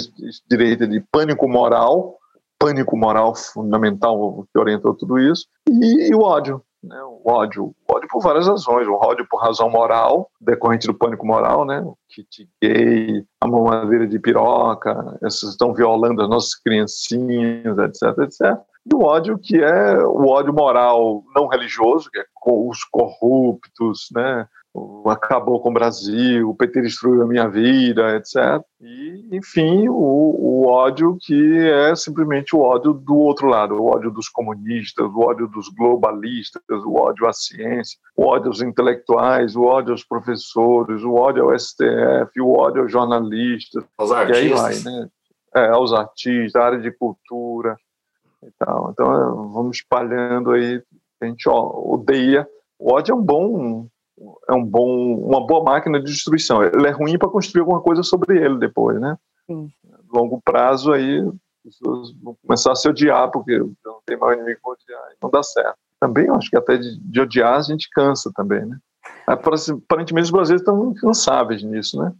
direita 0.50 0.88
de 0.88 1.00
pânico 1.12 1.48
moral, 1.48 2.18
pânico 2.60 2.98
moral 2.98 3.36
fundamental 3.36 4.48
que 4.52 4.60
orientou 4.60 4.94
tudo 4.94 5.20
isso, 5.20 5.48
e, 5.70 6.10
e 6.10 6.16
o 6.16 6.22
ódio, 6.22 6.64
né? 6.84 7.02
O 7.04 7.22
ódio, 7.26 7.74
ódio 7.90 8.08
por 8.10 8.22
várias 8.22 8.48
razões, 8.48 8.88
o 8.88 8.94
ódio 8.94 9.26
por 9.30 9.42
razão 9.42 9.70
moral, 9.70 10.30
decorrente 10.40 10.88
do 10.88 10.94
pânico 10.94 11.26
moral, 11.26 11.66
né? 11.66 11.82
O 11.82 11.98
kit 12.10 12.50
gay, 12.62 13.26
a 13.42 13.48
mamadeira 13.48 14.08
de 14.08 14.20
piroca, 14.20 15.18
essas 15.24 15.52
estão 15.52 15.74
violando 15.74 16.22
as 16.22 16.30
nossas 16.30 16.56
criancinhas, 16.56 17.78
etc, 17.78 18.18
etc. 18.20 18.62
E 18.86 18.94
o 18.94 19.04
ódio 19.04 19.40
que 19.40 19.58
é 19.64 19.98
o 20.00 20.28
ódio 20.28 20.54
moral 20.54 21.24
não 21.34 21.48
religioso, 21.48 22.10
que 22.12 22.20
é 22.20 22.26
os 22.46 22.84
corruptos, 22.84 24.10
né? 24.14 24.46
Acabou 25.06 25.60
com 25.60 25.70
o 25.70 25.74
Brasil, 25.74 26.50
o 26.50 26.56
PT 26.56 26.82
destruiu 26.82 27.22
a 27.22 27.28
minha 27.28 27.48
vida, 27.48 28.16
etc. 28.16 28.64
E, 28.82 29.30
enfim, 29.32 29.88
o, 29.88 29.94
o, 29.94 30.68
ódio 30.68 31.16
que 31.22 31.58
é 31.60 31.96
simplesmente 31.96 32.56
o 32.56 32.62
ódio 32.62 32.92
do 32.92 33.16
outro 33.16 33.48
lado, 33.48 33.76
o 33.76 33.86
ódio 33.86 34.10
dos 34.10 34.28
comunistas, 34.30 35.06
o 35.06 35.20
ódio 35.20 35.48
dos 35.48 35.70
globalistas, 35.70 36.64
o 36.70 36.96
ódio 36.96 37.28
à 37.28 37.34
ciência, 37.34 38.00
o 38.18 38.26
ódio 38.26 38.48
aos 38.48 38.62
intelectuais, 38.62 39.56
o 39.56 39.64
ódio 39.64 39.92
aos 39.92 40.04
professores, 40.04 41.04
o 41.04 41.14
ódio 41.14 41.44
ao 41.44 41.60
STF, 41.60 42.42
o 42.42 42.54
ódio 42.58 42.82
aos 42.82 42.92
jornalistas. 42.92 43.84
Aos 43.96 44.12
artistas. 44.12 44.44
E 44.44 44.48
aí 44.48 44.54
vai, 44.54 44.76
né? 44.80 45.10
É, 45.56 45.68
aos 45.68 45.94
artistas, 45.94 46.56
a 46.56 46.66
área 46.66 46.80
de 46.80 46.92
cultura 46.92 47.78
e 48.42 48.52
tal. 48.58 48.90
Então, 48.92 49.52
vamos 49.52 49.78
espalhando 49.78 50.52
aí, 50.52 50.82
a 51.22 51.26
gente 51.28 51.48
ó, 51.48 51.72
odeia. 51.94 52.48
O 52.80 52.92
ódio 52.92 53.14
é 53.14 53.16
um 53.16 53.22
bom 53.22 53.88
é 54.50 54.54
um 54.54 54.64
bom, 54.64 55.16
uma 55.18 55.46
boa 55.46 55.64
máquina 55.64 56.00
de 56.00 56.12
destruição. 56.12 56.64
Ele 56.64 56.88
é 56.88 56.92
ruim 56.92 57.18
para 57.18 57.30
construir 57.30 57.62
alguma 57.62 57.82
coisa 57.82 58.04
sobre 58.04 58.38
ele 58.38 58.58
depois, 58.58 59.00
né? 59.00 59.18
Sim. 59.48 59.70
Longo 60.12 60.42
prazo 60.44 60.92
aí 60.92 61.20
as 61.20 61.78
pessoas 61.78 62.14
vão 62.22 62.36
começar 62.46 62.72
a 62.74 62.76
se 62.76 62.88
odiar 62.88 63.32
porque 63.32 63.58
não 63.58 64.00
tem 64.06 64.18
mais 64.18 64.38
inimigo 64.38 64.60
para 64.62 64.74
odiar, 64.74 65.02
não 65.22 65.30
dá 65.30 65.42
certo. 65.42 65.78
Também 66.00 66.30
acho 66.30 66.50
que 66.50 66.58
até 66.58 66.78
de, 66.78 67.00
de, 67.00 67.22
odiar 67.22 67.58
a 67.58 67.62
gente 67.62 67.90
cansa 67.90 68.32
também, 68.36 68.66
né? 68.66 68.78
Aparentemente 69.26 70.26
os 70.26 70.32
brasileiros 70.32 70.62
estão 70.62 70.92
incansáveis 70.92 71.64
nisso, 71.64 71.98
né? 72.02 72.14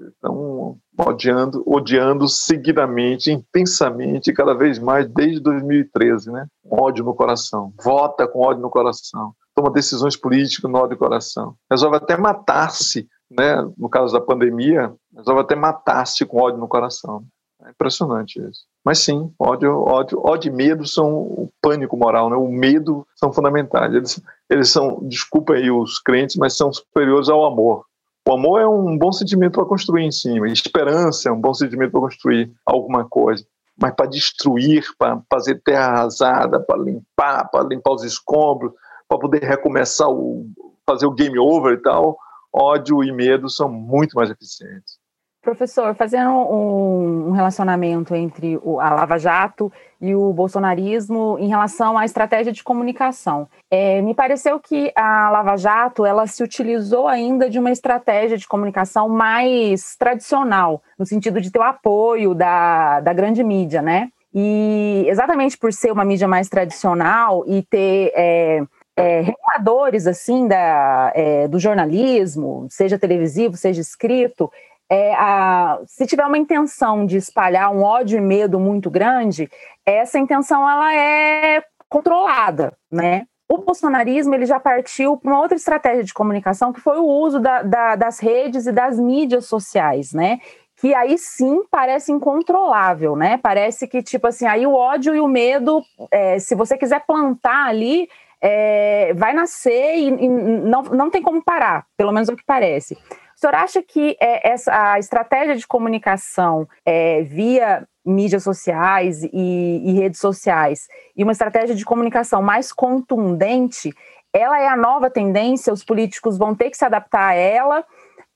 Estão 0.00 0.78
odiando, 0.98 1.62
odiando 1.66 2.26
seguidamente, 2.28 3.30
intensamente, 3.30 4.32
cada 4.32 4.54
vez 4.54 4.78
mais 4.78 5.06
desde 5.06 5.40
2013, 5.40 6.32
né? 6.32 6.46
Ódio 6.68 7.04
no 7.04 7.14
coração, 7.14 7.72
vota 7.82 8.26
com 8.26 8.40
ódio 8.40 8.62
no 8.62 8.70
coração 8.70 9.34
toma 9.54 9.70
decisões 9.70 10.16
políticas 10.16 10.70
no 10.70 10.78
ódio 10.78 10.96
do 10.96 10.98
coração. 10.98 11.54
Resolve 11.70 11.96
até 11.96 12.16
matar-se, 12.16 13.08
né? 13.30 13.56
no 13.76 13.88
caso 13.88 14.12
da 14.12 14.20
pandemia, 14.20 14.92
resolve 15.16 15.42
até 15.42 15.54
matar-se 15.54 16.24
com 16.26 16.40
ódio 16.40 16.58
no 16.58 16.68
coração. 16.68 17.24
É 17.64 17.70
impressionante 17.70 18.38
isso. 18.40 18.64
Mas 18.84 18.98
sim, 18.98 19.32
ódio, 19.38 19.80
ódio, 19.80 20.20
ódio 20.22 20.52
e 20.52 20.54
medo 20.54 20.86
são 20.86 21.10
o 21.12 21.50
pânico 21.62 21.96
moral, 21.96 22.28
né? 22.28 22.36
O 22.36 22.48
medo 22.48 23.06
são 23.16 23.32
fundamentais. 23.32 23.94
Eles, 23.94 24.22
eles 24.50 24.70
são, 24.70 24.98
desculpa 25.08 25.54
aí 25.54 25.70
os 25.70 25.98
crentes, 25.98 26.36
mas 26.36 26.56
são 26.56 26.70
superiores 26.72 27.28
ao 27.30 27.44
amor. 27.44 27.86
O 28.28 28.32
amor 28.32 28.60
é 28.60 28.66
um 28.66 28.98
bom 28.98 29.12
sentimento 29.12 29.54
para 29.54 29.64
construir 29.64 30.02
em 30.02 30.12
cima. 30.12 30.48
Esperança 30.48 31.28
é 31.28 31.32
um 31.32 31.40
bom 31.40 31.54
sentimento 31.54 31.92
para 31.92 32.00
construir 32.00 32.52
alguma 32.66 33.06
coisa. 33.06 33.46
Mas 33.80 33.94
para 33.94 34.06
destruir, 34.06 34.84
para 34.98 35.20
fazer 35.30 35.60
terra 35.62 35.86
arrasada, 35.86 36.60
para 36.60 36.78
limpar, 36.78 37.48
para 37.50 37.66
limpar 37.66 37.92
os 37.92 38.04
escombros, 38.04 38.72
para 39.14 39.28
poder 39.28 39.42
recomeçar, 39.42 40.08
o, 40.08 40.46
fazer 40.86 41.06
o 41.06 41.12
game 41.12 41.38
over 41.38 41.74
e 41.74 41.82
tal, 41.82 42.16
ódio 42.52 43.02
e 43.02 43.12
medo 43.12 43.48
são 43.48 43.68
muito 43.68 44.14
mais 44.14 44.30
eficientes. 44.30 44.98
Professor, 45.42 45.94
fazendo 45.94 46.30
um, 46.30 47.32
relacionamento 47.32 48.14
entre 48.14 48.58
a 48.80 48.94
Lava 48.94 49.18
Jato 49.18 49.70
e 50.00 50.14
o 50.14 50.32
bolsonarismo 50.32 51.36
em 51.38 51.48
relação 51.48 51.98
à 51.98 52.04
estratégia 52.06 52.50
de 52.50 52.64
comunicação, 52.64 53.46
é, 53.70 54.00
me 54.00 54.14
pareceu 54.14 54.58
que 54.58 54.90
a 54.96 55.28
Lava 55.28 55.54
Jato 55.58 56.06
ela 56.06 56.26
se 56.26 56.42
utilizou 56.42 57.06
ainda 57.06 57.50
de 57.50 57.58
uma 57.58 57.70
estratégia 57.70 58.38
de 58.38 58.48
comunicação 58.48 59.06
mais 59.06 59.94
tradicional, 59.96 60.82
no 60.98 61.04
sentido 61.04 61.42
de 61.42 61.50
ter 61.50 61.58
o 61.58 61.62
apoio 61.62 62.34
da, 62.34 63.00
da 63.00 63.12
grande 63.12 63.44
mídia, 63.44 63.82
né? 63.82 64.08
E 64.32 65.04
exatamente 65.06 65.58
por 65.58 65.74
ser 65.74 65.92
uma 65.92 66.06
mídia 66.06 66.26
mais 66.26 66.48
tradicional 66.48 67.44
e 67.46 67.62
ter 67.62 68.12
é, 68.16 68.64
é, 68.96 69.20
reguladores 69.20 70.06
assim 70.06 70.46
da, 70.46 71.12
é, 71.14 71.48
do 71.48 71.58
jornalismo, 71.58 72.66
seja 72.70 72.98
televisivo, 72.98 73.56
seja 73.56 73.80
escrito, 73.80 74.50
é, 74.88 75.14
a, 75.14 75.80
se 75.86 76.06
tiver 76.06 76.26
uma 76.26 76.38
intenção 76.38 77.06
de 77.06 77.16
espalhar 77.16 77.72
um 77.72 77.82
ódio 77.82 78.18
e 78.18 78.20
medo 78.20 78.60
muito 78.60 78.90
grande, 78.90 79.50
essa 79.84 80.18
intenção 80.18 80.68
ela 80.68 80.94
é 80.94 81.64
controlada, 81.88 82.76
né? 82.90 83.26
O 83.48 83.58
bolsonarismo 83.58 84.34
ele 84.34 84.46
já 84.46 84.58
partiu 84.58 85.16
para 85.16 85.30
uma 85.30 85.40
outra 85.40 85.56
estratégia 85.56 86.02
de 86.02 86.14
comunicação 86.14 86.72
que 86.72 86.80
foi 86.80 86.98
o 86.98 87.04
uso 87.04 87.38
da, 87.40 87.62
da, 87.62 87.96
das 87.96 88.18
redes 88.18 88.66
e 88.66 88.72
das 88.72 88.98
mídias 88.98 89.46
sociais, 89.46 90.12
né? 90.12 90.40
Que 90.76 90.94
aí 90.94 91.16
sim 91.18 91.62
parece 91.70 92.10
incontrolável, 92.10 93.16
né? 93.16 93.38
Parece 93.38 93.86
que 93.86 94.02
tipo 94.02 94.26
assim 94.26 94.46
aí 94.46 94.66
o 94.66 94.74
ódio 94.74 95.14
e 95.14 95.20
o 95.20 95.28
medo, 95.28 95.82
é, 96.10 96.38
se 96.38 96.54
você 96.54 96.76
quiser 96.76 97.04
plantar 97.06 97.66
ali, 97.68 98.08
é, 98.46 99.14
vai 99.14 99.32
nascer 99.32 99.96
e, 99.96 100.08
e, 100.08 100.28
não, 100.28 100.82
não 100.82 101.10
tem 101.10 101.22
como 101.22 101.42
parar, 101.42 101.86
pelo 101.96 102.12
menos 102.12 102.28
é 102.28 102.32
o 102.34 102.36
que 102.36 102.44
parece. 102.44 102.92
O 102.94 103.38
senhor 103.38 103.54
acha 103.54 103.82
que 103.82 104.18
é, 104.20 104.52
essa, 104.52 104.92
a 104.92 104.98
estratégia 104.98 105.56
de 105.56 105.66
comunicação 105.66 106.68
é, 106.84 107.22
via 107.22 107.88
mídias 108.04 108.42
sociais 108.42 109.22
e, 109.22 109.30
e, 109.32 109.92
redes 109.94 110.20
sociais 110.20 110.86
e 111.16 111.22
uma 111.22 111.32
estratégia 111.32 111.74
de 111.74 111.86
comunicação 111.86 112.42
mais 112.42 112.70
contundente, 112.70 113.94
ela 114.30 114.60
é 114.60 114.68
a 114.68 114.76
nova 114.76 115.08
tendência, 115.08 115.72
os 115.72 115.82
políticos 115.82 116.36
vão 116.36 116.54
ter 116.54 116.68
que 116.68 116.76
se 116.76 116.84
adaptar 116.84 117.30
a 117.30 117.34
ela? 117.34 117.82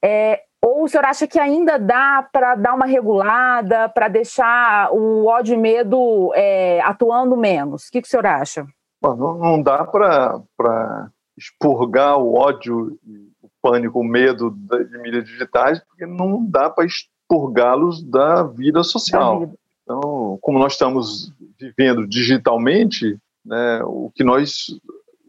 É, 0.02 0.40
ou 0.62 0.84
o 0.84 0.88
senhor 0.88 1.04
acha 1.04 1.26
que 1.26 1.38
ainda 1.38 1.78
dá 1.78 2.26
para 2.32 2.54
dar 2.54 2.74
uma 2.74 2.86
regulada, 2.86 3.90
para 3.90 4.08
deixar 4.08 4.90
o 4.90 5.26
ódio 5.26 5.54
e 5.54 5.58
medo 5.58 6.32
é, 6.34 6.80
atuando 6.80 7.36
menos? 7.36 7.88
O 7.88 7.90
que, 7.90 8.00
que 8.00 8.08
o 8.08 8.10
senhor 8.10 8.26
acha? 8.26 8.66
Não 9.00 9.62
dá 9.62 9.84
para 9.84 11.10
expurgar 11.36 12.18
o 12.18 12.34
ódio, 12.34 12.98
o 13.40 13.48
pânico, 13.62 14.00
o 14.00 14.04
medo 14.04 14.50
de 14.50 14.98
mídias 14.98 15.24
digitais, 15.24 15.80
porque 15.80 16.04
não 16.04 16.44
dá 16.44 16.68
para 16.68 16.84
expurgá-los 16.84 18.02
da 18.02 18.42
vida 18.42 18.82
social. 18.82 19.40
Da 19.40 19.46
vida. 19.46 19.58
Então, 19.82 20.38
como 20.42 20.58
nós 20.58 20.72
estamos 20.72 21.32
vivendo 21.58 22.06
digitalmente, 22.06 23.16
né, 23.44 23.80
o 23.84 24.10
que 24.14 24.22
nós 24.22 24.66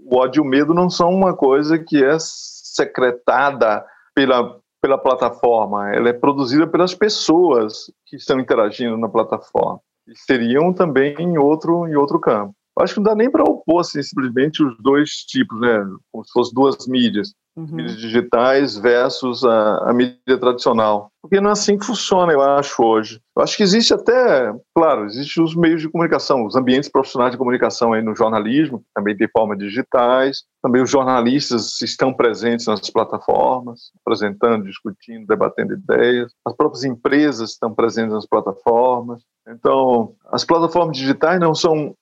o 0.06 0.18
ódio 0.18 0.44
e 0.44 0.46
o 0.46 0.50
medo 0.50 0.74
não 0.74 0.90
são 0.90 1.14
uma 1.14 1.36
coisa 1.36 1.78
que 1.78 2.04
é 2.04 2.18
secretada 2.20 3.86
pela 4.14 4.60
pela 4.82 4.98
plataforma, 4.98 5.94
ela 5.94 6.08
é 6.08 6.14
produzida 6.14 6.66
pelas 6.66 6.96
pessoas 6.96 7.92
que 8.06 8.16
estão 8.16 8.40
interagindo 8.40 8.98
na 8.98 9.10
plataforma. 9.10 9.82
E 10.08 10.16
seriam 10.16 10.72
também 10.74 11.16
em 11.20 11.38
outro 11.38 11.86
em 11.86 11.96
outro 11.96 12.18
campo. 12.18 12.56
Acho 12.80 12.94
que 12.94 13.00
não 13.00 13.06
dá 13.06 13.16
nem 13.16 13.30
para 13.30 13.44
opor 13.44 13.82
assim, 13.82 14.02
simplesmente 14.02 14.64
os 14.64 14.76
dois 14.80 15.10
tipos, 15.28 15.60
né? 15.60 15.78
Como 16.12 16.24
se 16.26 16.32
fossem 16.32 16.54
duas 16.54 16.88
mídias 16.88 17.34
uhum. 17.60 17.76
mídias 17.76 17.98
digitais 17.98 18.78
versus 18.78 19.44
a, 19.44 19.90
a, 19.90 19.94
mídia 19.94 20.38
tradicional. 20.40 21.12
Porque 21.22 21.42
não 21.42 21.50
é 21.50 21.54
assim 21.54 21.78
que 21.78 21.86
funciona, 21.86 22.32
eu 22.32 22.42
acho, 22.42 22.82
hoje. 22.82 23.22
Eu 23.36 23.44
acho 23.44 23.58
que 23.58 23.64
existe 23.64 23.94
até, 23.94 24.54
claro, 24.74 25.06
existem 25.06 25.44
os 25.44 25.56
meios 25.56 25.82
de 25.82 25.90
comunicação, 25.90 26.46
os 26.46 26.56
ambientes 26.56 26.90
profissionais 26.90 27.32
de 27.32 27.38
comunicação 27.38 27.94
aí 27.94 28.02
no 28.02 28.16
jornalismo, 28.16 28.84
também 28.94 29.16
tem 29.16 29.28
formas 29.28 29.58
digitais, 29.58 30.44
também 30.62 30.82
os 30.82 30.90
jornalistas 30.90 31.82
estão 31.82 32.14
presentes 32.14 32.68
nas 32.68 32.90
plataformas, 32.90 33.92
apresentando, 34.02 34.66
discutindo, 34.66 35.26
debatendo 35.26 35.74
ideias, 35.74 36.34
as 36.46 36.54
próprias 36.56 36.84
empresas 36.84 37.52
estão 37.52 37.74
presentes 37.74 38.14
nas 38.14 38.26
plataformas. 38.26 39.22
Então, 39.48 40.14
as 40.32 40.44
plataformas 40.44 40.98
digitais 40.98 41.40
não 41.40 41.56
são 41.56 41.96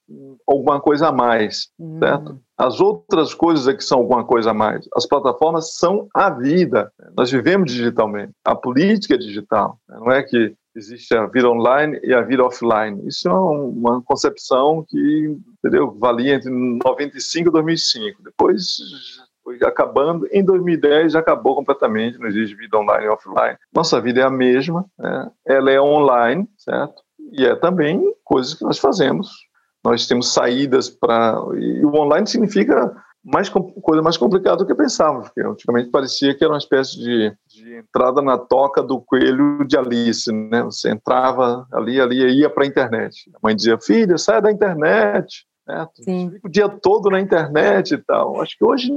alguma 0.47 0.81
coisa 0.81 1.09
a 1.09 1.11
mais, 1.11 1.69
hum. 1.79 1.99
certo? 1.99 2.39
As 2.57 2.81
outras 2.81 3.33
coisas 3.33 3.67
é 3.67 3.73
que 3.75 3.83
são 3.83 3.99
alguma 3.99 4.25
coisa 4.25 4.49
a 4.49 4.53
mais. 4.53 4.87
As 4.95 5.05
plataformas 5.05 5.75
são 5.75 6.07
a 6.13 6.29
vida. 6.29 6.91
Nós 7.15 7.31
vivemos 7.31 7.71
digitalmente. 7.71 8.31
A 8.43 8.55
política 8.55 9.06
é 9.13 9.17
digital. 9.17 9.79
Não 9.87 10.11
é 10.11 10.23
que 10.23 10.55
existe 10.75 11.15
a 11.15 11.25
vida 11.25 11.49
online 11.49 11.99
e 12.03 12.13
a 12.13 12.21
vida 12.21 12.43
offline. 12.43 13.07
Isso 13.07 13.27
é 13.27 13.33
uma 13.33 14.01
concepção 14.01 14.85
que 14.87 15.37
entendeu, 15.57 15.97
valia 15.97 16.35
entre 16.35 16.49
95 16.49 17.49
e 17.49 17.51
2005. 17.51 18.23
Depois 18.23 18.77
foi 19.43 19.57
acabando. 19.63 20.27
Em 20.31 20.43
2010 20.43 21.13
já 21.13 21.19
acabou 21.19 21.55
completamente. 21.55 22.19
Não 22.19 22.27
existe 22.27 22.55
vida 22.55 22.77
online 22.77 23.05
e 23.05 23.09
offline. 23.09 23.57
Nossa 23.73 23.99
vida 23.99 24.21
é 24.21 24.23
a 24.23 24.29
mesma. 24.29 24.85
Né? 24.97 25.31
Ela 25.45 25.71
é 25.71 25.81
online, 25.81 26.47
certo? 26.57 27.01
E 27.31 27.45
é 27.45 27.55
também 27.55 28.01
coisas 28.23 28.53
que 28.53 28.63
nós 28.63 28.77
fazemos 28.77 29.47
nós 29.87 30.05
temos 30.05 30.33
saídas 30.33 30.89
para. 30.89 31.39
E 31.55 31.85
o 31.85 31.95
online 31.95 32.27
significa 32.27 32.93
mais 33.27 33.49
coisa 33.49 34.01
mais 34.01 34.15
complicada 34.15 34.57
do 34.57 34.65
que 34.65 34.73
pensávamos, 34.73 35.27
porque 35.27 35.41
antigamente 35.41 35.89
parecia 35.89 36.33
que 36.33 36.43
era 36.43 36.53
uma 36.53 36.57
espécie 36.57 36.97
de, 36.97 37.37
de 37.45 37.75
entrada 37.75 38.21
na 38.21 38.37
toca 38.37 38.81
do 38.81 39.01
coelho 39.01 39.65
de 39.67 39.77
Alice, 39.77 40.31
né? 40.31 40.63
Você 40.63 40.89
entrava 40.89 41.67
ali, 41.73 41.99
ali 41.99 42.21
e 42.21 42.39
ia 42.39 42.49
para 42.49 42.63
a 42.63 42.67
internet. 42.67 43.29
A 43.35 43.39
mãe 43.43 43.53
dizia: 43.53 43.77
"Filha, 43.77 44.17
saia 44.17 44.41
da 44.41 44.51
internet". 44.51 45.45
Né? 45.67 45.87
Fica 46.31 46.47
o 46.47 46.49
dia 46.49 46.69
todo 46.69 47.09
na 47.09 47.19
internet 47.19 47.95
e 47.95 47.97
tal. 47.97 48.41
Acho 48.41 48.57
que 48.57 48.63
hoje 48.63 48.89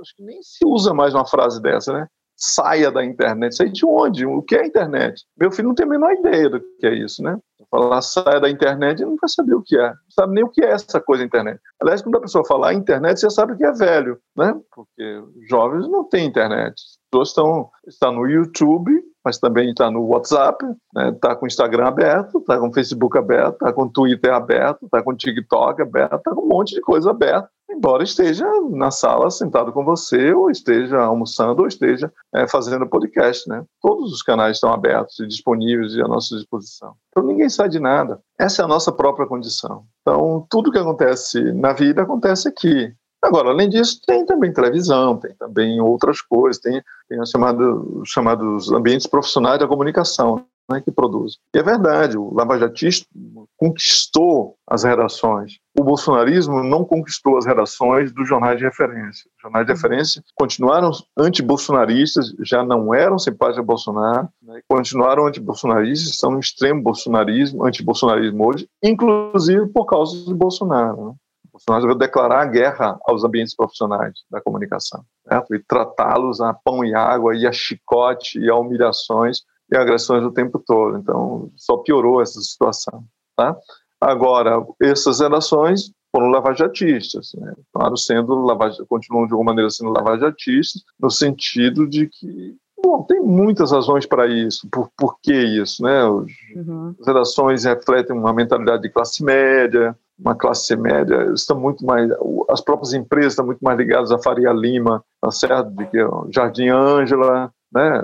acho 0.00 0.16
que 0.16 0.22
nem 0.22 0.40
se 0.42 0.64
usa 0.64 0.94
mais 0.94 1.14
uma 1.14 1.26
frase 1.26 1.60
dessa, 1.60 1.92
né? 1.92 2.08
Saia 2.54 2.90
da 2.90 3.04
internet. 3.04 3.56
Sair 3.56 3.72
de 3.72 3.84
onde? 3.86 4.26
O 4.26 4.42
que 4.42 4.56
é 4.56 4.66
internet? 4.66 5.24
Meu 5.36 5.50
filho 5.50 5.68
não 5.68 5.74
tem 5.74 5.86
a 5.86 5.88
menor 5.88 6.12
ideia 6.12 6.48
do 6.48 6.60
que 6.60 6.86
é 6.86 6.94
isso, 6.94 7.22
né? 7.22 7.38
falar 7.70 8.00
saia 8.02 8.40
da 8.40 8.50
internet, 8.50 9.02
não 9.02 9.16
vai 9.16 9.28
saber 9.28 9.54
o 9.54 9.62
que 9.62 9.76
é. 9.76 9.88
Não 9.88 10.10
sabe 10.10 10.34
nem 10.34 10.44
o 10.44 10.48
que 10.48 10.64
é 10.64 10.70
essa 10.70 11.00
coisa 11.00 11.24
internet. 11.24 11.60
Aliás, 11.80 12.02
quando 12.02 12.16
a 12.16 12.20
pessoa 12.20 12.46
falar 12.46 12.74
internet, 12.74 13.20
você 13.20 13.30
sabe 13.30 13.56
que 13.56 13.64
é 13.64 13.72
velho, 13.72 14.18
né? 14.36 14.54
Porque 14.74 15.22
jovens 15.48 15.88
não 15.88 16.04
têm 16.04 16.26
internet. 16.26 16.74
As 16.74 17.10
pessoas 17.10 17.28
estão, 17.28 17.70
estão 17.86 18.12
no 18.12 18.26
YouTube, 18.26 18.92
mas 19.24 19.38
também 19.38 19.70
está 19.70 19.90
no 19.90 20.06
WhatsApp, 20.06 20.64
está 20.64 20.76
né? 20.94 21.18
Tá 21.20 21.36
com 21.36 21.44
o 21.44 21.48
Instagram 21.48 21.86
aberto, 21.86 22.38
está 22.38 22.58
com 22.58 22.68
o 22.68 22.72
Facebook 22.72 23.18
aberto, 23.18 23.54
está 23.54 23.72
com 23.72 23.82
o 23.82 23.90
Twitter 23.90 24.32
aberto, 24.32 24.84
está 24.84 25.02
com 25.02 25.10
o 25.10 25.16
TikTok 25.16 25.82
aberto, 25.82 26.16
está 26.16 26.30
com 26.32 26.42
um 26.42 26.48
monte 26.48 26.74
de 26.74 26.80
coisa 26.80 27.10
aberta 27.10 27.48
embora 27.76 28.02
esteja 28.02 28.46
na 28.70 28.90
sala 28.90 29.30
sentado 29.30 29.72
com 29.72 29.84
você, 29.84 30.32
ou 30.32 30.50
esteja 30.50 30.98
almoçando, 30.98 31.62
ou 31.62 31.68
esteja 31.68 32.12
é, 32.34 32.48
fazendo 32.48 32.88
podcast, 32.88 33.48
né? 33.48 33.64
Todos 33.80 34.12
os 34.12 34.22
canais 34.22 34.56
estão 34.56 34.72
abertos 34.72 35.18
e 35.20 35.26
disponíveis 35.26 35.94
e 35.94 36.00
à 36.00 36.08
nossa 36.08 36.34
disposição. 36.36 36.94
Então 37.10 37.22
ninguém 37.22 37.48
sai 37.48 37.68
de 37.68 37.78
nada. 37.78 38.20
Essa 38.38 38.62
é 38.62 38.64
a 38.64 38.68
nossa 38.68 38.90
própria 38.90 39.26
condição. 39.26 39.84
Então 40.00 40.46
tudo 40.48 40.72
que 40.72 40.78
acontece 40.78 41.40
na 41.52 41.72
vida 41.72 42.02
acontece 42.02 42.48
aqui. 42.48 42.92
Agora, 43.22 43.50
além 43.50 43.68
disso, 43.68 44.00
tem 44.06 44.24
também 44.24 44.52
televisão, 44.52 45.16
tem 45.16 45.34
também 45.34 45.80
outras 45.80 46.20
coisas, 46.20 46.60
tem, 46.60 46.82
tem 47.08 47.20
os 47.20 47.30
chamados, 47.30 48.08
chamados 48.08 48.70
ambientes 48.70 49.06
profissionais 49.06 49.58
da 49.58 49.66
comunicação 49.66 50.44
né, 50.68 50.80
que 50.80 50.90
produzem. 50.90 51.38
E 51.54 51.58
é 51.58 51.62
verdade, 51.62 52.18
o 52.18 52.34
lavajatismo 52.34 53.48
conquistou 53.56 54.56
as 54.66 54.84
redações. 54.84 55.58
O 55.78 55.84
bolsonarismo 55.84 56.62
não 56.62 56.84
conquistou 56.84 57.36
as 57.36 57.46
redações 57.46 58.12
dos 58.12 58.28
jornais 58.28 58.58
de 58.58 58.64
referência. 58.64 59.28
Os 59.36 59.42
jornais 59.42 59.66
de 59.66 59.72
uhum. 59.72 59.76
referência 59.76 60.22
continuaram 60.34 60.90
anti-bolsonaristas, 61.16 62.34
já 62.40 62.64
não 62.64 62.94
eram 62.94 63.18
simpáticos 63.18 63.58
a 63.58 63.62
Bolsonaro, 63.62 64.28
né, 64.42 64.60
continuaram 64.68 65.26
anti-bolsonaristas, 65.26 66.12
estão 66.12 66.30
no 66.32 66.40
extremo 66.40 66.82
bolsonarismo, 66.82 67.64
anti-bolsonarismo 67.64 68.46
hoje, 68.46 68.68
inclusive 68.82 69.66
por 69.68 69.86
causa 69.86 70.24
de 70.24 70.34
Bolsonaro. 70.34 71.08
Né? 71.08 71.14
Bolsonaro 71.52 71.84
resolveu 71.84 71.98
declarar 71.98 72.42
a 72.42 72.46
guerra 72.46 72.98
aos 73.06 73.24
ambientes 73.24 73.54
profissionais 73.54 74.12
da 74.30 74.40
comunicação 74.42 75.02
certo? 75.26 75.54
e 75.54 75.58
tratá-los 75.58 76.40
a 76.40 76.52
pão 76.52 76.84
e 76.84 76.94
água, 76.94 77.34
e 77.34 77.46
a 77.46 77.52
chicote, 77.52 78.38
e 78.38 78.50
a 78.50 78.56
humilhações, 78.56 79.42
e 79.70 79.76
agressões 79.76 80.24
o 80.24 80.32
tempo 80.32 80.58
todo. 80.58 80.98
Então, 80.98 81.50
só 81.56 81.78
piorou 81.78 82.20
essa 82.20 82.40
situação. 82.40 83.04
Tá? 83.36 83.56
Agora, 84.00 84.64
essas 84.80 85.20
relações 85.20 85.90
foram 86.14 86.28
lavajatistas, 86.28 87.32
né? 87.34 87.52
claro, 87.72 87.96
sendo 87.96 88.46
continuam 88.88 89.26
de 89.26 89.32
alguma 89.32 89.50
maneira 89.52 89.68
sendo 89.68 89.90
lavajatistas, 89.90 90.82
no 90.98 91.10
sentido 91.10 91.86
de 91.86 92.08
que 92.08 92.56
Bom, 92.82 93.02
tem 93.02 93.20
muitas 93.20 93.72
razões 93.72 94.04
para 94.04 94.26
isso. 94.26 94.68
Por, 94.70 94.90
por 94.96 95.18
que 95.20 95.32
isso? 95.32 95.82
Né? 95.82 96.04
Os, 96.04 96.30
uhum. 96.54 96.94
As 97.00 97.06
relações 97.06 97.64
refletem 97.64 98.16
uma 98.16 98.34
mentalidade 98.34 98.82
de 98.82 98.90
classe 98.90 99.24
média, 99.24 99.96
uma 100.18 100.34
classe 100.34 100.76
média 100.76 101.32
estão 101.34 101.58
muito 101.58 101.84
mais 101.84 102.10
as 102.48 102.60
próprias 102.60 102.92
empresas 102.94 103.32
estão 103.32 103.46
muito 103.46 103.60
mais 103.60 103.78
ligadas 103.78 104.10
a 104.10 104.18
Faria 104.18 104.52
Lima, 104.52 105.04
tá 105.20 105.30
certo? 105.30 105.70
De 105.70 105.86
que 105.86 105.98
Jardim 106.30 106.68
Ângela, 106.68 107.52
né? 107.72 108.02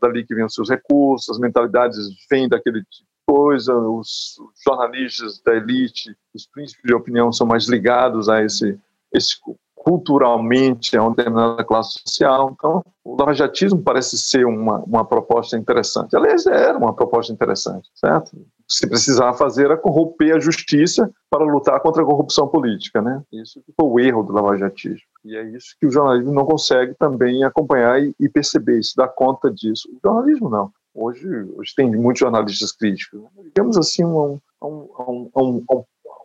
Dali 0.00 0.24
que 0.24 0.34
vêm 0.34 0.44
os 0.44 0.54
seus 0.54 0.68
recursos, 0.68 1.28
as 1.28 1.38
mentalidades 1.38 1.96
vêm 2.30 2.48
daquele 2.48 2.80
tipo 2.80 3.04
de 3.04 3.06
coisa, 3.26 3.76
os, 3.76 4.36
jornalistas 4.66 5.40
da 5.44 5.54
elite, 5.54 6.16
os 6.34 6.46
príncipes 6.46 6.82
de 6.84 6.94
opinião 6.94 7.32
são 7.32 7.46
mais 7.46 7.68
ligados 7.68 8.28
a 8.28 8.42
esse, 8.42 8.78
esse 9.12 9.36
culturalmente 9.74 10.96
a 10.96 11.02
uma 11.02 11.14
determinada 11.14 11.64
classe 11.64 12.00
social. 12.06 12.50
Então, 12.52 12.82
o 13.04 13.16
lavajatismo 13.16 13.80
parece 13.82 14.18
ser 14.18 14.44
uma, 14.44 14.78
uma 14.80 15.04
proposta 15.04 15.56
interessante. 15.56 16.14
Aliás, 16.14 16.46
era 16.46 16.76
uma 16.76 16.92
proposta 16.92 17.32
interessante, 17.32 17.88
certo? 17.94 18.36
Se 18.68 18.86
precisava 18.86 19.36
fazer 19.36 19.64
era 19.64 19.76
corromper 19.76 20.36
a 20.36 20.40
justiça 20.40 21.10
para 21.30 21.44
lutar 21.44 21.80
contra 21.80 22.02
a 22.02 22.06
corrupção 22.06 22.46
política, 22.46 23.00
né? 23.00 23.22
Isso 23.32 23.62
foi 23.74 23.88
o 23.88 23.98
erro 23.98 24.22
do 24.22 24.32
lavajatismo. 24.32 25.06
E 25.24 25.36
é 25.36 25.42
isso 25.50 25.76
que 25.78 25.86
o 25.86 25.90
jornalismo 25.90 26.32
não 26.32 26.46
consegue 26.46 26.94
também 26.94 27.44
acompanhar 27.44 28.02
e, 28.02 28.14
e 28.18 28.28
perceber, 28.28 28.78
isso, 28.78 28.96
dar 28.96 29.08
conta 29.08 29.50
disso. 29.50 29.88
O 29.92 29.98
jornalismo 30.02 30.48
não. 30.48 30.72
Hoje, 30.94 31.28
hoje 31.56 31.72
tem 31.76 31.90
muitos 31.90 32.20
jornalistas 32.20 32.72
críticos. 32.72 33.22
Digamos 33.44 33.76
assim, 33.76 34.04
um, 34.04 34.40
um, 34.62 35.30
um, 35.36 35.64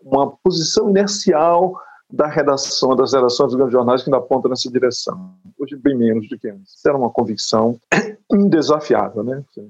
uma 0.01 0.31
posição 0.37 0.89
inercial 0.89 1.79
da 2.09 2.27
redação, 2.27 2.95
das 2.95 3.13
redações 3.13 3.49
dos 3.49 3.55
grandes 3.55 3.73
jornais 3.73 4.03
que 4.03 4.09
ainda 4.09 4.17
aponta 4.17 4.47
nessa 4.47 4.71
direção. 4.71 5.33
Hoje, 5.59 5.75
bem 5.75 5.97
menos 5.97 6.29
do 6.29 6.37
que 6.37 6.49
antes. 6.49 6.73
Isso 6.73 6.87
era 6.87 6.97
uma 6.97 7.09
convicção 7.09 7.79
indesafiável, 8.31 9.23
né? 9.23 9.43
Que 9.51 9.69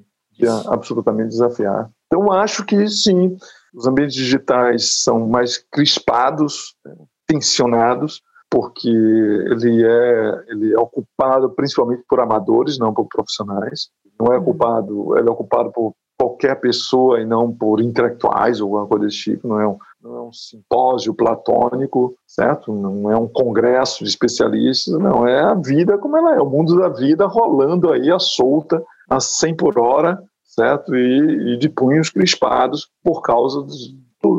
absolutamente 0.68 1.30
desafiar. 1.30 1.90
Então, 2.08 2.32
acho 2.32 2.66
que 2.66 2.88
sim, 2.90 3.38
os 3.74 3.88
ambientes 3.88 4.16
digitais 4.16 5.02
são 5.02 5.28
mais 5.28 5.58
crispados, 5.58 6.76
né? 6.86 6.96
tensionados, 7.26 8.22
porque 8.56 8.88
ele 8.88 9.86
é, 9.86 10.44
ele 10.48 10.74
é 10.74 10.80
ocupado 10.80 11.50
principalmente 11.50 12.06
por 12.08 12.22
amadores, 12.22 12.80
não 12.80 12.94
por 12.94 13.06
profissionais. 13.06 13.90
Não 14.18 14.28
é 14.28 14.38
uhum. 14.38 14.44
ocupado, 14.44 15.18
ele 15.18 15.28
é 15.28 15.32
ocupado 15.32 15.74
por 15.74 15.94
qualquer 16.18 16.58
pessoa 16.62 17.20
e 17.20 17.26
não 17.26 17.52
por 17.52 17.82
intelectuais 17.82 18.62
ou 18.62 18.68
alguma 18.68 18.88
coisa 18.88 19.08
desse 19.08 19.18
tipo. 19.18 19.46
Não 19.50 19.60
é 19.60 19.68
um, 19.68 19.78
não 20.02 20.16
é 20.16 20.22
um 20.22 20.32
simpósio 20.32 21.14
platônico, 21.14 22.16
certo? 22.26 22.72
Não 22.72 23.12
é 23.12 23.18
um 23.18 23.28
congresso 23.28 24.06
de 24.06 24.10
especialistas, 24.10 24.98
não. 25.00 25.28
É 25.28 25.42
a 25.42 25.54
vida 25.54 25.98
como 25.98 26.16
ela 26.16 26.36
é, 26.36 26.40
o 26.40 26.50
mundo 26.50 26.80
da 26.80 26.88
vida 26.88 27.26
rolando 27.26 27.92
aí 27.92 28.10
a 28.10 28.20
solta, 28.20 28.82
a 29.10 29.20
100 29.20 29.58
por 29.58 29.78
hora, 29.78 30.24
certo? 30.46 30.96
E, 30.96 31.56
e 31.56 31.58
de 31.58 31.68
punhos 31.68 32.10
crispados 32.10 32.88
por 33.04 33.22
causa 33.22 33.62
dos, 33.62 33.94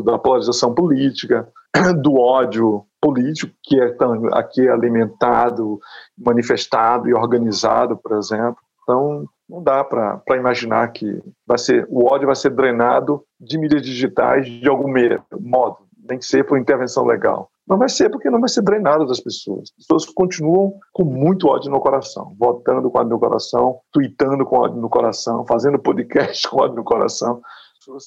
da 0.06 0.18
polarização 0.18 0.74
política, 0.74 1.46
do 2.02 2.16
ódio 2.16 2.84
político 3.00 3.52
que 3.62 3.80
é 3.80 3.90
tão, 3.92 4.26
aqui 4.34 4.66
é 4.66 4.70
alimentado, 4.70 5.78
manifestado 6.18 7.08
e 7.08 7.14
organizado, 7.14 7.96
por 7.96 8.16
exemplo. 8.16 8.58
Então, 8.82 9.26
não 9.48 9.62
dá 9.62 9.84
para 9.84 10.36
imaginar 10.36 10.88
que 10.88 11.20
vai 11.46 11.58
ser, 11.58 11.86
o 11.88 12.12
ódio 12.12 12.26
vai 12.26 12.36
ser 12.36 12.50
drenado 12.50 13.22
de 13.40 13.58
mídias 13.58 13.82
digitais 13.82 14.46
de 14.46 14.68
algum 14.68 14.92
modo, 15.40 15.78
tem 16.06 16.18
que 16.18 16.24
ser 16.24 16.44
por 16.44 16.58
intervenção 16.58 17.04
legal. 17.04 17.50
Não 17.66 17.76
vai 17.76 17.88
ser 17.88 18.10
porque 18.10 18.30
não 18.30 18.38
vai 18.38 18.48
ser 18.48 18.62
drenado 18.62 19.06
das 19.06 19.18
pessoas. 19.18 19.70
As 19.76 19.86
pessoas 19.86 20.06
continuam 20.14 20.74
com 20.92 21.04
muito 21.04 21.48
ódio 21.48 21.70
no 21.70 21.80
coração, 21.80 22.34
votando 22.38 22.88
com 22.88 22.98
ódio 22.98 23.10
no 23.10 23.18
coração, 23.18 23.80
tweetando 23.92 24.44
com 24.46 24.56
ódio 24.56 24.80
no 24.80 24.88
coração, 24.88 25.44
fazendo 25.46 25.78
podcast 25.78 26.46
com 26.48 26.60
ódio 26.60 26.76
no 26.76 26.84
coração. 26.84 27.40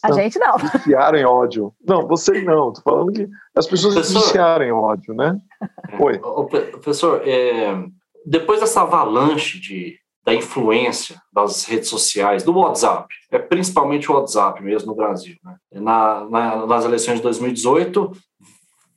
A 0.04 0.12
gente 0.12 0.38
não. 0.40 0.58
Viciarem 0.58 1.26
ódio. 1.26 1.74
Não, 1.86 2.08
vocês 2.08 2.44
não. 2.44 2.70
Estou 2.70 2.84
falando 2.84 3.14
que 3.14 3.28
as 3.56 3.68
pessoas 3.68 3.94
professor, 3.94 4.22
viciarem 4.22 4.72
ódio, 4.72 5.14
né? 5.14 5.40
Oi. 6.00 6.20
professor, 6.72 7.22
é, 7.26 7.84
depois 8.26 8.60
dessa 8.60 8.82
avalanche 8.82 9.60
de, 9.60 9.98
da 10.26 10.34
influência 10.34 11.22
das 11.32 11.66
redes 11.66 11.90
sociais, 11.90 12.44
do 12.44 12.58
WhatsApp, 12.58 13.08
é 13.32 13.40
principalmente 13.40 14.12
o 14.12 14.16
WhatsApp 14.16 14.62
mesmo 14.62 14.90
no 14.90 14.96
Brasil, 14.96 15.36
né? 15.44 15.56
Na, 15.74 16.26
na, 16.30 16.66
nas 16.66 16.86
eleições 16.86 17.16
de 17.18 17.24
2018, 17.24 18.12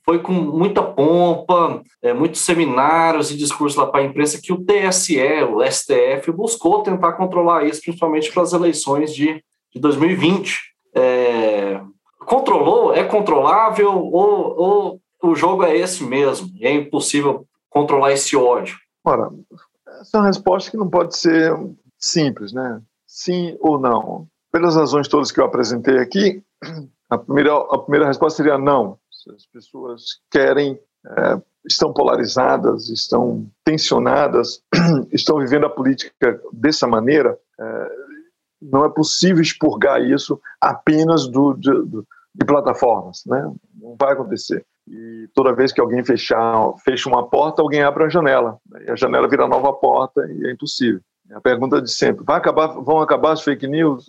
foi 0.05 0.19
com 0.19 0.33
muita 0.33 0.83
pompa, 0.83 1.81
é, 2.01 2.13
muitos 2.13 2.41
seminários 2.41 3.31
e 3.31 3.37
discursos 3.37 3.77
lá 3.77 3.87
para 3.87 4.01
a 4.01 4.05
imprensa 4.05 4.39
que 4.41 4.51
o 4.51 4.63
TSE, 4.63 5.17
o 5.49 5.63
STF, 5.63 6.29
buscou 6.31 6.83
tentar 6.83 7.13
controlar 7.13 7.65
isso, 7.65 7.81
principalmente 7.81 8.31
para 8.31 8.43
as 8.43 8.51
eleições 8.51 9.15
de, 9.15 9.41
de 9.73 9.79
2020 9.79 10.72
é, 10.95 11.81
controlou, 12.19 12.93
é 12.93 13.03
controlável 13.03 13.91
ou, 13.91 14.57
ou 14.57 15.01
o 15.21 15.35
jogo 15.35 15.63
é 15.63 15.75
esse 15.75 16.03
mesmo 16.03 16.49
e 16.55 16.65
é 16.65 16.71
impossível 16.71 17.47
controlar 17.69 18.11
esse 18.11 18.35
ódio? 18.35 18.77
Ora, 19.03 19.29
essa 20.01 20.17
é 20.17 20.19
uma 20.19 20.27
resposta 20.27 20.69
que 20.69 20.77
não 20.77 20.89
pode 20.89 21.17
ser 21.17 21.53
simples, 21.97 22.53
né? 22.53 22.81
Sim 23.07 23.57
ou 23.59 23.79
não. 23.79 24.27
Pelas 24.51 24.75
razões 24.75 25.07
todas 25.07 25.31
que 25.31 25.39
eu 25.39 25.45
apresentei 25.45 25.97
aqui, 25.97 26.43
a 27.09 27.17
primeira, 27.17 27.55
a 27.55 27.77
primeira 27.77 28.07
resposta 28.07 28.37
seria 28.37 28.57
não. 28.57 28.97
As 29.33 29.45
pessoas 29.45 30.19
querem, 30.29 30.77
é, 31.05 31.41
estão 31.65 31.93
polarizadas, 31.93 32.89
estão 32.89 33.47
tensionadas, 33.63 34.61
estão 35.11 35.39
vivendo 35.39 35.65
a 35.65 35.69
política 35.69 36.41
dessa 36.51 36.85
maneira, 36.85 37.37
é, 37.59 37.91
não 38.71 38.85
é 38.85 38.89
possível 38.89 39.41
expurgar 39.41 40.01
isso 40.01 40.39
apenas 40.61 41.27
do, 41.27 41.53
de, 41.53 41.71
de, 41.85 42.45
plataformas, 42.45 43.23
né? 43.25 43.51
Não 43.81 43.95
vai 43.99 44.13
acontecer. 44.13 44.65
E 44.87 45.29
toda 45.33 45.53
vez 45.53 45.71
que 45.71 45.79
alguém 45.79 46.03
fechar, 46.03 46.73
fecha 46.83 47.09
uma 47.09 47.27
porta, 47.27 47.61
alguém 47.61 47.83
abre 47.83 48.03
a 48.03 48.09
janela. 48.09 48.57
E 48.85 48.91
a 48.91 48.95
janela 48.95 49.27
vira 49.27 49.47
nova 49.47 49.71
porta 49.73 50.25
e 50.29 50.47
é 50.47 50.51
impossível. 50.51 51.01
É 51.29 51.35
a 51.35 51.41
pergunta 51.41 51.81
de 51.81 51.91
sempre: 51.91 52.23
vai 52.25 52.37
acabar, 52.37 52.67
vão 52.67 52.99
acabar 52.99 53.31
as 53.31 53.41
fake 53.41 53.67
news? 53.67 54.05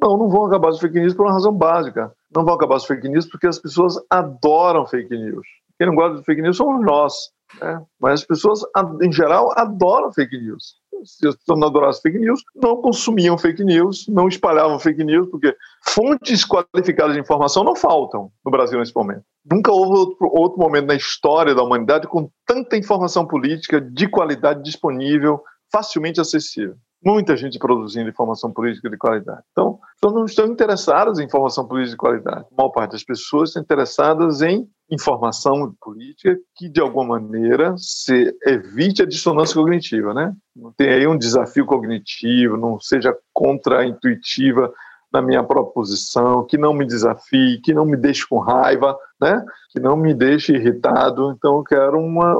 Não, 0.00 0.16
não 0.16 0.28
vão 0.28 0.46
acabar 0.46 0.70
as 0.70 0.78
fake 0.78 0.98
news 0.98 1.14
por 1.14 1.26
uma 1.26 1.32
razão 1.32 1.52
básica. 1.52 2.12
Não 2.34 2.44
vão 2.44 2.54
acabar 2.54 2.76
as 2.76 2.84
fake 2.84 3.08
news 3.08 3.26
porque 3.26 3.46
as 3.46 3.58
pessoas 3.58 3.94
adoram 4.10 4.86
fake 4.86 5.16
news. 5.16 5.46
Quem 5.78 5.86
não 5.86 5.94
gosta 5.94 6.18
de 6.18 6.24
fake 6.24 6.42
news 6.42 6.56
somos 6.56 6.84
nós. 6.84 7.14
Né? 7.60 7.82
Mas 8.00 8.20
as 8.20 8.26
pessoas, 8.26 8.60
em 9.00 9.12
geral, 9.12 9.52
adoram 9.56 10.12
fake 10.12 10.36
news 10.36 10.76
se 11.04 11.26
não 11.48 11.66
adorassem 11.66 12.02
fake 12.02 12.18
news, 12.18 12.42
não 12.54 12.80
consumiam 12.80 13.36
fake 13.38 13.64
news, 13.64 14.06
não 14.08 14.28
espalhavam 14.28 14.78
fake 14.78 15.04
news, 15.04 15.28
porque 15.30 15.54
fontes 15.86 16.44
qualificadas 16.44 17.14
de 17.14 17.20
informação 17.20 17.64
não 17.64 17.76
faltam 17.76 18.30
no 18.44 18.50
Brasil 18.50 18.78
nesse 18.78 18.94
momento. 18.94 19.22
Nunca 19.50 19.72
houve 19.72 19.98
outro, 19.98 20.30
outro 20.32 20.58
momento 20.58 20.86
na 20.86 20.94
história 20.94 21.54
da 21.54 21.62
humanidade 21.62 22.06
com 22.06 22.30
tanta 22.46 22.76
informação 22.76 23.26
política 23.26 23.80
de 23.80 24.08
qualidade 24.08 24.62
disponível, 24.62 25.42
facilmente 25.70 26.20
acessível 26.20 26.76
muita 27.04 27.36
gente 27.36 27.58
produzindo 27.58 28.10
informação 28.10 28.52
política 28.52 28.90
de 28.90 28.96
qualidade. 28.96 29.42
Então, 29.52 29.78
pessoas 30.00 30.14
não 30.14 30.24
estão 30.24 30.46
interessadas 30.46 31.18
em 31.18 31.24
informação 31.24 31.66
política 31.66 31.92
de 31.92 31.96
qualidade. 31.96 32.46
A 32.52 32.56
maior 32.56 32.70
parte 32.70 32.92
das 32.92 33.04
pessoas 33.04 33.50
estão 33.50 33.62
interessadas 33.62 34.42
em 34.42 34.68
informação 34.90 35.74
política 35.80 36.36
que, 36.56 36.68
de 36.68 36.80
alguma 36.80 37.20
maneira, 37.20 37.74
se 37.76 38.34
evite 38.44 39.02
a 39.02 39.06
dissonância 39.06 39.54
cognitiva, 39.54 40.14
né? 40.14 40.34
Não 40.56 40.72
tem 40.72 40.88
aí 40.88 41.06
um 41.06 41.18
desafio 41.18 41.66
cognitivo, 41.66 42.56
não 42.56 42.80
seja 42.80 43.16
contra-intuitiva 43.32 44.72
na 45.12 45.22
minha 45.22 45.42
proposição, 45.42 46.44
que 46.44 46.58
não 46.58 46.74
me 46.74 46.86
desafie, 46.86 47.60
que 47.62 47.72
não 47.72 47.86
me 47.86 47.96
deixe 47.96 48.26
com 48.28 48.38
raiva, 48.38 48.96
né? 49.20 49.44
Que 49.70 49.80
não 49.80 49.96
me 49.96 50.12
deixe 50.14 50.54
irritado. 50.54 51.32
Então, 51.32 51.56
eu 51.56 51.64
quero 51.64 51.98
uma 51.98 52.36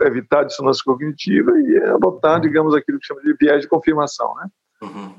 evitar 0.00 0.40
a 0.40 0.44
dissonância 0.44 0.82
cognitiva 0.84 1.52
e 1.58 1.76
adotar, 1.84 2.36
uhum. 2.36 2.40
digamos, 2.40 2.74
aquilo 2.74 2.98
que 2.98 3.06
chama 3.06 3.22
de 3.22 3.34
viés 3.34 3.60
de 3.60 3.68
confirmação, 3.68 4.34
né? 4.36 4.48
Uhum. 4.82 5.14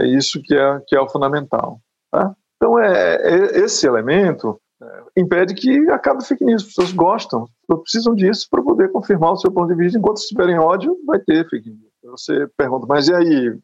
É 0.00 0.06
isso 0.06 0.40
que 0.42 0.54
é, 0.54 0.80
que 0.86 0.94
é 0.94 1.00
o 1.00 1.08
fundamental. 1.08 1.80
Tá? 2.10 2.34
Então, 2.56 2.78
é, 2.78 3.16
é 3.16 3.58
esse 3.60 3.86
elemento 3.86 4.60
é, 4.82 5.02
impede 5.16 5.54
que 5.54 5.90
acabe 5.90 6.24
fake 6.24 6.44
news. 6.44 6.62
As 6.62 6.68
pessoas 6.68 6.92
gostam, 6.92 7.46
precisam 7.82 8.14
disso 8.14 8.46
para 8.50 8.62
poder 8.62 8.92
confirmar 8.92 9.32
o 9.32 9.36
seu 9.36 9.50
ponto 9.50 9.68
de 9.68 9.74
vista. 9.74 9.98
Enquanto 9.98 10.18
estiverem 10.18 10.58
ódio, 10.58 10.96
vai 11.06 11.18
ter 11.18 11.48
fake 11.48 11.70
news. 11.70 11.86
Você 12.04 12.46
pergunta, 12.56 12.86
mas 12.88 13.08
e 13.08 13.14
aí, 13.14 13.58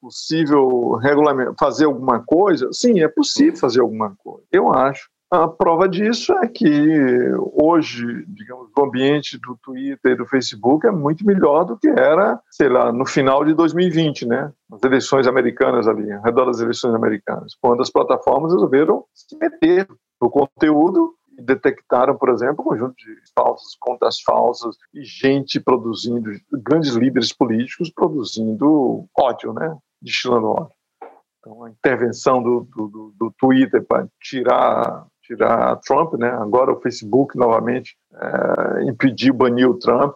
possível 0.00 0.98
fazer 1.58 1.86
alguma 1.86 2.22
coisa? 2.24 2.68
Sim, 2.72 3.00
é 3.00 3.08
possível 3.08 3.56
fazer 3.56 3.80
alguma 3.80 4.14
coisa. 4.16 4.46
Eu 4.52 4.72
acho. 4.72 5.08
A 5.32 5.46
prova 5.46 5.88
disso 5.88 6.32
é 6.32 6.48
que 6.48 6.66
hoje, 7.52 8.24
digamos, 8.26 8.68
o 8.76 8.82
ambiente 8.82 9.38
do 9.38 9.56
Twitter 9.62 10.12
e 10.12 10.16
do 10.16 10.26
Facebook 10.26 10.84
é 10.84 10.90
muito 10.90 11.24
melhor 11.24 11.62
do 11.62 11.78
que 11.78 11.88
era, 11.88 12.40
sei 12.50 12.68
lá, 12.68 12.92
no 12.92 13.06
final 13.06 13.44
de 13.44 13.54
2020, 13.54 14.26
né? 14.26 14.52
As 14.72 14.82
eleições 14.82 15.28
americanas 15.28 15.86
ali, 15.86 16.10
ao 16.10 16.22
redor 16.22 16.46
das 16.46 16.58
eleições 16.58 16.94
americanas, 16.94 17.54
quando 17.60 17.80
as 17.80 17.88
plataformas 17.88 18.52
resolveram 18.52 19.04
se 19.14 19.38
meter 19.38 19.86
no 20.20 20.28
conteúdo 20.28 21.14
e 21.38 21.40
detectaram, 21.40 22.16
por 22.16 22.30
exemplo, 22.30 22.64
um 22.64 22.68
conjunto 22.70 22.96
de 22.96 23.14
falsas, 23.32 23.76
contas 23.78 24.20
falsas 24.22 24.74
e 24.92 25.04
gente 25.04 25.60
produzindo, 25.60 26.28
grandes 26.52 26.96
líderes 26.96 27.32
políticos 27.32 27.88
produzindo 27.88 29.06
ódio, 29.16 29.52
né? 29.52 29.76
Destilando 30.02 30.48
ódio. 30.48 30.74
Então, 31.38 31.64
a 31.64 31.70
intervenção 31.70 32.42
do, 32.42 32.66
do, 32.74 33.14
do 33.16 33.34
Twitter 33.38 33.86
para 33.86 34.08
tirar 34.20 35.06
tirar 35.30 35.76
Trump, 35.76 36.14
né? 36.14 36.28
Agora 36.28 36.72
o 36.72 36.80
Facebook 36.80 37.38
novamente 37.38 37.96
é, 38.12 38.84
impediu, 38.84 39.32
baniu 39.32 39.70
o 39.70 39.78
Trump. 39.78 40.14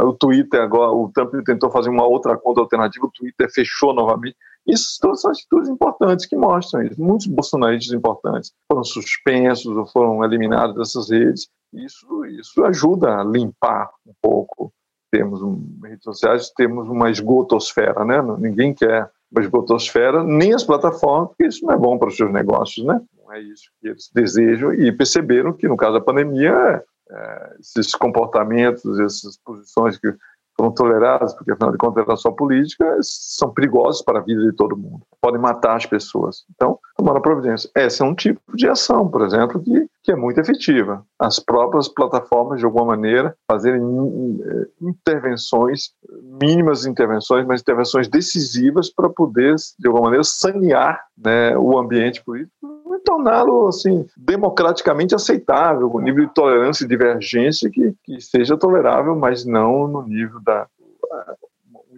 O 0.00 0.12
Twitter 0.14 0.62
agora, 0.62 0.90
o 0.90 1.10
Trump 1.12 1.34
tentou 1.44 1.70
fazer 1.70 1.90
uma 1.90 2.06
outra 2.06 2.36
conta 2.36 2.60
alternativa, 2.60 3.06
o 3.06 3.10
Twitter 3.10 3.52
fechou 3.52 3.92
novamente. 3.92 4.36
Isso 4.66 4.98
são 5.14 5.30
atitudes 5.30 5.68
importantes 5.68 6.24
que 6.24 6.36
mostram 6.36 6.82
isso. 6.82 7.00
Muitos 7.00 7.26
bolsonaristas 7.26 7.92
importantes 7.92 8.52
foram 8.66 8.82
suspensos 8.82 9.76
ou 9.76 9.86
foram 9.86 10.24
eliminados 10.24 10.74
dessas 10.74 11.10
redes. 11.10 11.48
Isso, 11.74 12.24
isso 12.26 12.64
ajuda 12.64 13.20
a 13.20 13.24
limpar 13.24 13.90
um 14.06 14.14
pouco. 14.22 14.72
Temos 15.12 15.42
um, 15.42 15.62
redes 15.84 16.02
sociais, 16.02 16.50
temos 16.56 16.88
uma 16.88 17.10
esgotosfera, 17.10 18.04
né? 18.04 18.22
Ninguém 18.38 18.72
quer 18.72 19.10
uma 19.34 19.42
esgotosfera, 19.42 20.22
nem 20.22 20.54
as 20.54 20.62
plataformas, 20.62 21.28
porque 21.28 21.46
isso 21.46 21.64
não 21.64 21.74
é 21.74 21.76
bom 21.76 21.98
para 21.98 22.08
os 22.08 22.16
seus 22.16 22.32
negócios, 22.32 22.86
né? 22.86 23.00
Não 23.22 23.32
é 23.32 23.40
isso 23.40 23.70
que 23.80 23.88
eles 23.88 24.10
desejam 24.14 24.72
e 24.72 24.92
perceberam 24.92 25.52
que, 25.52 25.66
no 25.66 25.76
caso 25.76 25.94
da 25.94 26.00
pandemia, 26.00 26.82
é, 27.10 27.56
esses 27.60 27.94
comportamentos, 27.94 28.98
essas 29.00 29.36
posições 29.44 29.98
que 29.98 30.14
foram 30.56 30.72
toleradas, 30.72 31.34
porque 31.34 31.52
afinal 31.52 31.72
de 31.72 31.78
contas 31.78 32.04
era 32.04 32.16
só 32.16 32.30
política, 32.30 32.98
são 33.00 33.52
perigosos 33.52 34.02
para 34.02 34.20
a 34.20 34.22
vida 34.22 34.42
de 34.42 34.52
todo 34.52 34.76
mundo. 34.76 35.02
Podem 35.20 35.40
matar 35.40 35.76
as 35.76 35.86
pessoas. 35.86 36.44
Então, 36.54 36.78
tomar 36.96 37.16
a 37.16 37.20
providência. 37.20 37.68
Esse 37.76 38.02
é 38.02 38.04
um 38.04 38.14
tipo 38.14 38.40
de 38.54 38.68
ação, 38.68 39.08
por 39.08 39.22
exemplo, 39.22 39.60
que, 39.60 39.88
que 40.02 40.12
é 40.12 40.16
muito 40.16 40.40
efetiva. 40.40 41.04
As 41.18 41.40
próprias 41.40 41.88
plataformas, 41.88 42.60
de 42.60 42.64
alguma 42.64 42.86
maneira, 42.86 43.36
fazerem 43.50 43.82
eh, 43.82 44.66
intervenções, 44.80 45.92
mínimas 46.40 46.86
intervenções, 46.86 47.46
mas 47.46 47.60
intervenções 47.60 48.08
decisivas 48.08 48.92
para 48.92 49.08
poder, 49.08 49.54
de 49.78 49.86
alguma 49.86 50.04
maneira, 50.04 50.24
sanear 50.24 51.00
né, 51.16 51.56
o 51.56 51.78
ambiente 51.78 52.22
político 52.22 52.73
torná-lo 53.04 53.68
assim 53.68 54.06
democraticamente 54.16 55.14
aceitável, 55.14 55.90
com 55.90 56.00
nível 56.00 56.26
de 56.26 56.34
tolerância 56.34 56.84
e 56.84 56.88
divergência 56.88 57.70
que, 57.70 57.94
que 58.02 58.20
seja 58.20 58.56
tolerável, 58.56 59.14
mas 59.14 59.44
não 59.44 59.86
no 59.86 60.02
nível 60.02 60.40
da 60.40 60.66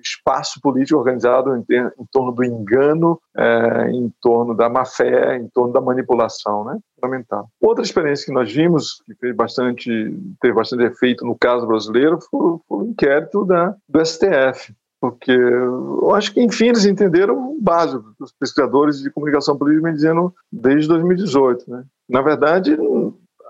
espaço 0.07 0.61
político 0.61 0.99
organizado 0.99 1.57
em, 1.57 1.65
em 1.71 2.07
torno 2.13 2.33
do 2.33 2.45
engano, 2.45 3.21
é, 3.37 3.91
em 3.91 4.13
torno 4.21 4.55
da 4.55 4.69
má 4.69 4.85
fé, 4.85 5.37
em 5.37 5.49
torno 5.49 5.73
da 5.73 5.81
manipulação, 5.81 6.65
né? 6.65 6.79
Fundamental. 6.95 7.49
Outra 7.61 7.83
experiência 7.83 8.27
que 8.27 8.33
nós 8.33 8.53
vimos 8.53 9.03
que 9.05 9.15
fez 9.15 9.35
bastante, 9.35 9.91
teve 10.41 10.55
bastante 10.55 10.85
efeito 10.85 11.25
no 11.25 11.37
caso 11.37 11.67
brasileiro 11.67 12.19
foi, 12.21 12.59
foi 12.69 12.79
o 12.85 12.89
inquérito 12.89 13.45
da, 13.45 13.75
do 13.89 14.05
STF 14.05 14.75
porque 15.01 15.33
eu 15.33 16.15
acho 16.15 16.33
que, 16.33 16.41
enfim, 16.41 16.69
eles 16.69 16.85
entenderam 16.85 17.53
o 17.53 17.61
básico. 17.61 18.15
Os 18.21 18.33
pesquisadores 18.33 19.01
de 19.01 19.11
comunicação 19.11 19.57
política 19.57 19.85
vêm 19.85 19.95
dizendo 19.95 20.35
desde 20.51 20.89
2018. 20.89 21.71
Né? 21.71 21.85
Na 22.09 22.23
verdade, 22.23 22.77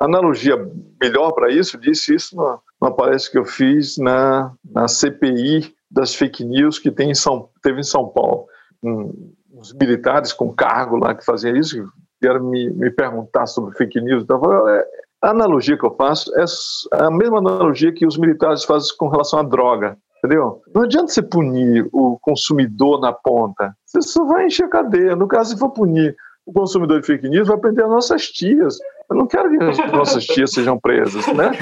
analogia 0.01 0.57
melhor 1.01 1.33
para 1.33 1.51
isso, 1.51 1.79
disse 1.79 2.15
isso 2.15 2.37
numa, 2.37 2.61
numa 2.81 2.95
palestra 2.95 3.33
que 3.33 3.39
eu 3.39 3.45
fiz 3.45 3.97
na, 3.99 4.53
na 4.65 4.89
CPI 4.89 5.75
das 5.91 6.15
fake 6.15 6.45
news 6.45 6.79
que 6.79 6.91
tem 6.91 7.11
em 7.11 7.15
São, 7.15 7.49
teve 7.63 7.81
em 7.81 7.85
São 7.85 8.09
Paulo. 8.09 8.47
Um, 8.83 9.33
os 9.55 9.73
militares 9.73 10.33
com 10.33 10.53
cargo 10.53 10.97
lá 10.97 11.15
que 11.15 11.25
faziam 11.25 11.57
isso, 11.57 11.89
vieram 12.21 12.45
me, 12.45 12.71
me 12.71 12.91
perguntar 12.91 13.47
sobre 13.47 13.77
fake 13.77 14.01
news. 14.01 14.23
Então, 14.23 14.69
é, 14.69 14.85
a 15.23 15.31
analogia 15.31 15.79
que 15.79 15.85
eu 15.85 15.95
faço 15.95 16.31
é 16.37 16.45
a 16.93 17.11
mesma 17.11 17.39
analogia 17.39 17.93
que 17.93 18.07
os 18.07 18.19
militares 18.19 18.65
fazem 18.65 18.95
com 18.99 19.09
relação 19.09 19.39
à 19.39 19.43
droga. 19.43 19.97
Entendeu? 20.27 20.61
Não 20.75 20.83
adianta 20.83 21.09
você 21.09 21.23
punir 21.23 21.89
o 21.93 22.19
consumidor 22.21 23.01
na 23.01 23.13
ponta. 23.13 23.73
Você 23.87 24.03
só 24.03 24.25
vai 24.25 24.47
encher 24.47 24.65
a 24.65 24.69
cadeia. 24.69 25.15
No 25.15 25.29
caso, 25.29 25.53
se 25.53 25.59
for 25.59 25.71
punir 25.71 26.17
o 26.45 26.53
consumidor 26.53 27.01
de 27.01 27.07
fake 27.07 27.29
news, 27.29 27.47
vai 27.47 27.57
prender 27.57 27.85
as 27.85 27.91
nossas 27.91 28.27
tias. 28.27 28.77
Eu 29.09 29.17
não 29.17 29.27
quero 29.29 29.49
que 29.49 29.63
as 29.63 29.93
nossas 29.93 30.25
tias 30.25 30.53
sejam 30.53 30.81
presas, 30.81 31.25
né? 31.29 31.53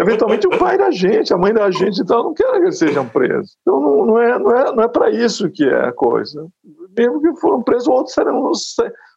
Eventualmente 0.00 0.46
o 0.46 0.58
pai 0.58 0.78
da 0.78 0.90
gente, 0.90 1.34
a 1.34 1.36
mãe 1.36 1.52
da 1.52 1.70
gente, 1.70 2.00
então 2.00 2.18
eu 2.18 2.24
não 2.24 2.34
quero 2.34 2.52
que 2.52 2.58
eles 2.60 2.78
sejam 2.78 3.06
presos. 3.06 3.56
Então 3.60 3.78
não, 3.78 4.06
não 4.06 4.18
é, 4.18 4.38
não 4.38 4.50
é, 4.50 4.74
não 4.74 4.82
é 4.82 4.88
para 4.88 5.10
isso 5.10 5.50
que 5.50 5.64
é 5.64 5.88
a 5.88 5.92
coisa. 5.92 6.46
Mesmo 6.96 7.20
que 7.20 7.40
foram 7.40 7.62
presos, 7.62 7.88
outros 7.88 8.14
serão, 8.14 8.50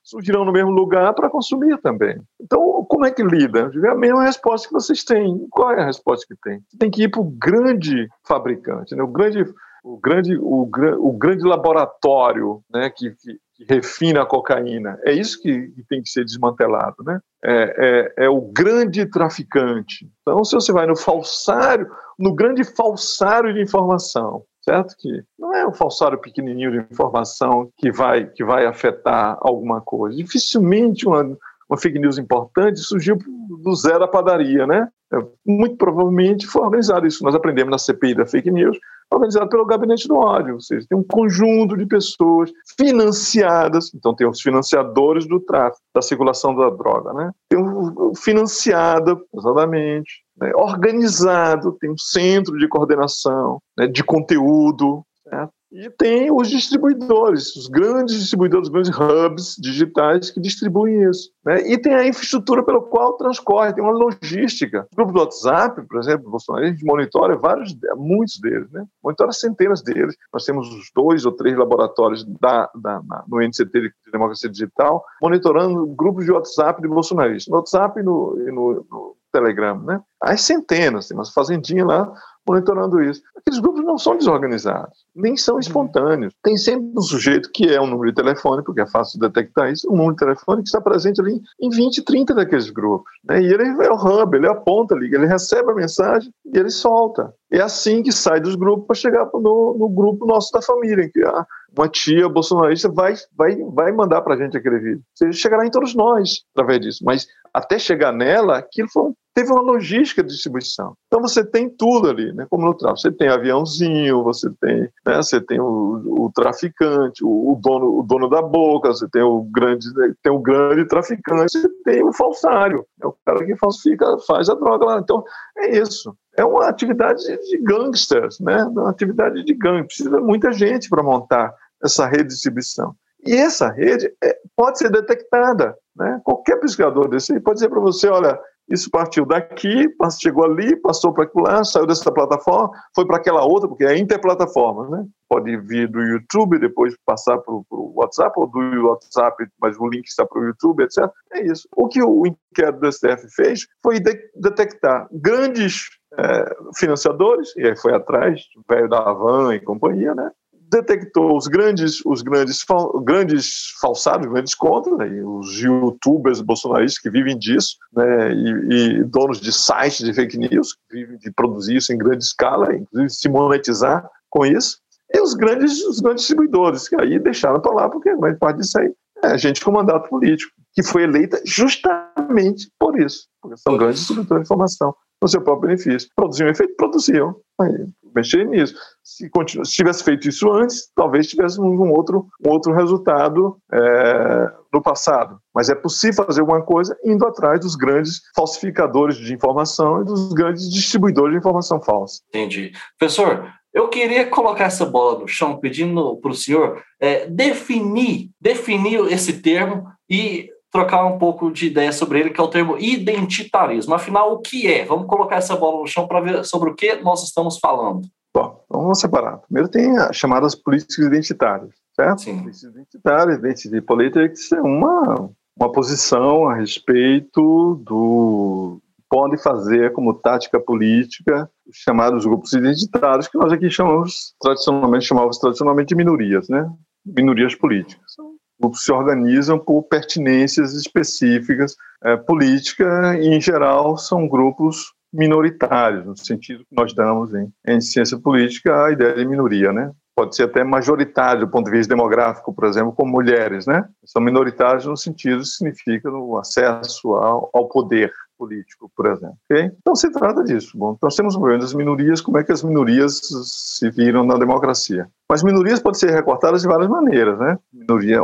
surgirão 0.08 0.46
no 0.46 0.54
mesmo 0.54 0.72
lugar 0.72 1.14
para 1.14 1.30
consumir 1.30 1.78
também. 1.82 2.18
Então, 2.42 2.86
como 2.88 3.06
é 3.06 3.12
que 3.12 3.22
lida? 3.22 3.70
É 3.84 3.90
a 3.90 3.96
mesma 3.96 4.24
resposta 4.24 4.68
que 4.68 4.74
vocês 4.74 5.04
têm. 5.04 5.46
Qual 5.52 5.72
é 5.72 5.82
a 5.82 5.86
resposta 5.86 6.26
que 6.28 6.40
tem? 6.42 6.62
Você 6.68 6.78
tem 6.78 6.90
que 6.90 7.04
ir 7.04 7.10
para 7.10 7.22
o 7.22 7.32
grande 7.38 8.08
fabricante, 8.26 8.96
né? 8.96 9.04
o 9.04 9.08
grande 9.08 9.44
o 9.84 9.98
grande, 9.98 10.38
o, 10.38 10.70
o 11.00 11.14
grande 11.14 11.44
laboratório 11.44 12.62
né, 12.70 12.90
que, 12.90 13.12
que, 13.12 13.40
que, 13.56 13.74
refina 13.74 14.24
a 14.24 14.26
cocaína. 14.26 15.00
É 15.06 15.14
isso 15.14 15.42
que, 15.42 15.70
que 15.70 15.84
tem 15.88 16.02
que 16.02 16.10
ser 16.10 16.26
desmantelado. 16.26 16.98
Né? 17.06 17.20
É, 17.44 18.14
é, 18.18 18.26
é, 18.26 18.30
o 18.30 18.42
grande 18.42 19.06
traficante. 19.06 20.10
Então, 20.22 20.44
se 20.44 20.54
você 20.56 20.74
vai 20.74 20.86
no 20.86 20.96
falsário, 20.96 21.88
no 22.20 22.36
grande 22.36 22.66
falsário 22.66 23.54
de 23.54 23.62
informação, 23.62 24.44
certo? 24.68 24.96
Que 24.98 25.24
não 25.40 25.56
é 25.56 25.66
um 25.66 25.74
falsário 25.74 26.20
pequenininho 26.20 26.72
de 26.72 26.94
informação 26.94 27.70
que 27.78 27.90
vai, 27.90 28.26
que 28.26 28.44
vai 28.44 28.66
afetar 28.66 29.38
alguma 29.40 29.80
coisa. 29.80 30.18
Dificilmente 30.18 31.08
uma, 31.08 31.24
uma 31.70 31.78
fake 31.78 31.98
news 31.98 32.18
importante 32.18 32.80
surgiu 32.80 33.18
do 33.64 33.74
zero 33.76 34.04
à 34.04 34.08
padaria, 34.08 34.68
né? 34.68 34.90
É, 35.14 35.18
muito 35.46 35.78
provavelmente 35.78 36.46
foi 36.46 36.64
organizado 36.64 37.08
isso. 37.08 37.24
Nós 37.24 37.34
aprendemos 37.34 37.72
na 37.72 37.78
CPI 37.78 38.16
da 38.16 38.26
fake 38.26 38.52
news, 38.52 38.78
organizado 39.10 39.48
pelo 39.48 39.66
Gabinete 39.66 40.06
do 40.06 40.18
Ódio, 40.18 40.56
ou 40.56 40.60
seja, 40.60 40.86
tem 40.90 40.98
um 40.98 41.04
conjunto 41.04 41.78
de 41.78 41.86
pessoas 41.86 42.52
financiadas, 42.78 43.94
então 43.96 44.14
tem 44.14 44.28
os 44.28 44.42
financiadores 44.42 45.26
do 45.26 45.40
tráfico, 45.40 45.82
da 45.96 46.02
circulação 46.02 46.54
da 46.54 46.70
droga, 46.70 47.14
né? 47.14 47.32
Tem 47.50 47.58
um 47.58 48.14
financiada, 48.14 49.16
pesadamente, 49.34 50.27
né, 50.40 50.52
organizado, 50.56 51.78
tem 51.80 51.92
um 51.92 51.98
centro 51.98 52.58
de 52.58 52.68
coordenação 52.68 53.60
né, 53.78 53.88
de 53.88 54.04
conteúdo, 54.04 55.04
certo? 55.24 55.52
E 55.70 55.90
tem 55.90 56.32
os 56.32 56.50
distribuidores, 56.50 57.54
os 57.58 57.68
grandes 57.68 58.18
distribuidores, 58.18 58.70
os 58.70 58.72
grandes 58.72 58.92
hubs 58.98 59.56
digitais 59.60 60.32
que 60.32 60.40
distribuem 60.40 61.10
isso. 61.10 61.30
Né? 61.46 61.60
E 61.70 61.78
tem 61.78 61.94
a 61.94 62.08
infraestrutura 62.08 62.64
pela 62.64 62.82
qual 62.82 63.18
transcorre, 63.18 63.74
tem 63.74 63.84
uma 63.84 63.92
logística. 63.92 64.88
O 64.94 64.96
grupo 64.96 65.12
do 65.12 65.20
WhatsApp, 65.20 65.86
por 65.86 66.00
exemplo, 66.00 66.32
Bolsonaro, 66.32 66.66
a 66.66 66.70
gente 66.70 66.86
monitora 66.86 67.36
vários, 67.36 67.76
muitos 67.98 68.40
deles, 68.40 68.72
né? 68.72 68.86
monitora 69.04 69.34
centenas 69.34 69.82
deles. 69.84 70.16
Nós 70.32 70.46
temos 70.46 70.74
os 70.74 70.90
dois 70.96 71.26
ou 71.26 71.34
três 71.34 71.58
laboratórios 71.58 72.24
da, 72.40 72.70
da, 72.74 73.02
no 73.28 73.42
NCT 73.42 73.70
de 73.82 73.92
Democracia 74.10 74.50
Digital, 74.50 75.04
monitorando 75.22 75.86
grupos 75.88 76.24
de 76.24 76.32
WhatsApp 76.32 76.82
de 76.82 76.88
bolsonaristas. 76.88 77.52
No 77.52 77.58
WhatsApp 77.58 78.00
e 78.00 78.04
no, 78.04 78.38
e 78.40 78.52
no, 78.54 78.86
no 78.90 79.17
Telegram, 79.38 79.80
né? 79.84 80.02
As 80.22 80.42
centenas, 80.42 81.08
tem 81.08 81.18
umas 81.18 81.32
fazendinhas 81.32 81.88
lá 81.88 82.12
monitorando 82.48 83.02
isso. 83.04 83.22
Aqueles 83.36 83.60
grupos 83.60 83.84
não 83.84 83.98
são 83.98 84.18
desorganizados, 84.18 85.06
nem 85.14 85.36
são 85.36 85.56
uhum. 85.56 85.60
espontâneos. 85.60 86.34
Tem 86.42 86.56
sempre 86.56 86.92
um 86.96 87.02
sujeito 87.02 87.50
que 87.54 87.68
é 87.68 87.82
um 87.82 87.88
número 87.88 88.12
de 88.12 88.16
telefone, 88.16 88.64
porque 88.64 88.82
é 88.82 88.88
fácil 88.88 89.20
detectar 89.20 89.70
isso, 89.70 89.92
um 89.92 89.96
número 89.96 90.14
de 90.14 90.20
telefone 90.20 90.64
que 90.64 90.70
está 90.70 90.80
presente 90.80 91.20
ali 91.20 91.42
em 91.60 91.70
20, 91.70 92.04
30 92.04 92.34
daqueles 92.34 92.70
grupos. 92.70 93.12
Né? 93.26 93.42
E 93.42 93.54
ele 93.54 93.64
é 93.64 93.92
o 93.92 93.96
hub, 93.96 94.38
ele 94.38 94.48
aponta 94.48 94.96
ali, 94.96 95.14
ele 95.14 95.26
recebe 95.26 95.72
a 95.72 95.76
mensagem 95.76 96.32
e 96.46 96.58
ele 96.58 96.70
solta. 96.70 97.34
É 97.52 97.62
assim 97.62 98.02
que 98.02 98.12
sai 98.12 98.40
dos 98.40 98.56
grupos 98.56 98.88
para 98.88 98.96
chegar 98.96 99.30
no, 99.34 99.76
no, 99.78 99.90
grupo 99.90 100.26
nosso 100.26 100.52
da 100.52 100.62
família, 100.62 101.10
que 101.10 101.24
a, 101.24 101.46
uma 101.78 101.88
tia 101.88 102.28
bolsonarista 102.28 102.90
vai, 102.90 103.14
vai, 103.38 103.56
vai 103.74 103.92
mandar 103.92 104.22
para 104.22 104.36
a 104.36 104.38
gente 104.38 104.58
aquele 104.58 104.80
vídeo. 104.80 105.02
Seja, 105.16 105.32
chegará 105.32 105.66
em 105.66 105.72
todos 105.72 105.96
nós 105.96 106.44
através 106.54 106.82
disso. 106.82 107.04
Mas 107.06 107.26
até 107.58 107.80
chegar 107.80 108.12
nela, 108.12 108.58
aquilo 108.58 108.88
foi, 108.90 109.12
teve 109.34 109.52
uma 109.52 109.62
logística 109.62 110.24
de 110.24 110.30
distribuição. 110.30 110.94
Então 111.08 111.22
você 111.22 111.44
tem 111.46 111.70
tudo 111.70 112.10
ali, 112.10 112.34
né? 112.34 112.46
como 112.50 112.66
no 112.66 112.74
tráfico. 112.74 113.02
Você 113.02 113.12
tem 113.12 113.30
aviãozinho, 113.30 114.24
você 114.24 114.50
tem, 114.62 114.90
né? 115.06 115.16
você 115.18 115.42
tem 115.42 115.60
o, 115.60 116.26
o 116.26 116.32
traficante, 116.34 117.24
o, 117.24 117.54
o, 117.54 117.56
dono, 117.56 118.00
o 118.00 118.04
dono 118.04 118.30
da 118.30 118.42
boca, 118.42 118.90
você 118.90 119.08
tem 119.10 119.22
o 119.22 119.42
grande, 119.44 119.88
tem 120.24 120.32
o 120.32 120.40
grande 120.40 120.86
traficante, 120.88 121.60
você 121.60 121.70
tem 121.84 122.04
o 122.04 122.14
falsário, 122.14 122.86
é 123.02 123.08
o 123.08 123.16
cara 123.26 123.46
que 123.46 123.56
falsifica, 123.58 124.18
faz 124.26 124.50
a 124.50 124.56
droga 124.56 124.86
lá. 124.86 125.00
Então 125.00 125.24
é 125.58 125.78
isso 125.78 126.16
é 126.38 126.46
uma 126.46 126.68
atividade 126.68 127.24
de 127.24 127.58
gangsters, 127.58 128.40
né? 128.40 128.64
uma 128.66 128.92
atividade 128.92 129.44
de 129.44 129.54
gangue. 129.56 129.88
Precisa 129.88 130.22
muita 130.22 130.52
gente 130.52 130.88
para 130.88 131.02
montar 131.02 131.52
essa 131.84 132.06
rede 132.06 132.26
de 132.26 132.30
distribuição. 132.36 132.96
E 133.26 133.34
essa 133.34 133.70
rede 133.72 134.14
é, 134.24 134.38
pode 134.56 134.78
ser 134.78 134.92
detectada. 134.92 135.76
Né? 135.98 136.22
Qualquer 136.24 136.58
pesquisador 136.58 137.08
desse 137.10 137.40
pode 137.40 137.56
dizer 137.56 137.70
para 137.70 137.80
você, 137.80 138.08
olha, 138.08 138.40
isso 138.70 138.92
partiu 138.92 139.26
daqui, 139.26 139.88
chegou 140.20 140.44
ali, 140.44 140.76
passou 140.76 141.14
para 141.14 141.30
lá, 141.36 141.64
saiu 141.64 141.88
dessa 141.88 142.12
plataforma, 142.12 142.70
foi 142.94 143.06
para 143.06 143.16
aquela 143.16 143.46
outra, 143.46 143.68
porque 143.68 143.86
é 143.86 143.98
interplataforma, 143.98 144.90
né? 144.90 145.06
Pode 145.30 145.56
vir 145.58 145.90
do 145.90 146.02
YouTube, 146.02 146.60
depois 146.60 146.94
passar 147.06 147.38
para 147.38 147.54
o 147.54 147.94
WhatsApp, 147.96 148.34
ou 148.38 148.48
do 148.48 148.88
WhatsApp, 148.88 149.48
mas 149.62 149.78
o 149.80 149.88
link 149.88 150.06
está 150.06 150.26
para 150.26 150.42
o 150.42 150.46
YouTube, 150.46 150.84
etc. 150.84 151.10
É 151.32 151.46
isso. 151.46 151.68
O 151.76 151.88
que 151.88 152.04
o 152.04 152.26
inquérito 152.26 152.80
do 152.80 152.92
STF 152.92 153.30
fez 153.36 153.68
foi 153.82 154.02
de 154.02 154.14
detectar 154.36 155.08
grandes 155.14 155.86
é, 156.18 156.56
financiadores, 156.78 157.56
e 157.56 157.68
aí 157.68 157.76
foi 157.78 157.94
atrás, 157.94 158.42
velho 158.70 158.90
da 158.90 159.00
Havan 159.00 159.56
e 159.56 159.62
companhia, 159.62 160.14
né? 160.14 160.30
Detectou 160.70 161.38
os 161.38 161.48
grandes, 161.48 162.04
os 162.06 162.22
grandes, 162.22 162.64
grandes 163.04 163.74
falsários, 163.80 164.28
grandes 164.28 164.56
contas, 164.56 164.98
né, 164.98 165.08
os 165.24 165.60
youtubers 165.60 166.42
bolsonaristas 166.42 167.02
que 167.02 167.10
vivem 167.10 167.38
disso, 167.38 167.78
né, 167.94 168.34
e, 168.34 169.00
e, 169.00 169.04
donos 169.04 169.40
de 169.40 169.52
sites 169.52 170.06
de 170.06 170.14
fake 170.14 170.38
news, 170.38 170.74
que 170.74 170.96
vivem 170.96 171.18
de 171.18 171.32
produzir 171.32 171.78
isso 171.78 171.94
em 171.94 171.98
grande 171.98 172.24
escala, 172.24 172.76
inclusive 172.76 173.10
se 173.10 173.30
monetizar 173.30 174.08
com 174.30 174.46
isso, 174.46 174.78
e 175.14 175.22
os 175.22 175.34
grandes, 175.34 175.84
os 175.86 176.00
grandes 176.00 176.24
distribuidores, 176.24 176.90
que 176.90 177.00
aí 177.00 177.18
deixaram 177.18 177.62
para 177.62 177.74
lá, 177.74 177.90
porque 177.90 178.10
a 178.10 178.18
grande 178.18 178.38
parte 178.38 178.58
disso 178.58 178.80
aí 178.80 178.94
é 179.24 179.38
gente 179.38 179.64
com 179.64 179.72
mandato 179.72 180.10
político, 180.10 180.52
que 180.74 180.84
foi 180.84 181.04
eleita 181.04 181.42
justamente 181.46 182.70
por 182.80 183.00
isso, 183.00 183.28
porque 183.42 183.58
são 183.58 183.78
grandes 183.78 184.00
distribuidores 184.00 184.42
de 184.42 184.48
informação 184.48 184.94
no 185.22 185.28
seu 185.28 185.42
próprio 185.42 185.70
benefício. 185.70 186.10
Produziam 186.16 186.50
efeito? 186.50 186.76
Produziam. 186.76 187.36
Aí, 187.60 187.88
mexer 188.18 188.46
nisso. 188.46 188.76
Se, 189.04 189.30
se 189.64 189.72
tivesse 189.72 190.04
feito 190.04 190.28
isso 190.28 190.52
antes, 190.52 190.92
talvez 190.96 191.28
tivéssemos 191.28 191.80
um 191.80 191.92
outro, 191.92 192.28
um 192.46 192.50
outro 192.50 192.74
resultado 192.74 193.58
é, 193.72 194.52
no 194.74 194.82
passado. 194.82 195.40
Mas 195.54 195.70
é 195.70 195.76
possível 195.76 196.26
fazer 196.26 196.42
alguma 196.42 196.62
coisa 196.62 196.98
indo 197.06 197.26
atrás 197.26 197.60
dos 197.60 197.76
grandes 197.76 198.22
falsificadores 198.36 199.18
de 199.18 199.34
informação 199.34 200.02
e 200.02 200.06
dos 200.06 200.34
grandes 200.34 200.70
distribuidores 200.70 201.34
de 201.34 201.40
informação 201.40 201.82
falsa. 201.82 202.22
Entendi. 202.30 202.72
Professor, 202.98 203.48
eu 203.74 203.90
queria 203.90 204.26
colocar 204.26 204.66
essa 204.66 204.86
bola 204.86 205.20
no 205.20 205.28
chão, 205.28 205.60
pedindo 205.60 206.18
para 206.18 206.32
o 206.32 206.36
senhor 206.36 206.84
é, 207.00 207.28
definir, 207.28 208.32
definir 208.42 209.00
esse 209.12 209.34
termo 209.42 209.86
e 210.10 210.50
trocar 210.78 211.04
um 211.06 211.18
pouco 211.18 211.52
de 211.52 211.68
ideia 211.68 211.92
sobre 211.92 212.20
ele, 212.20 212.30
que 212.30 212.40
é 212.40 212.44
o 212.44 212.50
termo 212.50 212.78
identitarismo. 212.78 213.96
Afinal, 213.96 214.34
o 214.34 214.40
que 214.40 214.72
é? 214.72 214.86
Vamos 214.86 215.08
colocar 215.08 215.38
essa 215.38 215.56
bola 215.56 215.82
no 215.82 215.88
chão 215.88 216.08
para 216.08 216.22
ver 216.22 216.46
sobre 216.46 216.70
o 216.70 216.76
que 216.76 216.98
nós 216.98 217.24
estamos 217.24 217.58
falando. 217.58 218.08
Bom, 218.32 218.64
vamos 218.70 219.00
separar. 219.00 219.38
Primeiro 219.40 219.68
tem 219.68 219.98
as 219.98 220.16
chamadas 220.16 220.54
políticas 220.54 221.00
identitárias, 221.08 221.74
certo? 221.96 222.22
Sim. 222.22 222.42
Políticas 222.42 222.76
identitárias, 222.76 223.40
identity 223.40 223.82
politics 223.82 224.52
é 224.52 224.62
uma, 224.62 225.32
uma 225.60 225.72
posição 225.72 226.48
a 226.48 226.54
respeito 226.54 227.82
do 227.84 228.80
pode 229.10 229.42
fazer 229.42 229.94
como 229.94 230.14
tática 230.14 230.60
política 230.60 231.50
os 231.66 231.78
chamados 231.78 232.26
grupos 232.26 232.54
identitários, 232.54 233.28
que 233.28 233.38
nós 233.38 233.52
aqui 233.52 233.70
chamamos, 233.70 234.36
tradicionalmente, 234.40 235.06
chamávamos 235.06 235.40
tradicionalmente 235.40 235.88
de 235.88 235.96
minorias, 235.96 236.48
né? 236.50 236.70
Minorias 237.04 237.56
políticas 237.56 238.18
grupos 238.60 238.84
se 238.84 238.92
organizam 238.92 239.60
por 239.60 239.84
pertinências 239.84 240.74
específicas 240.74 241.76
é, 242.04 242.16
política 242.18 243.18
e, 243.20 243.28
em 243.28 243.42
geral, 243.42 243.98
são 243.98 244.28
grupos 244.28 244.94
minoritários, 245.14 246.06
no 246.06 246.18
sentido 246.18 246.66
que 246.66 246.76
nós 246.76 246.94
damos 246.94 247.34
em, 247.34 247.52
em 247.68 247.82
ciência 247.82 248.18
política 248.20 248.86
a 248.86 248.92
ideia 248.92 249.16
de 249.16 249.26
minoria, 249.26 249.72
né? 249.72 249.92
pode 250.18 250.36
ser 250.36 250.44
até 250.46 250.64
majoritário 250.64 251.42
do 251.42 251.48
ponto 251.48 251.66
de 251.66 251.78
vista 251.78 251.94
demográfico, 251.94 252.52
por 252.52 252.66
exemplo, 252.66 252.92
como 252.92 253.12
mulheres, 253.12 253.68
né? 253.68 253.88
São 254.04 254.20
minoritários 254.20 254.88
no 254.88 254.98
sentido 254.98 255.42
que 255.42 255.46
significa 255.46 256.10
no 256.10 256.38
acesso 256.38 257.14
ao, 257.14 257.52
ao 257.54 257.70
poder 257.70 258.12
político, 258.38 258.92
por 258.96 259.08
exemplo. 259.08 259.38
Okay? 259.50 259.72
Então 259.80 259.96
se 259.96 260.12
trata 260.12 260.44
disso. 260.44 260.78
Bom, 260.78 260.98
nós 261.02 261.16
temos 261.16 261.36
um 261.36 261.58
das 261.58 261.74
minorias, 261.74 262.22
como 262.22 262.38
é 262.38 262.44
que 262.44 262.52
as 262.52 262.64
minorias 262.64 263.20
se 263.44 263.90
viram 263.90 264.26
na 264.26 264.38
democracia? 264.38 265.08
Mas 265.30 265.44
minorias 265.44 265.80
podem 265.80 266.00
ser 266.00 266.12
recortadas 266.12 266.62
de 266.62 266.68
várias 266.68 266.90
maneiras, 266.90 267.40
né? 267.40 267.58
Minoria, 267.74 268.22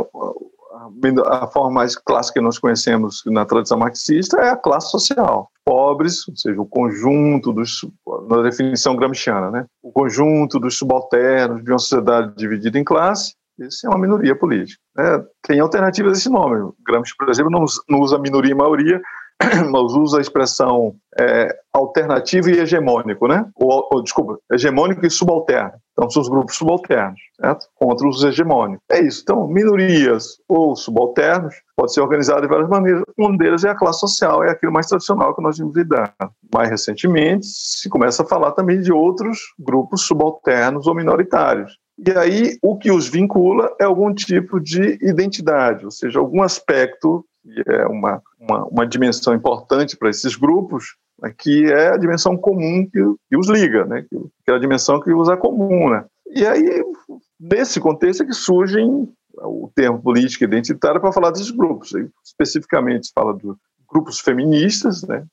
a 1.26 1.46
forma 1.46 1.70
mais 1.70 1.96
clássica 1.96 2.40
que 2.40 2.44
nós 2.44 2.58
conhecemos 2.58 3.22
na 3.26 3.44
tradição 3.44 3.78
marxista 3.78 4.38
é 4.38 4.50
a 4.50 4.56
classe 4.56 4.90
social. 4.90 5.50
Pobres, 5.64 6.28
ou 6.28 6.36
seja, 6.36 6.60
o 6.60 6.66
conjunto 6.66 7.52
dos, 7.52 7.86
na 8.28 8.42
definição 8.42 8.96
gramsciana, 8.96 9.50
né? 9.50 9.66
o 9.82 9.90
conjunto 9.90 10.58
dos 10.58 10.76
subalternos 10.76 11.64
de 11.64 11.70
uma 11.70 11.78
sociedade 11.78 12.34
dividida 12.36 12.78
em 12.78 12.84
classe, 12.84 13.34
isso 13.58 13.86
é 13.86 13.88
uma 13.88 13.98
minoria 13.98 14.36
política. 14.36 14.80
Né? 14.96 15.24
Tem 15.42 15.60
alternativas 15.60 16.12
a 16.12 16.16
esse 16.18 16.28
nome. 16.28 16.72
Gramsci, 16.84 17.14
por 17.16 17.28
exemplo, 17.30 17.50
não 17.88 18.00
usa 18.00 18.18
minoria 18.18 18.50
e 18.50 18.54
maioria, 18.54 19.00
mas 19.70 19.92
usa 19.94 20.18
a 20.18 20.20
expressão 20.20 20.94
é, 21.18 21.48
alternativo 21.72 22.50
e 22.50 22.58
hegemônico, 22.58 23.26
né? 23.26 23.46
Ou, 23.56 23.88
ou, 23.92 24.02
desculpa, 24.02 24.38
hegemônico 24.52 25.04
e 25.06 25.10
subalterno. 25.10 25.72
Então, 25.92 26.10
são 26.10 26.22
os 26.22 26.28
grupos 26.28 26.56
subalternos, 26.56 27.20
certo? 27.40 27.66
Contra 27.76 28.08
os 28.08 28.22
hegemônicos. 28.24 28.84
É 28.90 29.00
isso. 29.00 29.20
Então, 29.22 29.46
minorias 29.46 30.38
ou 30.48 30.74
subalternos 30.74 31.54
pode 31.76 31.92
ser 31.92 32.00
organizado 32.00 32.42
de 32.42 32.48
várias 32.48 32.68
maneiras. 32.68 33.02
Uma 33.16 33.36
delas 33.36 33.64
é 33.64 33.70
a 33.70 33.76
classe 33.76 34.00
social, 34.00 34.42
é 34.42 34.50
aquilo 34.50 34.72
mais 34.72 34.86
tradicional 34.86 35.34
que 35.34 35.42
nós 35.42 35.58
vimos 35.58 35.76
lidando. 35.76 36.10
Mais 36.52 36.68
recentemente, 36.68 37.46
se 37.46 37.88
começa 37.88 38.22
a 38.22 38.26
falar 38.26 38.52
também 38.52 38.80
de 38.80 38.92
outros 38.92 39.38
grupos 39.58 40.02
subalternos 40.02 40.86
ou 40.86 40.94
minoritários. 40.94 41.78
E 41.96 42.10
aí, 42.18 42.58
o 42.60 42.76
que 42.76 42.90
os 42.90 43.08
vincula 43.08 43.72
é 43.80 43.84
algum 43.84 44.12
tipo 44.12 44.58
de 44.58 44.98
identidade, 45.00 45.84
ou 45.84 45.92
seja, 45.92 46.18
algum 46.18 46.42
aspecto 46.42 47.24
que 47.44 47.62
é 47.70 47.86
uma, 47.86 48.22
uma, 48.40 48.64
uma 48.64 48.86
dimensão 48.86 49.34
importante 49.34 49.96
para 49.96 50.08
esses 50.08 50.34
grupos, 50.34 50.96
né, 51.20 51.32
que 51.36 51.66
é 51.66 51.88
a 51.88 51.96
dimensão 51.96 52.36
comum 52.36 52.88
que, 52.90 53.00
que 53.28 53.36
os 53.36 53.48
liga, 53.48 53.84
né, 53.84 54.02
que, 54.02 54.18
que 54.18 54.50
é 54.50 54.54
a 54.54 54.58
dimensão 54.58 55.00
que 55.00 55.12
os 55.12 55.28
comum. 55.38 55.90
Né. 55.90 56.04
E 56.34 56.46
aí, 56.46 56.82
nesse 57.38 57.78
contexto 57.78 58.22
é 58.22 58.26
que 58.26 58.32
surgem 58.32 59.08
o 59.36 59.70
termo 59.74 60.00
política 60.00 60.44
identitária 60.44 61.00
para 61.00 61.12
falar 61.12 61.30
desses 61.30 61.50
grupos. 61.50 61.92
Especificamente, 62.24 63.06
se 63.06 63.12
fala 63.12 63.34
de 63.34 63.52
grupos 63.88 64.20
feministas, 64.20 65.02
né? 65.02 65.24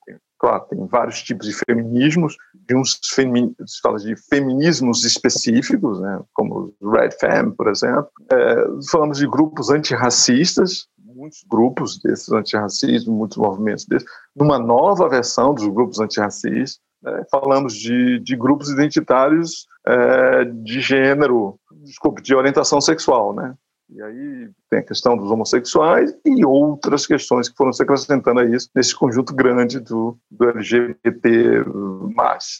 claro, 0.41 0.65
tem 0.69 0.85
vários 0.87 1.21
tipos 1.21 1.47
de 1.47 1.53
feminismos, 1.53 2.35
de 2.67 2.75
uns 2.75 2.99
femi 3.13 3.53
se 3.65 3.79
fala 3.79 3.97
de 3.99 4.15
feminismos 4.15 5.03
específicos, 5.03 5.99
né? 6.01 6.19
como 6.33 6.73
Red 6.81 7.11
Fem, 7.11 7.51
por 7.51 7.67
exemplo. 7.67 8.09
É, 8.31 8.55
falamos 8.91 9.19
de 9.19 9.27
grupos 9.27 9.69
antirracistas, 9.69 10.87
muitos 11.21 11.43
grupos 11.47 11.99
desses 11.99 12.31
antirracismo, 12.31 13.13
muitos 13.13 13.37
movimentos 13.37 13.85
desses, 13.85 14.09
numa 14.35 14.57
nova 14.57 15.07
versão 15.07 15.53
dos 15.53 15.67
grupos 15.67 15.99
antirracistas. 15.99 16.79
Né? 17.01 17.23
Falamos 17.29 17.75
de, 17.75 18.19
de 18.19 18.35
grupos 18.35 18.69
identitários 18.69 19.67
é, 19.87 20.45
de 20.45 20.81
gênero, 20.81 21.59
desculpe, 21.83 22.21
de 22.21 22.33
orientação 22.35 22.81
sexual, 22.81 23.33
né? 23.33 23.55
E 23.89 24.01
aí 24.01 24.49
tem 24.69 24.79
a 24.79 24.83
questão 24.83 25.17
dos 25.17 25.29
homossexuais 25.29 26.15
e 26.25 26.45
outras 26.45 27.05
questões 27.05 27.49
que 27.49 27.57
foram 27.57 27.73
se 27.73 27.83
acrescentando 27.83 28.39
a 28.39 28.45
isso 28.45 28.69
nesse 28.73 28.95
conjunto 28.95 29.35
grande 29.35 29.81
do, 29.81 30.17
do 30.29 30.49
LGBT+, 30.49 31.65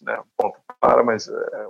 né? 0.03 0.19
Ponto 0.37 0.59
para, 0.81 1.03
mas 1.03 1.29
é 1.29 1.67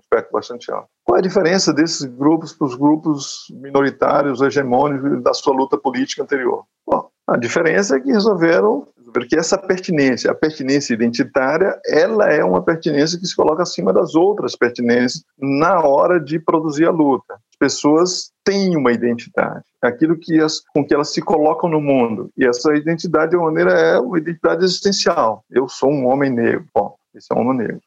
aspecto 0.00 0.32
bastante 0.32 0.70
amplo. 0.72 0.88
Qual 1.04 1.16
é 1.16 1.20
a 1.20 1.22
diferença 1.22 1.72
desses 1.72 2.04
grupos 2.04 2.52
para 2.52 2.66
os 2.66 2.74
grupos 2.74 3.46
minoritários, 3.50 4.40
hegemônicos 4.40 5.22
da 5.22 5.32
sua 5.34 5.54
luta 5.54 5.76
política 5.76 6.22
anterior? 6.22 6.64
Bom, 6.86 7.08
a 7.26 7.36
diferença 7.36 7.96
é 7.96 8.00
que 8.00 8.10
resolveram 8.10 8.86
que 9.28 9.36
essa 9.36 9.58
pertinência, 9.58 10.30
a 10.30 10.34
pertinência 10.34 10.94
identitária, 10.94 11.78
ela 11.86 12.26
é 12.32 12.44
uma 12.44 12.62
pertinência 12.62 13.18
que 13.18 13.26
se 13.26 13.34
coloca 13.34 13.62
acima 13.62 13.92
das 13.92 14.14
outras 14.14 14.54
pertinências 14.54 15.24
na 15.38 15.80
hora 15.80 16.20
de 16.20 16.38
produzir 16.38 16.86
a 16.86 16.90
luta. 16.90 17.34
As 17.34 17.56
pessoas 17.58 18.30
têm 18.44 18.76
uma 18.76 18.92
identidade, 18.92 19.64
aquilo 19.82 20.16
que 20.16 20.40
as, 20.40 20.60
com 20.72 20.84
que 20.84 20.94
elas 20.94 21.12
se 21.12 21.20
colocam 21.20 21.68
no 21.68 21.80
mundo. 21.80 22.30
E 22.36 22.46
essa 22.46 22.74
identidade, 22.74 23.32
de 23.32 23.36
maneira, 23.36 23.72
é 23.72 23.98
uma 23.98 24.18
identidade 24.18 24.64
existencial. 24.64 25.44
Eu 25.50 25.68
sou 25.68 25.90
um 25.90 26.06
homem 26.06 26.30
negro. 26.30 26.66
Bom, 26.74 26.94
esse 27.14 27.26
é 27.30 27.34
um 27.34 27.40
homem 27.40 27.58
negro. 27.66 27.82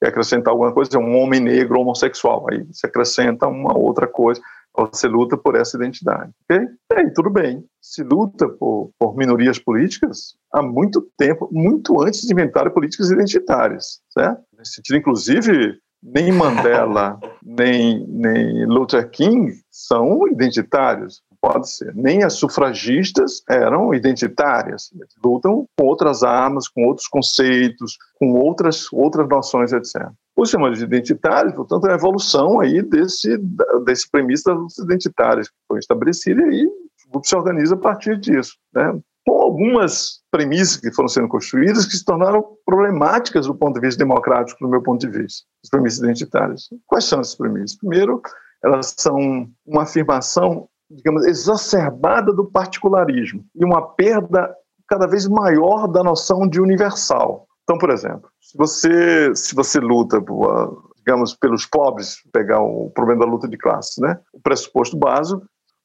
Quer 0.00 0.08
acrescentar 0.08 0.52
alguma 0.52 0.72
coisa, 0.72 0.90
é 0.94 0.98
um 0.98 1.16
homem 1.18 1.40
negro 1.40 1.80
homossexual. 1.80 2.46
Aí 2.50 2.64
você 2.64 2.86
acrescenta 2.86 3.46
uma 3.46 3.76
outra 3.76 4.06
coisa, 4.06 4.40
você 4.74 5.08
luta 5.08 5.36
por 5.36 5.56
essa 5.56 5.76
identidade. 5.76 6.32
Ok? 6.44 6.66
E 6.92 6.94
aí, 6.94 7.12
tudo 7.12 7.30
bem. 7.30 7.64
Se 7.80 8.02
luta 8.02 8.48
por, 8.48 8.90
por 8.98 9.16
minorias 9.16 9.58
políticas 9.58 10.36
há 10.52 10.62
muito 10.62 11.06
tempo, 11.16 11.48
muito 11.50 12.00
antes 12.00 12.22
de 12.22 12.32
inventar 12.32 12.70
políticas 12.70 13.10
identitárias, 13.10 14.00
certo? 14.10 14.42
Nesse 14.56 14.74
sentido, 14.74 14.98
inclusive, 14.98 15.78
nem 16.02 16.30
Mandela, 16.30 17.18
nem, 17.42 18.06
nem 18.06 18.66
Luther 18.66 19.10
King 19.10 19.52
são 19.70 20.28
identitários 20.28 21.22
pode 21.40 21.70
ser. 21.70 21.94
Nem 21.94 22.22
as 22.22 22.34
sufragistas 22.34 23.42
eram 23.48 23.94
identitárias, 23.94 24.90
lutam 25.22 25.66
com 25.76 25.86
outras 25.86 26.22
armas, 26.22 26.68
com 26.68 26.84
outros 26.86 27.06
conceitos, 27.06 27.96
com 28.18 28.32
outras, 28.32 28.92
outras 28.92 29.28
noções, 29.28 29.72
etc. 29.72 30.08
Os 30.36 30.50
chamados 30.50 30.78
de 30.78 30.84
identitários, 30.84 31.54
portanto, 31.54 31.86
é 31.88 31.92
a 31.92 31.96
evolução 31.96 32.60
aí 32.60 32.82
desse, 32.82 33.36
desse 33.84 34.10
premissa 34.10 34.50
das 34.50 34.60
lutas 34.60 34.78
identitárias 34.78 35.48
que 35.48 35.56
foi 35.66 35.78
estabelecida 35.78 36.42
e 36.42 36.66
o 36.66 37.10
grupo 37.10 37.26
se 37.26 37.36
organiza 37.36 37.74
a 37.74 37.78
partir 37.78 38.18
disso. 38.18 38.56
Né? 38.74 39.00
com 39.28 39.42
algumas 39.42 40.20
premissas 40.30 40.78
que 40.78 40.90
foram 40.90 41.08
sendo 41.08 41.28
construídas 41.28 41.84
que 41.84 41.96
se 41.96 42.04
tornaram 42.04 42.42
problemáticas 42.64 43.46
do 43.46 43.54
ponto 43.54 43.74
de 43.74 43.86
vista 43.86 43.98
democrático, 43.98 44.64
do 44.64 44.70
meu 44.70 44.82
ponto 44.82 45.00
de 45.00 45.18
vista, 45.18 45.46
as 45.62 45.68
premissas 45.68 45.98
identitárias. 45.98 46.68
Quais 46.86 47.04
são 47.04 47.20
essas 47.20 47.34
premissas? 47.34 47.76
Primeiro, 47.76 48.22
elas 48.64 48.94
são 48.96 49.48
uma 49.66 49.82
afirmação 49.82 50.67
digamos, 50.90 51.26
exacerbada 51.26 52.32
do 52.32 52.50
particularismo 52.50 53.44
e 53.54 53.64
uma 53.64 53.82
perda 53.94 54.54
cada 54.88 55.06
vez 55.06 55.26
maior 55.28 55.86
da 55.86 56.02
noção 56.02 56.48
de 56.48 56.60
universal. 56.60 57.46
Então, 57.62 57.76
por 57.76 57.90
exemplo, 57.90 58.30
se 58.40 58.56
você, 58.56 59.34
se 59.34 59.54
você 59.54 59.78
luta, 59.78 60.22
digamos, 60.96 61.34
pelos 61.34 61.66
pobres, 61.66 62.16
pegar 62.32 62.62
o 62.62 62.90
problema 62.90 63.26
da 63.26 63.30
luta 63.30 63.46
de 63.46 63.58
classes, 63.58 63.98
né? 63.98 64.18
o 64.32 64.40
pressuposto 64.40 64.96
básico, 64.96 65.42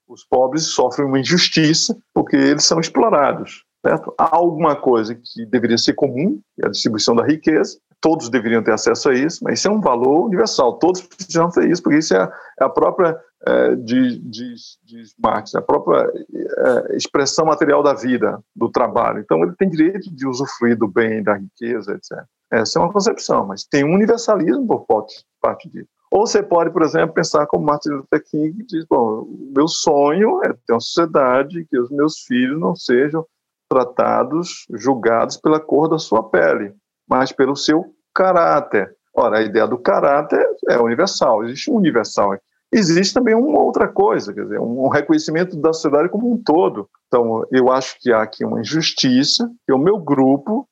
os 0.08 0.24
pobres 0.24 0.64
sofrem 0.68 1.08
uma 1.08 1.20
injustiça 1.20 1.98
porque 2.14 2.38
eles 2.38 2.64
são 2.64 2.80
explorados. 2.80 3.66
Certo? 3.86 4.14
Há 4.18 4.34
alguma 4.34 4.78
coisa 4.78 5.14
que 5.14 5.46
deveria 5.46 5.78
ser 5.78 5.94
comum, 5.94 6.40
que 6.56 6.64
é 6.64 6.68
a 6.68 6.72
distribuição 6.72 7.14
da 7.14 7.26
riqueza, 7.26 7.78
todos 8.04 8.30
deveriam 8.30 8.62
ter 8.62 8.74
acesso 8.74 9.10
a 9.10 9.14
isso, 9.14 9.40
mas 9.46 9.60
isso 9.60 9.70
é 9.70 9.72
um 9.72 9.80
valor 9.80 10.26
universal, 10.26 10.74
todos 10.74 11.02
precisam 11.02 11.50
ter 11.50 11.72
isso, 11.72 11.82
porque 11.82 12.00
isso 12.00 12.14
é 12.14 12.22
a, 12.22 12.32
é 12.60 12.66
a 12.66 12.70
própria 12.70 13.18
é, 13.48 13.76
de, 13.76 14.20
de, 14.20 14.56
de 14.84 15.04
Marx, 15.18 15.56
a 15.56 15.62
própria 15.62 16.12
é, 16.12 16.98
expressão 16.98 17.46
material 17.46 17.82
da 17.82 17.94
vida, 17.94 18.44
do 18.54 18.70
trabalho. 18.70 19.20
Então, 19.20 19.42
ele 19.42 19.56
tem 19.56 19.70
direito 19.70 20.14
de 20.14 20.28
usufruir 20.28 20.78
do 20.78 20.86
bem, 20.86 21.24
da 21.24 21.36
riqueza, 21.36 21.94
etc. 21.94 22.26
Essa 22.52 22.78
é 22.78 22.82
uma 22.82 22.92
concepção, 22.92 23.48
mas 23.48 23.64
tem 23.64 23.86
um 23.86 23.94
universalismo 23.94 24.68
por 24.68 25.06
parte 25.42 25.70
disso. 25.70 25.88
Ou 26.12 26.28
você 26.28 26.44
pode, 26.44 26.72
por 26.72 26.82
exemplo, 26.82 27.16
pensar 27.16 27.48
como 27.48 27.66
Martin 27.66 27.90
Luther 27.90 28.24
King, 28.30 28.66
diz: 28.68 28.86
bom, 28.86 29.26
meu 29.56 29.68
sonho 29.68 30.42
é 30.44 30.50
ter 30.50 30.74
uma 30.74 30.80
sociedade 30.80 31.66
que 31.70 31.80
os 31.80 31.90
meus 31.90 32.20
filhos 32.20 32.60
não 32.60 32.76
sejam 32.76 33.26
tratados, 33.68 34.66
julgados 34.74 35.38
pela 35.38 35.60
cor 35.60 35.90
da 35.90 35.98
sua 35.98 36.30
pele, 36.30 36.76
mas 37.08 37.32
pelo 37.32 37.56
seu 37.56 37.86
caráter. 38.14 38.96
Ora, 39.16 39.40
a 39.40 39.42
ideia 39.42 39.68
do 39.68 39.78
caráter 39.78 40.46
é 40.70 40.78
universal, 40.78 41.44
existe 41.44 41.70
um 41.70 41.76
universal 41.76 42.32
aqui 42.32 42.44
existe 42.74 43.14
também 43.14 43.36
uma 43.36 43.60
outra 43.60 43.88
coisa, 43.88 44.34
quer 44.34 44.44
dizer, 44.44 44.60
um 44.60 44.90
reconhecimento 44.90 45.56
da 45.56 45.72
sociedade 45.72 46.10
como 46.10 46.32
um 46.32 46.42
todo. 46.42 46.90
Então, 47.08 47.46
eu 47.52 47.72
acho 47.72 47.96
que 48.00 48.12
há 48.12 48.24
aqui 48.24 48.44
uma 48.44 48.60
injustiça, 48.60 49.50
que 49.66 49.72
o 49.72 49.78
meu 49.78 49.98
grupo? 50.00 50.68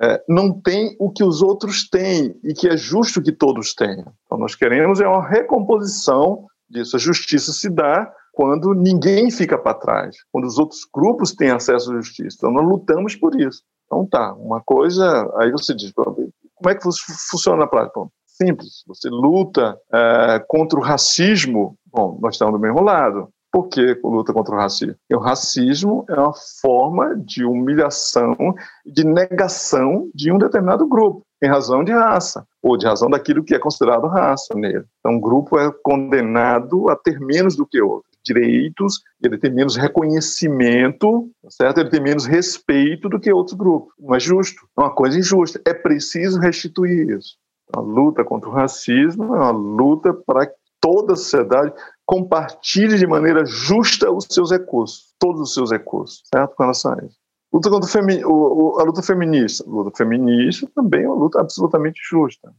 É, 0.00 0.22
não 0.28 0.52
tem 0.52 0.96
o 0.98 1.10
que 1.10 1.24
os 1.24 1.40
outros 1.40 1.88
têm 1.88 2.38
e 2.44 2.52
que 2.52 2.68
é 2.68 2.76
justo 2.76 3.22
que 3.22 3.32
todos 3.32 3.74
tenham. 3.74 4.12
Então, 4.24 4.38
nós 4.38 4.54
queremos 4.54 5.00
é 5.00 5.06
uma 5.06 5.26
recomposição 5.26 6.44
disso. 6.68 6.96
A 6.96 6.98
justiça 6.98 7.52
se 7.52 7.70
dá 7.70 8.10
quando 8.32 8.74
ninguém 8.74 9.30
fica 9.30 9.56
para 9.56 9.72
trás, 9.72 10.16
quando 10.30 10.44
os 10.44 10.58
outros 10.58 10.80
grupos 10.92 11.32
têm 11.32 11.50
acesso 11.50 11.90
à 11.90 11.96
justiça. 11.96 12.36
Então, 12.38 12.50
nós 12.50 12.66
lutamos 12.66 13.14
por 13.14 13.38
isso. 13.40 13.62
Então, 13.86 14.06
tá, 14.06 14.34
uma 14.34 14.60
coisa, 14.60 15.32
aí 15.36 15.50
você 15.50 15.74
diz, 15.74 15.92
como 15.92 16.30
é 16.68 16.74
que 16.74 16.82
funciona 17.30 17.58
na 17.58 17.66
prática? 17.66 18.00
simples. 18.36 18.84
Você 18.86 19.08
luta 19.08 19.78
é, 19.92 20.44
contra 20.46 20.78
o 20.78 20.82
racismo, 20.82 21.76
bom, 21.86 22.18
nós 22.20 22.34
estamos 22.34 22.54
do 22.54 22.60
mesmo 22.60 22.82
lado. 22.82 23.28
Por 23.50 23.68
que 23.68 23.98
luta 24.04 24.32
contra 24.32 24.54
o 24.54 24.58
racismo? 24.58 24.96
Porque 25.00 25.16
o 25.16 25.24
racismo 25.24 26.04
é 26.10 26.14
uma 26.14 26.34
forma 26.60 27.16
de 27.16 27.44
humilhação, 27.44 28.36
de 28.84 29.04
negação 29.04 30.10
de 30.14 30.30
um 30.30 30.38
determinado 30.38 30.86
grupo. 30.86 31.22
em 31.42 31.48
razão 31.48 31.84
de 31.84 31.92
raça, 31.92 32.46
ou 32.62 32.78
de 32.78 32.86
razão 32.86 33.10
daquilo 33.10 33.44
que 33.44 33.54
é 33.54 33.58
considerado 33.58 34.06
raça 34.06 34.54
nele. 34.54 34.84
Então, 34.98 35.16
um 35.16 35.20
grupo 35.20 35.58
é 35.58 35.70
condenado 35.82 36.88
a 36.88 36.96
ter 36.96 37.20
menos 37.20 37.54
do 37.54 37.66
que 37.66 37.80
outro 37.80 38.08
direitos, 38.26 39.00
ele 39.22 39.38
tem 39.38 39.52
menos 39.52 39.76
reconhecimento, 39.76 41.30
tá 41.42 41.50
certo? 41.50 41.78
Ele 41.78 41.90
tem 41.90 42.00
menos 42.00 42.26
respeito 42.26 43.08
do 43.08 43.18
que 43.18 43.32
outros 43.32 43.56
grupos. 43.56 43.94
Não 43.98 44.14
é 44.14 44.20
justo, 44.20 44.66
é 44.76 44.82
uma 44.82 44.94
coisa 44.94 45.18
injusta. 45.18 45.60
É 45.66 45.72
preciso 45.72 46.38
restituir 46.38 47.16
isso. 47.16 47.36
A 47.74 47.80
luta 47.80 48.24
contra 48.24 48.48
o 48.48 48.52
racismo 48.52 49.34
é 49.34 49.38
uma 49.38 49.50
luta 49.50 50.12
para 50.12 50.46
que 50.46 50.54
toda 50.80 51.14
a 51.14 51.16
sociedade 51.16 51.72
compartilhe 52.04 52.96
de 52.96 53.06
maneira 53.06 53.44
justa 53.44 54.10
os 54.10 54.26
seus 54.30 54.50
recursos, 54.50 55.14
todos 55.18 55.40
os 55.40 55.54
seus 55.54 55.70
recursos, 55.70 56.22
certo? 56.32 56.54
Com 56.54 56.62
relação 56.62 56.92
a 56.92 57.04
isso. 57.04 57.16
Luta 57.52 57.70
contra 57.70 57.88
femi 57.88 58.22
o, 58.24 58.78
a 58.78 58.84
luta 58.84 59.02
feminista. 59.02 59.64
A 59.66 59.70
luta 59.70 59.96
feminista 59.96 60.68
também 60.74 61.04
é 61.04 61.08
uma 61.08 61.16
luta 61.16 61.40
absolutamente 61.40 62.00
justa. 62.08 62.52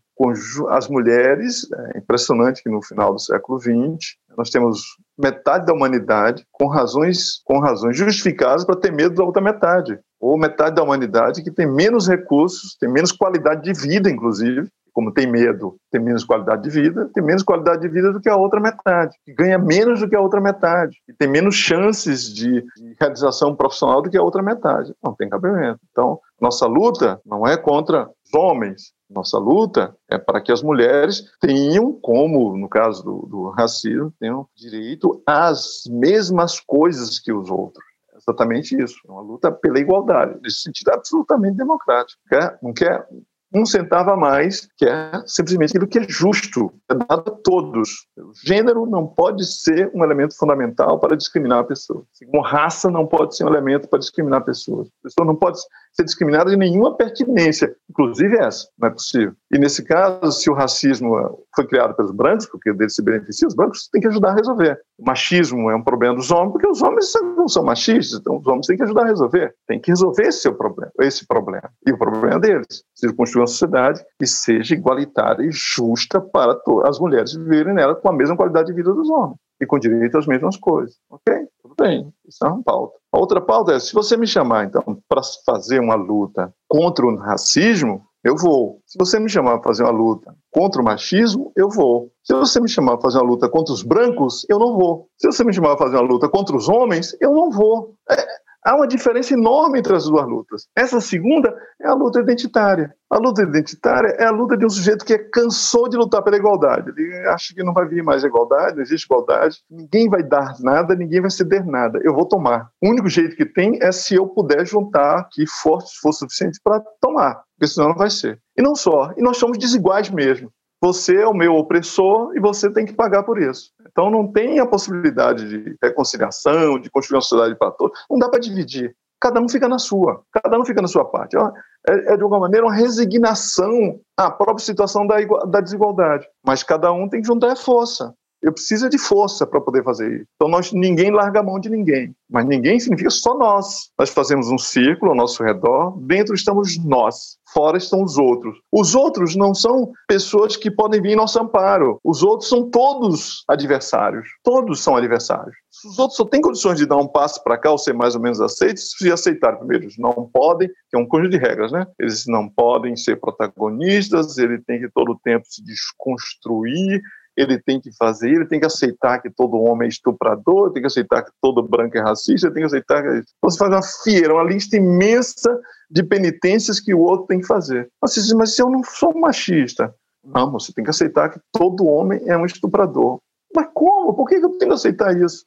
As 0.70 0.90
mulheres, 0.90 1.72
é 1.72 2.00
impressionante 2.00 2.64
que 2.64 2.70
no 2.70 2.82
final 2.82 3.14
do 3.14 3.20
século 3.20 3.60
XX, 3.60 4.18
nós 4.36 4.50
temos 4.50 4.82
metade 5.18 5.66
da 5.66 5.74
humanidade 5.74 6.46
com 6.52 6.68
razões, 6.68 7.42
com 7.44 7.60
razões 7.60 7.98
justificadas 7.98 8.64
para 8.66 8.76
ter 8.76 8.92
medo 8.92 9.16
da 9.16 9.24
outra 9.24 9.42
metade. 9.42 10.00
Ou 10.20 10.38
metade 10.38 10.76
da 10.76 10.84
humanidade 10.84 11.44
que 11.44 11.52
tem 11.52 11.68
menos 11.68 12.08
recursos, 12.08 12.76
tem 12.80 12.90
menos 12.90 13.12
qualidade 13.12 13.62
de 13.62 13.74
vida, 13.74 14.10
inclusive, 14.10 14.68
como 14.98 15.14
tem 15.14 15.28
medo, 15.28 15.76
tem 15.92 16.02
menos 16.02 16.24
qualidade 16.24 16.64
de 16.64 16.72
vida, 16.72 17.08
tem 17.14 17.24
menos 17.24 17.44
qualidade 17.44 17.82
de 17.82 17.88
vida 17.88 18.12
do 18.12 18.20
que 18.20 18.28
a 18.28 18.36
outra 18.36 18.60
metade, 18.60 19.16
que 19.24 19.32
ganha 19.32 19.60
menos 19.60 20.00
do 20.00 20.10
que 20.10 20.16
a 20.16 20.20
outra 20.20 20.42
metade, 20.42 20.98
e 21.08 21.14
tem 21.14 21.28
menos 21.28 21.54
chances 21.54 22.34
de, 22.34 22.62
de 22.62 22.96
realização 23.00 23.56
profissional 23.56 24.02
do 24.02 24.10
que 24.10 24.18
a 24.18 24.24
outra 24.24 24.42
metade. 24.42 24.96
Não 25.04 25.14
tem 25.14 25.30
cabimento. 25.30 25.80
Então, 25.92 26.20
nossa 26.42 26.66
luta 26.66 27.22
não 27.24 27.46
é 27.46 27.56
contra 27.56 28.10
os 28.26 28.34
homens, 28.34 28.92
nossa 29.10 29.38
luta 29.38 29.96
é 30.10 30.18
para 30.18 30.42
que 30.42 30.52
as 30.52 30.62
mulheres 30.62 31.32
tenham, 31.40 31.94
como 31.94 32.58
no 32.58 32.68
caso 32.68 33.04
do, 33.04 33.26
do 33.28 33.50
racismo, 33.50 34.14
tenham 34.20 34.48
direito 34.56 35.22
às 35.26 35.84
mesmas 35.90 36.60
coisas 36.60 37.20
que 37.20 37.32
os 37.32 37.50
outros 37.50 37.86
exatamente 38.18 38.76
isso. 38.82 39.00
É 39.08 39.12
uma 39.12 39.22
luta 39.22 39.52
pela 39.52 39.80
igualdade, 39.80 40.40
nesse 40.42 40.62
sentido 40.62 40.90
absolutamente 40.90 41.58
democrático. 41.58 42.20
Quer, 42.28 42.58
não 42.62 42.74
quer 42.74 43.08
um 43.54 43.66
centavo 43.66 44.12
a 44.12 44.18
mais, 44.18 44.68
que 44.76 44.86
é 44.86 45.24
simplesmente 45.26 45.70
aquilo 45.70 45.88
que 45.88 46.00
é 46.00 46.06
justo, 46.08 46.74
é 46.90 46.94
dado 46.94 47.32
a 47.32 47.32
todos. 47.32 48.08
O 48.18 48.32
gênero 48.46 48.86
não 48.86 49.08
pode 49.08 49.46
ser 49.46 49.90
um 49.96 50.04
elemento 50.04 50.36
fundamental 50.38 51.00
para 51.00 51.16
discriminar 51.16 51.60
a 51.60 51.64
pessoa. 51.64 52.04
Como 52.30 52.44
raça 52.44 52.92
não 52.92 53.08
pode 53.08 53.38
ser 53.38 53.46
um 53.46 53.50
elemento 53.50 53.88
para 53.88 54.00
discriminar 54.00 54.44
pessoas. 54.44 54.88
A 54.88 55.04
pessoa 55.04 55.26
não 55.26 55.36
pode 55.36 55.60
ser 56.00 56.06
discriminada 56.06 56.52
de 56.52 56.58
nenhuma 56.58 56.96
pertinência, 56.96 57.76
inclusive 57.90 58.38
essa, 58.38 58.68
não 58.78 58.88
é 58.88 58.92
possível. 58.92 59.34
E 59.52 59.58
nesse 59.58 59.84
caso, 59.84 60.32
se 60.32 60.50
o 60.50 60.54
racismo 60.54 61.16
foi 61.56 61.66
criado 61.66 61.96
pelos 61.96 62.12
brancos, 62.12 62.46
porque 62.46 62.72
dele 62.72 62.90
se 62.90 63.02
beneficia, 63.02 63.48
os 63.48 63.56
brancos 63.56 63.90
têm 63.92 64.02
que 64.02 64.08
ajudar 64.08 64.30
a 64.30 64.36
resolver. 64.36 64.80
O 65.00 65.06
machismo 65.06 65.72
é 65.72 65.76
um 65.76 65.84
problema 65.84 66.16
dos 66.16 66.30
homens, 66.32 66.52
porque 66.52 66.68
os 66.68 66.82
homens 66.82 67.12
não 67.36 67.48
são 67.48 67.64
machistas, 67.64 68.20
então 68.20 68.38
os 68.38 68.46
homens 68.46 68.68
têm 68.68 68.78
que 68.78 68.84
ajudar 68.84 69.04
a 69.04 69.08
resolver. 69.08 69.56
Tem 69.68 69.80
que 69.80 69.90
resolver 69.90 70.28
esse 70.28 70.52
problema, 70.52 70.92
esse 71.02 71.26
problema. 71.26 71.70
E 71.86 71.92
o 71.92 71.98
problema 71.98 72.40
deles. 72.40 72.84
Se 72.96 73.12
construir 73.14 73.42
uma 73.42 73.48
sociedade 73.48 74.04
que 74.20 74.28
seja 74.28 74.76
igualitária 74.76 75.44
e 75.44 75.50
justa 75.52 76.22
para 76.22 76.60
as 76.86 77.00
mulheres 77.00 77.34
viverem 77.34 77.74
nela 77.74 77.96
com 77.96 78.10
a 78.10 78.14
mesma 78.14 78.38
qualidade 78.38 78.68
de 78.68 78.74
vida 78.74 78.94
dos 78.94 79.10
homens 79.10 79.38
e 79.60 79.66
com 79.66 79.80
direito 79.80 80.18
às 80.18 80.28
mesmas 80.28 80.58
coisas. 80.58 80.96
Ok? 81.10 81.34
Tudo 81.62 81.76
bem. 81.80 82.12
Isso 82.28 82.46
é 82.46 82.50
uma 82.50 82.64
pauta. 82.64 82.98
A 83.12 83.20
outra 83.20 83.42
pauta 83.42 83.74
é: 83.74 83.80
se 83.80 83.94
você 83.94 84.16
me 84.18 84.28
chamar, 84.28 84.66
então, 84.66 84.84
para 85.08 85.22
fazer 85.46 85.80
uma 85.80 85.96
luta 85.96 86.54
contra 86.68 87.06
o 87.06 87.16
racismo, 87.16 88.06
eu 88.24 88.36
vou. 88.36 88.82
Se 88.86 88.98
você 88.98 89.20
me 89.20 89.30
chamar 89.30 89.60
para 89.60 89.70
fazer 89.70 89.84
uma 89.84 89.92
luta 89.92 90.36
contra 90.52 90.82
o 90.82 90.86
machismo, 90.86 91.52
eu 91.56 91.70
vou. 91.70 92.12
Se 92.24 92.34
você 92.34 92.60
me 92.60 92.68
chamar 92.68 92.98
para 92.98 93.04
fazer 93.04 93.20
uma 93.20 93.30
luta 93.30 93.48
contra 93.48 93.74
os 93.74 93.84
brancos, 93.84 94.46
eu 94.50 94.60
não 94.60 94.76
vou. 94.76 95.08
Se 95.18 95.28
você 95.28 95.44
me 95.44 95.54
chamar 95.54 95.76
para 95.76 95.86
fazer 95.86 95.98
uma 95.98 96.08
luta 96.08 96.28
contra 96.28 96.56
os 96.56 96.68
homens, 96.68 97.16
eu 97.22 97.32
não 97.32 97.50
vou. 97.50 97.96
É, 98.10 98.26
Há 98.68 98.76
uma 98.76 98.86
diferença 98.86 99.34
enorme 99.34 99.80
entre 99.80 99.96
as 99.96 100.10
duas 100.10 100.28
lutas. 100.28 100.68
Essa 100.76 101.00
segunda 101.00 101.56
é 101.82 101.88
a 101.88 101.94
luta 101.94 102.20
identitária. 102.20 102.94
A 103.10 103.18
luta 103.18 103.42
identitária 103.42 104.10
é 104.20 104.26
a 104.26 104.30
luta 104.30 104.58
de 104.58 104.66
um 104.66 104.70
sujeito 104.70 105.06
que 105.06 105.18
cansou 105.18 105.88
de 105.88 105.96
lutar 105.96 106.22
pela 106.22 106.36
igualdade. 106.36 106.90
Ele 106.90 107.30
acha 107.30 107.54
que 107.56 107.64
não 107.64 107.74
vai 107.74 107.88
vir 107.88 108.04
mais 108.04 108.26
igualdade, 108.26 108.76
não 108.76 108.82
existe 108.82 109.06
igualdade, 109.06 109.60
ninguém 109.72 110.10
vai 110.10 110.22
dar 110.22 110.56
nada, 110.60 110.96
ninguém 110.96 111.22
vai 111.22 111.30
ceder 111.30 111.66
nada. 111.66 111.98
Eu 112.04 112.14
vou 112.14 112.28
tomar. 112.28 112.70
O 112.84 112.90
único 112.90 113.08
jeito 113.08 113.38
que 113.38 113.46
tem 113.46 113.80
é 113.82 113.90
se 113.90 114.16
eu 114.16 114.28
puder 114.28 114.68
juntar 114.68 115.20
aqui 115.20 115.46
força, 115.48 115.88
força 116.02 116.20
suficiente 116.26 116.60
para 116.62 116.84
tomar, 117.00 117.44
porque 117.58 117.74
senão 117.74 117.92
não 117.92 117.96
vai 117.96 118.10
ser. 118.10 118.38
E 118.58 118.62
não 118.62 118.76
só, 118.76 119.14
e 119.16 119.22
nós 119.22 119.38
somos 119.38 119.58
desiguais 119.58 120.10
mesmo. 120.10 120.52
Você 120.82 121.16
é 121.16 121.26
o 121.26 121.34
meu 121.34 121.56
opressor 121.56 122.36
e 122.36 122.40
você 122.40 122.72
tem 122.72 122.86
que 122.86 122.94
pagar 122.94 123.24
por 123.24 123.42
isso. 123.42 123.72
Então 123.98 124.12
não 124.12 124.32
tem 124.32 124.60
a 124.60 124.66
possibilidade 124.68 125.50
de 125.50 125.76
reconciliação, 125.82 126.80
de 126.80 126.88
construir 126.88 127.16
uma 127.16 127.22
sociedade 127.24 127.58
para 127.58 127.72
todos. 127.72 128.00
Não 128.08 128.20
dá 128.20 128.30
para 128.30 128.40
dividir. 128.40 128.96
Cada 129.20 129.42
um 129.42 129.50
fica 129.50 129.68
na 129.68 129.80
sua, 129.80 130.22
cada 130.32 130.60
um 130.60 130.64
fica 130.64 130.80
na 130.84 130.88
sua 130.88 131.04
parte. 131.04 131.36
É, 131.36 132.14
é, 132.14 132.16
de 132.16 132.22
alguma 132.22 132.42
maneira 132.42 132.68
uma 132.68 132.76
resignação 132.76 134.00
à 134.16 134.30
própria 134.30 134.64
situação 134.64 135.08
da, 135.08 135.16
da 135.48 135.62
desigualdade. 135.62 136.28
Mas 136.46 136.62
cada 136.62 136.92
um 136.92 137.10
tem 137.10 137.22
que 137.22 137.28
juntar 137.28 137.54
a 137.54 137.56
força. 137.56 138.14
Eu 138.42 138.54
preciso 138.54 138.90
de 138.90 138.98
força 138.98 139.46
para 139.46 139.60
poder 139.60 139.84
fazer 139.84 140.22
isso. 140.22 140.26
Então 140.36 140.48
nós 140.48 140.72
ninguém 140.72 141.12
larga 141.12 141.40
a 141.40 141.44
mão 141.44 141.60
de 141.60 141.70
ninguém, 141.70 142.16
mas 142.30 142.46
ninguém 142.46 142.80
significa 142.80 143.10
só 143.10 143.38
nós. 143.38 143.90
Nós 143.98 144.10
fazemos 144.10 144.50
um 144.50 144.58
círculo 144.58 145.12
ao 145.12 145.18
nosso 145.18 145.44
redor, 145.44 145.98
dentro 146.00 146.36
estamos 146.36 146.78
nós, 146.84 147.38
fora 147.54 147.78
estão 147.78 148.04
os 148.04 148.18
outros. 148.18 148.58
Os 148.72 148.94
outros 148.96 149.36
não 149.36 149.54
são 149.54 149.92
pessoas 150.08 150.56
que 150.56 150.70
podem 150.70 151.02
vir 151.02 151.12
em 151.12 151.16
nosso 151.16 151.40
amparo. 151.42 152.00
Os 152.04 152.22
outros 152.22 152.50
são 152.50 152.70
todos 152.70 153.44
adversários. 153.48 154.28
Todos 154.44 154.82
são 154.82 154.96
adversários. 154.96 155.56
Os 155.86 156.00
outros 156.00 156.18
só 156.18 156.26
têm 156.26 156.42
condições 156.42 156.78
de 156.80 156.86
dar 156.86 156.98
um 156.98 157.08
passo 157.08 157.44
para 157.44 157.58
cá 157.58 157.72
ou 157.72 157.78
ser 157.78 157.94
mais 157.94 158.16
ou 158.16 158.22
menos 158.22 158.42
aceitos 158.42 158.92
se 158.98 159.12
aceitar 159.12 159.58
primeiro. 159.58 159.86
Eles 159.86 159.98
não 159.98 160.30
podem, 160.34 160.68
que 160.68 160.96
é 160.96 160.98
um 160.98 161.06
conjunto 161.06 161.32
de 161.32 161.38
regras, 161.38 161.72
né? 161.72 161.86
Eles 162.00 162.26
não 162.28 162.50
podem 162.50 162.96
ser 162.96 163.20
protagonistas, 163.20 164.38
ele 164.38 164.60
tem 164.60 164.80
que 164.80 164.90
todo 164.90 165.12
o 165.12 165.20
tempo 165.20 165.46
se 165.48 165.64
desconstruir, 165.64 167.02
ele 167.38 167.62
tem 167.62 167.80
que 167.80 167.96
fazer, 167.96 168.32
ele 168.32 168.48
tem 168.48 168.60
que 168.60 168.66
aceitar 168.66 169.22
que 169.22 169.30
todo 169.30 169.62
homem 169.62 169.86
é 169.86 169.90
estuprador, 169.90 170.72
tem 170.72 170.82
que 170.82 170.88
aceitar 170.88 171.24
que 171.24 171.32
todo 171.40 171.62
branco 171.62 171.96
é 171.96 172.02
racista, 172.02 172.52
tem 172.52 172.62
que 172.62 172.68
aceitar 172.68 173.04
que... 173.04 173.10
Então 173.10 173.50
você 173.50 173.58
faz 173.58 173.72
uma 173.72 173.84
feira, 174.04 174.34
uma 174.34 174.44
lista 174.44 174.76
imensa 174.76 175.60
de 175.90 176.04
penitências 176.04 176.80
que 176.80 176.94
o 176.94 177.00
outro 177.00 177.28
tem 177.28 177.40
que 177.40 177.46
fazer. 177.46 177.90
Você 178.02 178.20
diz, 178.20 178.34
mas 178.34 178.58
eu 178.58 178.70
não 178.70 178.84
sou 178.84 179.14
machista. 179.14 179.94
Não, 180.26 180.52
você 180.52 180.74
tem 180.74 180.84
que 180.84 180.90
aceitar 180.90 181.30
que 181.30 181.40
todo 181.54 181.86
homem 181.86 182.20
é 182.26 182.36
um 182.36 182.46
estuprador. 182.46 183.20
Mas 183.56 183.70
como? 183.74 184.14
Por 184.14 184.28
que 184.28 184.36
eu 184.36 184.50
tenho 184.58 184.72
que 184.72 184.76
aceitar 184.76 185.16
isso? 185.16 185.46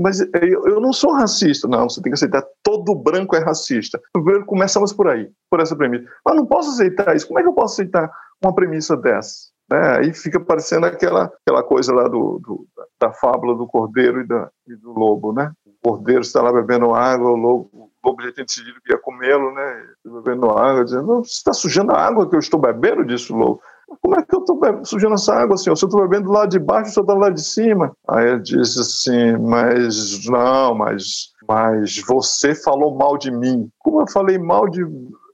Mas 0.00 0.20
eu 0.20 0.80
não 0.80 0.92
sou 0.92 1.12
racista. 1.12 1.68
Não, 1.68 1.88
você 1.88 2.02
tem 2.02 2.10
que 2.10 2.16
aceitar. 2.16 2.44
Todo 2.64 2.96
branco 2.96 3.36
é 3.36 3.38
racista. 3.38 4.00
Primeiro, 4.12 4.44
começamos 4.44 4.92
por 4.92 5.08
aí, 5.08 5.30
por 5.48 5.60
essa 5.60 5.76
premissa. 5.76 6.04
Mas 6.26 6.36
não 6.36 6.44
posso 6.44 6.70
aceitar 6.70 7.14
isso. 7.14 7.28
Como 7.28 7.38
é 7.38 7.42
que 7.42 7.48
eu 7.48 7.54
posso 7.54 7.74
aceitar 7.74 8.10
uma 8.42 8.52
premissa 8.52 8.96
dessa? 8.96 9.48
Né? 9.70 9.98
Aí 9.98 10.14
fica 10.14 10.40
parecendo 10.40 10.86
aquela, 10.86 11.30
aquela 11.42 11.62
coisa 11.62 11.92
lá 11.92 12.04
do, 12.04 12.40
do 12.42 12.66
da 13.00 13.12
fábula 13.12 13.54
do 13.54 13.66
cordeiro 13.66 14.22
e, 14.22 14.26
da, 14.26 14.50
e, 14.66 14.74
do 14.74 14.92
lobo, 14.92 15.32
né? 15.32 15.52
O 15.64 15.90
cordeiro 15.90 16.22
está 16.22 16.42
lá 16.42 16.52
bebendo 16.52 16.94
água, 16.94 17.30
o 17.30 17.36
lobo, 17.36 17.70
o 17.72 17.90
lobo 18.04 18.22
já 18.22 18.32
tinha 18.32 18.46
decidido 18.46 18.80
que 18.84 18.92
ia 18.92 18.98
comê-lo, 18.98 19.52
né? 19.52 19.86
Bebendo 20.04 20.50
água, 20.50 20.84
dizendo, 20.84 21.06
você 21.06 21.30
está 21.30 21.52
sujando 21.52 21.92
a 21.92 22.00
água 22.00 22.28
que 22.28 22.34
eu 22.34 22.40
estou 22.40 22.58
bebendo, 22.58 23.04
disse 23.04 23.32
o 23.32 23.36
lobo. 23.36 23.60
Como 24.02 24.14
é 24.16 24.22
que 24.22 24.34
eu 24.34 24.40
estou 24.40 24.84
sujando 24.84 25.14
essa 25.14 25.34
água, 25.34 25.56
senhor? 25.56 25.76
Se 25.76 25.84
eu 25.84 25.88
estou 25.88 26.06
bebendo 26.06 26.30
lá 26.30 26.44
de 26.44 26.58
baixo, 26.58 26.90
o 26.90 26.94
senhor 26.94 27.04
está 27.04 27.14
lá 27.14 27.30
de 27.30 27.42
cima. 27.42 27.92
Aí 28.06 28.26
ele 28.26 28.40
disse 28.40 28.80
assim, 28.80 29.38
mas 29.38 30.26
não, 30.26 30.74
mas, 30.74 31.30
mas 31.48 31.98
você 32.06 32.54
falou 32.54 32.96
mal 32.96 33.16
de 33.16 33.30
mim. 33.30 33.70
Como 33.78 34.02
eu 34.02 34.10
falei 34.10 34.38
mal 34.38 34.68
de 34.68 34.84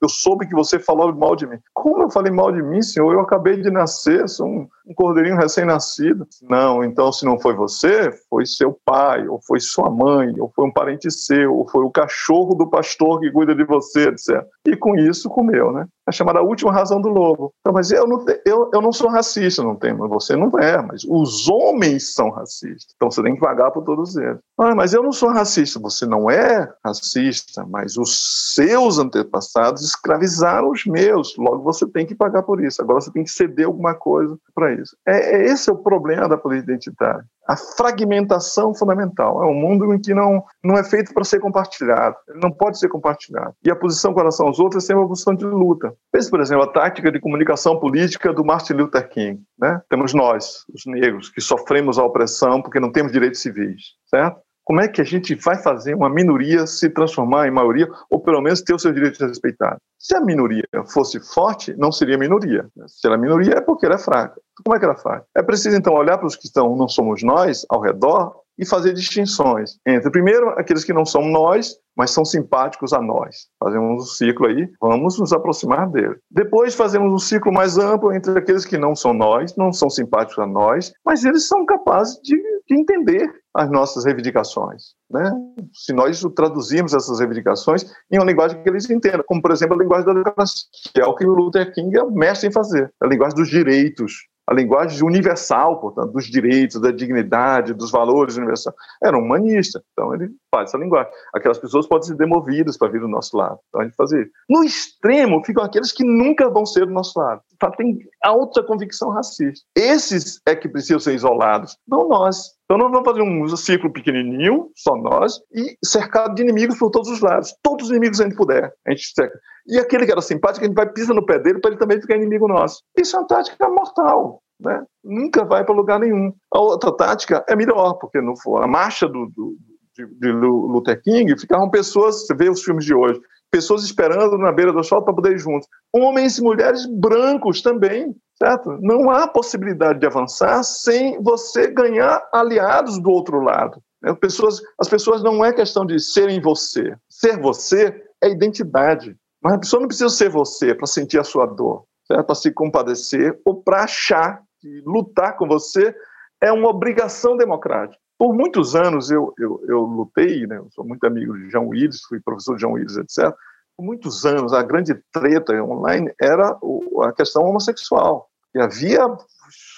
eu 0.04 0.08
soube 0.08 0.46
que 0.46 0.54
você 0.54 0.78
falou 0.78 1.14
mal 1.14 1.34
de 1.34 1.46
mim. 1.46 1.58
Como 1.72 2.02
eu 2.02 2.10
falei 2.10 2.30
mal 2.30 2.52
de 2.52 2.62
mim, 2.62 2.82
senhor? 2.82 3.12
Eu 3.12 3.20
acabei 3.20 3.60
de 3.60 3.70
nascer, 3.70 4.28
sou 4.28 4.46
um, 4.46 4.68
um 4.86 4.94
cordeirinho 4.94 5.36
recém-nascido. 5.36 6.26
Não, 6.42 6.84
então 6.84 7.10
se 7.10 7.24
não 7.24 7.38
foi 7.38 7.54
você, 7.54 8.12
foi 8.28 8.44
seu 8.44 8.78
pai, 8.84 9.26
ou 9.26 9.40
foi 9.40 9.60
sua 9.60 9.90
mãe, 9.90 10.34
ou 10.38 10.52
foi 10.54 10.66
um 10.66 10.72
parente 10.72 11.10
seu, 11.10 11.54
ou 11.54 11.68
foi 11.68 11.84
o 11.84 11.90
cachorro 11.90 12.54
do 12.54 12.68
pastor 12.68 13.20
que 13.20 13.30
cuida 13.30 13.54
de 13.54 13.64
você, 13.64 14.08
etc. 14.08 14.44
E 14.66 14.76
com 14.76 14.94
isso 14.96 15.28
comeu, 15.30 15.72
né? 15.72 15.86
É 16.06 16.12
chamada 16.12 16.42
última 16.42 16.72
razão 16.72 17.00
do 17.00 17.08
lobo. 17.08 17.52
Então, 17.60 17.72
mas 17.72 17.90
eu 17.90 18.06
não, 18.06 18.24
eu, 18.44 18.70
eu 18.74 18.82
não 18.82 18.92
sou 18.92 19.08
racista, 19.08 19.62
não 19.62 19.74
tem, 19.74 19.94
você 19.94 20.36
não 20.36 20.50
é, 20.58 20.82
mas 20.82 21.02
os 21.08 21.48
homens 21.48 22.14
são 22.14 22.30
racistas. 22.30 22.92
Então 22.94 23.10
você 23.10 23.22
tem 23.22 23.34
que 23.34 23.40
pagar 23.40 23.70
por 23.70 23.84
todos 23.84 24.16
eles. 24.16 24.38
Ah, 24.58 24.74
mas 24.74 24.92
eu 24.92 25.02
não 25.02 25.12
sou 25.12 25.30
racista. 25.30 25.80
Você 25.80 26.06
não 26.06 26.30
é 26.30 26.70
racista, 26.84 27.66
mas 27.66 27.96
os 27.96 28.54
seus 28.54 28.98
antepassados 28.98 29.82
escravizaram 29.82 30.70
os 30.70 30.84
meus, 30.84 31.36
logo 31.36 31.62
você 31.62 31.86
tem 31.86 32.06
que 32.06 32.14
pagar 32.14 32.42
por 32.42 32.62
isso. 32.62 32.82
Agora 32.82 33.00
você 33.00 33.10
tem 33.10 33.24
que 33.24 33.30
ceder 33.30 33.66
alguma 33.66 33.94
coisa 33.94 34.36
para 34.54 34.74
isso. 34.74 34.96
É, 35.06 35.36
é, 35.36 35.46
esse 35.46 35.70
é 35.70 35.72
o 35.72 35.78
problema 35.78 36.28
da 36.28 36.36
política 36.36 36.72
identitária. 36.72 37.24
A 37.46 37.56
fragmentação 37.56 38.74
fundamental. 38.74 39.42
É 39.42 39.46
um 39.46 39.54
mundo 39.54 39.92
em 39.92 40.00
que 40.00 40.14
não, 40.14 40.42
não 40.62 40.76
é 40.76 40.84
feito 40.84 41.12
para 41.12 41.24
ser 41.24 41.40
compartilhado. 41.40 42.16
Ele 42.28 42.40
não 42.40 42.50
pode 42.50 42.78
ser 42.78 42.88
compartilhado. 42.88 43.54
E 43.64 43.70
a 43.70 43.76
posição 43.76 44.12
com 44.12 44.20
relação 44.20 44.46
aos 44.46 44.58
outros 44.58 44.82
é 44.82 44.86
sempre 44.86 45.02
uma 45.02 45.08
posição 45.08 45.34
de 45.34 45.44
luta. 45.44 45.94
Pense, 46.10 46.30
por 46.30 46.40
exemplo, 46.40 46.64
a 46.64 46.72
tática 46.72 47.12
de 47.12 47.20
comunicação 47.20 47.78
política 47.78 48.32
do 48.32 48.44
Martin 48.44 48.74
Luther 48.74 49.08
King. 49.08 49.42
Né? 49.58 49.80
Temos 49.88 50.14
nós, 50.14 50.64
os 50.72 50.86
negros, 50.86 51.28
que 51.28 51.40
sofremos 51.40 51.98
a 51.98 52.04
opressão 52.04 52.62
porque 52.62 52.80
não 52.80 52.90
temos 52.90 53.12
direitos 53.12 53.40
civis, 53.40 53.94
certo? 54.06 54.40
Como 54.64 54.80
é 54.80 54.88
que 54.88 55.00
a 55.00 55.04
gente 55.04 55.34
vai 55.34 55.56
fazer 55.62 55.94
uma 55.94 56.08
minoria 56.08 56.66
se 56.66 56.88
transformar 56.88 57.46
em 57.46 57.50
maioria, 57.50 57.86
ou 58.10 58.20
pelo 58.20 58.40
menos 58.40 58.62
ter 58.62 58.74
os 58.74 58.80
seus 58.80 58.94
direitos 58.94 59.20
respeitados? 59.20 59.78
Se 59.98 60.16
a 60.16 60.20
minoria 60.20 60.64
fosse 60.92 61.20
forte, 61.20 61.74
não 61.76 61.92
seria 61.92 62.16
minoria. 62.16 62.66
Se 62.86 63.06
ela 63.06 63.16
é 63.16 63.18
minoria, 63.18 63.54
é 63.56 63.60
porque 63.60 63.84
ela 63.84 63.96
é 63.96 63.98
fraca. 63.98 64.40
Como 64.64 64.74
é 64.74 64.78
que 64.78 64.84
ela 64.84 64.96
faz? 64.96 65.22
É 65.36 65.42
preciso, 65.42 65.76
então, 65.76 65.94
olhar 65.94 66.16
para 66.16 66.26
os 66.26 66.36
que 66.36 66.46
estão, 66.46 66.76
não 66.76 66.88
somos 66.88 67.22
nós, 67.22 67.66
ao 67.68 67.80
redor, 67.80 68.44
e 68.58 68.64
fazer 68.64 68.92
distinções 68.92 69.78
entre, 69.86 70.10
primeiro, 70.10 70.50
aqueles 70.50 70.84
que 70.84 70.92
não 70.92 71.04
são 71.04 71.26
nós, 71.26 71.76
mas 71.96 72.10
são 72.10 72.24
simpáticos 72.24 72.92
a 72.92 73.00
nós. 73.00 73.48
Fazemos 73.58 74.02
um 74.02 74.06
ciclo 74.06 74.46
aí, 74.46 74.68
vamos 74.80 75.18
nos 75.18 75.32
aproximar 75.32 75.88
dele. 75.90 76.16
Depois 76.30 76.74
fazemos 76.74 77.12
um 77.12 77.18
ciclo 77.18 77.52
mais 77.52 77.78
amplo 77.78 78.12
entre 78.12 78.38
aqueles 78.38 78.64
que 78.64 78.78
não 78.78 78.94
são 78.94 79.12
nós, 79.12 79.56
não 79.56 79.72
são 79.72 79.90
simpáticos 79.90 80.38
a 80.38 80.46
nós, 80.46 80.92
mas 81.04 81.24
eles 81.24 81.48
são 81.48 81.66
capazes 81.66 82.20
de, 82.22 82.36
de 82.68 82.80
entender 82.80 83.28
as 83.54 83.70
nossas 83.70 84.04
reivindicações. 84.04 84.94
Né? 85.10 85.30
Se 85.72 85.92
nós 85.92 86.20
traduzirmos 86.34 86.92
essas 86.92 87.20
reivindicações 87.20 87.84
em 88.10 88.18
uma 88.18 88.26
linguagem 88.26 88.62
que 88.62 88.68
eles 88.68 88.88
entendam, 88.90 89.24
como, 89.26 89.40
por 89.40 89.52
exemplo, 89.52 89.76
a 89.76 89.82
linguagem 89.82 90.06
da 90.06 90.12
democracia, 90.12 90.64
que 90.92 91.00
é 91.00 91.06
o 91.06 91.14
que 91.14 91.24
o 91.24 91.34
Luther 91.34 91.72
King 91.72 91.96
é 91.96 92.04
mestre 92.04 92.48
em 92.48 92.52
fazer, 92.52 92.92
a 93.00 93.06
linguagem 93.06 93.36
dos 93.36 93.48
direitos, 93.48 94.12
a 94.46 94.52
linguagem 94.52 95.02
universal, 95.02 95.80
portanto, 95.80 96.12
dos 96.12 96.26
direitos, 96.26 96.80
da 96.80 96.90
dignidade, 96.90 97.72
dos 97.72 97.90
valores 97.90 98.36
universais. 98.36 98.76
Era 99.02 99.16
um 99.16 99.22
humanista, 99.22 99.82
então 99.92 100.14
ele 100.14 100.28
faz 100.54 100.68
essa 100.68 100.78
linguagem. 100.78 101.10
Aquelas 101.34 101.58
pessoas 101.58 101.86
podem 101.86 102.08
ser 102.08 102.16
demovidas 102.16 102.76
para 102.76 102.88
vir 102.88 103.00
do 103.00 103.08
nosso 103.08 103.36
lado. 103.36 103.58
Então 103.68 103.80
a 103.80 103.84
gente 103.84 103.96
faz 103.96 104.12
isso. 104.12 104.30
No 104.48 104.62
extremo 104.62 105.42
ficam 105.44 105.64
aqueles 105.64 105.92
que 105.92 106.04
nunca 106.04 106.50
vão 106.50 106.66
ser 106.66 106.84
do 106.84 106.92
nosso 106.92 107.18
lado. 107.18 107.40
Tá, 107.64 107.70
tem 107.70 107.98
alta 108.22 108.62
convicção 108.62 109.08
racista. 109.08 109.64
Esses 109.74 110.38
é 110.46 110.54
que 110.54 110.68
precisam 110.68 111.00
ser 111.00 111.14
isolados, 111.14 111.78
não 111.88 112.06
nós. 112.06 112.52
Então 112.64 112.76
nós 112.76 112.90
vamos 112.90 113.08
fazer 113.08 113.22
um 113.22 113.56
ciclo 113.56 113.90
pequenininho, 113.90 114.70
só 114.76 114.94
nós, 114.96 115.40
e 115.50 115.74
cercado 115.82 116.34
de 116.34 116.42
inimigos 116.42 116.78
por 116.78 116.90
todos 116.90 117.08
os 117.08 117.20
lados. 117.20 117.54
Todos 117.62 117.86
os 117.86 117.90
inimigos 117.90 118.20
a 118.20 118.24
gente 118.24 118.36
puder, 118.36 118.70
a 118.86 118.90
gente 118.90 119.12
cerca. 119.14 119.38
E 119.66 119.78
aquele 119.78 120.04
que 120.04 120.12
era 120.12 120.20
simpático, 120.20 120.62
a 120.62 120.68
gente 120.68 120.76
vai 120.76 120.92
pisar 120.92 121.14
no 121.14 121.24
pé 121.24 121.38
dele 121.38 121.58
para 121.58 121.70
ele 121.70 121.80
também 121.80 121.98
ficar 121.98 122.16
inimigo 122.16 122.46
nosso. 122.46 122.82
Isso 122.98 123.16
é 123.16 123.20
uma 123.20 123.26
tática 123.26 123.68
mortal. 123.70 124.42
Né? 124.60 124.84
Nunca 125.02 125.42
vai 125.44 125.64
para 125.64 125.74
lugar 125.74 125.98
nenhum. 125.98 126.34
A 126.52 126.60
outra 126.60 126.94
tática 126.94 127.44
é 127.48 127.56
melhor, 127.56 127.94
porque 127.94 128.20
no, 128.20 128.34
a 128.58 128.66
marcha 128.66 129.08
do, 129.08 129.26
do 129.34 129.56
de, 129.96 130.06
de 130.06 130.32
Luther 130.32 131.00
King 131.02 131.38
ficavam 131.38 131.70
pessoas, 131.70 132.26
você 132.26 132.34
vê 132.34 132.48
os 132.48 132.62
filmes 132.62 132.84
de 132.84 132.94
hoje, 132.94 133.20
pessoas 133.50 133.84
esperando 133.84 134.36
na 134.36 134.50
beira 134.50 134.72
do 134.72 134.82
sol 134.82 135.02
para 135.02 135.14
poder 135.14 135.32
ir 135.32 135.38
juntos. 135.38 135.68
Homens 135.92 136.38
e 136.38 136.42
mulheres 136.42 136.86
brancos 136.86 137.62
também, 137.62 138.14
certo? 138.36 138.76
Não 138.80 139.10
há 139.10 139.28
possibilidade 139.28 140.00
de 140.00 140.06
avançar 140.06 140.62
sem 140.64 141.22
você 141.22 141.68
ganhar 141.68 142.28
aliados 142.32 143.00
do 143.00 143.10
outro 143.10 143.40
lado. 143.40 143.80
Né? 144.02 144.12
pessoas, 144.14 144.60
as 144.78 144.88
pessoas 144.88 145.22
não 145.22 145.44
é 145.44 145.52
questão 145.52 145.86
de 145.86 146.00
serem 146.00 146.40
você. 146.40 146.96
Ser 147.08 147.40
você 147.40 148.02
é 148.22 148.28
identidade. 148.28 149.16
Mas 149.42 149.54
a 149.54 149.58
pessoa 149.58 149.80
não 149.80 149.88
precisa 149.88 150.08
ser 150.08 150.30
você 150.30 150.74
para 150.74 150.86
sentir 150.86 151.20
a 151.20 151.24
sua 151.24 151.46
dor, 151.46 151.84
para 152.08 152.34
se 152.34 152.50
compadecer 152.50 153.38
ou 153.44 153.62
para 153.62 153.84
achar 153.84 154.42
que 154.58 154.82
lutar 154.84 155.36
com 155.36 155.46
você 155.46 155.94
é 156.40 156.50
uma 156.50 156.70
obrigação 156.70 157.36
democrática. 157.36 158.02
Por 158.18 158.34
muitos 158.34 158.74
anos 158.74 159.10
eu, 159.10 159.32
eu, 159.38 159.60
eu 159.68 159.80
lutei, 159.80 160.46
né? 160.46 160.58
eu 160.58 160.68
sou 160.70 160.84
muito 160.84 161.04
amigo 161.04 161.36
de 161.36 161.50
João 161.50 161.68
Willis, 161.68 162.02
fui 162.08 162.20
professor 162.20 162.54
de 162.54 162.62
João 162.62 162.74
Willis, 162.74 162.96
etc. 162.96 163.34
Por 163.76 163.84
muitos 163.84 164.24
anos 164.24 164.52
a 164.52 164.62
grande 164.62 164.94
treta 165.12 165.52
online 165.62 166.12
era 166.20 166.56
a 167.02 167.12
questão 167.12 167.42
homossexual. 167.42 168.28
E 168.54 168.60
havia 168.60 169.04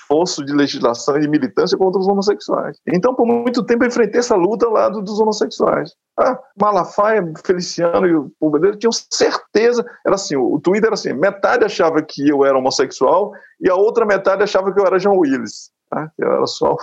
esforço 0.06 0.44
de 0.44 0.52
legislação 0.52 1.16
e 1.16 1.20
de 1.20 1.28
militância 1.28 1.76
contra 1.76 2.00
os 2.00 2.06
homossexuais. 2.06 2.78
Então, 2.86 3.14
por 3.14 3.26
muito 3.26 3.64
tempo, 3.64 3.84
eu 3.84 3.88
enfrentei 3.88 4.20
essa 4.20 4.36
luta 4.36 4.66
ao 4.66 4.72
lado 4.72 5.02
dos 5.02 5.18
homossexuais. 5.18 5.94
Ah, 6.18 6.38
Malafaia, 6.58 7.24
Feliciano 7.44 8.06
e 8.06 8.14
o 8.14 8.30
Povedeiro 8.38 8.78
tinham 8.78 8.92
certeza. 8.92 9.84
Era 10.06 10.14
assim: 10.14 10.36
o 10.36 10.60
Twitter 10.60 10.86
era 10.86 10.94
assim: 10.94 11.12
metade 11.12 11.64
achava 11.64 12.00
que 12.02 12.28
eu 12.28 12.44
era 12.44 12.56
homossexual 12.56 13.32
e 13.60 13.68
a 13.68 13.74
outra 13.74 14.06
metade 14.06 14.42
achava 14.42 14.72
que 14.72 14.80
eu 14.80 14.86
era 14.86 14.98
João 14.98 15.18
Willis. 15.18 15.70
Tá? 15.90 16.10
Era 16.18 16.46
só 16.46 16.76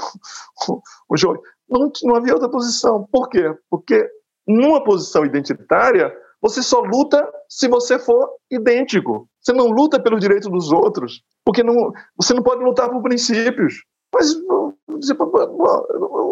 o, 0.68 0.82
o 1.10 1.18
João. 1.18 1.40
Não, 1.70 1.92
não 2.04 2.16
havia 2.16 2.34
outra 2.34 2.50
posição. 2.50 3.08
Por 3.12 3.30
quê? 3.30 3.56
Porque 3.70 4.10
numa 4.48 4.84
posição 4.84 5.26
identitária, 5.26 6.14
você 6.42 6.62
só 6.62 6.82
luta 6.82 7.26
se 7.48 7.68
você 7.68 7.98
for 7.98 8.30
idêntico. 8.52 9.30
Você 9.42 9.54
não 9.54 9.68
luta 9.68 10.02
pelo 10.02 10.20
direito 10.20 10.50
dos 10.50 10.72
outros, 10.72 11.22
porque 11.46 11.64
não, 11.64 11.92
você 12.18 12.34
não 12.34 12.44
pode 12.44 12.64
lutar 12.64 12.90
por 12.90 13.02
princípios. 13.02 13.84
Mas 14.14 14.34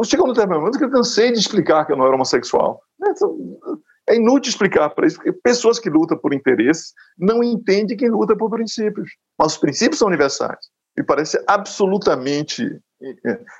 chegou 0.05 0.27
no 0.27 0.33
determinado 0.33 0.61
momento 0.61 0.77
que 0.77 0.83
eu 0.83 0.91
cansei 0.91 1.31
de 1.31 1.39
explicar 1.39 1.85
que 1.85 1.93
eu 1.93 1.97
não 1.97 2.05
era 2.05 2.15
homossexual. 2.15 2.81
É 4.07 4.15
inútil 4.15 4.49
explicar 4.49 4.89
para 4.89 5.07
isso, 5.07 5.15
porque 5.15 5.31
pessoas 5.31 5.79
que 5.79 5.89
lutam 5.89 6.17
por 6.17 6.33
interesses 6.33 6.93
não 7.17 7.43
entendem 7.43 7.95
quem 7.95 8.09
luta 8.09 8.35
por 8.35 8.49
princípios. 8.49 9.11
Mas 9.37 9.53
os 9.53 9.57
princípios 9.57 9.99
são 9.99 10.07
universais. 10.07 10.59
Me 10.97 11.03
parece 11.03 11.41
absolutamente 11.47 12.79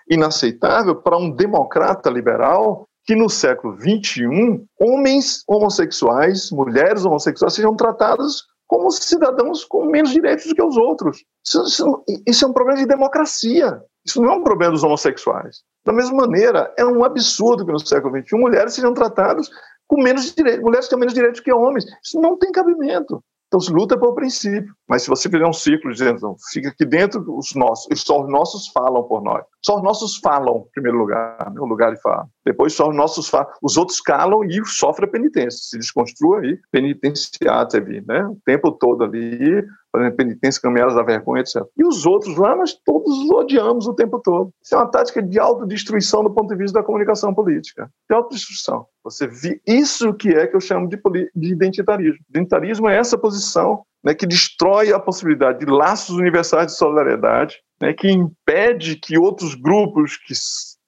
inaceitável 0.10 0.96
para 0.96 1.18
um 1.18 1.32
democrata 1.32 2.10
liberal 2.10 2.88
que 3.06 3.16
no 3.16 3.30
século 3.30 3.76
XXI 3.80 4.64
homens 4.80 5.44
homossexuais, 5.48 6.52
mulheres 6.52 7.04
homossexuais 7.04 7.54
sejam 7.54 7.76
tratados 7.76 8.46
como 8.68 8.92
cidadãos 8.92 9.66
com 9.66 9.86
menos 9.86 10.12
direitos 10.12 10.46
do 10.46 10.56
que 10.56 10.64
os 10.64 10.78
outros. 10.78 11.24
Isso, 11.46 11.64
isso, 11.64 12.04
isso, 12.26 12.46
é 12.46 12.48
um 12.48 12.54
problema 12.54 12.80
de 12.80 12.86
democracia. 12.86 13.82
Isso 14.06 14.22
não 14.22 14.32
é 14.32 14.36
um 14.36 14.44
problema 14.44 14.74
dos 14.74 14.84
homossexuais. 14.84 15.62
Da 15.84 15.92
mesma 15.92 16.16
maneira, 16.16 16.74
é 16.78 16.86
um 16.86 17.04
absurdo 17.04 17.66
que 17.66 17.72
no 17.72 17.80
século 17.80 18.18
XXI 18.18 18.38
mulheres 18.38 18.74
sejam 18.74 18.94
tratadas 18.94 19.50
com 19.88 20.02
menos 20.02 20.34
direitos, 20.34 20.64
mulheres 20.64 20.88
têm 20.88 20.98
menos 20.98 21.14
direitos 21.14 21.42
que 21.42 21.52
homens. 21.52 21.84
Isso 22.02 22.22
não 22.22 22.38
tem 22.38 22.52
cabimento. 22.52 23.22
Então 23.52 23.60
se 23.60 23.70
luta 23.70 24.00
pelo 24.00 24.16
princípio. 24.16 24.74
Mas 24.88 25.04
se 25.04 25.10
você 25.10 25.30
fizer 25.30 25.46
um 25.46 25.52
ciclo 25.52 25.92
dizendo, 25.92 26.38
fica 26.54 26.70
aqui 26.70 26.86
dentro 26.86 27.22
os 27.38 27.54
nossos, 27.54 28.02
só 28.02 28.22
os 28.22 28.32
nossos 28.32 28.70
falam 28.70 29.04
por 29.04 29.22
nós. 29.22 29.44
Só 29.62 29.76
os 29.76 29.84
nossos 29.84 30.16
falam, 30.20 30.66
em 30.70 30.72
primeiro 30.72 30.98
lugar, 30.98 31.52
no 31.54 31.66
lugar 31.66 31.94
de 31.94 32.02
fala. 32.02 32.30
Depois 32.46 32.74
só 32.74 32.90
os 32.90 32.96
nossos. 32.96 33.32
Os 33.62 33.78
outros 33.78 34.00
calam 34.00 34.44
e 34.44 34.66
sofrem 34.66 35.08
a 35.08 35.12
penitência. 35.12 35.60
Se 35.62 35.78
desconstrua 35.78 36.40
aí, 36.40 36.58
penitenciar, 36.72 37.68
né? 38.08 38.26
O 38.26 38.38
tempo 38.46 38.72
todo 38.72 39.04
ali, 39.04 39.64
fazendo 39.92 40.16
penitência, 40.16 40.62
caminhadas 40.62 40.96
da 40.96 41.04
vergonha, 41.04 41.42
etc. 41.42 41.64
E 41.78 41.86
os 41.86 42.06
outros 42.06 42.38
lá, 42.38 42.56
nós 42.56 42.74
todos 42.86 43.16
os 43.20 43.30
odiamos 43.30 43.88
o 43.88 43.94
tempo 43.94 44.20
todo. 44.20 44.52
Isso 44.64 44.76
é 44.76 44.78
uma 44.78 44.90
tática 44.90 45.22
de 45.22 45.40
autodestruição 45.40 46.24
do 46.24 46.34
ponto 46.34 46.50
de 46.50 46.56
vista 46.56 46.80
da 46.80 46.86
comunicação 46.86 47.34
política. 47.34 47.90
De 48.10 48.16
autodestruição. 48.16 48.86
Você 49.04 49.28
vê 49.28 49.62
isso 49.68 50.14
que 50.14 50.30
é 50.30 50.48
que 50.48 50.56
eu 50.56 50.62
chamo 50.62 50.88
de, 50.88 51.00
de 51.36 51.52
identitarismo. 51.52 52.20
Identitarismo 52.30 52.90
é 52.90 52.98
essa 52.98 53.18
posição 53.18 53.84
né, 54.04 54.14
que 54.14 54.26
destrói 54.26 54.92
a 54.92 55.00
possibilidade 55.00 55.60
de 55.60 55.72
laços 55.72 56.18
universais 56.18 56.68
de 56.68 56.78
solidariedade, 56.78 57.58
né, 57.82 57.94
que 57.94 58.10
impede 58.10 58.96
que 58.96 59.18
outros 59.18 59.56
grupos 59.56 60.18
que 60.18 60.34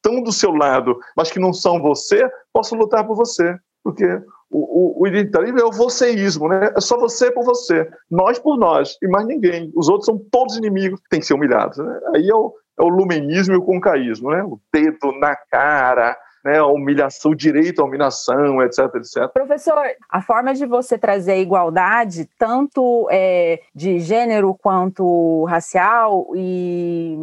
estão 0.04 0.22
do 0.22 0.32
seu 0.32 0.52
lado, 0.52 1.00
mas 1.16 1.32
que 1.32 1.40
não 1.40 1.54
são 1.54 1.82
você, 1.82 2.30
possam 2.52 2.78
lutar 2.78 3.06
por 3.08 3.16
você. 3.16 3.58
Porque 3.84 4.06
o, 4.50 5.00
o, 5.00 5.04
o, 5.04 5.08
identitarismo 5.08 5.60
é 5.60 5.66
o 5.66 5.72
vocêísmo, 5.72 6.48
né? 6.48 6.72
É 6.76 6.80
só 6.80 6.98
você 6.98 7.32
por 7.32 7.44
você, 7.44 7.90
nós 8.10 8.40
por 8.40 8.58
nós, 8.58 8.98
e 9.02 9.08
mais 9.08 9.26
ninguém. 9.26 9.72
Os 9.76 9.90
outros 9.90 10.06
são 10.06 10.18
todos 10.32 10.58
inimigos, 10.58 11.02
tem 11.10 11.20
que 11.20 11.26
ser 11.26 11.34
humilhados. 11.34 11.78
Né? 11.78 12.00
Aí 12.16 12.30
é 12.30 12.36
o, 12.36 12.54
é 12.80 12.84
o 12.84 12.88
lumenismo 12.88 13.56
e 13.56 13.58
o 13.58 13.64
concaísmo, 13.64 14.32
né? 14.32 14.44
O 14.44 14.60
dedo 14.72 15.12
na 15.20 15.36
cara, 15.36 16.18
né, 16.46 16.60
a 16.60 16.66
humilhação, 16.66 17.32
o 17.32 17.36
direito 17.36 17.82
à 17.82 17.86
humilhação, 17.86 18.62
etc, 18.62 18.96
etc. 18.96 19.28
Professor, 19.34 19.84
a 20.10 20.22
forma 20.22 20.54
de 20.54 20.66
você 20.66 20.98
trazer 20.98 21.38
igualdade, 21.38 22.30
tanto 22.38 23.08
é, 23.10 23.62
de 23.74 24.00
gênero 24.00 24.54
quanto 24.54 25.46
racial 25.46 26.28
e, 26.36 27.18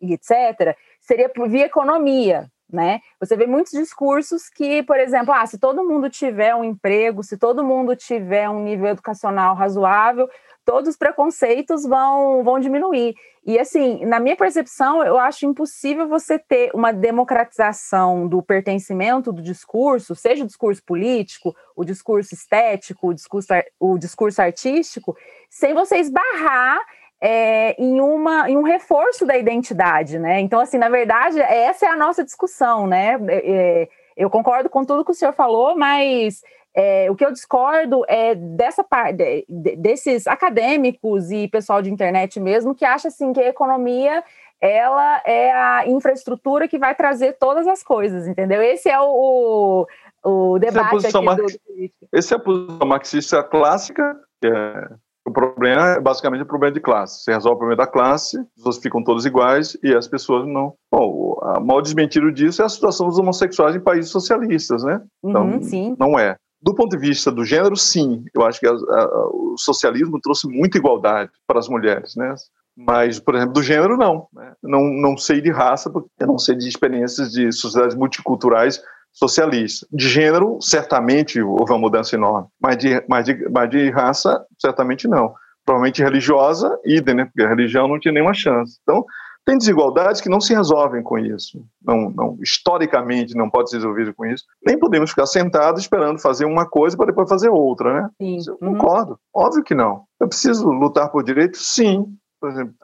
e 0.00 0.14
etc., 0.14 0.76
seria 1.12 1.30
via 1.48 1.66
economia, 1.66 2.50
né? 2.72 3.00
Você 3.20 3.36
vê 3.36 3.46
muitos 3.46 3.72
discursos 3.72 4.48
que, 4.48 4.82
por 4.82 4.98
exemplo, 4.98 5.32
ah, 5.34 5.46
se 5.46 5.58
todo 5.58 5.84
mundo 5.84 6.08
tiver 6.08 6.54
um 6.54 6.64
emprego, 6.64 7.22
se 7.22 7.36
todo 7.36 7.62
mundo 7.62 7.94
tiver 7.94 8.48
um 8.48 8.62
nível 8.62 8.88
educacional 8.88 9.54
razoável, 9.54 10.28
todos 10.64 10.90
os 10.90 10.96
preconceitos 10.96 11.84
vão, 11.84 12.42
vão 12.42 12.58
diminuir. 12.58 13.14
E 13.44 13.58
assim, 13.58 14.04
na 14.06 14.20
minha 14.20 14.36
percepção, 14.36 15.04
eu 15.04 15.18
acho 15.18 15.44
impossível 15.44 16.08
você 16.08 16.38
ter 16.38 16.70
uma 16.72 16.92
democratização 16.92 18.26
do 18.26 18.40
pertencimento 18.40 19.32
do 19.32 19.42
discurso, 19.42 20.14
seja 20.14 20.44
o 20.44 20.46
discurso 20.46 20.82
político, 20.82 21.54
o 21.76 21.84
discurso 21.84 22.32
estético, 22.32 23.08
o 23.08 23.14
discurso, 23.14 23.48
o 23.78 23.98
discurso 23.98 24.40
artístico, 24.40 25.14
sem 25.50 25.74
você 25.74 25.98
esbarrar 25.98 26.80
é, 27.24 27.80
em, 27.80 28.00
uma, 28.00 28.50
em 28.50 28.56
um 28.56 28.62
reforço 28.62 29.24
da 29.24 29.38
identidade, 29.38 30.18
né? 30.18 30.40
Então, 30.40 30.58
assim, 30.58 30.76
na 30.76 30.88
verdade, 30.88 31.40
essa 31.40 31.86
é 31.86 31.88
a 31.88 31.96
nossa 31.96 32.24
discussão, 32.24 32.88
né? 32.88 33.16
É, 33.28 33.82
é 33.84 33.88
eu 34.16 34.28
concordo 34.28 34.68
com 34.68 34.84
tudo 34.84 35.04
que 35.04 35.12
o 35.12 35.14
senhor 35.14 35.32
falou, 35.32 35.78
mas 35.78 36.42
é, 36.74 37.10
o 37.10 37.14
que 37.14 37.24
eu 37.24 37.32
discordo 37.32 38.04
é 38.08 38.34
dessa 38.34 38.82
parte, 38.84 39.46
desses 39.48 40.26
acadêmicos 40.26 41.30
e 41.30 41.48
pessoal 41.48 41.80
de 41.80 41.90
internet 41.90 42.38
mesmo 42.38 42.74
que 42.74 42.84
acha 42.84 43.08
assim 43.08 43.32
que 43.32 43.40
a 43.40 43.48
economia 43.48 44.22
ela 44.60 45.22
é 45.24 45.50
a 45.50 45.88
infraestrutura 45.88 46.68
que 46.68 46.78
vai 46.78 46.94
trazer 46.94 47.38
todas 47.38 47.66
as 47.66 47.82
coisas, 47.82 48.28
entendeu? 48.28 48.60
Esse 48.60 48.90
é 48.90 49.00
o, 49.00 49.86
o, 50.22 50.52
o 50.52 50.58
debate 50.58 51.06
essa 51.06 51.18
é 51.18 51.26
a 51.26 51.32
aqui 51.32 51.42
do, 51.42 52.16
Esse 52.18 52.34
é 52.34 52.36
a 52.36 52.40
posição 52.40 52.86
marxista 52.86 53.42
clássica, 53.42 54.14
que 54.40 54.48
é 54.48 54.88
o 55.24 55.30
problema 55.30 55.90
é 55.90 56.00
basicamente 56.00 56.42
o 56.42 56.46
problema 56.46 56.74
de 56.74 56.80
classe. 56.80 57.22
Você 57.22 57.32
resolve 57.32 57.56
o 57.56 57.58
problema 57.58 57.84
da 57.84 57.90
classe, 57.90 58.38
as 58.38 58.46
pessoas 58.56 58.78
ficam 58.78 59.04
todas 59.04 59.24
iguais 59.24 59.76
e 59.82 59.94
as 59.94 60.08
pessoas 60.08 60.46
não. 60.46 60.74
Bom, 60.90 61.38
a 61.42 61.60
mal 61.60 61.80
desmentido 61.80 62.32
disso 62.32 62.62
é 62.62 62.64
a 62.64 62.68
situação 62.68 63.08
dos 63.08 63.18
homossexuais 63.18 63.76
em 63.76 63.80
países 63.80 64.10
socialistas, 64.10 64.82
né? 64.82 65.00
Então, 65.24 65.46
uhum, 65.48 65.96
não 65.98 66.18
é. 66.18 66.36
Do 66.60 66.74
ponto 66.74 66.96
de 66.96 66.98
vista 66.98 67.30
do 67.30 67.44
gênero, 67.44 67.76
sim. 67.76 68.24
Eu 68.34 68.44
acho 68.44 68.60
que 68.60 68.66
a, 68.66 68.72
a, 68.72 69.28
o 69.32 69.54
socialismo 69.56 70.20
trouxe 70.20 70.48
muita 70.48 70.78
igualdade 70.78 71.30
para 71.46 71.58
as 71.58 71.68
mulheres, 71.68 72.14
né? 72.16 72.34
Mas, 72.76 73.20
por 73.20 73.34
exemplo, 73.34 73.52
do 73.52 73.62
gênero, 73.62 73.96
não. 73.96 74.26
Né? 74.32 74.52
Não, 74.62 74.82
não 74.84 75.16
sei 75.16 75.40
de 75.40 75.50
raça, 75.50 75.90
porque 75.90 76.08
eu 76.20 76.26
não 76.26 76.38
sei 76.38 76.56
de 76.56 76.68
experiências 76.68 77.30
de 77.30 77.52
sociedades 77.52 77.96
multiculturais 77.96 78.80
socialistas. 79.12 79.88
De 79.92 80.08
gênero, 80.08 80.58
certamente 80.60 81.40
houve 81.40 81.72
uma 81.72 81.78
mudança 81.78 82.16
enorme, 82.16 82.48
mas 82.60 82.76
de, 82.76 83.04
mas 83.08 83.24
de, 83.24 83.48
mas 83.50 83.70
de 83.70 83.90
raça, 83.90 84.44
certamente 84.58 85.06
não. 85.06 85.34
Provavelmente 85.64 86.02
religiosa, 86.02 86.76
idem, 86.84 87.14
né? 87.14 87.24
Porque 87.26 87.42
a 87.42 87.48
religião 87.48 87.86
não 87.86 88.00
tinha 88.00 88.12
nenhuma 88.12 88.34
chance. 88.34 88.78
Então, 88.82 89.04
tem 89.44 89.58
desigualdades 89.58 90.20
que 90.20 90.28
não 90.28 90.40
se 90.40 90.54
resolvem 90.54 91.02
com 91.02 91.18
isso. 91.18 91.64
Não, 91.84 92.10
não, 92.10 92.38
historicamente 92.40 93.34
não 93.34 93.50
pode 93.50 93.70
ser 93.70 93.76
resolvido 93.76 94.14
com 94.14 94.24
isso. 94.24 94.44
Nem 94.64 94.78
podemos 94.78 95.10
ficar 95.10 95.26
sentados 95.26 95.82
esperando 95.82 96.20
fazer 96.20 96.44
uma 96.44 96.68
coisa 96.68 96.96
para 96.96 97.06
depois 97.06 97.28
fazer 97.28 97.48
outra, 97.48 98.02
né? 98.02 98.10
Sim. 98.20 98.38
Eu 98.46 98.58
uhum. 98.60 98.74
concordo. 98.74 99.18
Óbvio 99.34 99.64
que 99.64 99.74
não. 99.74 100.04
Eu 100.20 100.28
preciso 100.28 100.68
lutar 100.68 101.10
por 101.10 101.24
direitos? 101.24 101.74
Sim. 101.74 102.06
Por 102.40 102.50
exemplo, 102.50 102.74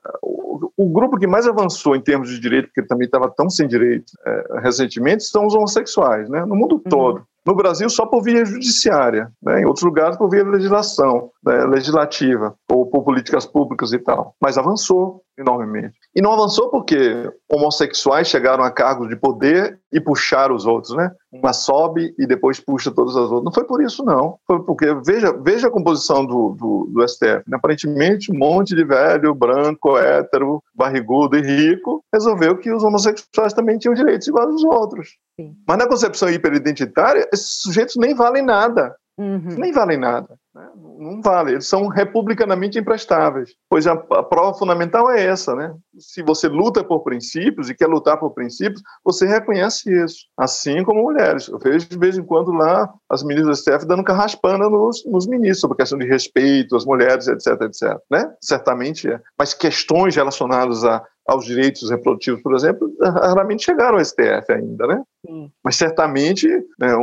o, 0.77 0.87
o, 0.87 0.93
grupo 0.93 1.19
que 1.19 1.27
mais 1.27 1.47
avançou 1.47 1.95
em 1.95 2.01
termos 2.01 2.29
de 2.29 2.41
direito, 2.41 2.67
porque 2.67 2.87
também 2.87 3.07
estava 3.07 3.31
tão 3.31 3.49
sem 3.49 3.67
direito 3.67 4.13
é, 4.27 4.61
recentemente, 4.61 5.25
são 5.25 5.47
os 5.47 5.55
homossexuais, 5.55 6.29
né? 6.29 6.45
No 6.45 6.57
mundo 6.57 6.75
uhum. 6.75 6.91
todo. 6.91 7.23
No 7.47 7.55
Brasil, 7.55 7.89
só 7.89 8.05
por 8.05 8.23
via 8.23 8.45
judiciária, 8.45 9.33
né? 9.43 9.63
em 9.63 9.65
outros 9.65 9.83
lugares, 9.83 10.19
por 10.19 10.29
via 10.29 10.45
legislação 10.45 11.31
né? 11.43 11.65
legislativa 11.65 12.55
ou 12.71 12.85
por 12.85 13.03
políticas 13.03 13.47
públicas 13.47 13.91
e 13.95 13.99
tal. 13.99 14.35
Mas 14.39 14.59
avançou 14.59 15.23
enormemente. 15.39 15.95
E 16.15 16.21
não 16.21 16.33
avançou 16.33 16.69
porque 16.69 17.31
homossexuais 17.49 18.29
chegaram 18.29 18.65
a 18.65 18.71
cargos 18.71 19.09
de 19.09 19.17
poder 19.17 19.79
e 19.93 20.01
puxaram 20.01 20.55
os 20.55 20.67
outros, 20.67 20.95
né? 20.95 21.11
Uma 21.33 21.53
sobe 21.53 22.15
e 22.19 22.27
depois 22.27 22.59
puxa 22.59 22.91
todas 22.91 23.15
as 23.17 23.31
outras. 23.31 23.45
Não 23.45 23.53
foi 23.53 23.65
por 23.65 23.83
isso, 23.83 24.05
não. 24.05 24.39
Foi 24.47 24.63
porque, 24.65 24.93
veja, 25.05 25.33
veja 25.33 25.69
a 25.69 25.71
composição 25.71 26.27
do, 26.27 26.51
do, 26.51 26.91
do 26.93 27.09
STF. 27.09 27.45
Né? 27.47 27.57
Aparentemente, 27.57 28.33
um 28.33 28.39
monte 28.39 28.75
de 28.75 28.85
velho, 28.85 29.35
branco, 29.35 29.97
hétero, 29.97 30.63
barrigudo 30.75 31.37
e 31.37 31.43
rico 31.43 32.03
resolveu 32.13 32.59
que 32.59 32.73
os 32.73 32.83
homossexuais 32.83 33.53
também 33.53 33.79
tinham 33.79 33.95
direitos 33.95 34.27
iguais 34.27 34.49
aos 34.49 34.65
outros. 34.65 35.17
Sim. 35.39 35.55
Mas 35.67 35.79
na 35.79 35.89
concepção 35.89 36.29
hiperidentitária, 36.29 37.29
esses 37.33 37.61
sujeitos 37.61 37.97
nem 37.97 38.15
valem 38.15 38.43
nada. 38.43 38.97
Uhum. 39.19 39.57
Nem 39.59 39.73
valem 39.73 39.99
nada. 39.99 40.37
Né? 40.55 40.69
Não 40.99 41.23
vale, 41.23 41.53
eles 41.53 41.67
são 41.67 41.87
republicanamente 41.87 42.79
imprestáveis. 42.79 43.55
Pois 43.71 43.87
a, 43.87 43.93
a, 43.93 44.23
prova 44.23 44.59
fundamental 44.59 45.11
é 45.11 45.25
essa, 45.25 45.55
né? 45.55 45.73
Se 45.99 46.23
você 46.23 46.49
luta 46.49 46.83
por 46.83 47.05
princípios 47.05 47.71
e 47.71 47.75
quer 47.75 47.87
lutar 47.87 48.19
por 48.19 48.31
princípios, 48.31 48.83
você 49.05 49.27
reconhece 49.27 49.91
isso. 50.05 50.27
Assim 50.37 50.83
como 50.83 51.03
mulheres. 51.03 51.49
Eu 51.49 51.59
vejo 51.59 51.89
de 51.89 51.99
vez 51.99 52.19
em 52.19 52.25
quando 52.25 52.51
lá 52.51 52.93
as 53.09 53.23
ministras 53.23 53.59
do 53.59 53.63
STF 53.63 53.87
dando 53.87 54.03
carraspana 54.03 54.69
nos, 54.69 55.05
nos 55.07 55.27
ministros 55.27 55.61
sobre 55.61 55.75
a 55.75 55.79
questão 55.79 55.99
de 55.99 56.07
respeito 56.07 56.75
às 56.75 56.85
mulheres, 56.85 57.29
etc, 57.29 57.61
etc. 57.63 57.97
Né? 58.11 58.31
Certamente 58.43 59.09
é. 59.09 59.21
Mas 59.39 59.55
questões 59.55 60.17
relacionadas 60.17 60.85
a 60.85 61.03
aos 61.29 61.45
direitos 61.45 61.91
reprodutivos, 61.91 62.41
por 62.43 62.55
exemplo, 62.55 62.91
raramente 63.03 63.67
chegaram 63.67 63.99
ao 63.99 64.05
STF 64.05 64.51
ainda, 64.51 64.87
né? 64.87 65.03
Sim. 65.27 65.51
Mas 65.63 65.77
certamente 65.77 66.49
né, 66.81 66.97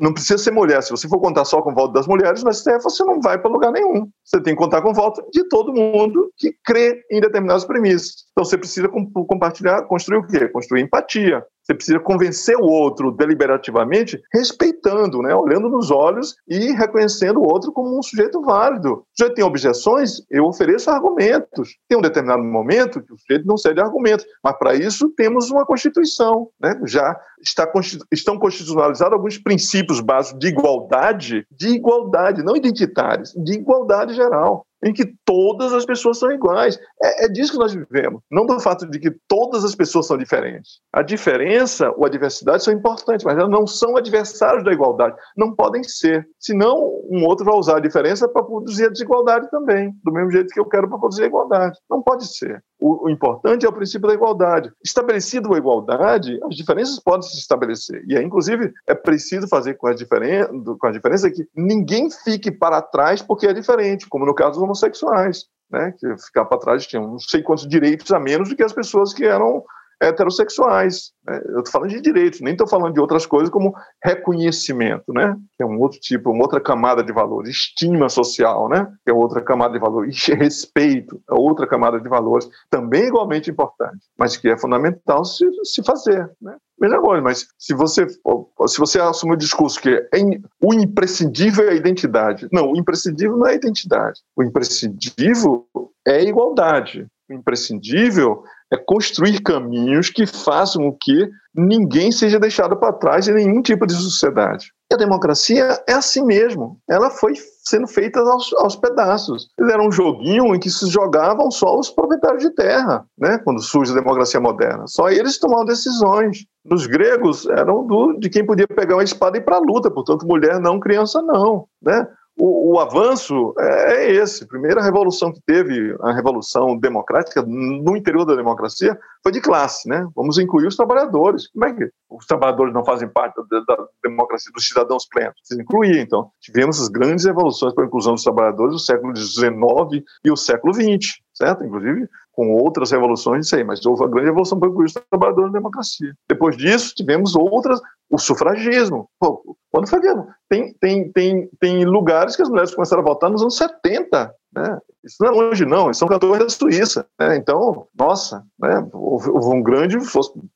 não 0.00 0.12
precisa 0.12 0.38
ser 0.38 0.50
mulher. 0.50 0.82
Se 0.82 0.90
você 0.90 1.08
for 1.08 1.20
contar 1.20 1.44
só 1.44 1.62
com 1.62 1.72
o 1.72 1.74
voto 1.74 1.92
das 1.92 2.06
mulheres, 2.06 2.42
no 2.42 2.52
STF 2.52 2.82
você 2.82 3.04
não 3.04 3.20
vai 3.20 3.38
para 3.38 3.50
lugar 3.50 3.72
nenhum. 3.72 4.08
Você 4.24 4.40
tem 4.40 4.54
que 4.54 4.62
contar 4.62 4.82
com 4.82 4.90
o 4.90 4.94
voto 4.94 5.22
de 5.32 5.48
todo 5.48 5.72
mundo 5.72 6.30
que 6.36 6.54
crê 6.64 7.04
em 7.10 7.20
determinadas 7.20 7.64
premissas. 7.64 8.26
Então 8.32 8.44
você 8.44 8.58
precisa 8.58 8.88
compartilhar, 8.88 9.82
construir 9.82 10.18
o 10.18 10.26
quê? 10.26 10.48
Construir 10.48 10.82
empatia. 10.82 11.44
Você 11.66 11.74
precisa 11.74 11.98
convencer 11.98 12.56
o 12.56 12.64
outro 12.64 13.10
deliberativamente, 13.10 14.22
respeitando, 14.32 15.20
né? 15.20 15.34
olhando 15.34 15.68
nos 15.68 15.90
olhos 15.90 16.36
e 16.46 16.70
reconhecendo 16.72 17.40
o 17.40 17.42
outro 17.42 17.72
como 17.72 17.98
um 17.98 18.02
sujeito 18.02 18.40
válido. 18.40 18.92
O 18.92 19.04
sujeito 19.16 19.34
tem 19.34 19.44
objeções, 19.44 20.22
eu 20.30 20.44
ofereço 20.44 20.88
argumentos. 20.90 21.76
Tem 21.88 21.98
um 21.98 22.02
determinado 22.02 22.42
momento 22.44 23.02
que 23.02 23.12
o 23.12 23.18
sujeito 23.18 23.46
não 23.46 23.56
cede 23.56 23.80
argumentos, 23.80 24.24
mas 24.44 24.56
para 24.56 24.76
isso 24.76 25.10
temos 25.16 25.50
uma 25.50 25.66
Constituição. 25.66 26.48
Né? 26.60 26.80
Já 26.84 27.18
está, 27.40 27.68
estão 28.12 28.38
constitucionalizados 28.38 29.12
alguns 29.12 29.36
princípios 29.36 30.00
básicos 30.00 30.38
de 30.38 30.46
igualdade, 30.46 31.46
de 31.50 31.68
igualdade, 31.70 32.44
não 32.44 32.56
identitários, 32.56 33.32
de 33.32 33.54
igualdade 33.54 34.14
geral 34.14 34.65
em 34.84 34.92
que 34.92 35.06
todas 35.24 35.72
as 35.72 35.84
pessoas 35.84 36.18
são 36.18 36.30
iguais. 36.30 36.78
É, 37.02 37.24
é, 37.24 37.28
disso 37.28 37.52
que 37.52 37.58
nós 37.58 37.72
vivemos, 37.72 38.20
não 38.30 38.46
do 38.46 38.60
fato 38.60 38.86
de 38.88 38.98
que 38.98 39.10
todas 39.28 39.64
as 39.64 39.74
pessoas 39.74 40.06
são 40.06 40.16
diferentes. 40.16 40.80
A 40.92 41.02
diferença 41.02 41.90
ou 41.96 42.04
a 42.04 42.08
diversidade 42.08 42.62
são 42.62 42.72
importantes, 42.72 43.24
mas 43.24 43.36
elas 43.36 43.50
não 43.50 43.66
são 43.66 43.96
adversários 43.96 44.64
da 44.64 44.72
igualdade. 44.72 45.16
Não 45.36 45.54
podem 45.54 45.82
ser. 45.82 46.26
Senão, 46.38 46.76
um 47.10 47.24
outro 47.24 47.44
vai 47.44 47.54
usar 47.54 47.76
a 47.76 47.80
diferença 47.80 48.28
para 48.28 48.42
produzir 48.42 48.86
a 48.86 48.90
desigualdade 48.90 49.50
também, 49.50 49.92
do 50.04 50.12
mesmo 50.12 50.30
jeito 50.30 50.52
que 50.52 50.60
eu 50.60 50.66
quero 50.66 50.88
para 50.88 50.98
produzir 50.98 51.24
a 51.24 51.26
igualdade. 51.26 51.78
Não 51.88 52.02
pode 52.02 52.26
ser. 52.26 52.62
O, 52.78 53.06
o, 53.06 53.10
importante 53.10 53.64
é 53.64 53.68
o 53.68 53.72
princípio 53.72 54.06
da 54.06 54.14
igualdade. 54.14 54.70
Estabelecido 54.84 55.54
a 55.54 55.58
igualdade, 55.58 56.38
as 56.44 56.54
diferenças 56.54 57.00
podem 57.00 57.22
se 57.22 57.38
estabelecer. 57.38 58.04
E, 58.06 58.16
é, 58.16 58.22
inclusive, 58.22 58.70
é 58.86 58.94
preciso 58.94 59.48
fazer 59.48 59.74
com 59.74 59.86
a, 59.86 59.94
diferença, 59.94 60.50
com 60.78 60.86
a 60.86 60.92
diferença 60.92 61.30
que 61.30 61.48
ninguém 61.56 62.10
fique 62.10 62.50
para 62.50 62.82
trás 62.82 63.22
porque 63.22 63.46
é 63.46 63.52
diferente, 63.52 64.06
como 64.08 64.26
no 64.26 64.34
caso 64.34 64.60
homossexuais. 64.66 65.44
Né, 65.68 65.92
que 65.98 66.16
ficar 66.18 66.44
para 66.44 66.60
trás 66.60 66.86
tinham 66.86 67.08
não 67.08 67.18
sei 67.18 67.42
quantos 67.42 67.66
direitos 67.66 68.12
a 68.12 68.20
menos 68.20 68.48
do 68.48 68.54
que 68.54 68.62
as 68.62 68.72
pessoas 68.72 69.12
que 69.12 69.24
eram 69.24 69.64
heterossexuais. 70.00 71.12
Né? 71.26 71.40
Eu 71.46 71.58
estou 71.58 71.72
falando 71.72 71.90
de 71.90 72.00
direitos, 72.00 72.40
nem 72.40 72.52
estou 72.52 72.66
falando 72.66 72.94
de 72.94 73.00
outras 73.00 73.26
coisas 73.26 73.50
como 73.50 73.74
reconhecimento, 74.02 75.12
né? 75.12 75.36
que 75.56 75.62
é 75.62 75.66
um 75.66 75.80
outro 75.80 75.98
tipo, 75.98 76.30
uma 76.30 76.42
outra 76.42 76.60
camada 76.60 77.02
de 77.02 77.12
valores, 77.12 77.50
estima 77.50 78.08
social, 78.08 78.68
né? 78.68 78.86
que 79.04 79.10
é 79.10 79.14
outra 79.14 79.42
camada 79.42 79.74
de 79.74 79.80
valores, 79.80 80.26
respeito, 80.26 81.20
é 81.30 81.34
outra 81.34 81.66
camada 81.66 82.00
de 82.00 82.08
valores, 82.08 82.48
também 82.70 83.04
igualmente 83.04 83.50
importante, 83.50 84.00
mas 84.18 84.36
que 84.36 84.48
é 84.48 84.56
fundamental 84.56 85.24
se, 85.24 85.46
se 85.64 85.82
fazer. 85.82 86.30
Né? 86.40 86.56
Mesma 86.78 87.00
coisa, 87.00 87.22
mas 87.22 87.48
se 87.58 87.72
você, 87.72 88.06
se 88.06 88.78
você 88.78 89.00
assumir 89.00 89.32
o 89.32 89.38
discurso 89.38 89.80
que 89.80 89.88
é, 89.88 90.20
o 90.62 90.74
imprescindível 90.74 91.68
é 91.68 91.70
a 91.70 91.74
identidade, 91.74 92.46
não, 92.52 92.72
o 92.72 92.76
imprescindível 92.76 93.36
não 93.36 93.46
é 93.46 93.52
a 93.52 93.56
identidade, 93.56 94.20
o 94.36 94.42
imprescindível 94.42 95.66
é 96.06 96.16
a 96.16 96.22
igualdade. 96.22 97.06
O 97.28 97.34
imprescindível 97.34 98.44
é 98.72 98.76
construir 98.76 99.40
caminhos 99.42 100.10
que 100.10 100.26
façam 100.26 100.82
com 100.82 100.96
que 101.00 101.30
ninguém 101.54 102.12
seja 102.12 102.38
deixado 102.38 102.76
para 102.76 102.92
trás 102.92 103.28
em 103.28 103.34
nenhum 103.34 103.62
tipo 103.62 103.86
de 103.86 103.94
sociedade. 103.94 104.72
E 104.90 104.94
a 104.94 104.98
democracia 104.98 105.82
é 105.88 105.94
assim 105.94 106.24
mesmo. 106.24 106.78
Ela 106.88 107.10
foi 107.10 107.34
sendo 107.64 107.88
feita 107.88 108.20
aos, 108.20 108.52
aos 108.54 108.76
pedaços. 108.76 109.48
Era 109.58 109.82
um 109.82 109.90
joguinho 109.90 110.54
em 110.54 110.60
que 110.60 110.70
se 110.70 110.88
jogavam 110.88 111.50
só 111.50 111.78
os 111.78 111.90
proprietários 111.90 112.42
de 112.42 112.50
terra, 112.50 113.04
né? 113.18 113.38
quando 113.38 113.60
surge 113.60 113.92
a 113.92 113.96
democracia 113.96 114.40
moderna. 114.40 114.84
Só 114.86 115.08
eles 115.08 115.38
tomavam 115.38 115.64
decisões. 115.64 116.44
Nos 116.64 116.86
gregos, 116.86 117.46
eram 117.46 117.86
do, 117.86 118.18
de 118.18 118.28
quem 118.28 118.44
podia 118.44 118.66
pegar 118.66 118.96
uma 118.96 119.04
espada 119.04 119.36
e 119.36 119.40
ir 119.40 119.44
para 119.44 119.56
a 119.56 119.60
luta, 119.60 119.90
portanto, 119.90 120.26
mulher 120.26 120.60
não, 120.60 120.80
criança 120.80 121.22
não. 121.22 121.66
Né? 121.82 122.06
O, 122.36 122.74
o, 122.74 122.78
avanço 122.78 123.54
é, 123.58 123.94
é 123.94 124.14
esse. 124.14 124.44
A 124.44 124.46
primeira 124.46 124.82
revolução 124.82 125.32
que 125.32 125.40
teve, 125.46 125.96
a 126.02 126.12
revolução 126.12 126.78
democrática, 126.78 127.42
no 127.42 127.96
interior 127.96 128.24
da 128.24 128.34
democracia, 128.34 128.98
foi 129.22 129.32
de 129.32 129.40
classe, 129.40 129.88
né? 129.88 130.06
Vamos 130.14 130.38
incluir 130.38 130.66
os 130.66 130.76
trabalhadores. 130.76 131.48
Como 131.48 131.64
é 131.64 131.72
que 131.72 131.90
os 132.10 132.26
trabalhadores 132.26 132.74
não 132.74 132.84
fazem 132.84 133.08
parte 133.08 133.36
da, 133.48 133.60
da 133.60 133.86
democracia 134.04 134.52
dos 134.52 134.68
cidadãos 134.68 135.06
plenos? 135.08 135.36
Se 135.42 135.60
incluir, 135.60 135.98
então. 135.98 136.30
Tivemos 136.40 136.80
as 136.80 136.88
grandes 136.88 137.24
revoluções 137.24 137.74
para 137.74 137.84
a 137.84 137.86
inclusão 137.86 138.14
dos 138.14 138.22
trabalhadores 138.22 138.72
do 138.74 138.78
século 138.78 139.16
XIX 139.16 140.04
e 140.24 140.30
o 140.30 140.36
século 140.36 140.74
XX, 140.74 141.18
certo? 141.32 141.64
Inclusive 141.64 142.06
com 142.36 142.50
outras 142.50 142.90
revoluções, 142.90 143.46
isso 143.46 143.56
aí, 143.56 143.64
mas 143.64 143.84
houve 143.86 144.04
a 144.04 144.06
grande 144.06 144.26
revolução 144.26 144.60
para 144.60 144.68
incluir 144.68 144.84
os 144.84 144.92
trabalhadores 144.92 145.50
na 145.50 145.58
democracia. 145.58 146.12
Depois 146.28 146.54
disso, 146.54 146.94
tivemos 146.94 147.34
outras, 147.34 147.80
o 148.10 148.18
sufragismo. 148.18 149.08
Pô, 149.18 149.56
quando 149.70 149.88
foi 149.88 150.00
tem, 150.48 150.72
tem, 150.80 151.12
tem, 151.12 151.48
tem 151.60 151.84
lugares 151.84 152.36
que 152.36 152.42
as 152.42 152.48
mulheres 152.48 152.74
começaram 152.74 153.02
a 153.02 153.06
votar 153.06 153.30
nos 153.30 153.42
anos 153.42 153.56
70, 153.56 154.34
né? 154.54 154.78
Isso 155.04 155.16
não 155.20 155.28
é 155.28 155.30
longe, 155.32 155.64
não, 155.64 155.86
eles 155.86 155.98
são 155.98 156.08
cantores 156.08 156.38
da 156.38 156.48
Suíça. 156.48 157.06
Né? 157.18 157.36
Então, 157.36 157.86
nossa, 157.96 158.44
né? 158.58 158.88
houve, 158.92 159.30
um 159.30 159.62
grande 159.62 159.96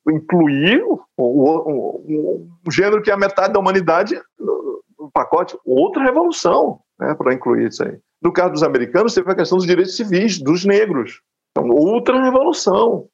incluir 0.09 0.83
um, 0.83 0.99
um, 1.17 2.49
um, 2.65 2.71
gênero 2.71 3.01
que 3.01 3.09
é 3.09 3.13
a 3.13 3.17
metade 3.17 3.53
da 3.53 3.59
humanidade 3.59 4.19
no, 4.39 4.83
no 4.99 5.11
pacote, 5.11 5.57
outra 5.65 6.03
revolução 6.03 6.79
né? 6.99 7.13
para 7.15 7.33
incluir 7.33 7.67
isso 7.67 7.83
aí. 7.83 7.97
No 8.21 8.33
caso 8.33 8.53
dos 8.53 8.63
americanos, 8.63 9.13
teve 9.13 9.31
a 9.31 9.35
questão 9.35 9.57
dos 9.57 9.67
direitos 9.67 9.95
civis, 9.95 10.39
dos 10.39 10.65
negros. 10.65 11.21
Então, 11.51 11.69
outra 11.69 12.21
revolução 12.21 13.07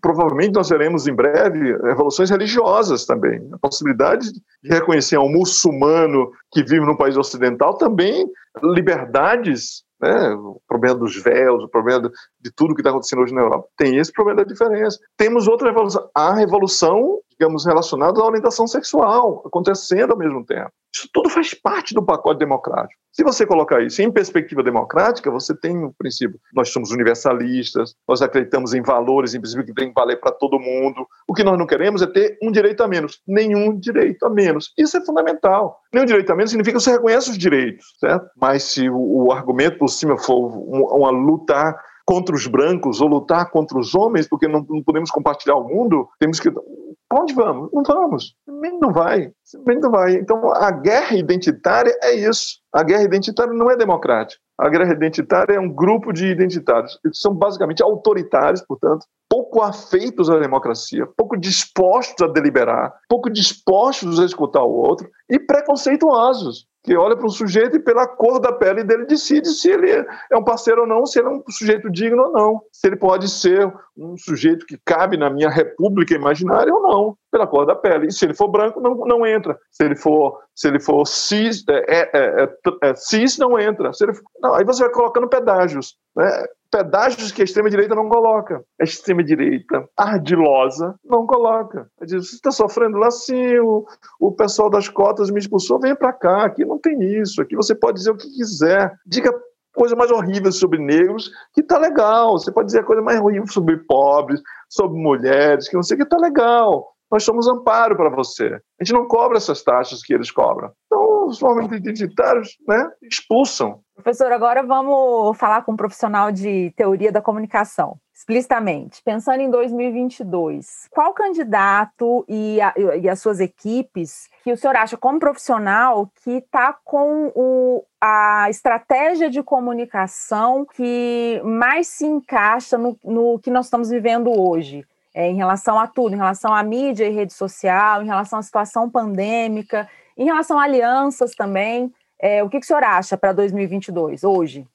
provavelmente 0.00 0.54
nós 0.54 0.68
veremos 0.68 1.06
em 1.06 1.14
breve 1.14 1.76
revoluções 1.82 2.30
religiosas 2.30 3.04
também. 3.04 3.46
A 3.52 3.58
possibilidade 3.58 4.32
de 4.32 4.68
reconhecer 4.68 5.18
um 5.18 5.30
muçulmano 5.30 6.30
que 6.50 6.62
vive 6.62 6.84
no 6.86 6.96
país 6.96 7.16
ocidental 7.16 7.76
também 7.76 8.26
liberdades, 8.62 9.84
né? 10.00 10.30
o 10.34 10.60
problema 10.66 10.96
dos 10.96 11.22
véus, 11.22 11.62
o 11.62 11.68
problema 11.68 12.10
de 12.40 12.50
tudo 12.54 12.74
que 12.74 12.80
está 12.80 12.90
acontecendo 12.90 13.22
hoje 13.22 13.34
na 13.34 13.42
Europa. 13.42 13.68
Tem 13.76 13.96
esse 13.96 14.12
problema 14.12 14.42
da 14.42 14.48
diferença. 14.48 14.98
Temos 15.16 15.46
outra 15.46 15.68
revolução, 15.68 16.08
a 16.14 16.34
revolução, 16.34 17.20
digamos, 17.40 17.64
relacionada 17.64 18.20
à 18.20 18.26
orientação 18.26 18.66
sexual, 18.66 19.42
acontecendo 19.46 20.12
ao 20.12 20.18
mesmo 20.18 20.44
tempo. 20.44 20.70
Isso 20.94 21.08
tudo 21.12 21.30
faz 21.30 21.54
parte 21.54 21.94
do 21.94 22.04
pacote 22.04 22.38
democrático. 22.38 23.00
Se 23.12 23.24
você 23.24 23.46
colocar 23.46 23.80
isso 23.80 24.02
em 24.02 24.10
perspectiva 24.10 24.62
democrática, 24.62 25.30
você 25.30 25.56
tem 25.56 25.84
o 25.84 25.92
princípio. 25.96 26.38
Nós 26.52 26.68
somos 26.68 26.90
universalistas, 26.90 27.94
nós 28.06 28.20
acreditamos 28.20 28.74
em 28.74 28.82
valores, 28.82 29.34
em 29.34 29.40
princípio 29.40 29.64
que 29.64 29.72
tem 29.72 29.88
que 29.88 29.94
valer 29.94 30.20
para 30.20 30.32
todo 30.32 30.60
mundo. 30.60 31.06
O 31.26 31.32
que 31.32 31.42
nós 31.42 31.58
não 31.58 31.66
queremos 31.66 32.02
é 32.02 32.06
ter 32.06 32.36
um 32.42 32.52
direito 32.52 32.82
a 32.82 32.88
menos, 32.88 33.20
nenhum 33.26 33.78
direito 33.78 34.26
a 34.26 34.30
menos. 34.30 34.72
Isso 34.76 34.96
é 34.96 35.04
fundamental. 35.04 35.80
Nenhum 35.92 36.06
direito 36.06 36.30
a 36.30 36.36
menos 36.36 36.50
significa 36.50 36.76
que 36.76 36.82
você 36.82 36.92
reconhece 36.92 37.30
os 37.30 37.38
direitos, 37.38 37.86
certo? 37.98 38.28
Mas 38.36 38.64
se 38.64 38.88
o, 38.90 39.26
o 39.26 39.32
argumento 39.32 39.78
por 39.78 39.88
cima 39.88 40.18
for 40.18 40.38
uma, 40.38 40.94
uma 40.94 41.10
luta 41.10 41.76
contra 42.10 42.34
os 42.34 42.44
brancos 42.48 43.00
ou 43.00 43.06
lutar 43.06 43.52
contra 43.52 43.78
os 43.78 43.94
homens, 43.94 44.26
porque 44.28 44.48
não, 44.48 44.66
não 44.68 44.82
podemos 44.82 45.12
compartilhar 45.12 45.54
o 45.54 45.62
mundo, 45.62 46.08
temos 46.18 46.40
que 46.40 46.50
para 46.50 47.22
onde 47.22 47.32
vamos? 47.34 47.70
Não 47.72 47.84
vamos. 47.84 48.34
Não 48.80 48.92
vai. 48.92 49.32
Não 49.80 49.90
vai. 49.92 50.14
Então, 50.14 50.52
a 50.52 50.72
guerra 50.72 51.16
identitária 51.16 51.96
é 52.02 52.14
isso. 52.14 52.58
A 52.72 52.82
guerra 52.82 53.04
identitária 53.04 53.52
não 53.52 53.70
é 53.70 53.76
democrática. 53.76 54.42
A 54.58 54.68
guerra 54.68 54.92
identitária 54.92 55.54
é 55.54 55.60
um 55.60 55.72
grupo 55.72 56.12
de 56.12 56.26
identitários 56.26 56.98
que 57.00 57.10
são 57.14 57.32
basicamente 57.32 57.80
autoritários, 57.80 58.62
portanto, 58.62 59.06
pouco 59.28 59.62
afeitos 59.62 60.28
à 60.28 60.38
democracia, 60.38 61.06
pouco 61.16 61.36
dispostos 61.36 62.28
a 62.28 62.32
deliberar, 62.32 62.92
pouco 63.08 63.30
dispostos 63.30 64.18
a 64.18 64.24
escutar 64.24 64.64
o 64.64 64.72
outro 64.72 65.08
e 65.30 65.38
preconceituosos 65.38 66.66
que 66.82 66.96
olha 66.96 67.16
para 67.16 67.26
um 67.26 67.30
sujeito 67.30 67.76
e 67.76 67.80
pela 67.80 68.06
cor 68.06 68.40
da 68.40 68.52
pele 68.52 68.82
dele 68.82 69.04
decide 69.04 69.48
se 69.48 69.70
ele 69.70 69.90
é 69.90 70.36
um 70.36 70.42
parceiro 70.42 70.82
ou 70.82 70.86
não, 70.86 71.04
se 71.04 71.18
ele 71.18 71.28
é 71.28 71.30
um 71.30 71.42
sujeito 71.48 71.90
digno 71.90 72.22
ou 72.22 72.32
não, 72.32 72.60
se 72.72 72.86
ele 72.86 72.96
pode 72.96 73.28
ser 73.28 73.72
um 73.96 74.16
sujeito 74.16 74.64
que 74.64 74.78
cabe 74.84 75.16
na 75.16 75.28
minha 75.28 75.50
república 75.50 76.14
imaginária 76.14 76.72
ou 76.72 76.82
não, 76.82 77.16
pela 77.30 77.46
cor 77.46 77.66
da 77.66 77.74
pele. 77.74 78.06
E 78.06 78.12
se 78.12 78.24
ele 78.24 78.34
for 78.34 78.48
branco, 78.48 78.80
não, 78.80 78.94
não 78.94 79.26
entra. 79.26 79.58
Se 79.70 79.84
ele 79.84 79.94
for, 79.94 80.38
se 80.54 80.68
ele 80.68 80.80
for 80.80 81.06
cis, 81.06 81.62
é, 81.68 81.98
é, 81.98 82.10
é, 82.44 82.48
é 82.82 82.94
cis 82.94 83.36
não 83.36 83.58
entra. 83.58 83.92
Se 83.92 84.04
ele 84.04 84.12
não, 84.40 84.54
aí 84.54 84.64
você 84.64 84.82
vai 84.82 84.92
colocando 84.92 85.28
pedágios. 85.28 85.96
Né? 86.16 86.46
Pedágios 86.70 87.32
que 87.32 87.42
a 87.42 87.44
extrema-direita 87.44 87.94
não 87.94 88.08
coloca. 88.08 88.62
A 88.80 88.84
extrema-direita 88.84 89.88
ardilosa 89.96 90.94
não 91.04 91.26
coloca. 91.26 91.90
Diz, 92.02 92.28
você 92.28 92.36
está 92.36 92.50
sofrendo 92.50 92.98
lá 92.98 93.10
sim, 93.10 93.58
o, 93.58 93.84
o 94.20 94.32
pessoal 94.32 94.70
das 94.70 94.88
cotas 94.88 95.30
me 95.30 95.40
expulsou, 95.40 95.80
vem 95.80 95.94
para 95.94 96.12
cá, 96.12 96.44
aqui 96.44 96.64
não 96.64 96.78
tem 96.78 97.00
isso, 97.20 97.42
aqui 97.42 97.56
você 97.56 97.74
pode 97.74 97.98
dizer 97.98 98.10
o 98.10 98.16
que 98.16 98.28
quiser. 98.30 98.92
Diga 99.06 99.32
coisa 99.74 99.96
mais 99.96 100.10
horrível 100.10 100.52
sobre 100.52 100.78
negros, 100.78 101.30
que 101.52 101.62
tá 101.62 101.78
legal. 101.78 102.32
Você 102.32 102.52
pode 102.52 102.66
dizer 102.66 102.84
coisa 102.84 103.02
mais 103.02 103.20
horrível 103.20 103.46
sobre 103.46 103.76
pobres, 103.78 104.40
sobre 104.68 105.00
mulheres, 105.00 105.68
que 105.68 105.76
não 105.76 105.82
sei 105.82 105.96
que 105.96 106.04
tá 106.04 106.16
legal. 106.16 106.94
Nós 107.10 107.24
somos 107.24 107.48
amparo 107.48 107.96
para 107.96 108.08
você. 108.08 108.60
A 108.80 108.84
gente 108.84 108.92
não 108.92 109.08
cobra 109.08 109.36
essas 109.36 109.62
taxas 109.62 110.00
que 110.02 110.14
eles 110.14 110.30
cobram. 110.30 110.70
Então, 110.86 111.26
os 111.26 111.40
movimentos 111.40 111.78
identitários 111.78 112.56
né, 112.66 112.88
expulsam 113.02 113.80
Professor, 114.00 114.32
agora 114.32 114.62
vamos 114.62 115.36
falar 115.36 115.62
com 115.62 115.72
um 115.72 115.76
profissional 115.76 116.32
de 116.32 116.72
teoria 116.74 117.12
da 117.12 117.20
comunicação, 117.20 117.98
explicitamente. 118.14 119.02
Pensando 119.04 119.40
em 119.40 119.50
2022, 119.50 120.88
qual 120.90 121.12
candidato 121.12 122.24
e, 122.26 122.58
a, 122.62 122.72
e 122.98 123.08
as 123.08 123.20
suas 123.20 123.40
equipes 123.40 124.28
que 124.42 124.52
o 124.52 124.56
senhor 124.56 124.74
acha, 124.74 124.96
como 124.96 125.18
profissional, 125.18 126.10
que 126.24 126.38
está 126.38 126.72
com 126.82 127.30
o, 127.34 127.84
a 128.00 128.48
estratégia 128.48 129.28
de 129.28 129.42
comunicação 129.42 130.64
que 130.64 131.40
mais 131.44 131.88
se 131.88 132.06
encaixa 132.06 132.78
no, 132.78 132.98
no 133.04 133.38
que 133.38 133.50
nós 133.50 133.66
estamos 133.66 133.90
vivendo 133.90 134.30
hoje? 134.30 134.84
É, 135.12 135.28
em 135.28 135.34
relação 135.34 135.76
a 135.78 135.88
tudo, 135.88 136.14
em 136.14 136.18
relação 136.18 136.54
à 136.54 136.62
mídia 136.62 137.04
e 137.04 137.10
rede 137.10 137.34
social, 137.34 138.00
em 138.00 138.06
relação 138.06 138.38
à 138.38 138.42
situação 138.42 138.88
pandêmica, 138.88 139.88
em 140.16 140.24
relação 140.24 140.58
a 140.58 140.62
alianças 140.62 141.34
também. 141.34 141.92
É, 142.22 142.42
o 142.44 142.50
que, 142.50 142.60
que 142.60 142.64
o 142.64 142.66
senhor 142.66 142.84
acha 142.84 143.16
para 143.16 143.32
2022, 143.32 144.24
hoje? 144.24 144.66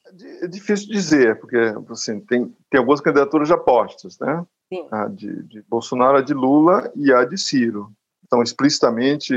É 0.42 0.48
difícil 0.48 0.90
dizer, 0.90 1.40
porque 1.40 1.58
assim, 1.90 2.20
tem, 2.20 2.52
tem 2.70 2.80
algumas 2.80 3.02
candidaturas 3.02 3.48
já 3.48 3.58
postas, 3.58 4.18
né? 4.20 4.44
Sim. 4.74 4.88
A 4.92 5.08
de, 5.08 5.44
de 5.44 5.62
Bolsonaro, 5.70 6.18
a 6.18 6.22
de 6.22 6.34
Lula 6.34 6.92
e 6.96 7.14
a 7.14 7.24
de 7.24 7.38
Ciro. 7.38 7.92
Estão 8.24 8.42
explicitamente 8.42 9.34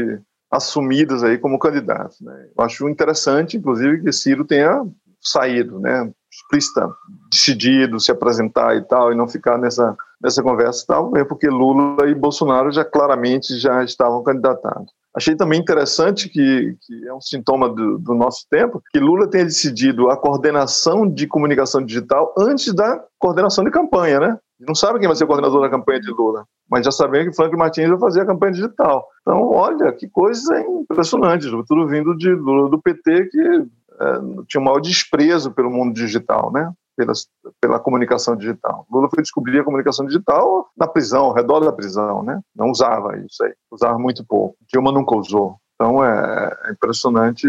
assumidas 0.50 1.22
aí 1.22 1.36
como 1.36 1.58
candidatos. 1.58 2.18
Né? 2.22 2.48
Eu 2.56 2.64
acho 2.64 2.88
interessante, 2.88 3.58
inclusive, 3.58 4.02
que 4.02 4.10
Ciro 4.10 4.44
tenha 4.44 4.86
saído, 5.20 5.78
né? 5.78 6.10
Explícita, 6.30 6.90
decidido 7.30 8.00
se 8.00 8.10
apresentar 8.10 8.76
e 8.76 8.82
tal, 8.82 9.12
e 9.12 9.16
não 9.16 9.28
ficar 9.28 9.58
nessa, 9.58 9.96
nessa 10.22 10.42
conversa 10.42 10.84
e 10.84 10.86
tal, 10.86 11.16
é 11.16 11.24
porque 11.24 11.48
Lula 11.48 12.08
e 12.08 12.14
Bolsonaro 12.14 12.70
já 12.70 12.84
claramente 12.84 13.58
já 13.58 13.82
estavam 13.82 14.22
candidatados. 14.22 14.92
Achei 15.16 15.34
também 15.34 15.58
interessante 15.58 16.28
que, 16.28 16.76
que 16.82 17.08
é 17.08 17.12
um 17.12 17.20
sintoma 17.20 17.68
do, 17.68 17.98
do, 17.98 18.14
nosso 18.14 18.46
tempo, 18.50 18.82
que 18.90 19.00
Lula 19.00 19.28
tenha 19.28 19.44
decidido 19.44 20.10
a 20.10 20.16
coordenação 20.16 21.08
de 21.08 21.26
comunicação 21.26 21.84
digital 21.84 22.34
antes 22.38 22.74
da 22.74 23.02
coordenação 23.18 23.64
de 23.64 23.70
campanha, 23.70 24.20
né? 24.20 24.38
Não 24.60 24.74
sabe 24.74 24.98
quem 24.98 25.08
vai 25.08 25.16
ser 25.16 25.24
o 25.24 25.26
coordenador 25.26 25.62
da 25.62 25.70
campanha 25.70 26.00
de 26.00 26.10
Lula, 26.10 26.44
mas 26.68 26.84
já 26.84 26.90
sabemos 26.90 27.30
que 27.30 27.36
Frank 27.36 27.56
Martins 27.56 27.88
vai 27.88 27.98
fazer 27.98 28.22
a 28.22 28.26
campanha 28.26 28.52
digital. 28.52 29.06
Então, 29.22 29.50
olha, 29.50 29.92
que 29.92 30.08
coisa 30.08 30.60
impressionante, 30.60 31.48
tudo 31.66 31.86
vindo 31.86 32.16
de 32.16 32.30
Lula 32.30 32.68
do 32.68 32.80
PT, 32.80 33.26
que 33.26 33.40
é, 33.40 34.20
tinha 34.46 34.60
um 34.60 34.64
maior 34.64 34.80
desprezo 34.80 35.52
pelo 35.52 35.70
mundo 35.70 35.94
digital, 35.94 36.52
né? 36.52 36.72
Pela, 36.98 37.12
pela 37.60 37.78
comunicação 37.78 38.36
digital. 38.36 38.84
Lula 38.90 39.08
foi 39.08 39.22
descobrir 39.22 39.60
a 39.60 39.64
comunicação 39.64 40.04
digital 40.04 40.68
na 40.76 40.88
prisão, 40.88 41.26
ao 41.26 41.32
redor 41.32 41.60
da 41.60 41.72
prisão, 41.72 42.24
né? 42.24 42.40
Não 42.54 42.70
usava 42.70 43.16
isso 43.18 43.44
aí, 43.44 43.54
usava 43.70 43.98
muito 43.98 44.24
pouco. 44.26 44.56
Dilma 44.70 44.90
nunca 44.90 45.16
usou. 45.16 45.56
Então 45.74 46.04
é, 46.04 46.56
é 46.64 46.72
impressionante 46.72 47.46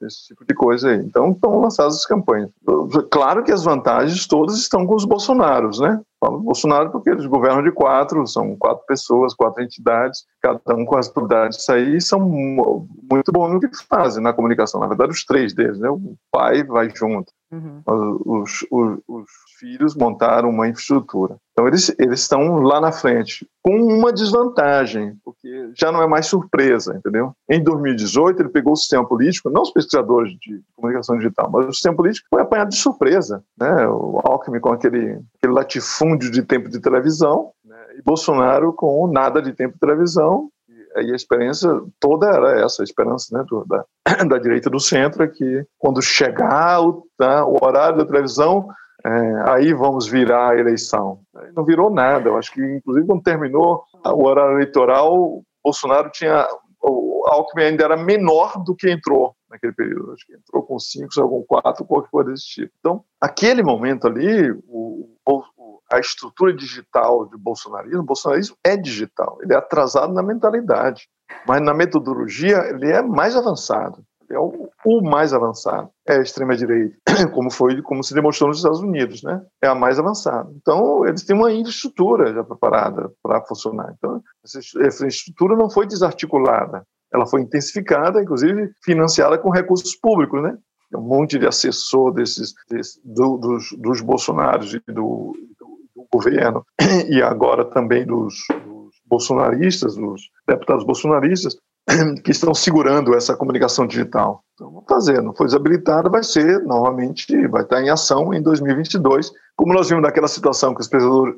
esse 0.00 0.28
tipo 0.28 0.44
de 0.46 0.54
coisa 0.54 0.90
aí. 0.90 0.98
Então 0.98 1.32
estão 1.32 1.60
lançadas 1.60 1.96
as 1.96 2.06
campanhas. 2.06 2.50
Claro 3.10 3.44
que 3.44 3.52
as 3.52 3.62
vantagens 3.62 4.26
todas 4.26 4.56
estão 4.56 4.86
com 4.86 4.94
os 4.94 5.04
Bolsonaros, 5.04 5.80
né? 5.80 6.00
Falo 6.20 6.40
Bolsonaro 6.40 6.90
porque 6.90 7.10
eles 7.10 7.26
governam 7.26 7.62
de 7.62 7.70
quatro, 7.70 8.26
são 8.26 8.56
quatro 8.56 8.84
pessoas, 8.86 9.34
quatro 9.34 9.62
entidades, 9.62 10.24
cada 10.42 10.74
um 10.74 10.84
com 10.84 10.96
as 10.96 11.08
prioridades 11.08 11.68
aí, 11.68 11.96
e 11.96 12.00
são 12.00 12.20
muito 12.20 13.30
bons 13.30 13.52
no 13.52 13.60
que 13.60 13.68
fazem 13.88 14.22
na 14.22 14.32
comunicação. 14.32 14.80
Na 14.80 14.88
verdade, 14.88 15.12
os 15.12 15.24
três 15.24 15.54
deles, 15.54 15.78
né? 15.78 15.88
O 15.88 16.16
pai 16.32 16.64
vai 16.64 16.90
junto. 16.94 17.32
Uhum. 17.50 17.82
Os, 17.86 18.66
os, 18.70 18.98
os, 19.08 19.26
filhos 19.58 19.96
montaram 19.96 20.50
uma 20.50 20.68
infraestrutura. 20.68 21.36
Então, 21.52 21.66
eles, 21.66 21.92
eles 21.98 22.20
estão 22.20 22.60
lá 22.60 22.80
na 22.80 22.92
frente, 22.92 23.48
com 23.62 23.74
uma 23.74 24.12
desvantagem, 24.12 25.16
porque 25.24 25.70
já 25.74 25.90
não 25.90 26.00
é 26.00 26.06
mais 26.06 26.26
surpresa, 26.26 26.94
entendeu? 26.94 27.32
Em 27.50 27.60
2018, 27.62 28.40
ele 28.40 28.48
pegou 28.50 28.74
o 28.74 28.76
sistema 28.76 29.04
político, 29.04 29.50
não 29.50 29.62
os 29.62 29.72
pesquisadores 29.72 30.32
de 30.34 30.60
comunicação 30.76 31.16
digital, 31.16 31.50
mas 31.50 31.66
o 31.66 31.72
sistema 31.72 31.96
político 31.96 32.28
foi 32.30 32.42
apanhado 32.42 32.68
de 32.68 32.76
surpresa. 32.76 33.42
Né? 33.58 33.88
O 33.88 34.20
Alckmin 34.22 34.60
com 34.60 34.72
aquele, 34.72 35.20
aquele 35.38 35.52
latifúndio 35.52 36.07
de 36.16 36.42
tempo 36.42 36.68
de 36.68 36.80
televisão, 36.80 37.52
né? 37.64 37.76
e 37.98 38.02
Bolsonaro 38.02 38.72
com 38.72 39.06
nada 39.10 39.42
de 39.42 39.52
tempo 39.52 39.74
de 39.74 39.80
televisão, 39.80 40.48
aí 40.96 41.12
a 41.12 41.16
experiência 41.16 41.70
toda 42.00 42.28
era 42.28 42.60
essa, 42.60 42.82
a 42.82 42.84
esperança 42.84 43.36
né, 43.36 43.44
do, 43.48 43.64
da, 43.64 43.84
da 44.28 44.38
direita 44.38 44.70
do 44.70 44.80
centro 44.80 45.22
é 45.22 45.28
que 45.28 45.64
quando 45.78 46.02
chegar 46.02 46.80
o, 46.82 47.06
tá, 47.16 47.44
o 47.44 47.56
horário 47.62 47.98
da 47.98 48.06
televisão, 48.06 48.68
é, 49.04 49.50
aí 49.50 49.72
vamos 49.72 50.06
virar 50.08 50.50
a 50.50 50.58
eleição. 50.58 51.20
Não 51.54 51.64
virou 51.64 51.90
nada. 51.90 52.28
Eu 52.28 52.36
acho 52.36 52.52
que, 52.52 52.60
inclusive, 52.60 53.06
quando 53.06 53.22
terminou 53.22 53.84
o 54.04 54.26
horário 54.26 54.56
eleitoral, 54.56 55.42
Bolsonaro 55.62 56.10
tinha. 56.10 56.46
O 56.80 57.24
Alckmin 57.26 57.64
ainda 57.64 57.84
era 57.84 57.96
menor 57.96 58.62
do 58.64 58.74
que 58.74 58.90
entrou 58.90 59.34
naquele 59.50 59.72
período. 59.72 60.12
Acho 60.12 60.26
que 60.26 60.34
entrou 60.34 60.62
com 60.62 60.78
cinco, 60.78 61.12
saiu 61.12 61.28
com 61.28 61.42
quatro, 61.42 61.84
qualquer 61.84 62.10
coisa 62.10 62.30
desse 62.30 62.46
tipo. 62.46 62.72
Então, 62.78 63.04
aquele 63.20 63.62
momento 63.62 64.06
ali, 64.06 64.50
o, 64.66 65.16
a 65.90 65.98
estrutura 65.98 66.54
digital 66.54 67.26
de 67.28 67.36
bolsonarismo, 67.36 68.00
o 68.00 68.06
bolsonarismo 68.06 68.56
é 68.64 68.76
digital, 68.76 69.38
ele 69.42 69.54
é 69.54 69.56
atrasado 69.56 70.12
na 70.12 70.22
mentalidade, 70.22 71.08
mas 71.46 71.62
na 71.62 71.74
metodologia 71.74 72.58
ele 72.70 72.90
é 72.90 73.02
mais 73.02 73.36
avançado 73.36 74.02
é 74.30 74.38
o, 74.38 74.68
o, 74.84 75.02
mais 75.02 75.32
avançado, 75.32 75.88
é 76.06 76.16
a 76.18 76.22
extrema-direita, 76.22 76.96
como 77.32 77.50
foi, 77.50 77.80
como 77.82 78.02
se 78.04 78.14
demonstrou 78.14 78.48
nos 78.48 78.58
Estados 78.58 78.80
Unidos, 78.80 79.22
né? 79.22 79.40
É 79.62 79.68
a 79.68 79.74
mais 79.74 79.98
avançada. 79.98 80.50
Então, 80.54 81.06
eles 81.06 81.24
têm 81.24 81.36
uma 81.36 81.52
infraestrutura 81.52 82.32
já 82.32 82.44
preparada 82.44 83.10
para 83.22 83.44
funcionar. 83.46 83.94
Então, 83.96 84.20
essa 84.44 84.58
infraestrutura 84.58 85.56
não 85.56 85.70
foi 85.70 85.86
desarticulada, 85.86 86.82
ela 87.12 87.26
foi 87.26 87.40
intensificada, 87.40 88.22
inclusive 88.22 88.70
financiada 88.84 89.38
com 89.38 89.50
recursos 89.50 89.96
públicos, 89.96 90.42
né? 90.42 90.56
Um 90.94 91.02
monte 91.02 91.38
de 91.38 91.46
assessor 91.46 92.12
desses, 92.12 92.54
desses 92.70 93.00
do, 93.04 93.36
dos, 93.36 93.72
dos 93.78 94.00
bolsonaros 94.00 94.74
e 94.74 94.80
do, 94.92 95.34
governo, 96.12 96.64
e 97.08 97.22
agora 97.22 97.64
também 97.64 98.06
dos, 98.06 98.34
dos 98.64 98.94
bolsonaristas, 99.06 99.96
dos 99.96 100.22
deputados 100.46 100.84
bolsonaristas, 100.84 101.56
que 102.24 102.30
estão 102.30 102.54
segurando 102.54 103.14
essa 103.14 103.36
comunicação 103.36 103.86
digital. 103.86 104.42
Então, 104.54 104.70
vamos 104.70 104.86
fazer. 104.88 105.22
Não 105.22 105.34
foi 105.34 105.46
desabilitado, 105.46 106.10
vai 106.10 106.22
ser, 106.22 106.60
novamente, 106.64 107.46
vai 107.48 107.62
estar 107.62 107.80
em 107.80 107.90
ação 107.90 108.34
em 108.34 108.42
2022, 108.42 109.32
como 109.56 109.72
nós 109.72 109.88
vimos 109.88 110.02
naquela 110.02 110.28
situação 110.28 110.74
que 110.74 110.80
os 110.80 110.88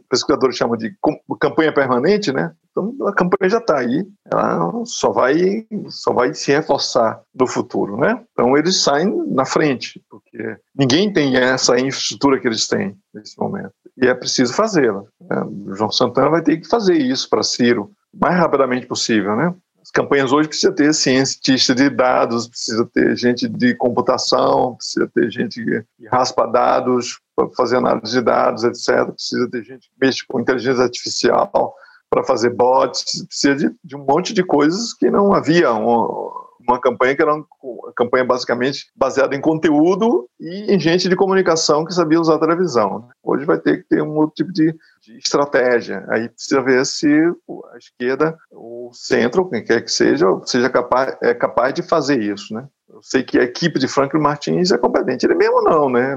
pesquisadores 0.09 0.57
chamam 0.57 0.77
de 0.77 0.95
campanha 1.41 1.73
permanente, 1.73 2.33
né? 2.33 2.53
Então, 2.71 2.95
a 3.07 3.15
campanha 3.15 3.51
já 3.51 3.59
está 3.59 3.79
aí, 3.79 4.07
ela 4.31 4.85
só 4.85 5.11
vai, 5.11 5.67
só 5.89 6.13
vai 6.13 6.33
se 6.35 6.53
reforçar 6.53 7.21
no 7.35 7.47
futuro, 7.47 7.97
né? 7.97 8.23
Então, 8.33 8.57
eles 8.57 8.83
saem 8.83 9.13
na 9.29 9.45
frente, 9.45 10.03
porque 10.09 10.57
ninguém 10.75 11.13
tem 11.13 11.37
essa 11.37 11.79
infraestrutura 11.79 12.41
que 12.41 12.49
eles 12.49 12.67
têm 12.67 12.97
nesse 13.13 13.39
momento. 13.39 13.73
E 13.97 14.07
é 14.07 14.15
preciso 14.15 14.55
fazê-la. 14.55 15.03
O 15.47 15.75
João 15.75 15.91
Santana 15.91 16.31
vai 16.31 16.43
ter 16.43 16.59
que 16.59 16.69
fazer 16.69 16.97
isso 16.97 17.29
para 17.29 17.43
Ciro 17.43 17.91
o 18.13 18.19
mais 18.21 18.37
rapidamente 18.37 18.87
possível, 18.87 19.37
né? 19.37 19.55
As 19.83 19.91
campanhas 19.91 20.31
hoje 20.31 20.49
precisa 20.49 20.73
ter 20.73 20.93
cientista 20.93 21.75
de 21.75 21.89
dados, 21.89 22.49
precisa 22.49 22.87
ter 22.93 23.17
gente 23.17 23.49
de 23.49 23.75
computação, 23.75 24.77
precisa 24.77 25.11
ter 25.13 25.31
gente 25.31 25.65
que 25.65 26.07
raspa 26.07 26.47
dados 26.47 27.19
para 27.35 27.49
fazer 27.57 27.77
análise 27.77 28.13
de 28.13 28.21
dados, 28.21 28.63
etc. 28.63 29.07
Precisa 29.13 29.49
ter 29.51 29.65
gente 29.65 29.89
que 29.89 29.95
mexe 30.01 30.25
com 30.29 30.41
inteligência 30.41 30.85
artificial 30.85 31.75
para 32.11 32.25
fazer 32.25 32.51
bots, 32.51 33.25
precisa 33.27 33.57
de, 33.57 33.75
de, 33.83 33.97
um 33.97 34.05
monte 34.05 34.35
de 34.35 34.45
coisas 34.45 34.93
que 34.93 35.11
não 35.11 35.33
havia. 35.33 35.71
Um, 36.61 36.73
uma 36.73 36.81
campanha 36.81 37.15
que 37.15 37.23
era 37.23 37.35
uma 37.35 37.93
campanha 37.95 38.25
basicamente 38.25 38.91
baseada 38.97 39.35
em 39.35 39.41
conteúdo 39.41 40.29
e 40.39 40.73
em 40.75 40.79
gente 40.79 41.09
de 41.09 41.17
comunicação 41.17 41.85
que 41.85 41.95
sabia 41.95 42.21
usar 42.21 42.37
a 42.37 42.41
televisão. 42.41 43.09
Hoje 43.23 43.45
vai 43.45 43.59
ter 43.59 43.79
que 43.79 43.89
ter 43.89 44.03
um 44.03 44.17
outro 44.17 44.35
tipo 44.35 44.53
de, 44.53 44.75
de 45.03 45.17
estratégia. 45.19 46.05
Aí 46.09 46.29
precisa 46.29 46.63
ver 46.63 46.85
se 46.87 47.09
a 47.73 47.79
esquerda, 47.79 48.37
o 48.53 48.91
centro, 48.93 49.49
quem 49.49 49.65
quer 49.65 49.83
que 49.83 49.91
seja, 49.91 50.27
seja 50.45 50.71
capaz, 50.71 51.17
é 51.23 51.35
capaz 51.35 51.75
de 51.75 51.83
fazer 51.83 52.21
isso. 52.21 52.55
Né? 52.55 52.67
Eu 52.89 53.01
sei 53.03 53.23
que 53.23 53.39
a 53.39 53.45
equipe 53.45 53.79
de 53.79 53.89
Franklin 53.89 54.21
Martins 54.21 54.71
é 54.71 54.79
competente. 54.79 55.27
Ele 55.27 55.35
mesmo 55.35 55.63
não, 55.63 55.89
né? 55.89 56.15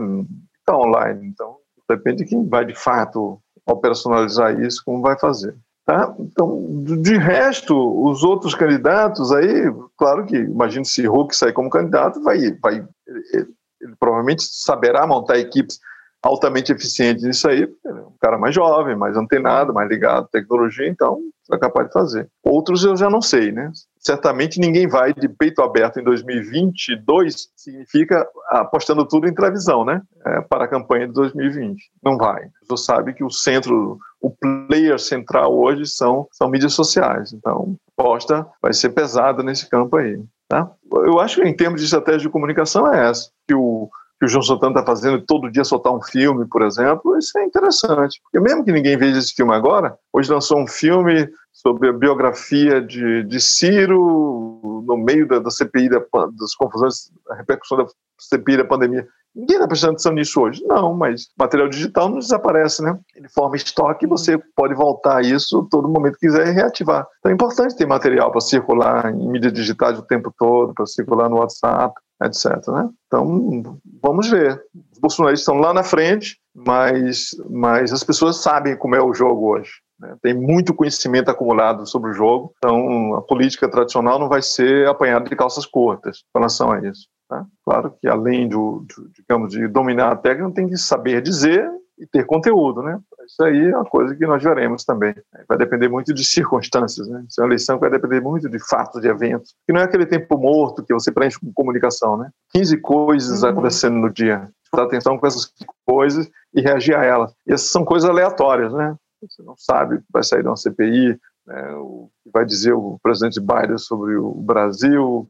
Está 0.59 0.77
online. 0.77 1.27
Então, 1.27 1.57
depende 1.89 2.23
de 2.23 2.29
quem 2.29 2.47
vai 2.47 2.65
de 2.65 2.75
fato 2.75 3.39
operacionalizar 3.65 4.59
isso, 4.59 4.81
como 4.85 5.01
vai 5.01 5.17
fazer. 5.17 5.55
Tá? 5.85 6.15
Então, 6.18 6.84
de 7.01 7.18
resto, 7.18 7.76
os 7.76 8.23
outros 8.23 8.55
candidatos 8.55 9.34
aí, 9.34 9.64
claro 9.97 10.26
que, 10.26 10.38
imagino 10.38 10.85
se 10.85 11.05
Hulk 11.05 11.35
sair 11.35 11.51
como 11.51 11.69
candidato, 11.69 12.23
vai, 12.23 12.39
vai 12.61 12.88
ele, 13.05 13.47
ele 13.81 13.95
provavelmente 13.99 14.43
saberá 14.43 15.05
montar 15.05 15.38
equipes 15.38 15.80
altamente 16.23 16.71
eficientes 16.71 17.23
nisso 17.23 17.49
aí, 17.49 17.63
é 17.85 17.91
um 17.91 18.13
cara 18.19 18.37
mais 18.37 18.55
jovem, 18.55 18.95
mais 18.95 19.17
antenado, 19.17 19.73
mais 19.73 19.89
ligado 19.89 20.23
à 20.23 20.27
tecnologia, 20.27 20.87
então 20.87 21.19
é 21.51 21.57
capaz 21.57 21.87
de 21.87 21.93
fazer. 21.93 22.29
Outros 22.41 22.85
eu 22.85 22.95
já 22.95 23.09
não 23.09 23.21
sei, 23.21 23.51
né? 23.51 23.69
Certamente 23.99 24.57
ninguém 24.57 24.87
vai 24.87 25.13
de 25.13 25.27
peito 25.27 25.61
aberto 25.61 25.99
em 25.99 26.03
2022, 26.03 27.49
significa 27.57 28.25
apostando 28.47 29.05
tudo 29.05 29.27
em 29.27 29.33
televisão, 29.33 29.83
né? 29.83 30.01
É, 30.25 30.41
para 30.41 30.63
a 30.63 30.67
campanha 30.69 31.07
de 31.07 31.13
2020. 31.13 31.91
Não 32.01 32.17
vai. 32.17 32.47
Você 32.69 32.85
sabe 32.85 33.13
que 33.13 33.23
o 33.23 33.29
centro, 33.29 33.97
o 34.21 34.31
player 34.31 34.97
central 34.97 35.53
hoje 35.53 35.85
são, 35.85 36.25
são 36.31 36.47
mídias 36.47 36.73
sociais, 36.73 37.33
então 37.33 37.75
aposta 37.97 38.47
vai 38.61 38.73
ser 38.73 38.91
pesada 38.91 39.43
nesse 39.43 39.69
campo 39.69 39.97
aí. 39.97 40.23
Tá? 40.47 40.71
Eu 40.91 41.19
acho 41.19 41.41
que 41.41 41.47
em 41.47 41.55
termos 41.55 41.81
de 41.81 41.85
estratégia 41.85 42.21
de 42.21 42.29
comunicação 42.29 42.91
é 42.91 43.09
essa, 43.09 43.29
que 43.47 43.53
o 43.53 43.89
que 44.19 44.26
o 44.26 44.30
João 44.30 44.41
Santana 44.41 44.80
está 44.80 44.85
fazendo, 44.85 45.23
todo 45.26 45.52
dia 45.52 45.64
soltar 45.64 45.94
um 45.94 46.02
filme, 46.02 46.45
por 46.48 46.61
exemplo, 46.61 47.18
isso 47.18 47.38
é 47.38 47.44
interessante. 47.44 48.22
Porque 48.23 48.40
mesmo 48.40 48.64
que 48.64 48.72
ninguém 48.72 48.98
veja 48.98 49.19
esse 49.19 49.34
filme 49.34 49.53
agora, 49.53 49.98
hoje 50.11 50.31
lançou 50.31 50.60
um 50.60 50.68
filme 50.68 51.30
sobre 51.52 51.90
a 51.90 51.94
biografia 51.94 52.81
de, 52.81 53.23
de 53.23 53.40
Ciro 53.40 54.84
no 54.85 54.98
meio 54.98 55.27
da, 55.27 55.40
da 55.40 55.52
CPI, 55.52 55.90
da, 55.90 55.99
das 55.99 56.56
confusões, 56.56 57.11
a 57.30 57.35
repercussão 57.35 57.77
da 57.77 57.85
CPI 58.19 58.57
da 58.57 58.65
pandemia. 58.65 59.07
Ninguém 59.35 59.56
está 59.56 59.68
prestando 59.68 59.94
atenção 59.94 60.14
nisso 60.14 60.40
hoje. 60.40 60.64
Não, 60.68 60.94
mas 60.94 61.30
material 61.38 61.68
digital 61.68 62.07
não 62.07 62.19
desaparece, 62.19 62.84
né? 62.84 62.98
Ele 63.15 63.27
forma 63.27 63.56
estoque 63.56 64.06
e 64.06 64.07
você 64.07 64.38
pode 64.56 64.76
voltar 64.76 65.18
a 65.18 65.22
isso 65.22 65.68
todo 65.72 65.90
momento 65.90 66.19
que 66.19 66.27
quiser 66.27 66.48
e 66.48 66.52
reativar. 66.52 67.07
Então 67.19 67.31
é 67.31 67.34
importante 67.34 67.76
ter 67.76 67.88
material 67.88 68.30
para 68.31 68.41
circular 68.41 69.11
em 69.11 69.27
mídia 69.27 69.52
digital 69.52 69.94
o 69.94 70.03
tempo 70.03 70.31
todo, 70.38 70.73
para 70.73 70.85
circular 70.85 71.30
no 71.30 71.38
WhatsApp 71.38 71.94
etc. 72.22 72.68
Né? 72.68 72.90
Então, 73.07 73.80
vamos 74.02 74.30
ver. 74.30 74.61
Os 74.91 74.99
bolsonaristas 74.99 75.41
estão 75.41 75.56
lá 75.56 75.73
na 75.73 75.84
frente, 75.84 76.38
mas, 76.53 77.30
mas 77.49 77.91
as 77.91 78.03
pessoas 78.03 78.41
sabem 78.41 78.77
como 78.77 78.95
é 78.95 79.02
o 79.02 79.14
jogo 79.14 79.53
hoje. 79.53 79.72
Né? 79.99 80.15
Tem 80.22 80.34
muito 80.34 80.73
conhecimento 80.73 81.30
acumulado 81.30 81.88
sobre 81.88 82.11
o 82.11 82.14
jogo, 82.14 82.53
então 82.57 83.15
a 83.15 83.22
política 83.22 83.69
tradicional 83.69 84.19
não 84.19 84.30
vai 84.30 84.41
ser 84.41 84.88
apanhada 84.88 85.30
de 85.30 85.35
calças 85.35 85.65
curtas 85.65 86.18
em 86.18 86.40
relação 86.40 86.72
a 86.72 86.80
isso. 86.81 87.07
Tá? 87.30 87.45
Claro 87.65 87.95
que 87.99 88.07
além 88.07 88.48
do, 88.48 88.85
do, 88.88 89.10
digamos, 89.11 89.52
de 89.52 89.68
dominar 89.68 90.11
a 90.11 90.15
técnica, 90.15 90.53
tem 90.53 90.68
que 90.68 90.77
saber 90.77 91.22
dizer 91.22 91.69
e 92.03 92.07
ter 92.07 92.25
conteúdo, 92.25 92.84
né? 92.84 92.99
Isso 93.25 93.41
aí 93.41 93.69
é 93.69 93.75
uma 93.75 93.85
coisa 93.85 94.13
que 94.13 94.27
nós 94.27 94.43
veremos 94.43 94.84
também. 94.84 95.15
Vai 95.47 95.57
depender 95.57 95.88
muito 95.88 96.13
de 96.13 96.23
circunstâncias, 96.23 97.07
né? 97.07 97.23
Isso 97.30 97.39
é 97.39 97.43
uma 97.43 97.49
eleição 97.49 97.77
que 97.77 97.81
vai 97.81 97.89
depender 97.89 98.19
muito 98.19 98.49
de 98.49 98.59
fatos, 98.59 99.01
de 99.01 99.07
eventos. 99.07 99.55
Que 99.65 99.71
não 99.71 99.80
é 99.80 99.85
aquele 99.85 100.05
tempo 100.05 100.38
morto 100.38 100.84
que 100.84 100.93
você 100.93 101.11
preenche 101.11 101.39
com 101.39 101.53
comunicação, 101.53 102.17
né? 102.17 102.30
15 102.53 102.77
coisas 102.81 103.43
uhum. 103.43 103.49
acontecendo 103.49 103.97
no 103.97 104.09
dia. 104.11 104.49
Prestar 104.69 104.88
atenção 104.88 105.17
com 105.17 105.25
essas 105.25 105.49
coisas 105.85 106.30
e 106.53 106.61
reagir 106.61 106.95
a 106.95 107.05
elas. 107.05 107.31
E 107.47 107.53
essas 107.53 107.69
são 107.69 107.85
coisas 107.85 108.09
aleatórias, 108.09 108.73
né? 108.73 108.95
Você 109.21 109.41
não 109.41 109.55
sabe 109.57 109.99
que 109.99 110.05
vai 110.11 110.23
sair 110.23 110.41
de 110.41 110.49
uma 110.49 110.57
CPI, 110.57 111.17
né, 111.45 111.75
o 111.75 112.09
que 112.23 112.31
vai 112.31 112.45
dizer 112.45 112.73
o 112.73 112.97
presidente 113.01 113.39
Biden 113.39 113.77
sobre 113.77 114.15
o 114.15 114.33
Brasil, 114.33 115.27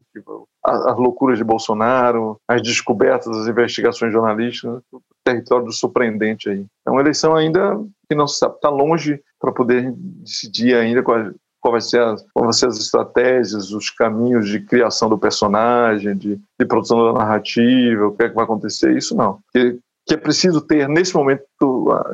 as 0.63 0.97
loucuras 0.97 1.37
de 1.37 1.43
Bolsonaro, 1.43 2.37
as 2.47 2.61
descobertas 2.61 3.35
das 3.35 3.47
investigações 3.47 4.13
jornalísticas, 4.13 4.81
o 4.91 5.01
território 5.23 5.65
do 5.65 5.73
surpreendente 5.73 6.49
aí. 6.49 6.65
É 6.85 6.91
uma 6.91 7.01
eleição 7.01 7.35
ainda 7.35 7.77
que 8.07 8.15
não 8.15 8.25
está 8.25 8.69
longe 8.69 9.21
para 9.39 9.51
poder 9.51 9.91
decidir 9.95 10.75
ainda 10.75 11.01
qual, 11.01 11.31
qual, 11.59 11.71
vai 11.71 11.81
ser 11.81 12.01
as, 12.01 12.23
qual 12.33 12.45
vai 12.45 12.53
ser 12.53 12.67
as 12.67 12.77
estratégias, 12.77 13.71
os 13.71 13.89
caminhos 13.89 14.47
de 14.47 14.59
criação 14.59 15.09
do 15.09 15.17
personagem, 15.17 16.15
de, 16.15 16.39
de 16.59 16.65
produção 16.65 17.13
da 17.13 17.19
narrativa, 17.19 18.07
o 18.07 18.15
que 18.15 18.23
é 18.23 18.29
que 18.29 18.35
vai 18.35 18.43
acontecer, 18.43 18.95
isso 18.95 19.15
não. 19.15 19.39
Porque 19.51 19.79
que 20.05 20.13
é 20.13 20.17
preciso 20.17 20.61
ter 20.61 20.87
nesse 20.89 21.15
momento, 21.15 21.45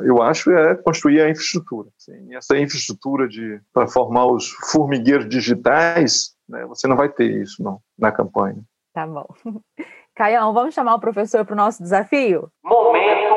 eu 0.04 0.22
acho, 0.22 0.50
é 0.52 0.76
construir 0.76 1.20
a 1.20 1.30
infraestrutura. 1.30 1.88
Sim, 1.98 2.34
essa 2.34 2.56
infraestrutura 2.56 3.28
de 3.28 3.60
para 3.72 3.86
formar 3.86 4.26
os 4.26 4.48
formigueiros 4.70 5.28
digitais, 5.28 6.34
né, 6.48 6.64
você 6.66 6.86
não 6.86 6.96
vai 6.96 7.08
ter 7.08 7.30
isso 7.42 7.62
não 7.62 7.80
na 7.98 8.12
campanha. 8.12 8.62
Tá 8.94 9.06
bom. 9.06 9.26
Caião, 10.14 10.52
vamos 10.52 10.74
chamar 10.74 10.94
o 10.94 11.00
professor 11.00 11.44
para 11.44 11.54
o 11.54 11.56
nosso 11.56 11.82
desafio? 11.82 12.50
Momento 12.62 13.30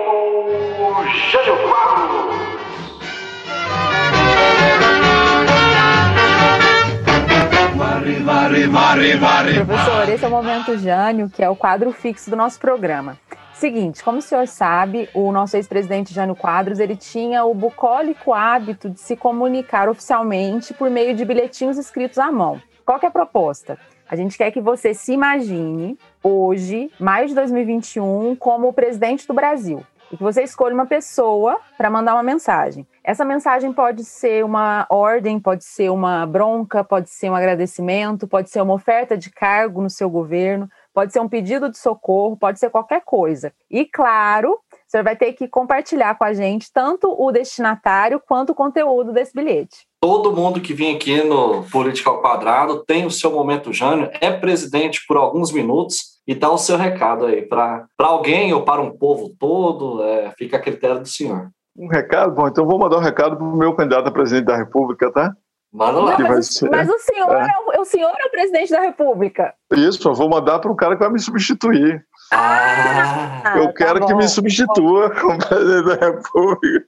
Jânio. 9.43 9.65
Professor, 9.65 10.09
esse 10.09 10.25
é 10.25 10.27
o 10.27 10.31
Momento 10.31 10.77
Jânio, 10.77 11.29
que 11.29 11.43
é 11.43 11.49
o 11.49 11.55
quadro 11.55 11.91
fixo 11.91 12.29
do 12.29 12.35
nosso 12.35 12.59
programa. 12.59 13.17
Seguinte, 13.53 14.03
como 14.03 14.17
o 14.17 14.21
senhor 14.21 14.47
sabe, 14.47 15.09
o 15.13 15.31
nosso 15.31 15.55
ex-presidente 15.55 16.13
Jânio 16.13 16.35
Quadros, 16.35 16.79
ele 16.79 16.95
tinha 16.95 17.45
o 17.45 17.53
bucólico 17.53 18.33
hábito 18.33 18.89
de 18.89 18.99
se 18.99 19.15
comunicar 19.15 19.87
oficialmente 19.87 20.73
por 20.73 20.89
meio 20.89 21.15
de 21.15 21.23
bilhetinhos 21.23 21.77
escritos 21.77 22.17
à 22.17 22.31
mão. 22.31 22.61
Qual 22.85 22.99
é 23.01 23.05
a 23.05 23.11
proposta? 23.11 23.77
A 24.09 24.15
gente 24.15 24.37
quer 24.37 24.51
que 24.51 24.59
você 24.59 24.93
se 24.93 25.13
imagine 25.13 25.97
hoje, 26.21 26.91
mais 26.99 27.29
de 27.29 27.35
2021, 27.35 28.35
como 28.35 28.67
o 28.67 28.73
presidente 28.73 29.25
do 29.25 29.33
Brasil. 29.33 29.83
E 30.11 30.17
que 30.17 30.21
você 30.23 30.43
escolha 30.43 30.75
uma 30.75 30.85
pessoa 30.85 31.57
para 31.77 31.89
mandar 31.89 32.13
uma 32.13 32.21
mensagem. 32.21 32.85
Essa 33.03 33.25
mensagem 33.25 33.73
pode 33.73 34.03
ser 34.03 34.45
uma 34.45 34.85
ordem, 34.89 35.39
pode 35.39 35.63
ser 35.63 35.89
uma 35.89 36.25
bronca, 36.25 36.83
pode 36.83 37.09
ser 37.09 37.29
um 37.29 37.35
agradecimento, 37.35 38.27
pode 38.27 38.49
ser 38.49 38.61
uma 38.61 38.73
oferta 38.73 39.17
de 39.17 39.31
cargo 39.31 39.81
no 39.81 39.89
seu 39.89 40.09
governo, 40.09 40.69
pode 40.93 41.11
ser 41.11 41.19
um 41.19 41.27
pedido 41.27 41.69
de 41.69 41.77
socorro, 41.77 42.37
pode 42.37 42.59
ser 42.59 42.69
qualquer 42.69 43.01
coisa. 43.03 43.51
E 43.69 43.85
claro, 43.85 44.59
você 44.87 45.01
vai 45.01 45.15
ter 45.15 45.33
que 45.33 45.47
compartilhar 45.47 46.15
com 46.15 46.23
a 46.23 46.33
gente 46.33 46.71
tanto 46.71 47.13
o 47.17 47.31
destinatário 47.31 48.21
quanto 48.25 48.51
o 48.51 48.55
conteúdo 48.55 49.11
desse 49.11 49.33
bilhete. 49.33 49.87
Todo 49.99 50.35
mundo 50.35 50.61
que 50.61 50.73
vem 50.73 50.95
aqui 50.95 51.23
no 51.23 51.63
Política 51.63 52.09
ao 52.09 52.21
Quadrado 52.21 52.83
tem 52.85 53.05
o 53.05 53.11
seu 53.11 53.31
momento 53.31 53.73
Jânio, 53.73 54.09
é 54.21 54.31
presidente 54.31 55.03
por 55.07 55.17
alguns 55.17 55.51
minutos 55.51 56.21
e 56.27 56.35
dá 56.35 56.49
o 56.51 56.57
seu 56.57 56.77
recado 56.77 57.25
aí 57.25 57.41
para 57.41 57.87
alguém 57.99 58.53
ou 58.53 58.63
para 58.63 58.81
um 58.81 58.95
povo 58.95 59.31
todo, 59.39 60.03
é, 60.03 60.31
fica 60.37 60.57
a 60.57 60.59
critério 60.59 60.99
do 60.99 61.07
senhor. 61.07 61.49
Um 61.75 61.87
recado? 61.87 62.35
Bom, 62.35 62.47
então 62.47 62.65
vou 62.65 62.77
mandar 62.77 62.97
um 62.97 63.01
recado 63.01 63.35
para 63.35 63.45
o 63.45 63.57
meu 63.57 63.73
candidato 63.75 64.07
a 64.07 64.11
presidente 64.11 64.45
da 64.45 64.55
República, 64.55 65.11
tá? 65.11 65.33
Manda 65.73 65.99
lá. 65.99 66.17
Não, 66.19 66.29
mas, 66.29 66.61
o, 66.61 66.69
mas 66.69 66.87
o 66.87 66.99
senhor 66.99 67.35
é. 67.35 67.47
É, 67.47 67.57
o, 67.57 67.81
o, 67.81 67.85
senhor 67.85 68.13
é 68.19 68.25
o 68.27 68.29
presidente 68.29 68.71
da 68.71 68.81
República. 68.81 69.55
Isso, 69.71 70.07
eu 70.07 70.13
vou 70.13 70.29
mandar 70.29 70.59
para 70.59 70.71
um 70.71 70.75
cara 70.75 70.95
que 70.95 71.01
vai 71.01 71.11
me 71.11 71.19
substituir. 71.19 72.05
Ah, 72.31 73.55
eu 73.57 73.65
tá 73.67 73.73
quero 73.73 73.99
bom. 73.99 74.05
que 74.05 74.13
me 74.13 74.27
substitua 74.27 75.09
como 75.19 75.39
presidente 75.39 75.85
da 75.85 75.95
República. 75.95 76.85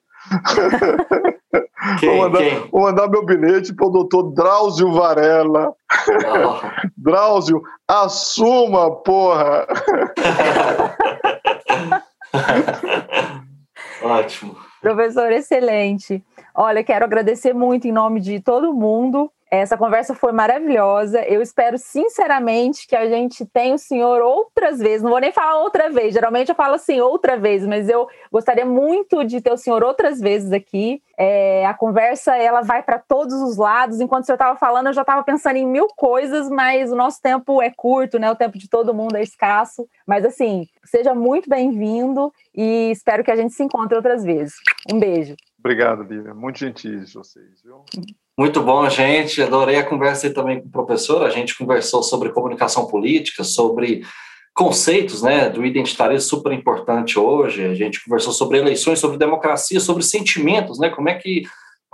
Quem, 1.99 2.09
vou, 2.09 2.29
mandar, 2.29 2.41
vou, 2.71 2.81
mandar, 2.81 3.07
meu 3.09 3.25
bilhete 3.25 3.73
para 3.73 3.87
o 3.87 3.91
doutor 3.91 4.33
Drauzio 4.33 4.91
Varela. 4.91 5.71
Oh. 5.71 6.59
Drauzio, 6.97 7.61
assuma, 7.87 8.91
porra! 9.01 9.67
Ótimo. 14.01 14.57
Professor, 14.81 15.31
excelente. 15.31 16.23
Olha, 16.57 16.85
quero 16.85 17.03
agradecer 17.03 17.53
muito 17.53 17.85
em 17.85 17.91
nome 17.91 18.21
de 18.21 18.39
todo 18.39 18.73
mundo. 18.73 19.29
Essa 19.51 19.77
conversa 19.77 20.15
foi 20.15 20.31
maravilhosa. 20.31 21.21
Eu 21.23 21.41
espero 21.41 21.77
sinceramente 21.77 22.87
que 22.87 22.95
a 22.95 23.07
gente 23.09 23.45
tenha 23.45 23.75
o 23.75 23.77
senhor 23.77 24.21
outras 24.21 24.79
vezes. 24.79 25.03
Não 25.03 25.11
vou 25.11 25.19
nem 25.19 25.33
falar 25.33 25.59
outra 25.59 25.89
vez, 25.89 26.13
geralmente 26.13 26.49
eu 26.49 26.55
falo 26.55 26.75
assim 26.75 27.01
outra 27.01 27.37
vez, 27.37 27.67
mas 27.67 27.89
eu 27.89 28.07
gostaria 28.31 28.65
muito 28.65 29.23
de 29.25 29.41
ter 29.41 29.51
o 29.51 29.57
senhor 29.57 29.83
outras 29.83 30.19
vezes 30.21 30.53
aqui. 30.53 31.01
É, 31.17 31.65
a 31.65 31.73
conversa 31.73 32.37
ela 32.37 32.61
vai 32.61 32.81
para 32.81 32.99
todos 32.99 33.33
os 33.33 33.57
lados. 33.57 33.99
Enquanto 33.99 34.23
o 34.23 34.25
senhor 34.25 34.35
estava 34.35 34.57
falando, 34.57 34.87
eu 34.87 34.93
já 34.93 35.01
estava 35.01 35.23
pensando 35.23 35.57
em 35.57 35.67
mil 35.67 35.87
coisas, 35.95 36.49
mas 36.49 36.89
o 36.89 36.95
nosso 36.95 37.21
tempo 37.21 37.61
é 37.61 37.69
curto, 37.69 38.17
né? 38.17 38.31
O 38.31 38.35
tempo 38.35 38.57
de 38.57 38.69
todo 38.69 38.93
mundo 38.93 39.17
é 39.17 39.21
escasso. 39.21 39.85
Mas 40.07 40.23
assim, 40.23 40.67
seja 40.85 41.13
muito 41.13 41.49
bem-vindo 41.49 42.31
e 42.55 42.91
espero 42.91 43.25
que 43.25 43.31
a 43.31 43.35
gente 43.35 43.53
se 43.53 43.63
encontre 43.63 43.95
outras 43.95 44.23
vezes. 44.23 44.55
Um 44.89 44.99
beijo. 44.99 45.35
Obrigado, 45.65 46.03
Bíblia. 46.03 46.31
Muito 46.31 46.59
gentis 46.59 47.11
vocês, 47.11 47.63
viu? 47.63 47.83
Muito 48.37 48.61
bom, 48.61 48.87
gente. 48.87 49.41
Adorei 49.41 49.77
a 49.77 49.83
conversa 49.83 50.31
também 50.31 50.61
com 50.61 50.67
o 50.67 50.71
professor. 50.71 51.25
A 51.25 51.31
gente 51.31 51.57
conversou 51.57 52.03
sobre 52.03 52.29
comunicação 52.29 52.85
política, 52.85 53.43
sobre 53.43 54.05
conceitos 54.53 55.23
né, 55.23 55.49
do 55.49 55.65
identitarismo 55.65 56.29
super 56.29 56.51
importante 56.51 57.17
hoje. 57.17 57.65
A 57.65 57.73
gente 57.73 58.03
conversou 58.05 58.31
sobre 58.31 58.59
eleições, 58.59 58.99
sobre 58.99 59.17
democracia, 59.17 59.79
sobre 59.79 60.03
sentimentos, 60.03 60.77
né? 60.77 60.91
Como 60.91 61.09
é 61.09 61.15
que 61.15 61.45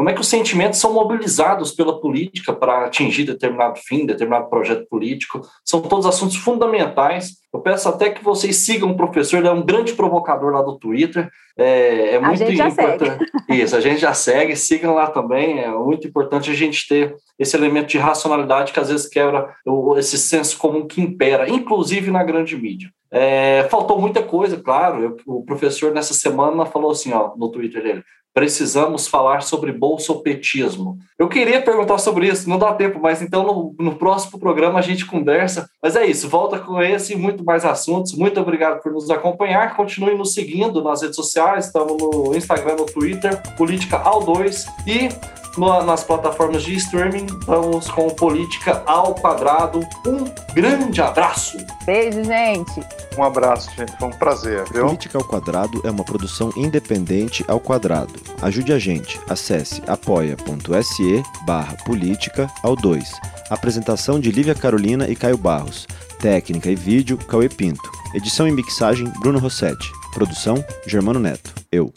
como 0.02 0.10
é 0.10 0.14
que 0.14 0.22
os 0.22 0.30
sentimentos 0.30 0.80
são 0.80 0.94
mobilizados 0.94 1.74
pela 1.74 2.02
política 2.02 2.52
para 2.52 2.86
atingir 2.86 3.24
determinado 3.24 3.78
fim, 3.78 4.04
determinado 4.04 4.50
projeto 4.50 4.88
político? 4.90 5.42
São 5.64 5.80
todos 5.80 6.08
assuntos 6.08 6.38
fundamentais. 6.38 7.34
Eu 7.54 7.60
peço 7.60 7.88
até 7.88 8.10
que 8.10 8.24
vocês 8.24 8.56
sigam 8.56 8.90
o 8.90 8.98
professor, 8.98 9.38
ele 9.38 9.48
é 9.48 9.52
um 9.52 9.64
grande 9.64 9.94
provocador 9.94 10.54
lá 10.54 10.64
do 10.64 10.80
Twitter. 10.80 11.30
É, 11.56 12.16
é 12.16 12.20
muito 12.20 12.42
importante. 12.42 13.24
Isso, 13.48 13.76
a 13.76 13.80
gente 13.80 14.02
já 14.02 14.12
segue, 14.12 14.56
sigam 14.56 14.96
lá 14.96 15.06
também. 15.06 15.60
É 15.60 15.70
muito 15.70 16.08
importante 16.08 16.50
a 16.50 16.56
gente 16.56 16.88
ter 16.88 17.16
esse 17.38 17.56
elemento 17.56 17.90
de 17.90 18.00
racionalidade 18.00 18.74
que 18.74 18.80
às 18.80 18.90
vezes 18.90 19.08
quebra 19.08 19.54
esse 19.98 20.18
senso 20.18 20.58
comum 20.58 20.88
que 20.88 21.00
impera, 21.00 21.48
inclusive 21.48 22.10
na 22.10 22.24
grande 22.24 22.58
mídia. 22.58 22.90
É, 23.14 23.68
faltou 23.70 24.00
muita 24.00 24.24
coisa, 24.24 24.58
claro. 24.58 25.04
Eu, 25.04 25.18
o 25.28 25.44
professor 25.44 25.94
nessa 25.94 26.14
semana 26.14 26.66
falou 26.66 26.90
assim, 26.90 27.12
ó, 27.12 27.36
no 27.36 27.52
Twitter 27.52 27.84
dele: 27.84 28.04
precisamos 28.34 29.08
falar 29.08 29.42
sobre 29.42 29.72
bolsopetismo. 29.72 30.98
Eu 31.20 31.28
queria 31.28 31.62
perguntar 31.62 31.98
sobre 31.98 32.28
isso, 32.28 32.50
não 32.50 32.58
dá 32.58 32.74
tempo, 32.74 33.00
mas 33.02 33.22
então 33.22 33.44
no, 33.44 33.76
no, 33.80 33.96
próximo 33.96 34.40
programa 34.40 34.80
a 34.80 34.82
gente 34.82 35.06
conversa. 35.06 35.70
Mas 35.82 35.96
é 35.96 36.06
isso, 36.06 36.30
volta 36.30 36.60
com 36.60 36.82
esse 36.82 37.14
e 37.14 37.18
muito 37.18 37.44
mais 37.44 37.66
assuntos. 37.66 38.14
Muito 38.14 38.40
obrigado 38.40 38.82
por 38.82 38.92
nos 38.92 39.10
acompanhar. 39.10 39.76
Continue 39.76 40.16
nos 40.16 40.34
seguindo 40.34 40.84
nas 40.84 41.02
redes 41.02 41.16
sociais, 41.16 41.66
estamos 41.66 41.98
no 42.02 42.36
Instagram, 42.36 42.76
no 42.76 42.86
Twitter, 42.86 43.42
Política 43.58 43.98
ao 43.98 44.24
2 44.24 44.66
e 44.88 45.10
no, 45.58 45.84
nas 45.84 46.04
plataformas 46.04 46.64
de 46.64 46.76
streaming. 46.76 47.26
Estamos 47.26 47.90
com 47.90 48.08
Política 48.10 48.82
ao 48.86 49.16
Quadrado. 49.16 49.80
Um 50.06 50.26
grande 50.54 51.02
abraço. 51.02 51.58
Beijo, 51.86 52.24
gente. 52.24 52.82
Um 53.18 53.24
abraço, 53.24 53.70
gente. 53.76 53.96
Foi 53.98 54.08
um 54.08 54.12
prazer. 54.12 54.64
Viu? 54.72 54.86
Política 54.86 55.18
ao 55.18 55.24
Quadrado 55.24 55.82
é 55.84 55.92
uma 55.92 56.04
produção 56.04 56.52
independente 56.56 57.44
ao 57.48 57.60
quadrado. 57.60 58.14
Ajude 58.42 58.74
a 58.74 58.80
gente. 58.80 59.20
Acesse 59.30 59.82
apoia.se 59.88 61.24
barra 61.46 61.76
política 61.86 62.50
ao 62.64 62.76
2. 62.76 63.12
Apresentação 63.50 64.20
de 64.20 64.32
Lívia 64.32 64.56
Carolina 64.56 65.08
e 65.08 65.16
Caio 65.16 65.38
Barros. 65.38 65.88
Técnica 66.20 66.70
e 66.70 66.76
vídeo, 66.76 67.18
Cauê 67.18 67.50
Pinto. 67.50 67.90
Edição 68.14 68.48
e 68.48 68.52
mixagem, 68.52 69.12
Bruno 69.20 69.40
Rossetti. 69.40 69.90
Produção, 70.14 70.64
Germano 70.86 71.20
Neto. 71.20 71.54
Eu. 71.72 71.94